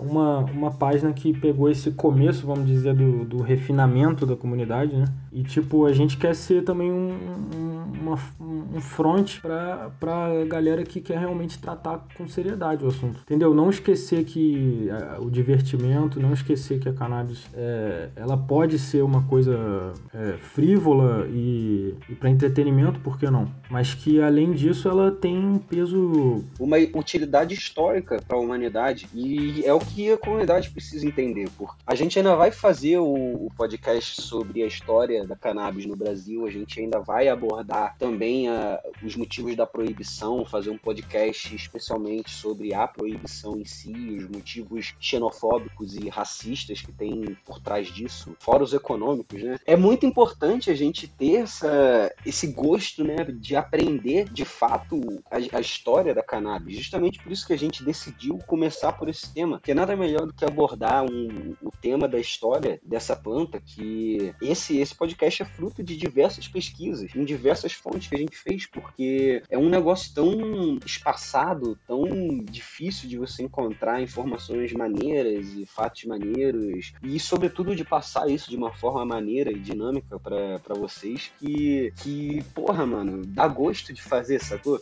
uma, 0.00 0.38
uma 0.38 0.70
página 0.70 1.12
que 1.12 1.32
pegou 1.32 1.68
esse 1.68 1.90
começo, 1.90 2.46
vamos 2.46 2.64
dizer, 2.64 2.94
do, 2.94 3.24
do 3.24 3.42
refinamento 3.42 4.24
da 4.24 4.36
comunidade, 4.36 4.94
né? 4.94 5.06
E, 5.32 5.42
tipo, 5.42 5.84
a 5.84 5.92
gente 5.92 6.16
quer 6.16 6.32
ser 6.36 6.62
também 6.62 6.92
um, 6.92 7.10
um, 7.10 7.92
uma, 8.02 8.18
um 8.40 8.80
front 8.80 9.40
pra, 9.40 9.90
pra 9.98 10.44
galera 10.44 10.84
que 10.84 11.00
quer 11.00 11.18
realmente 11.18 11.58
tratar 11.58 12.06
com 12.16 12.28
seriedade 12.28 12.84
o 12.84 12.88
assunto. 12.88 13.18
Entendeu? 13.22 13.52
Não 13.52 13.68
esquecer 13.68 14.24
que 14.24 14.88
a, 14.90 15.20
o 15.20 15.28
divertimento, 15.28 16.20
não 16.20 16.32
esquecer 16.32 16.78
que 16.78 16.88
a 16.88 16.92
cannabis 16.92 17.48
é, 17.52 18.10
ela 18.14 18.36
pode 18.36 18.78
ser 18.78 19.02
uma 19.02 19.22
coisa 19.24 19.92
é, 20.14 20.34
frívola 20.38 21.26
e, 21.28 21.94
e 22.08 22.14
para 22.14 22.30
entretenimento, 22.30 23.00
por 23.00 23.18
que 23.18 23.28
não? 23.28 23.48
Mas 23.68 23.92
que, 23.92 24.20
além 24.20 24.52
disso, 24.52 24.88
ela 24.88 25.10
tem 25.10 25.36
um 25.36 25.58
peso... 25.58 26.44
Uma 26.60 26.76
utilidade 26.94 27.23
histórica 27.52 28.22
para 28.26 28.36
a 28.36 28.40
humanidade 28.40 29.08
e 29.14 29.64
é 29.64 29.72
o 29.72 29.78
que 29.78 30.12
a 30.12 30.18
comunidade 30.18 30.70
precisa 30.70 31.06
entender. 31.06 31.48
Porque 31.56 31.74
a 31.86 31.94
gente 31.94 32.18
ainda 32.18 32.34
vai 32.36 32.50
fazer 32.50 32.98
o, 32.98 33.46
o 33.46 33.52
podcast 33.56 34.22
sobre 34.22 34.62
a 34.62 34.66
história 34.66 35.26
da 35.26 35.36
cannabis 35.36 35.86
no 35.86 35.96
Brasil, 35.96 36.46
a 36.46 36.50
gente 36.50 36.80
ainda 36.80 37.00
vai 37.00 37.28
abordar 37.28 37.96
também 37.98 38.48
a, 38.48 38.80
os 39.02 39.16
motivos 39.16 39.56
da 39.56 39.66
proibição, 39.66 40.44
fazer 40.44 40.70
um 40.70 40.78
podcast 40.78 41.54
especialmente 41.54 42.30
sobre 42.30 42.74
a 42.74 42.86
proibição 42.86 43.58
em 43.58 43.64
si, 43.64 43.92
os 43.92 44.28
motivos 44.28 44.94
xenofóbicos 44.98 45.94
e 45.94 46.08
racistas 46.08 46.80
que 46.80 46.92
tem 46.92 47.36
por 47.44 47.60
trás 47.60 47.88
disso, 47.88 48.36
fora 48.38 48.62
os 48.62 48.72
econômicos, 48.72 49.42
né? 49.42 49.58
É 49.66 49.76
muito 49.76 50.06
importante 50.06 50.70
a 50.70 50.74
gente 50.74 51.08
ter 51.08 51.42
essa, 51.42 52.12
esse 52.24 52.46
gosto, 52.48 53.04
né, 53.04 53.16
de 53.24 53.56
aprender 53.56 54.28
de 54.30 54.44
fato 54.44 55.22
a, 55.30 55.36
a 55.56 55.60
história 55.60 56.14
da 56.14 56.22
cannabis. 56.22 56.76
Justamente 56.76 57.13
por 57.18 57.32
isso 57.32 57.46
que 57.46 57.52
a 57.52 57.58
gente 57.58 57.84
decidiu 57.84 58.38
começar 58.46 58.92
por 58.92 59.08
esse 59.08 59.32
tema, 59.32 59.60
que 59.60 59.70
é 59.70 59.74
nada 59.74 59.96
melhor 59.96 60.26
do 60.26 60.32
que 60.32 60.44
abordar 60.44 61.04
um, 61.04 61.54
o 61.62 61.70
tema 61.70 62.08
da 62.08 62.18
história 62.18 62.80
dessa 62.84 63.16
planta, 63.16 63.60
que 63.60 64.34
esse, 64.40 64.78
esse 64.78 64.94
podcast 64.94 65.42
é 65.42 65.46
fruto 65.46 65.82
de 65.82 65.96
diversas 65.96 66.48
pesquisas, 66.48 67.14
em 67.14 67.24
diversas 67.24 67.72
fontes 67.72 68.08
que 68.08 68.14
a 68.14 68.18
gente 68.18 68.36
fez, 68.36 68.66
porque 68.66 69.42
é 69.48 69.58
um 69.58 69.68
negócio 69.68 70.14
tão 70.14 70.78
espaçado, 70.84 71.78
tão 71.86 72.04
difícil 72.44 73.08
de 73.08 73.18
você 73.18 73.42
encontrar 73.42 74.00
informações 74.00 74.72
maneiras 74.72 75.46
e 75.54 75.66
fatos 75.66 76.04
maneiros, 76.04 76.92
e 77.02 77.18
sobretudo 77.18 77.74
de 77.74 77.84
passar 77.84 78.28
isso 78.28 78.50
de 78.50 78.56
uma 78.56 78.72
forma 78.72 79.04
maneira 79.04 79.50
e 79.50 79.58
dinâmica 79.58 80.18
para 80.18 80.74
vocês, 80.74 81.32
que, 81.38 81.92
que, 81.96 82.42
porra, 82.54 82.86
mano, 82.86 83.24
dá 83.26 83.46
gosto 83.46 83.92
de 83.92 84.02
fazer, 84.02 84.40
sacou? 84.40 84.80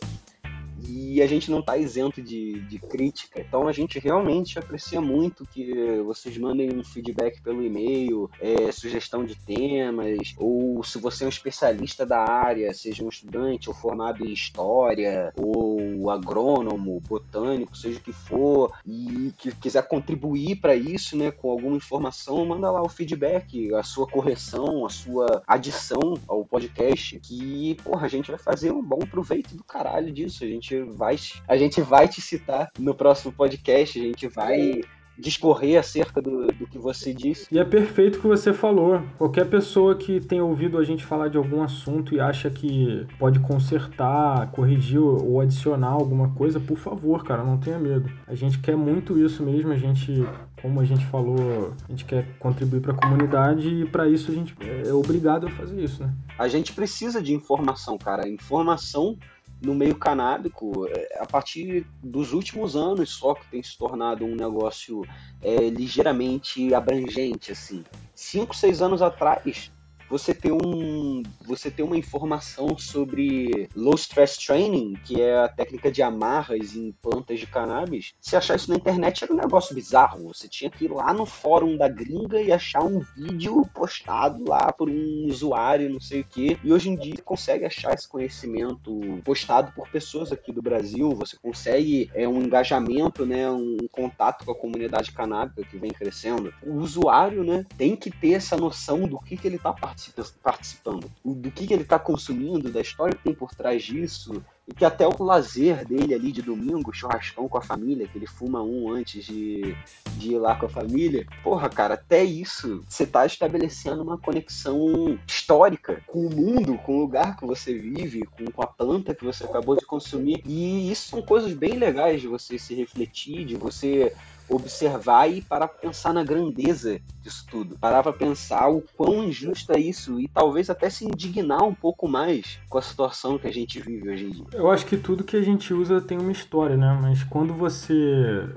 E 0.87 1.21
a 1.21 1.27
gente 1.27 1.49
não 1.49 1.59
está 1.59 1.77
isento 1.77 2.21
de, 2.21 2.59
de 2.61 2.79
crítica. 2.79 3.41
Então 3.41 3.67
a 3.67 3.71
gente 3.71 3.99
realmente 3.99 4.57
aprecia 4.59 5.01
muito 5.01 5.45
que 5.45 5.73
vocês 6.01 6.37
mandem 6.37 6.73
um 6.73 6.83
feedback 6.83 7.41
pelo 7.41 7.63
e-mail, 7.63 8.29
é, 8.39 8.71
sugestão 8.71 9.25
de 9.25 9.35
temas, 9.35 10.33
ou 10.37 10.83
se 10.83 10.97
você 10.97 11.23
é 11.23 11.27
um 11.27 11.29
especialista 11.29 12.05
da 12.05 12.19
área, 12.19 12.73
seja 12.73 13.03
um 13.03 13.09
estudante 13.09 13.69
ou 13.69 13.75
formado 13.75 14.25
em 14.25 14.31
história, 14.31 15.33
ou 15.37 16.09
agrônomo, 16.09 17.01
botânico, 17.01 17.77
seja 17.77 17.99
o 17.99 18.01
que 18.01 18.13
for, 18.13 18.73
e 18.85 19.33
que 19.37 19.53
quiser 19.55 19.87
contribuir 19.87 20.57
para 20.57 20.75
isso, 20.75 21.17
né, 21.17 21.31
com 21.31 21.49
alguma 21.49 21.77
informação, 21.77 22.45
manda 22.45 22.69
lá 22.71 22.81
o 22.81 22.89
feedback, 22.89 23.73
a 23.73 23.83
sua 23.83 24.07
correção, 24.07 24.85
a 24.85 24.89
sua 24.89 25.43
adição 25.47 26.13
ao 26.27 26.45
podcast, 26.45 27.19
que, 27.19 27.75
porra, 27.83 28.05
a 28.05 28.09
gente 28.09 28.29
vai 28.29 28.39
fazer 28.39 28.71
um 28.71 28.83
bom 28.83 28.99
proveito 28.99 29.55
do 29.55 29.63
caralho 29.63 30.11
disso. 30.11 30.43
A 30.43 30.47
gente 30.47 30.72
vai, 30.81 31.17
a 31.47 31.57
gente 31.57 31.81
vai 31.81 32.07
te 32.07 32.21
citar 32.21 32.69
no 32.79 32.93
próximo 32.95 33.31
podcast, 33.31 33.99
a 33.99 34.03
gente 34.03 34.27
vai 34.27 34.81
discorrer 35.17 35.79
acerca 35.79 36.21
do, 36.21 36.47
do 36.47 36.67
que 36.67 36.77
você 36.77 37.13
disse. 37.13 37.47
E 37.51 37.59
é 37.59 37.63
perfeito 37.63 38.17
o 38.17 38.21
que 38.21 38.27
você 38.27 38.53
falou. 38.53 39.01
Qualquer 39.17 39.45
pessoa 39.45 39.95
que 39.95 40.19
tenha 40.19 40.43
ouvido 40.43 40.77
a 40.77 40.83
gente 40.83 41.05
falar 41.05 41.27
de 41.27 41.37
algum 41.37 41.61
assunto 41.61 42.15
e 42.15 42.19
acha 42.19 42.49
que 42.49 43.05
pode 43.19 43.39
consertar, 43.39 44.49
corrigir 44.51 44.99
ou 44.99 45.39
adicionar 45.39 45.89
alguma 45.89 46.29
coisa, 46.33 46.59
por 46.59 46.77
favor, 46.77 47.23
cara, 47.23 47.43
não 47.43 47.57
tenha 47.57 47.77
medo. 47.77 48.11
A 48.27 48.35
gente 48.35 48.59
quer 48.59 48.75
muito 48.75 49.17
isso 49.19 49.43
mesmo, 49.43 49.71
a 49.71 49.77
gente 49.77 50.25
como 50.61 50.79
a 50.79 50.85
gente 50.85 51.05
falou, 51.07 51.73
a 51.87 51.91
gente 51.91 52.05
quer 52.05 52.25
contribuir 52.39 52.79
para 52.79 52.93
a 52.93 52.95
comunidade 52.95 53.67
e 53.67 53.85
para 53.85 54.07
isso 54.07 54.31
a 54.31 54.33
gente 54.33 54.55
é 54.85 54.93
obrigado 54.93 55.45
a 55.45 55.49
fazer 55.49 55.77
isso, 55.83 56.01
né? 56.01 56.13
A 56.39 56.47
gente 56.47 56.71
precisa 56.71 57.21
de 57.21 57.33
informação, 57.33 57.97
cara. 57.97 58.29
Informação 58.29 59.17
no 59.63 59.73
meio 59.73 59.95
canábico, 59.95 60.87
é, 60.87 61.19
a 61.19 61.25
partir 61.25 61.87
dos 62.03 62.33
últimos 62.33 62.75
anos 62.75 63.09
só 63.09 63.33
que 63.33 63.45
tem 63.49 63.63
se 63.63 63.77
tornado 63.77 64.25
um 64.25 64.35
negócio 64.35 65.03
é, 65.41 65.69
ligeiramente 65.69 66.73
abrangente, 66.73 67.51
assim. 67.51 67.83
Cinco, 68.13 68.55
seis 68.55 68.81
anos 68.81 69.01
atrás, 69.01 69.71
você 70.13 70.31
ter 70.31 70.51
um 70.51 71.23
você 71.43 71.71
ter 71.71 71.81
uma 71.81 71.97
informação 71.97 72.77
sobre 72.77 73.67
low 73.75 73.95
stress 73.95 74.37
training, 74.37 74.93
que 75.03 75.19
é 75.19 75.39
a 75.39 75.47
técnica 75.47 75.91
de 75.91 76.03
amarras 76.03 76.75
em 76.75 76.91
plantas 77.01 77.39
de 77.39 77.47
cannabis, 77.47 78.13
se 78.21 78.35
achar 78.35 78.55
isso 78.55 78.69
na 78.69 78.77
internet 78.77 79.23
era 79.23 79.33
um 79.33 79.37
negócio 79.37 79.73
bizarro. 79.73 80.27
Você 80.27 80.47
tinha 80.47 80.69
que 80.69 80.85
ir 80.85 80.91
lá 80.91 81.11
no 81.13 81.25
fórum 81.25 81.75
da 81.75 81.89
gringa 81.89 82.39
e 82.39 82.51
achar 82.51 82.83
um 82.83 82.99
vídeo 83.17 83.67
postado 83.73 84.47
lá 84.47 84.71
por 84.71 84.87
um 84.87 85.25
usuário, 85.25 85.89
não 85.89 85.99
sei 85.99 86.21
o 86.21 86.25
que. 86.25 86.59
E 86.63 86.71
hoje 86.71 86.89
em 86.89 86.95
dia 86.95 87.15
você 87.15 87.21
consegue 87.23 87.65
achar 87.65 87.93
esse 87.95 88.07
conhecimento 88.07 89.01
postado 89.23 89.71
por 89.71 89.89
pessoas 89.89 90.31
aqui 90.31 90.51
do 90.51 90.61
Brasil. 90.61 91.09
Você 91.15 91.35
consegue 91.37 92.11
é, 92.13 92.27
um 92.27 92.39
engajamento, 92.39 93.25
né, 93.25 93.49
um 93.49 93.77
contato 93.91 94.45
com 94.45 94.51
a 94.51 94.55
comunidade 94.55 95.11
canábica 95.11 95.63
que 95.63 95.77
vem 95.77 95.91
crescendo. 95.91 96.53
O 96.61 96.75
usuário, 96.75 97.43
né, 97.43 97.65
tem 97.75 97.95
que 97.95 98.11
ter 98.11 98.33
essa 98.33 98.55
noção 98.55 99.07
do 99.07 99.17
que, 99.17 99.35
que 99.35 99.47
ele 99.47 99.55
está 99.55 99.73
participando 99.73 100.02
participando, 100.41 101.11
do 101.23 101.51
que, 101.51 101.67
que 101.67 101.73
ele 101.73 101.83
está 101.83 101.99
consumindo, 101.99 102.71
da 102.71 102.81
história 102.81 103.15
que 103.15 103.23
tem 103.23 103.33
por 103.33 103.53
trás 103.53 103.83
disso, 103.83 104.43
e 104.67 104.73
que 104.73 104.85
até 104.85 105.05
o 105.05 105.23
lazer 105.23 105.85
dele 105.85 106.13
ali 106.13 106.31
de 106.31 106.41
domingo, 106.41 106.93
churrascão 106.93 107.49
com 107.49 107.57
a 107.57 107.61
família, 107.61 108.07
que 108.07 108.17
ele 108.17 108.27
fuma 108.27 108.63
um 108.63 108.91
antes 108.91 109.25
de, 109.25 109.75
de 110.17 110.31
ir 110.31 110.37
lá 110.37 110.55
com 110.55 110.67
a 110.67 110.69
família. 110.69 111.27
Porra, 111.43 111.69
cara, 111.69 111.95
até 111.95 112.23
isso 112.23 112.81
você 112.87 113.05
tá 113.05 113.25
estabelecendo 113.25 114.01
uma 114.01 114.17
conexão 114.17 115.19
histórica 115.27 116.01
com 116.07 116.25
o 116.25 116.33
mundo, 116.33 116.77
com 116.77 116.95
o 116.95 117.01
lugar 117.01 117.35
que 117.35 117.45
você 117.45 117.77
vive, 117.77 118.25
com, 118.25 118.45
com 118.45 118.61
a 118.61 118.67
planta 118.67 119.13
que 119.13 119.25
você 119.25 119.43
acabou 119.43 119.75
de 119.75 119.85
consumir. 119.85 120.41
E 120.45 120.89
isso 120.89 121.09
são 121.09 121.21
coisas 121.21 121.53
bem 121.53 121.73
legais 121.73 122.21
de 122.21 122.27
você 122.27 122.57
se 122.57 122.73
refletir, 122.73 123.45
de 123.45 123.55
você 123.55 124.15
observar 124.49 125.27
e 125.27 125.41
parar 125.41 125.67
para 125.67 125.79
pensar 125.79 126.13
na 126.13 126.23
grandeza 126.23 126.99
disso 127.21 127.45
tudo. 127.49 127.77
Parar 127.77 128.03
para 128.03 128.13
pensar 128.13 128.67
o 128.67 128.83
quão 128.95 129.23
injusto 129.23 129.71
é 129.71 129.79
isso 129.79 130.19
e 130.19 130.27
talvez 130.27 130.69
até 130.69 130.89
se 130.89 131.05
indignar 131.05 131.63
um 131.63 131.73
pouco 131.73 132.07
mais 132.07 132.59
com 132.69 132.77
a 132.77 132.81
situação 132.81 133.37
que 133.37 133.47
a 133.47 133.53
gente 133.53 133.79
vive 133.79 134.09
hoje 134.09 134.25
em 134.25 134.29
dia. 134.31 134.45
Eu 134.53 134.69
acho 134.69 134.85
que 134.85 134.97
tudo 134.97 135.23
que 135.23 135.37
a 135.37 135.41
gente 135.41 135.73
usa 135.73 136.01
tem 136.01 136.17
uma 136.17 136.31
história, 136.31 136.75
né? 136.75 136.97
Mas 137.01 137.23
quando 137.23 137.53
você 137.53 137.93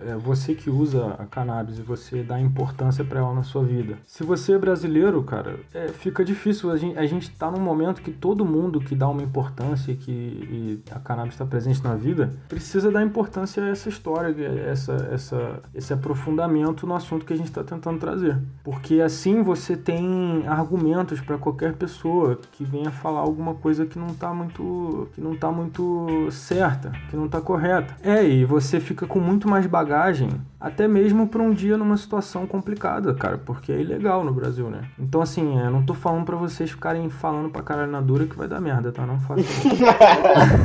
é 0.07 0.17
você 0.17 0.55
que 0.55 0.69
usa 0.69 1.15
a 1.19 1.27
cannabis 1.27 1.79
e 1.79 1.83
você 1.83 2.23
dá 2.23 2.41
importância 2.41 3.05
para 3.05 3.21
ela 3.21 3.35
na 3.35 3.43
sua 3.43 3.63
vida. 3.63 3.99
Se 4.05 4.25
você 4.25 4.55
é 4.55 4.59
brasileiro, 4.59 5.23
cara, 5.23 5.61
é, 5.73 5.89
fica 5.89 6.25
difícil. 6.25 6.71
A 6.71 6.77
gente, 6.77 6.99
a 6.99 7.07
gente 7.07 7.31
tá 7.31 7.51
num 7.51 7.61
momento 7.61 8.03
que 8.03 8.11
todo 8.11 8.45
mundo 8.45 8.81
que 8.81 8.95
dá 8.95 9.09
uma 9.09 9.23
importância 9.23 9.93
e 9.93 9.97
que 9.97 10.11
e 10.11 10.83
a 10.91 10.99
cannabis 10.99 11.35
está 11.35 11.45
presente 11.45 11.83
na 11.83 11.95
vida 11.95 12.33
precisa 12.49 12.91
dar 12.91 13.03
importância 13.03 13.63
a 13.63 13.69
essa 13.69 13.89
história, 13.89 14.35
essa, 14.67 15.09
essa 15.13 15.63
esse 15.77 15.93
aprofundamento 15.93 16.87
no 16.87 16.95
assunto 16.95 17.27
que 17.27 17.33
a 17.35 17.37
gente 17.37 17.49
está 17.49 17.63
tentando 17.63 17.99
trazer. 17.99 18.39
Porque 18.65 19.01
assim 19.01 19.43
você 19.43 19.77
tem 19.77 20.43
argumentos 20.47 21.21
para 21.21 21.37
qualquer 21.37 21.75
pessoa 21.75 22.39
que 22.53 22.65
venha 22.65 22.91
falar 22.91 23.21
alguma 23.21 23.55
coisa 23.55 23.85
que 23.85 23.99
não 23.99 24.09
está 24.09 24.33
muito 24.33 25.09
que 25.13 25.21
não 25.21 25.37
tá 25.37 25.53
muito 25.53 26.29
certa, 26.31 26.91
que 27.11 27.17
não 27.17 27.27
está 27.27 27.41
correta. 27.41 27.95
É, 28.03 28.27
e 28.27 28.45
você 28.45 28.81
fica 28.81 29.07
com 29.07 29.21
muito 29.21 29.49
mais 29.49 29.67
bagagem 29.67 30.31
até 30.59 30.89
mesmo 30.89 31.29
para 31.29 31.43
um 31.43 31.53
dia 31.53 31.77
numa 31.77 31.97
situação 31.97 32.47
complicada, 32.47 33.15
cara, 33.15 33.39
porque 33.39 33.71
é 33.71 33.81
ilegal 33.81 34.25
no 34.25 34.33
Brasil, 34.33 34.71
né? 34.71 34.89
Então, 34.99 35.21
assim, 35.21 35.59
eu 35.59 35.71
não 35.71 35.85
tô 35.85 35.95
falando 35.95 36.25
para 36.25 36.37
vocês 36.37 36.71
ficarem 36.71 37.09
falando 37.11 37.51
pra 37.51 37.63
caralho 37.63 37.93
na 37.93 38.01
dura 38.01 38.27
que 38.27 38.37
vai 38.37 38.49
dar 38.49 38.61
merda, 38.61 38.91
tá? 38.91 39.07
Não 39.07 39.21
façam 39.21 39.45
isso. 39.45 39.69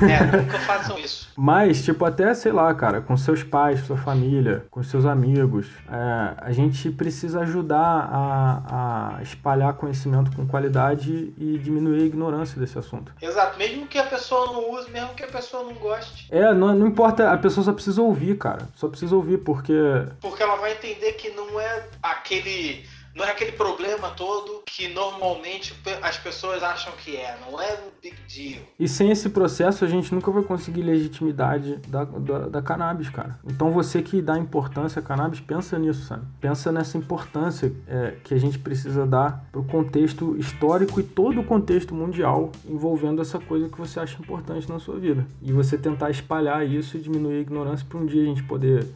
É, 0.01 0.37
nunca 0.37 0.59
façam 0.59 0.97
isso. 0.97 1.29
Mas, 1.37 1.83
tipo, 1.83 2.03
até, 2.05 2.33
sei 2.33 2.51
lá, 2.51 2.73
cara, 2.73 3.01
com 3.01 3.15
seus 3.15 3.43
pais, 3.43 3.81
sua 3.81 3.97
família, 3.97 4.65
com 4.71 4.81
seus 4.81 5.00
amigos, 5.05 5.67
é, 5.89 6.33
a 6.37 6.51
gente 6.51 6.89
precisa 6.91 7.41
ajudar 7.41 7.77
a, 8.11 9.17
a 9.17 9.23
espalhar 9.23 9.73
conhecimento 9.73 10.35
com 10.35 10.47
qualidade 10.47 11.33
e 11.37 11.57
diminuir 11.57 12.03
a 12.03 12.05
ignorância 12.05 12.59
desse 12.59 12.77
assunto. 12.77 13.13
Exato, 13.21 13.57
mesmo 13.57 13.87
que 13.87 13.97
a 13.97 14.03
pessoa 14.03 14.47
não 14.47 14.71
use, 14.71 14.89
mesmo 14.91 15.13
que 15.13 15.23
a 15.23 15.27
pessoa 15.27 15.63
não 15.63 15.73
goste. 15.73 16.27
É, 16.31 16.53
não, 16.53 16.73
não 16.73 16.87
importa, 16.87 17.31
a 17.31 17.37
pessoa 17.37 17.63
só 17.63 17.73
precisa 17.73 18.01
ouvir, 18.01 18.37
cara. 18.37 18.67
Só 18.75 18.87
precisa 18.87 19.15
ouvir, 19.15 19.39
porque 19.39 19.73
Porque 20.19 20.43
ela 20.43 20.55
vai 20.55 20.73
entender 20.73 21.13
que 21.13 21.29
não 21.31 21.59
é 21.59 21.83
aquele. 22.01 22.85
Não 23.15 23.25
é 23.25 23.31
aquele 23.31 23.51
problema 23.51 24.09
todo 24.11 24.61
que 24.65 24.87
normalmente 24.87 25.75
as 26.01 26.17
pessoas 26.17 26.63
acham 26.63 26.93
que 26.93 27.17
é. 27.17 27.37
Não 27.45 27.61
é 27.61 27.73
um 27.73 27.91
big 28.01 28.15
deal. 28.27 28.63
E 28.79 28.87
sem 28.87 29.11
esse 29.11 29.29
processo 29.29 29.83
a 29.83 29.87
gente 29.87 30.13
nunca 30.13 30.31
vai 30.31 30.43
conseguir 30.43 30.81
legitimidade 30.81 31.77
da, 31.87 32.05
da, 32.05 32.47
da 32.47 32.61
cannabis, 32.61 33.09
cara. 33.09 33.37
Então 33.45 33.71
você 33.71 34.01
que 34.01 34.21
dá 34.21 34.37
importância 34.37 34.99
à 34.99 35.03
cannabis, 35.03 35.41
pensa 35.41 35.77
nisso, 35.77 36.05
sabe? 36.05 36.25
Pensa 36.39 36.71
nessa 36.71 36.97
importância 36.97 37.73
é, 37.87 38.15
que 38.23 38.33
a 38.33 38.39
gente 38.39 38.57
precisa 38.57 39.05
dar 39.05 39.45
pro 39.51 39.63
contexto 39.63 40.37
histórico 40.37 40.99
e 40.99 41.03
todo 41.03 41.41
o 41.41 41.43
contexto 41.43 41.93
mundial 41.93 42.51
envolvendo 42.65 43.21
essa 43.21 43.39
coisa 43.39 43.67
que 43.67 43.77
você 43.77 43.99
acha 43.99 44.19
importante 44.21 44.69
na 44.69 44.79
sua 44.79 44.97
vida. 44.97 45.25
E 45.41 45.51
você 45.51 45.77
tentar 45.77 46.09
espalhar 46.09 46.65
isso 46.65 46.95
e 46.95 47.01
diminuir 47.01 47.37
a 47.37 47.41
ignorância 47.41 47.85
para 47.87 47.99
um 47.99 48.05
dia 48.05 48.21
a 48.21 48.25
gente 48.25 48.43
poder 48.43 48.87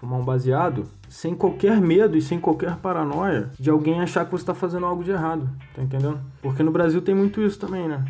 fumar 0.00 0.18
um 0.18 0.24
baseado 0.24 0.88
sem 1.10 1.34
qualquer 1.34 1.80
medo 1.80 2.16
e 2.16 2.22
sem 2.22 2.40
qualquer 2.40 2.76
paranoia 2.76 3.50
de 3.58 3.68
alguém 3.68 4.00
achar 4.00 4.24
que 4.24 4.30
você 4.30 4.42
está 4.42 4.54
fazendo 4.54 4.86
algo 4.86 5.02
de 5.02 5.10
errado, 5.10 5.50
tá 5.74 5.82
entendendo? 5.82 6.20
Porque 6.40 6.62
no 6.62 6.70
Brasil 6.70 7.02
tem 7.02 7.14
muito 7.14 7.42
isso 7.42 7.58
também, 7.58 7.88
né? 7.88 8.04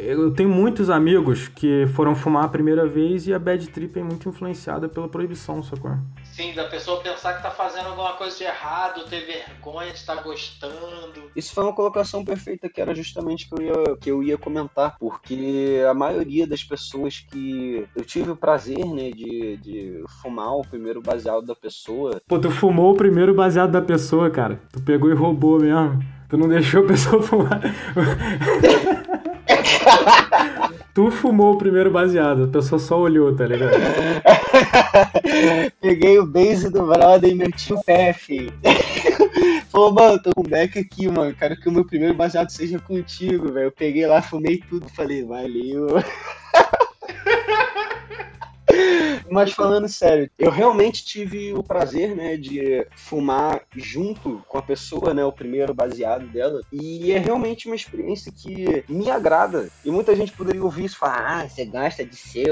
Eu 0.00 0.32
tenho 0.32 0.48
muitos 0.48 0.88
amigos 0.88 1.48
que 1.48 1.86
foram 1.88 2.14
fumar 2.14 2.44
a 2.44 2.48
primeira 2.48 2.86
vez 2.88 3.26
e 3.26 3.34
a 3.34 3.38
bad 3.38 3.64
trip 3.68 3.98
é 3.98 4.02
muito 4.02 4.28
influenciada 4.28 4.88
pela 4.88 5.06
proibição, 5.06 5.62
sacou? 5.62 5.92
Sim, 6.24 6.54
da 6.54 6.64
pessoa 6.64 7.00
pensar 7.02 7.34
que 7.34 7.42
tá 7.42 7.50
fazendo 7.50 7.88
alguma 7.88 8.14
coisa 8.14 8.36
de 8.36 8.44
errado, 8.44 9.04
ter 9.04 9.26
vergonha 9.26 9.92
de 9.92 9.98
estar 9.98 10.22
gostando. 10.22 11.30
Isso 11.36 11.52
foi 11.52 11.62
uma 11.62 11.74
colocação 11.74 12.24
perfeita 12.24 12.68
que 12.68 12.80
era 12.80 12.94
justamente 12.94 13.48
que 13.48 13.54
eu 13.54 13.62
ia, 13.62 13.96
que 13.96 14.10
eu 14.10 14.22
ia 14.22 14.38
comentar, 14.38 14.96
porque 14.98 15.82
a 15.88 15.92
maioria 15.92 16.46
das 16.46 16.64
pessoas 16.64 17.20
que 17.20 17.86
eu 17.94 18.04
tive 18.04 18.30
o 18.30 18.36
prazer, 18.36 18.84
né, 18.86 19.10
de, 19.10 19.56
de 19.58 20.04
fumar 20.22 20.54
o 20.56 20.62
primeiro 20.62 21.02
baseado 21.02 21.44
da 21.44 21.54
pessoa, 21.54 22.20
Pô, 22.26 22.38
tu 22.46 22.50
fumou 22.52 22.92
o 22.92 22.96
primeiro 22.96 23.34
baseado 23.34 23.72
da 23.72 23.82
pessoa, 23.82 24.30
cara. 24.30 24.60
Tu 24.72 24.80
pegou 24.80 25.10
e 25.10 25.14
roubou 25.14 25.58
mesmo. 25.58 26.00
Tu 26.28 26.36
não 26.36 26.48
deixou 26.48 26.84
a 26.84 26.86
pessoa 26.86 27.20
fumar. 27.22 27.60
tu 30.94 31.10
fumou 31.10 31.54
o 31.54 31.58
primeiro 31.58 31.90
baseado, 31.90 32.44
a 32.44 32.48
pessoa 32.48 32.78
só 32.78 33.00
olhou, 33.00 33.34
tá 33.34 33.46
ligado? 33.46 33.72
peguei 35.80 36.18
o 36.18 36.26
base 36.26 36.70
do 36.70 36.86
brother 36.86 37.30
e 37.30 37.34
meti 37.34 37.72
o 37.72 37.82
pé, 37.82 38.12
filho. 38.12 38.52
Mano, 39.92 40.22
tô 40.22 40.30
com 40.34 40.42
back 40.42 40.78
aqui, 40.78 41.06
mano. 41.06 41.34
Quero 41.34 41.54
que 41.54 41.68
o 41.68 41.72
meu 41.72 41.84
primeiro 41.84 42.14
baseado 42.14 42.48
seja 42.48 42.78
contigo, 42.78 43.52
velho. 43.52 43.66
Eu 43.66 43.72
peguei 43.72 44.06
lá, 44.06 44.22
fumei 44.22 44.56
tudo, 44.56 44.88
falei, 44.88 45.22
valeu. 45.22 45.88
Mas 49.30 49.52
falando 49.52 49.88
sério, 49.88 50.30
eu 50.38 50.50
realmente 50.50 51.04
tive 51.04 51.52
o 51.52 51.62
prazer, 51.62 52.14
né, 52.14 52.36
de 52.36 52.86
fumar 52.94 53.62
junto 53.74 54.42
com 54.48 54.58
a 54.58 54.62
pessoa, 54.62 55.12
né, 55.12 55.24
o 55.24 55.32
primeiro 55.32 55.74
baseado 55.74 56.26
dela. 56.26 56.60
E 56.72 57.12
é 57.12 57.18
realmente 57.18 57.66
uma 57.66 57.76
experiência 57.76 58.32
que 58.32 58.84
me 58.88 59.10
agrada. 59.10 59.68
E 59.84 59.90
muita 59.90 60.14
gente 60.14 60.32
poderia 60.32 60.62
ouvir 60.62 60.84
isso 60.84 60.96
e 60.96 60.98
falar, 60.98 61.40
ah, 61.42 61.48
você 61.48 61.64
gosta 61.64 62.04
de 62.04 62.16
ser 62.16 62.50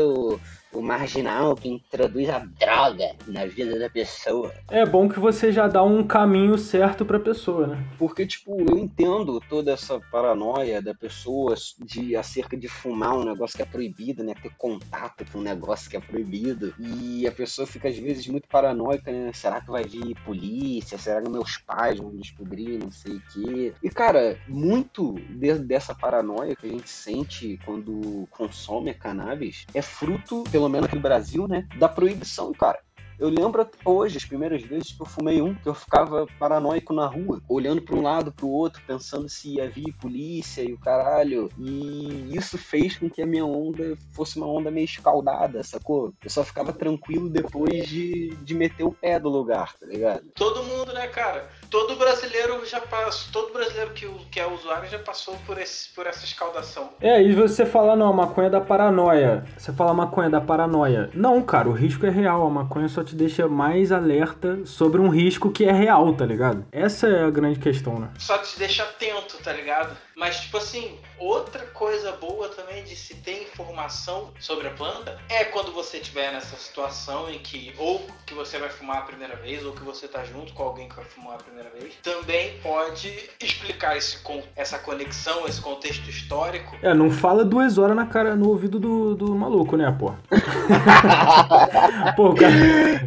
o, 0.74 0.82
marginal 0.82 1.54
que 1.54 1.68
introduz 1.68 2.28
a 2.28 2.38
droga 2.38 3.14
na 3.26 3.46
vida 3.46 3.78
da 3.78 3.88
pessoa. 3.88 4.52
É 4.70 4.84
bom 4.84 5.08
que 5.08 5.18
você 5.18 5.52
já 5.52 5.66
dá 5.66 5.82
um 5.82 6.04
caminho 6.04 6.56
certo 6.58 7.04
pra 7.04 7.18
pessoa, 7.18 7.66
né? 7.68 7.84
Porque, 7.98 8.26
tipo, 8.26 8.56
eu 8.60 8.78
entendo 8.78 9.40
toda 9.48 9.72
essa 9.72 10.00
paranoia 10.10 10.80
da 10.82 10.94
pessoa 10.94 11.54
de 11.84 12.16
acerca 12.16 12.56
de 12.56 12.68
fumar 12.68 13.16
um 13.16 13.24
negócio 13.24 13.56
que 13.56 13.62
é 13.62 13.66
proibido, 13.66 14.22
né? 14.22 14.34
Ter 14.40 14.52
contato 14.56 15.24
com 15.30 15.38
um 15.38 15.42
negócio 15.42 15.88
que 15.90 15.96
é 15.96 16.00
proibido. 16.00 16.74
E 16.78 17.26
a 17.26 17.32
pessoa 17.32 17.66
fica, 17.66 17.88
às 17.88 17.96
vezes, 17.96 18.26
muito 18.28 18.48
paranoica, 18.48 19.10
né? 19.10 19.30
Será 19.32 19.60
que 19.60 19.70
vai 19.70 19.84
vir 19.84 20.14
polícia? 20.24 20.98
Será 20.98 21.22
que 21.22 21.30
meus 21.30 21.58
pais 21.58 21.98
vão 21.98 22.14
descobrir? 22.16 22.78
Não 22.78 22.90
sei 22.90 23.14
o 23.14 23.22
quê. 23.32 23.72
E, 23.82 23.90
cara, 23.90 24.38
muito 24.48 25.14
de- 25.30 25.58
dessa 25.58 25.94
paranoia 25.94 26.56
que 26.56 26.66
a 26.66 26.70
gente 26.70 26.88
sente 26.88 27.58
quando 27.64 28.26
consome 28.30 28.90
a 28.90 28.94
cannabis 28.94 29.66
é 29.74 29.82
fruto, 29.82 30.44
pelo 30.50 30.63
menos 30.68 30.86
aqui 30.86 30.96
no 30.96 31.02
Brasil, 31.02 31.46
né? 31.48 31.66
Da 31.78 31.88
proibição, 31.88 32.52
cara. 32.52 32.78
Eu 33.18 33.28
lembro 33.28 33.68
hoje, 33.84 34.16
as 34.16 34.24
primeiras 34.24 34.62
vezes 34.62 34.92
que 34.92 35.00
eu 35.00 35.06
fumei 35.06 35.40
um, 35.40 35.54
que 35.54 35.68
eu 35.68 35.74
ficava 35.74 36.26
paranoico 36.38 36.92
na 36.92 37.06
rua, 37.06 37.40
olhando 37.48 37.80
para 37.80 37.94
um 37.94 38.02
lado, 38.02 38.32
para 38.32 38.44
o 38.44 38.50
outro, 38.50 38.82
pensando 38.86 39.28
se 39.28 39.54
ia 39.54 39.70
vir 39.70 39.94
polícia 40.00 40.62
e 40.62 40.72
o 40.72 40.78
caralho. 40.78 41.48
E 41.56 42.36
isso 42.36 42.58
fez 42.58 42.96
com 42.96 43.08
que 43.08 43.22
a 43.22 43.26
minha 43.26 43.44
onda 43.44 43.96
fosse 44.12 44.36
uma 44.36 44.48
onda 44.48 44.70
meio 44.70 44.84
escaldada, 44.84 45.62
sacou? 45.62 46.12
Eu 46.22 46.30
só 46.30 46.42
ficava 46.42 46.72
tranquilo 46.72 47.28
depois 47.28 47.86
de, 47.86 48.30
de 48.42 48.54
meter 48.54 48.84
o 48.84 48.92
pé 48.92 49.20
do 49.20 49.28
lugar, 49.28 49.74
tá 49.78 49.86
ligado? 49.86 50.24
Todo 50.34 50.64
mundo, 50.64 50.92
né, 50.92 51.06
cara? 51.06 51.48
Todo 51.70 51.96
brasileiro 51.96 52.64
já 52.66 52.80
passou. 52.80 53.32
Todo 53.32 53.52
brasileiro 53.52 53.90
que, 53.92 54.08
que 54.30 54.40
é 54.40 54.46
usuário 54.46 54.88
já 54.88 54.98
passou 54.98 55.36
por, 55.46 55.58
esse, 55.58 55.88
por 55.90 56.06
essa 56.06 56.24
escaldação. 56.24 56.90
É, 57.00 57.22
e 57.22 57.32
você 57.32 57.66
fala, 57.66 57.96
não, 57.96 58.08
a 58.08 58.12
maconha 58.12 58.46
é 58.46 58.50
da 58.50 58.60
paranoia. 58.60 59.44
Você 59.56 59.72
fala 59.72 59.94
maconha 59.94 60.28
é 60.28 60.30
da 60.30 60.40
paranoia. 60.40 61.10
Não, 61.14 61.42
cara, 61.42 61.68
o 61.68 61.72
risco 61.72 62.06
é 62.06 62.10
real. 62.10 62.46
A 62.46 62.50
maconha 62.50 62.88
só 62.88 63.02
te 63.02 63.14
deixa 63.14 63.48
mais 63.48 63.92
alerta 63.92 64.64
sobre 64.64 65.00
um 65.00 65.08
risco 65.08 65.50
que 65.50 65.64
é 65.64 65.72
real, 65.72 66.12
tá 66.14 66.24
ligado? 66.24 66.64
Essa 66.72 67.08
é 67.08 67.24
a 67.24 67.30
grande 67.30 67.58
questão, 67.58 67.98
né? 67.98 68.10
Só 68.18 68.38
te 68.38 68.58
deixa 68.58 68.82
atento, 68.82 69.36
tá 69.42 69.52
ligado? 69.52 69.96
Mas, 70.16 70.40
tipo 70.40 70.58
assim, 70.58 70.96
outra 71.18 71.66
coisa 71.66 72.12
boa 72.12 72.48
também 72.48 72.84
de 72.84 72.94
se 72.94 73.14
ter 73.16 73.42
informação 73.42 74.30
sobre 74.38 74.68
a 74.68 74.70
planta 74.70 75.18
é 75.28 75.44
quando 75.44 75.72
você 75.72 75.96
estiver 75.96 76.32
nessa 76.32 76.56
situação 76.56 77.28
em 77.30 77.38
que 77.40 77.72
ou 77.78 78.06
que 78.24 78.32
você 78.32 78.58
vai 78.58 78.68
fumar 78.68 78.98
a 78.98 79.02
primeira 79.02 79.34
vez 79.36 79.64
ou 79.64 79.72
que 79.72 79.82
você 79.82 80.06
tá 80.06 80.24
junto 80.24 80.52
com 80.52 80.62
alguém 80.62 80.88
que 80.88 80.94
vai 80.96 81.04
fumar 81.04 81.34
a 81.34 81.42
primeira 81.42 81.68
vez. 81.70 81.94
Também 82.02 82.58
pode 82.62 83.12
explicar 83.42 83.96
esse, 83.96 84.18
con- 84.18 84.42
essa 84.54 84.78
conexão, 84.78 85.46
esse 85.48 85.60
contexto 85.60 86.08
histórico. 86.08 86.76
É, 86.82 86.94
não 86.94 87.10
fala 87.10 87.44
duas 87.44 87.76
horas 87.76 87.96
na 87.96 88.06
cara, 88.06 88.36
no 88.36 88.48
ouvido 88.48 88.78
do, 88.78 89.14
do 89.14 89.34
maluco, 89.34 89.76
né, 89.76 89.94
pô? 89.98 90.12
pô, 92.16 92.34
cara, 92.34 92.54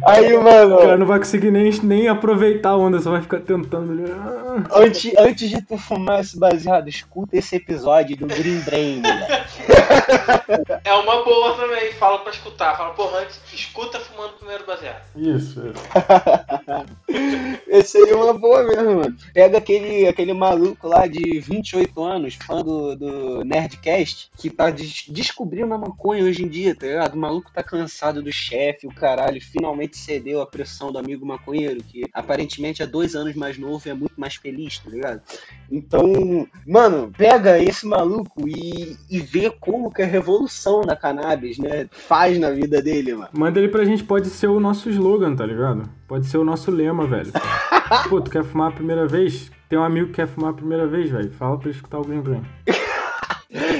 Aí, 0.06 0.36
mano, 0.36 0.74
o 0.74 0.78
cara 0.78 0.96
não 0.98 1.06
vai 1.06 1.18
conseguir 1.18 1.50
nem, 1.50 1.70
nem 1.82 2.08
aproveitar 2.08 2.70
a 2.70 2.76
onda, 2.76 3.00
só 3.00 3.10
vai 3.10 3.22
ficar 3.22 3.40
tentando. 3.40 4.04
Ah. 4.12 4.78
antes, 4.80 5.12
antes 5.16 5.48
de 5.50 5.62
tu 5.62 5.76
fumar 5.78 6.20
esse 6.20 6.38
baseado, 6.38 6.88
escuta 6.98 7.36
esse 7.36 7.56
episódio 7.56 8.16
do 8.16 8.26
Green 8.26 8.60
Brain, 8.60 9.02
moleque. 9.02 9.58
É 10.84 10.92
uma 10.94 11.22
boa 11.24 11.54
também, 11.56 11.92
fala 11.92 12.18
pra 12.18 12.32
escutar. 12.32 12.76
Fala, 12.76 12.94
porra, 12.94 13.20
antes, 13.20 13.40
escuta 13.52 13.98
fumando 14.00 14.34
primeiro 14.34 14.64
baseado. 14.66 15.02
Isso, 15.16 15.60
isso. 15.66 15.82
Esse 17.68 17.98
aí 17.98 18.10
é 18.10 18.16
uma 18.16 18.32
boa 18.32 18.62
mesmo, 18.64 18.96
mano. 18.96 19.16
Pega 19.32 19.58
aquele, 19.58 20.06
aquele 20.06 20.32
maluco 20.32 20.88
lá 20.88 21.06
de 21.06 21.38
28 21.40 22.02
anos, 22.02 22.34
fã 22.34 22.62
do, 22.62 22.96
do 22.96 23.44
Nerdcast, 23.44 24.30
que 24.38 24.48
tá 24.50 24.70
des- 24.70 25.04
descobrindo 25.08 25.72
a 25.74 25.78
maconha 25.78 26.24
hoje 26.24 26.42
em 26.44 26.48
dia, 26.48 26.74
tá 26.74 26.86
ligado? 26.86 27.14
O 27.14 27.18
maluco 27.18 27.50
tá 27.52 27.62
cansado 27.62 28.22
do 28.22 28.32
chefe, 28.32 28.86
o 28.86 28.94
caralho, 28.94 29.40
finalmente 29.40 29.96
cedeu 29.98 30.40
à 30.40 30.46
pressão 30.46 30.90
do 30.90 30.98
amigo 30.98 31.26
maconheiro, 31.26 31.82
que 31.82 32.04
aparentemente 32.12 32.82
é 32.82 32.86
dois 32.86 33.14
anos 33.14 33.34
mais 33.34 33.58
novo 33.58 33.86
e 33.86 33.90
é 33.90 33.94
muito 33.94 34.14
mais 34.18 34.34
feliz, 34.36 34.78
tá 34.78 34.90
ligado? 34.90 35.20
Então, 35.70 36.48
mano, 36.66 36.87
pega 37.16 37.58
esse 37.58 37.86
maluco 37.86 38.48
e, 38.48 38.96
e 39.10 39.20
vê 39.20 39.50
como 39.50 39.92
que 39.92 40.02
a 40.02 40.06
revolução 40.06 40.82
da 40.82 40.96
cannabis, 40.96 41.58
né, 41.58 41.88
faz 41.90 42.38
na 42.38 42.50
vida 42.50 42.82
dele, 42.82 43.14
mano. 43.14 43.30
Manda 43.32 43.58
ele 43.58 43.68
pra 43.68 43.84
gente, 43.84 44.04
pode 44.04 44.28
ser 44.28 44.48
o 44.48 44.60
nosso 44.60 44.88
slogan, 44.90 45.34
tá 45.34 45.46
ligado? 45.46 45.88
Pode 46.06 46.26
ser 46.26 46.38
o 46.38 46.44
nosso 46.44 46.70
lema, 46.70 47.06
velho. 47.06 47.32
Pô, 48.08 48.20
tu 48.20 48.30
quer 48.30 48.44
fumar 48.44 48.68
a 48.68 48.74
primeira 48.74 49.06
vez? 49.06 49.50
Tem 49.68 49.78
um 49.78 49.84
amigo 49.84 50.08
que 50.08 50.14
quer 50.14 50.28
fumar 50.28 50.50
a 50.50 50.54
primeira 50.54 50.86
vez, 50.86 51.10
velho. 51.10 51.30
Fala 51.32 51.58
pra 51.58 51.68
ele 51.68 51.76
escutar 51.76 51.98
o 51.98 52.04
Green 52.04 52.20
Brain. 52.20 52.42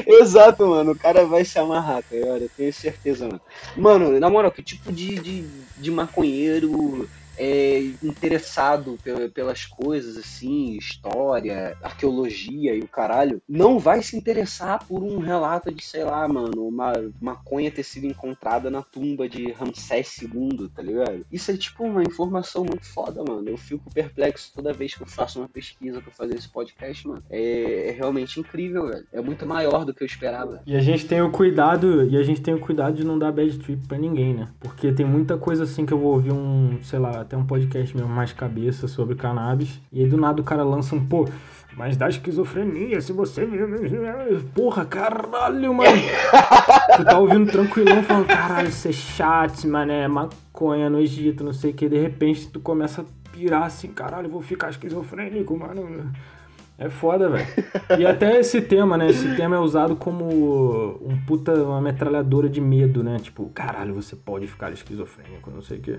Exato, 0.07 0.67
mano. 0.67 0.93
O 0.93 0.99
cara 0.99 1.25
vai 1.27 1.45
se 1.45 1.59
amarrar, 1.59 2.03
cara. 2.03 2.39
Eu 2.39 2.51
tenho 2.57 2.73
certeza, 2.73 3.27
mano. 3.27 3.41
Mano, 3.77 4.19
na 4.19 4.31
moral, 4.31 4.51
que 4.51 4.63
tipo 4.63 4.93
de, 4.93 5.19
de, 5.19 5.47
de 5.77 5.91
maconheiro 5.91 7.09
é 7.39 7.79
interessado 8.03 8.99
pe- 9.03 9.29
pelas 9.29 9.65
coisas 9.65 10.17
assim, 10.17 10.77
história, 10.77 11.77
arqueologia 11.83 12.75
e 12.75 12.81
o 12.81 12.89
caralho, 12.89 13.41
não 13.49 13.79
vai 13.79 14.03
se 14.03 14.17
interessar 14.17 14.85
por 14.87 15.03
um 15.03 15.19
relato 15.19 15.73
de, 15.73 15.83
sei 15.85 16.05
lá, 16.05 16.27
mano, 16.29 16.67
uma 16.67 16.93
maconha 17.21 17.71
ter 17.71 17.83
sido 17.83 18.07
encontrada 18.07 18.71
na 18.71 18.83
tumba 18.83 19.29
de 19.29 19.51
Ramsés 19.53 20.19
II, 20.23 20.69
tá 20.75 20.83
ligado? 20.83 21.25
Isso 21.31 21.51
é 21.51 21.57
tipo 21.57 21.85
uma 21.85 22.03
informação 22.03 22.65
muito 22.65 22.85
foda, 22.87 23.23
mano. 23.27 23.49
Eu 23.49 23.57
fico 23.57 23.91
perplexo 23.93 24.53
toda 24.55 24.73
vez 24.73 24.95
que 24.95 25.03
eu 25.03 25.07
faço 25.07 25.39
uma 25.39 25.49
pesquisa 25.49 26.01
pra 26.01 26.11
fazer 26.13 26.35
esse 26.37 26.49
podcast, 26.49 27.07
mano. 27.07 27.23
É, 27.31 27.89
é 27.89 27.91
realmente 27.93 28.41
incrível, 28.41 28.89
velho. 28.89 29.07
É 29.13 29.21
muito 29.21 29.47
maior 29.47 29.85
do 29.85 29.95
que 29.95 30.03
eu 30.03 30.07
esperava. 30.07 30.61
E 30.67 30.77
a 30.77 30.81
gente 30.81 31.07
tem 31.07 31.23
o 31.23 31.31
cuidado, 31.31 32.05
e 32.05 32.17
a 32.17 32.23
gente 32.23 32.41
tem 32.41 32.55
o 32.55 32.59
cuidado 32.61 32.97
de 32.97 33.05
não 33.05 33.19
dar 33.19 33.33
bad 33.33 33.59
trip 33.59 33.87
pra 33.87 33.99
ninguém, 33.99 34.35
né? 34.35 34.49
Porque 34.61 34.93
tem 34.93 35.07
muita 35.07 35.37
coisa 35.37 35.65
assim 35.65 35.87
que 35.87 35.93
eu 35.93 35.99
vou 35.99 36.13
ouvir 36.13 36.33
um, 36.33 36.79
sei 36.83 36.99
lá, 36.99 37.25
até 37.29 37.37
um 37.37 37.45
podcast 37.45 37.95
mesmo 37.95 38.11
mais 38.11 38.33
cabeça 38.33 38.89
sobre 38.89 39.15
cannabis, 39.15 39.79
e 39.93 40.01
aí 40.01 40.09
do 40.09 40.17
nada 40.17 40.41
o 40.41 40.45
cara 40.45 40.65
lança 40.65 40.97
um, 40.97 41.07
pô, 41.07 41.29
mas 41.77 41.95
dá 41.95 42.09
esquizofrenia 42.09 43.01
se 43.03 43.13
você. 43.13 43.47
Porra, 44.55 44.87
caralho, 44.87 45.75
mano. 45.75 45.91
tu 46.97 47.05
tá 47.05 47.19
ouvindo 47.19 47.53
tranquilão 47.53 48.03
falando, 48.03 48.27
caralho, 48.27 48.69
isso 48.69 48.89
é 48.89 48.93
chat, 48.93 49.67
mano, 49.69 49.93
é 49.93 50.09
maconha 50.09 50.89
no 50.89 50.99
Egito, 50.99 51.45
não 51.45 51.53
sei 51.53 51.71
o 51.73 51.75
que. 51.75 51.87
De 51.87 51.99
repente 51.99 52.49
tu 52.49 52.61
começa 52.61 53.03
a 53.03 53.05
pirar 53.31 53.65
assim, 53.65 53.89
caralho, 53.89 54.31
vou 54.31 54.41
ficar 54.41 54.71
esquizofrênico, 54.71 55.57
mano. 55.57 56.11
É 56.79 56.89
foda, 56.89 57.29
velho. 57.29 57.47
E 57.99 58.07
até 58.07 58.39
esse 58.39 58.61
tema, 58.63 58.97
né? 58.97 59.11
Esse 59.11 59.35
tema 59.35 59.57
é 59.57 59.59
usado 59.59 59.97
como 59.97 60.25
um 61.03 61.19
puta, 61.27 61.53
uma 61.53 61.81
metralhadora 61.81 62.49
de 62.49 62.61
medo, 62.61 63.03
né? 63.03 63.19
Tipo, 63.21 63.49
caralho, 63.51 63.95
você 63.95 64.15
pode 64.15 64.47
ficar 64.47 64.73
esquizofrênico, 64.73 65.51
não 65.51 65.61
sei 65.61 65.79
o 65.79 65.81
quê. 65.81 65.99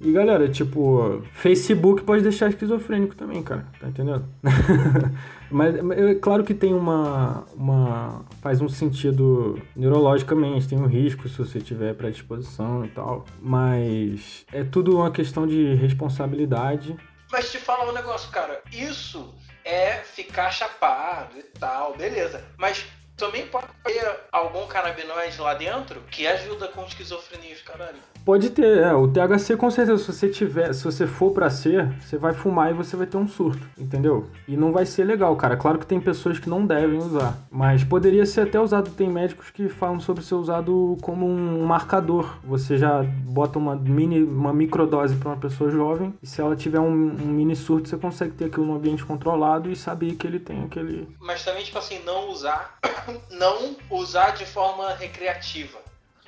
E 0.00 0.12
galera, 0.12 0.48
tipo, 0.48 1.22
Facebook 1.32 2.04
pode 2.04 2.22
deixar 2.22 2.48
esquizofrênico 2.48 3.14
também, 3.14 3.42
cara. 3.42 3.66
Tá 3.78 3.88
entendendo? 3.88 4.24
Mas 5.50 5.74
é 5.76 6.14
claro 6.14 6.42
que 6.42 6.54
tem 6.54 6.72
uma, 6.72 7.44
uma. 7.54 8.24
faz 8.40 8.62
um 8.62 8.68
sentido 8.68 9.60
neurologicamente, 9.76 10.68
tem 10.68 10.78
um 10.78 10.86
risco 10.86 11.28
se 11.28 11.36
você 11.36 11.60
tiver 11.60 11.94
predisposição 11.94 12.84
e 12.84 12.88
tal. 12.88 13.26
Mas 13.42 14.46
é 14.52 14.64
tudo 14.64 14.96
uma 14.96 15.10
questão 15.10 15.46
de 15.46 15.74
responsabilidade. 15.74 16.96
Mas 17.30 17.50
te 17.50 17.58
falar 17.58 17.90
um 17.90 17.92
negócio, 17.92 18.30
cara. 18.30 18.62
Isso 18.72 19.34
é 19.64 19.98
ficar 19.98 20.50
chapado 20.50 21.38
e 21.38 21.42
tal, 21.42 21.94
beleza. 21.94 22.42
Mas 22.56 22.86
também 23.16 23.46
pode 23.48 23.66
ter 23.84 24.16
algum 24.32 24.66
canabinoide 24.66 25.38
lá 25.40 25.52
dentro 25.52 26.00
que 26.10 26.26
ajuda 26.26 26.68
com 26.68 26.86
esquizofrenia, 26.86 27.54
caralho. 27.66 27.98
Pode 28.24 28.50
ter, 28.50 28.78
é. 28.78 28.94
O 28.94 29.08
THC 29.08 29.56
com 29.56 29.70
certeza, 29.70 29.98
se 29.98 30.12
você 30.12 30.28
tiver, 30.28 30.72
se 30.72 30.84
você 30.84 31.06
for 31.06 31.32
pra 31.32 31.50
ser, 31.50 31.88
você 32.00 32.16
vai 32.16 32.32
fumar 32.32 32.70
e 32.70 32.74
você 32.74 32.96
vai 32.96 33.06
ter 33.06 33.16
um 33.16 33.26
surto, 33.26 33.66
entendeu? 33.78 34.28
E 34.46 34.56
não 34.56 34.72
vai 34.72 34.86
ser 34.86 35.04
legal, 35.04 35.34
cara. 35.36 35.56
Claro 35.56 35.78
que 35.78 35.86
tem 35.86 36.00
pessoas 36.00 36.38
que 36.38 36.48
não 36.48 36.66
devem 36.66 36.98
usar, 36.98 37.36
mas 37.50 37.84
poderia 37.84 38.26
ser 38.26 38.42
até 38.42 38.60
usado. 38.60 38.90
Tem 38.90 39.08
médicos 39.08 39.50
que 39.50 39.68
falam 39.68 40.00
sobre 40.00 40.22
ser 40.22 40.34
usado 40.34 40.96
como 41.00 41.26
um 41.26 41.64
marcador. 41.64 42.38
Você 42.44 42.76
já 42.76 43.02
bota 43.02 43.58
uma 43.58 43.74
mini, 43.74 44.22
uma 44.22 44.52
microdose 44.52 45.16
pra 45.16 45.30
uma 45.30 45.36
pessoa 45.36 45.70
jovem 45.70 46.14
e 46.22 46.26
se 46.26 46.40
ela 46.40 46.56
tiver 46.56 46.80
um, 46.80 46.92
um 46.92 47.26
mini 47.26 47.56
surto, 47.56 47.88
você 47.88 47.96
consegue 47.96 48.32
ter 48.32 48.46
aquilo 48.46 48.66
num 48.66 48.74
ambiente 48.74 49.04
controlado 49.04 49.70
e 49.70 49.76
saber 49.76 50.14
que 50.14 50.26
ele 50.26 50.38
tem 50.38 50.64
aquele. 50.64 51.08
Mas 51.20 51.44
também, 51.44 51.64
tipo 51.64 51.78
assim, 51.78 52.00
não 52.04 52.30
usar. 52.30 52.78
Não 53.30 53.76
usar 53.90 54.30
de 54.30 54.44
forma 54.44 54.92
recreativa. 54.94 55.78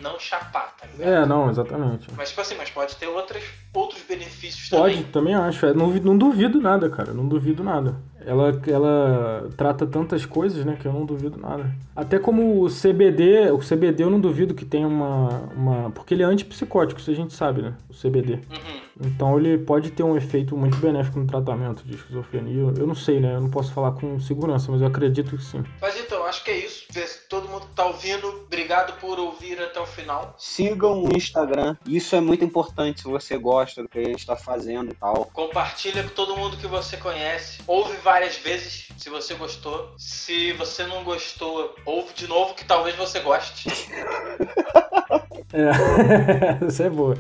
Não 0.02 0.18
chapar, 0.18 0.74
tá 0.76 0.86
ligado? 0.86 1.08
É, 1.08 1.24
não, 1.24 1.48
exatamente. 1.48 2.08
Mas, 2.16 2.30
tipo 2.30 2.40
assim, 2.40 2.56
mas 2.56 2.68
pode 2.70 2.96
ter 2.96 3.06
outras, 3.06 3.44
outros 3.72 4.02
benefícios 4.02 4.68
Pode, 4.68 4.96
também. 4.96 5.12
também 5.12 5.34
acho. 5.34 5.64
É, 5.64 5.72
não, 5.72 5.88
não 5.88 6.18
duvido 6.18 6.60
nada, 6.60 6.90
cara. 6.90 7.12
Não 7.12 7.28
duvido 7.28 7.62
nada. 7.62 7.94
Ela, 8.26 8.60
ela 8.66 9.48
trata 9.56 9.86
tantas 9.86 10.26
coisas, 10.26 10.64
né, 10.64 10.76
que 10.80 10.86
eu 10.86 10.92
não 10.92 11.04
duvido 11.06 11.38
nada. 11.38 11.72
Até 11.94 12.18
como 12.18 12.62
o 12.62 12.68
CBD, 12.68 13.50
o 13.50 13.58
CBD 13.58 14.02
eu 14.04 14.10
não 14.10 14.20
duvido 14.20 14.54
que 14.54 14.64
tenha 14.64 14.86
uma, 14.86 15.28
uma... 15.56 15.90
Porque 15.90 16.14
ele 16.14 16.22
é 16.22 16.26
antipsicótico, 16.26 17.00
isso 17.00 17.10
a 17.10 17.14
gente 17.14 17.32
sabe, 17.32 17.62
né? 17.62 17.74
O 17.88 17.94
CBD. 17.94 18.34
Uhum. 18.34 18.81
Então 19.01 19.39
ele 19.39 19.59
pode 19.59 19.90
ter 19.90 20.02
um 20.02 20.16
efeito 20.16 20.56
muito 20.56 20.77
benéfico 20.77 21.19
no 21.19 21.27
tratamento 21.27 21.85
de 21.85 21.94
esquizofrenia. 21.94 22.62
Eu 22.77 22.86
não 22.86 22.94
sei, 22.94 23.20
né? 23.20 23.35
Eu 23.35 23.40
não 23.40 23.51
posso 23.51 23.73
falar 23.73 23.93
com 23.93 24.19
segurança, 24.20 24.70
mas 24.70 24.81
eu 24.81 24.86
acredito 24.86 25.36
que 25.36 25.43
sim. 25.43 25.64
Mas 25.81 25.98
então, 25.98 26.24
acho 26.24 26.44
que 26.44 26.51
é 26.51 26.59
isso. 26.59 26.86
Vê 26.90 27.06
se 27.06 27.28
todo 27.28 27.48
mundo 27.48 27.66
que 27.66 27.74
tá 27.74 27.86
ouvindo, 27.86 28.27
obrigado 28.28 28.98
por 29.01 29.19
ouvir 29.19 29.60
até 29.60 29.81
o 29.81 29.86
final. 29.86 30.35
Sigam 30.39 31.05
o 31.05 31.16
Instagram. 31.16 31.77
Isso 31.86 32.14
é 32.14 32.20
muito 32.20 32.44
importante 32.44 33.02
se 33.02 33.09
você 33.09 33.36
gosta 33.36 33.82
do 33.82 33.89
que 33.89 33.98
a 33.98 34.05
gente 34.05 34.27
tá 34.27 34.36
fazendo 34.36 34.93
e 34.93 34.94
tal. 34.94 35.31
Compartilha 35.32 36.02
com 36.02 36.10
todo 36.10 36.36
mundo 36.36 36.56
que 36.56 36.66
você 36.66 36.97
conhece. 36.97 37.60
Ouve 37.66 37.97
várias 37.98 38.36
vezes 38.36 38.89
se 38.97 39.09
você 39.09 39.35
gostou. 39.35 39.93
Se 39.97 40.52
você 40.52 40.86
não 40.86 41.02
gostou, 41.05 41.74
ouve 41.85 42.12
de 42.14 42.27
novo 42.27 42.55
que 42.55 42.64
talvez 42.64 42.94
você 42.97 43.20
goste. 43.20 43.69
É, 45.52 46.64
essa 46.66 46.85
é 46.85 46.90
boa. 46.90 47.14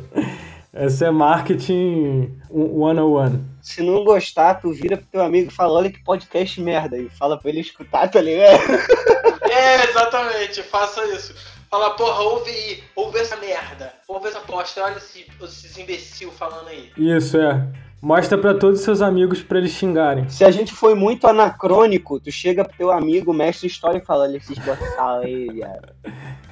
Essa 0.72 1.06
é 1.06 1.10
marketing 1.10 2.40
101. 2.50 3.44
Se 3.60 3.82
não 3.82 4.04
gostar, 4.04 4.54
tu 4.54 4.72
vira 4.72 4.96
pro 4.96 5.06
teu 5.06 5.22
amigo 5.22 5.50
e 5.50 5.54
fala, 5.54 5.74
olha 5.74 5.90
que 5.90 6.02
podcast 6.02 6.58
merda. 6.60 6.96
E 6.96 7.10
fala 7.10 7.38
pra 7.38 7.50
ele 7.50 7.60
escutar, 7.60 8.08
tá 8.08 8.20
ligado? 8.20 8.60
É, 9.54 9.84
exatamente, 9.84 10.62
faça 10.62 11.04
isso. 11.14 11.34
Fala, 11.70 11.90
porra, 11.90 12.22
ouve 12.22 12.50
aí, 12.50 12.82
ouve 12.96 13.18
essa 13.18 13.36
merda. 13.36 13.92
Ouve 14.08 14.28
essa 14.28 14.40
bosta, 14.40 14.82
olha 14.82 14.96
esse, 14.96 15.26
esses 15.42 15.76
imbecil 15.76 16.32
falando 16.32 16.68
aí. 16.68 16.90
Isso, 16.96 17.36
é. 17.36 17.68
Mostra 18.02 18.36
pra 18.36 18.52
todos 18.52 18.80
os 18.80 18.84
seus 18.84 19.00
amigos 19.00 19.42
pra 19.42 19.58
eles 19.58 19.70
xingarem. 19.70 20.28
Se 20.28 20.44
a 20.44 20.50
gente 20.50 20.72
foi 20.72 20.92
muito 20.92 21.24
anacrônico, 21.28 22.18
tu 22.18 22.32
chega 22.32 22.64
pro 22.64 22.76
teu 22.76 22.90
amigo, 22.90 23.32
mestre 23.32 23.68
história 23.68 23.98
e 23.98 24.04
fala, 24.04 24.24
olha 24.24 24.38
esses 24.38 24.58
boçal 24.58 25.20
aí, 25.20 25.48
viado. 25.48 25.92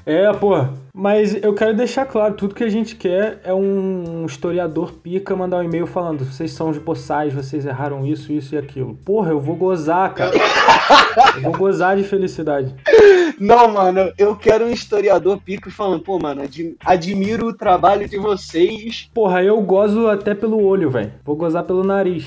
É, 0.07 0.33
pô. 0.33 0.65
Mas 0.95 1.35
eu 1.43 1.53
quero 1.55 1.75
deixar 1.75 2.05
claro, 2.07 2.35
tudo 2.35 2.55
que 2.55 2.63
a 2.63 2.69
gente 2.69 2.95
quer 2.95 3.41
é 3.43 3.53
um 3.53 4.25
historiador 4.27 4.93
pica 4.93 5.35
mandar 5.35 5.59
um 5.59 5.63
e-mail 5.65 5.87
falando, 5.87 6.25
vocês 6.25 6.53
são 6.53 6.71
os 6.71 6.79
boçais, 6.79 7.33
vocês 7.33 7.67
erraram 7.67 8.07
isso, 8.07 8.33
isso 8.33 8.55
e 8.55 8.59
aquilo. 8.59 8.97
Porra, 9.05 9.31
eu 9.31 9.41
vou 9.41 9.57
gozar, 9.57 10.15
cara. 10.15 10.33
Eu 11.37 11.43
vou 11.43 11.53
gozar 11.53 11.97
de 11.97 12.05
felicidade. 12.05 12.75
Não, 13.41 13.69
mano, 13.73 14.13
eu 14.19 14.37
quero 14.37 14.67
um 14.67 14.71
historiador 14.71 15.41
pico 15.41 15.71
falando, 15.71 16.03
pô, 16.03 16.19
mano, 16.19 16.43
admi- 16.43 16.77
admiro 16.85 17.47
o 17.47 17.57
trabalho 17.57 18.07
de 18.07 18.19
vocês. 18.19 19.09
Porra, 19.15 19.43
eu 19.43 19.59
gozo 19.63 20.09
até 20.09 20.35
pelo 20.35 20.63
olho, 20.63 20.91
velho. 20.91 21.15
Vou 21.25 21.35
gozar 21.35 21.65
pelo 21.65 21.83
nariz. 21.83 22.27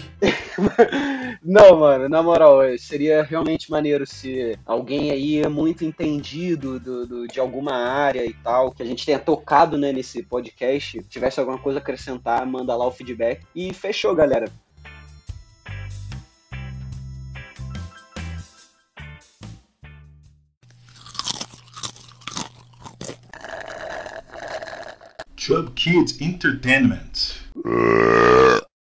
Não, 1.44 1.80
mano, 1.80 2.10
na 2.10 2.24
moral, 2.24 2.62
seria 2.80 3.22
realmente 3.22 3.70
maneiro 3.70 4.08
se 4.08 4.58
alguém 4.66 5.12
aí 5.12 5.38
é 5.40 5.48
muito 5.48 5.86
entendido 5.86 6.80
do, 6.80 7.06
do- 7.06 7.28
de 7.28 7.40
alguma 7.40 7.74
área 7.74 8.26
e 8.26 8.34
tal, 8.34 8.72
que 8.72 8.82
a 8.82 8.86
gente 8.86 9.06
tenha 9.06 9.20
tocado 9.20 9.78
né, 9.78 9.92
nesse 9.92 10.24
podcast, 10.24 11.00
tivesse 11.10 11.40
alguma 11.40 11.58
coisa 11.60 11.80
a 11.80 11.82
acrescentar, 11.82 12.46
manda 12.46 12.76
lá 12.76 12.88
o 12.88 12.92
feedback. 12.92 13.42
E 13.56 13.72
fechou, 13.74 14.16
galera. 14.16 14.46
Chub 25.46 25.76
Kids 25.76 26.22
Entertainment. 26.22 27.38
Uh. 27.66 28.53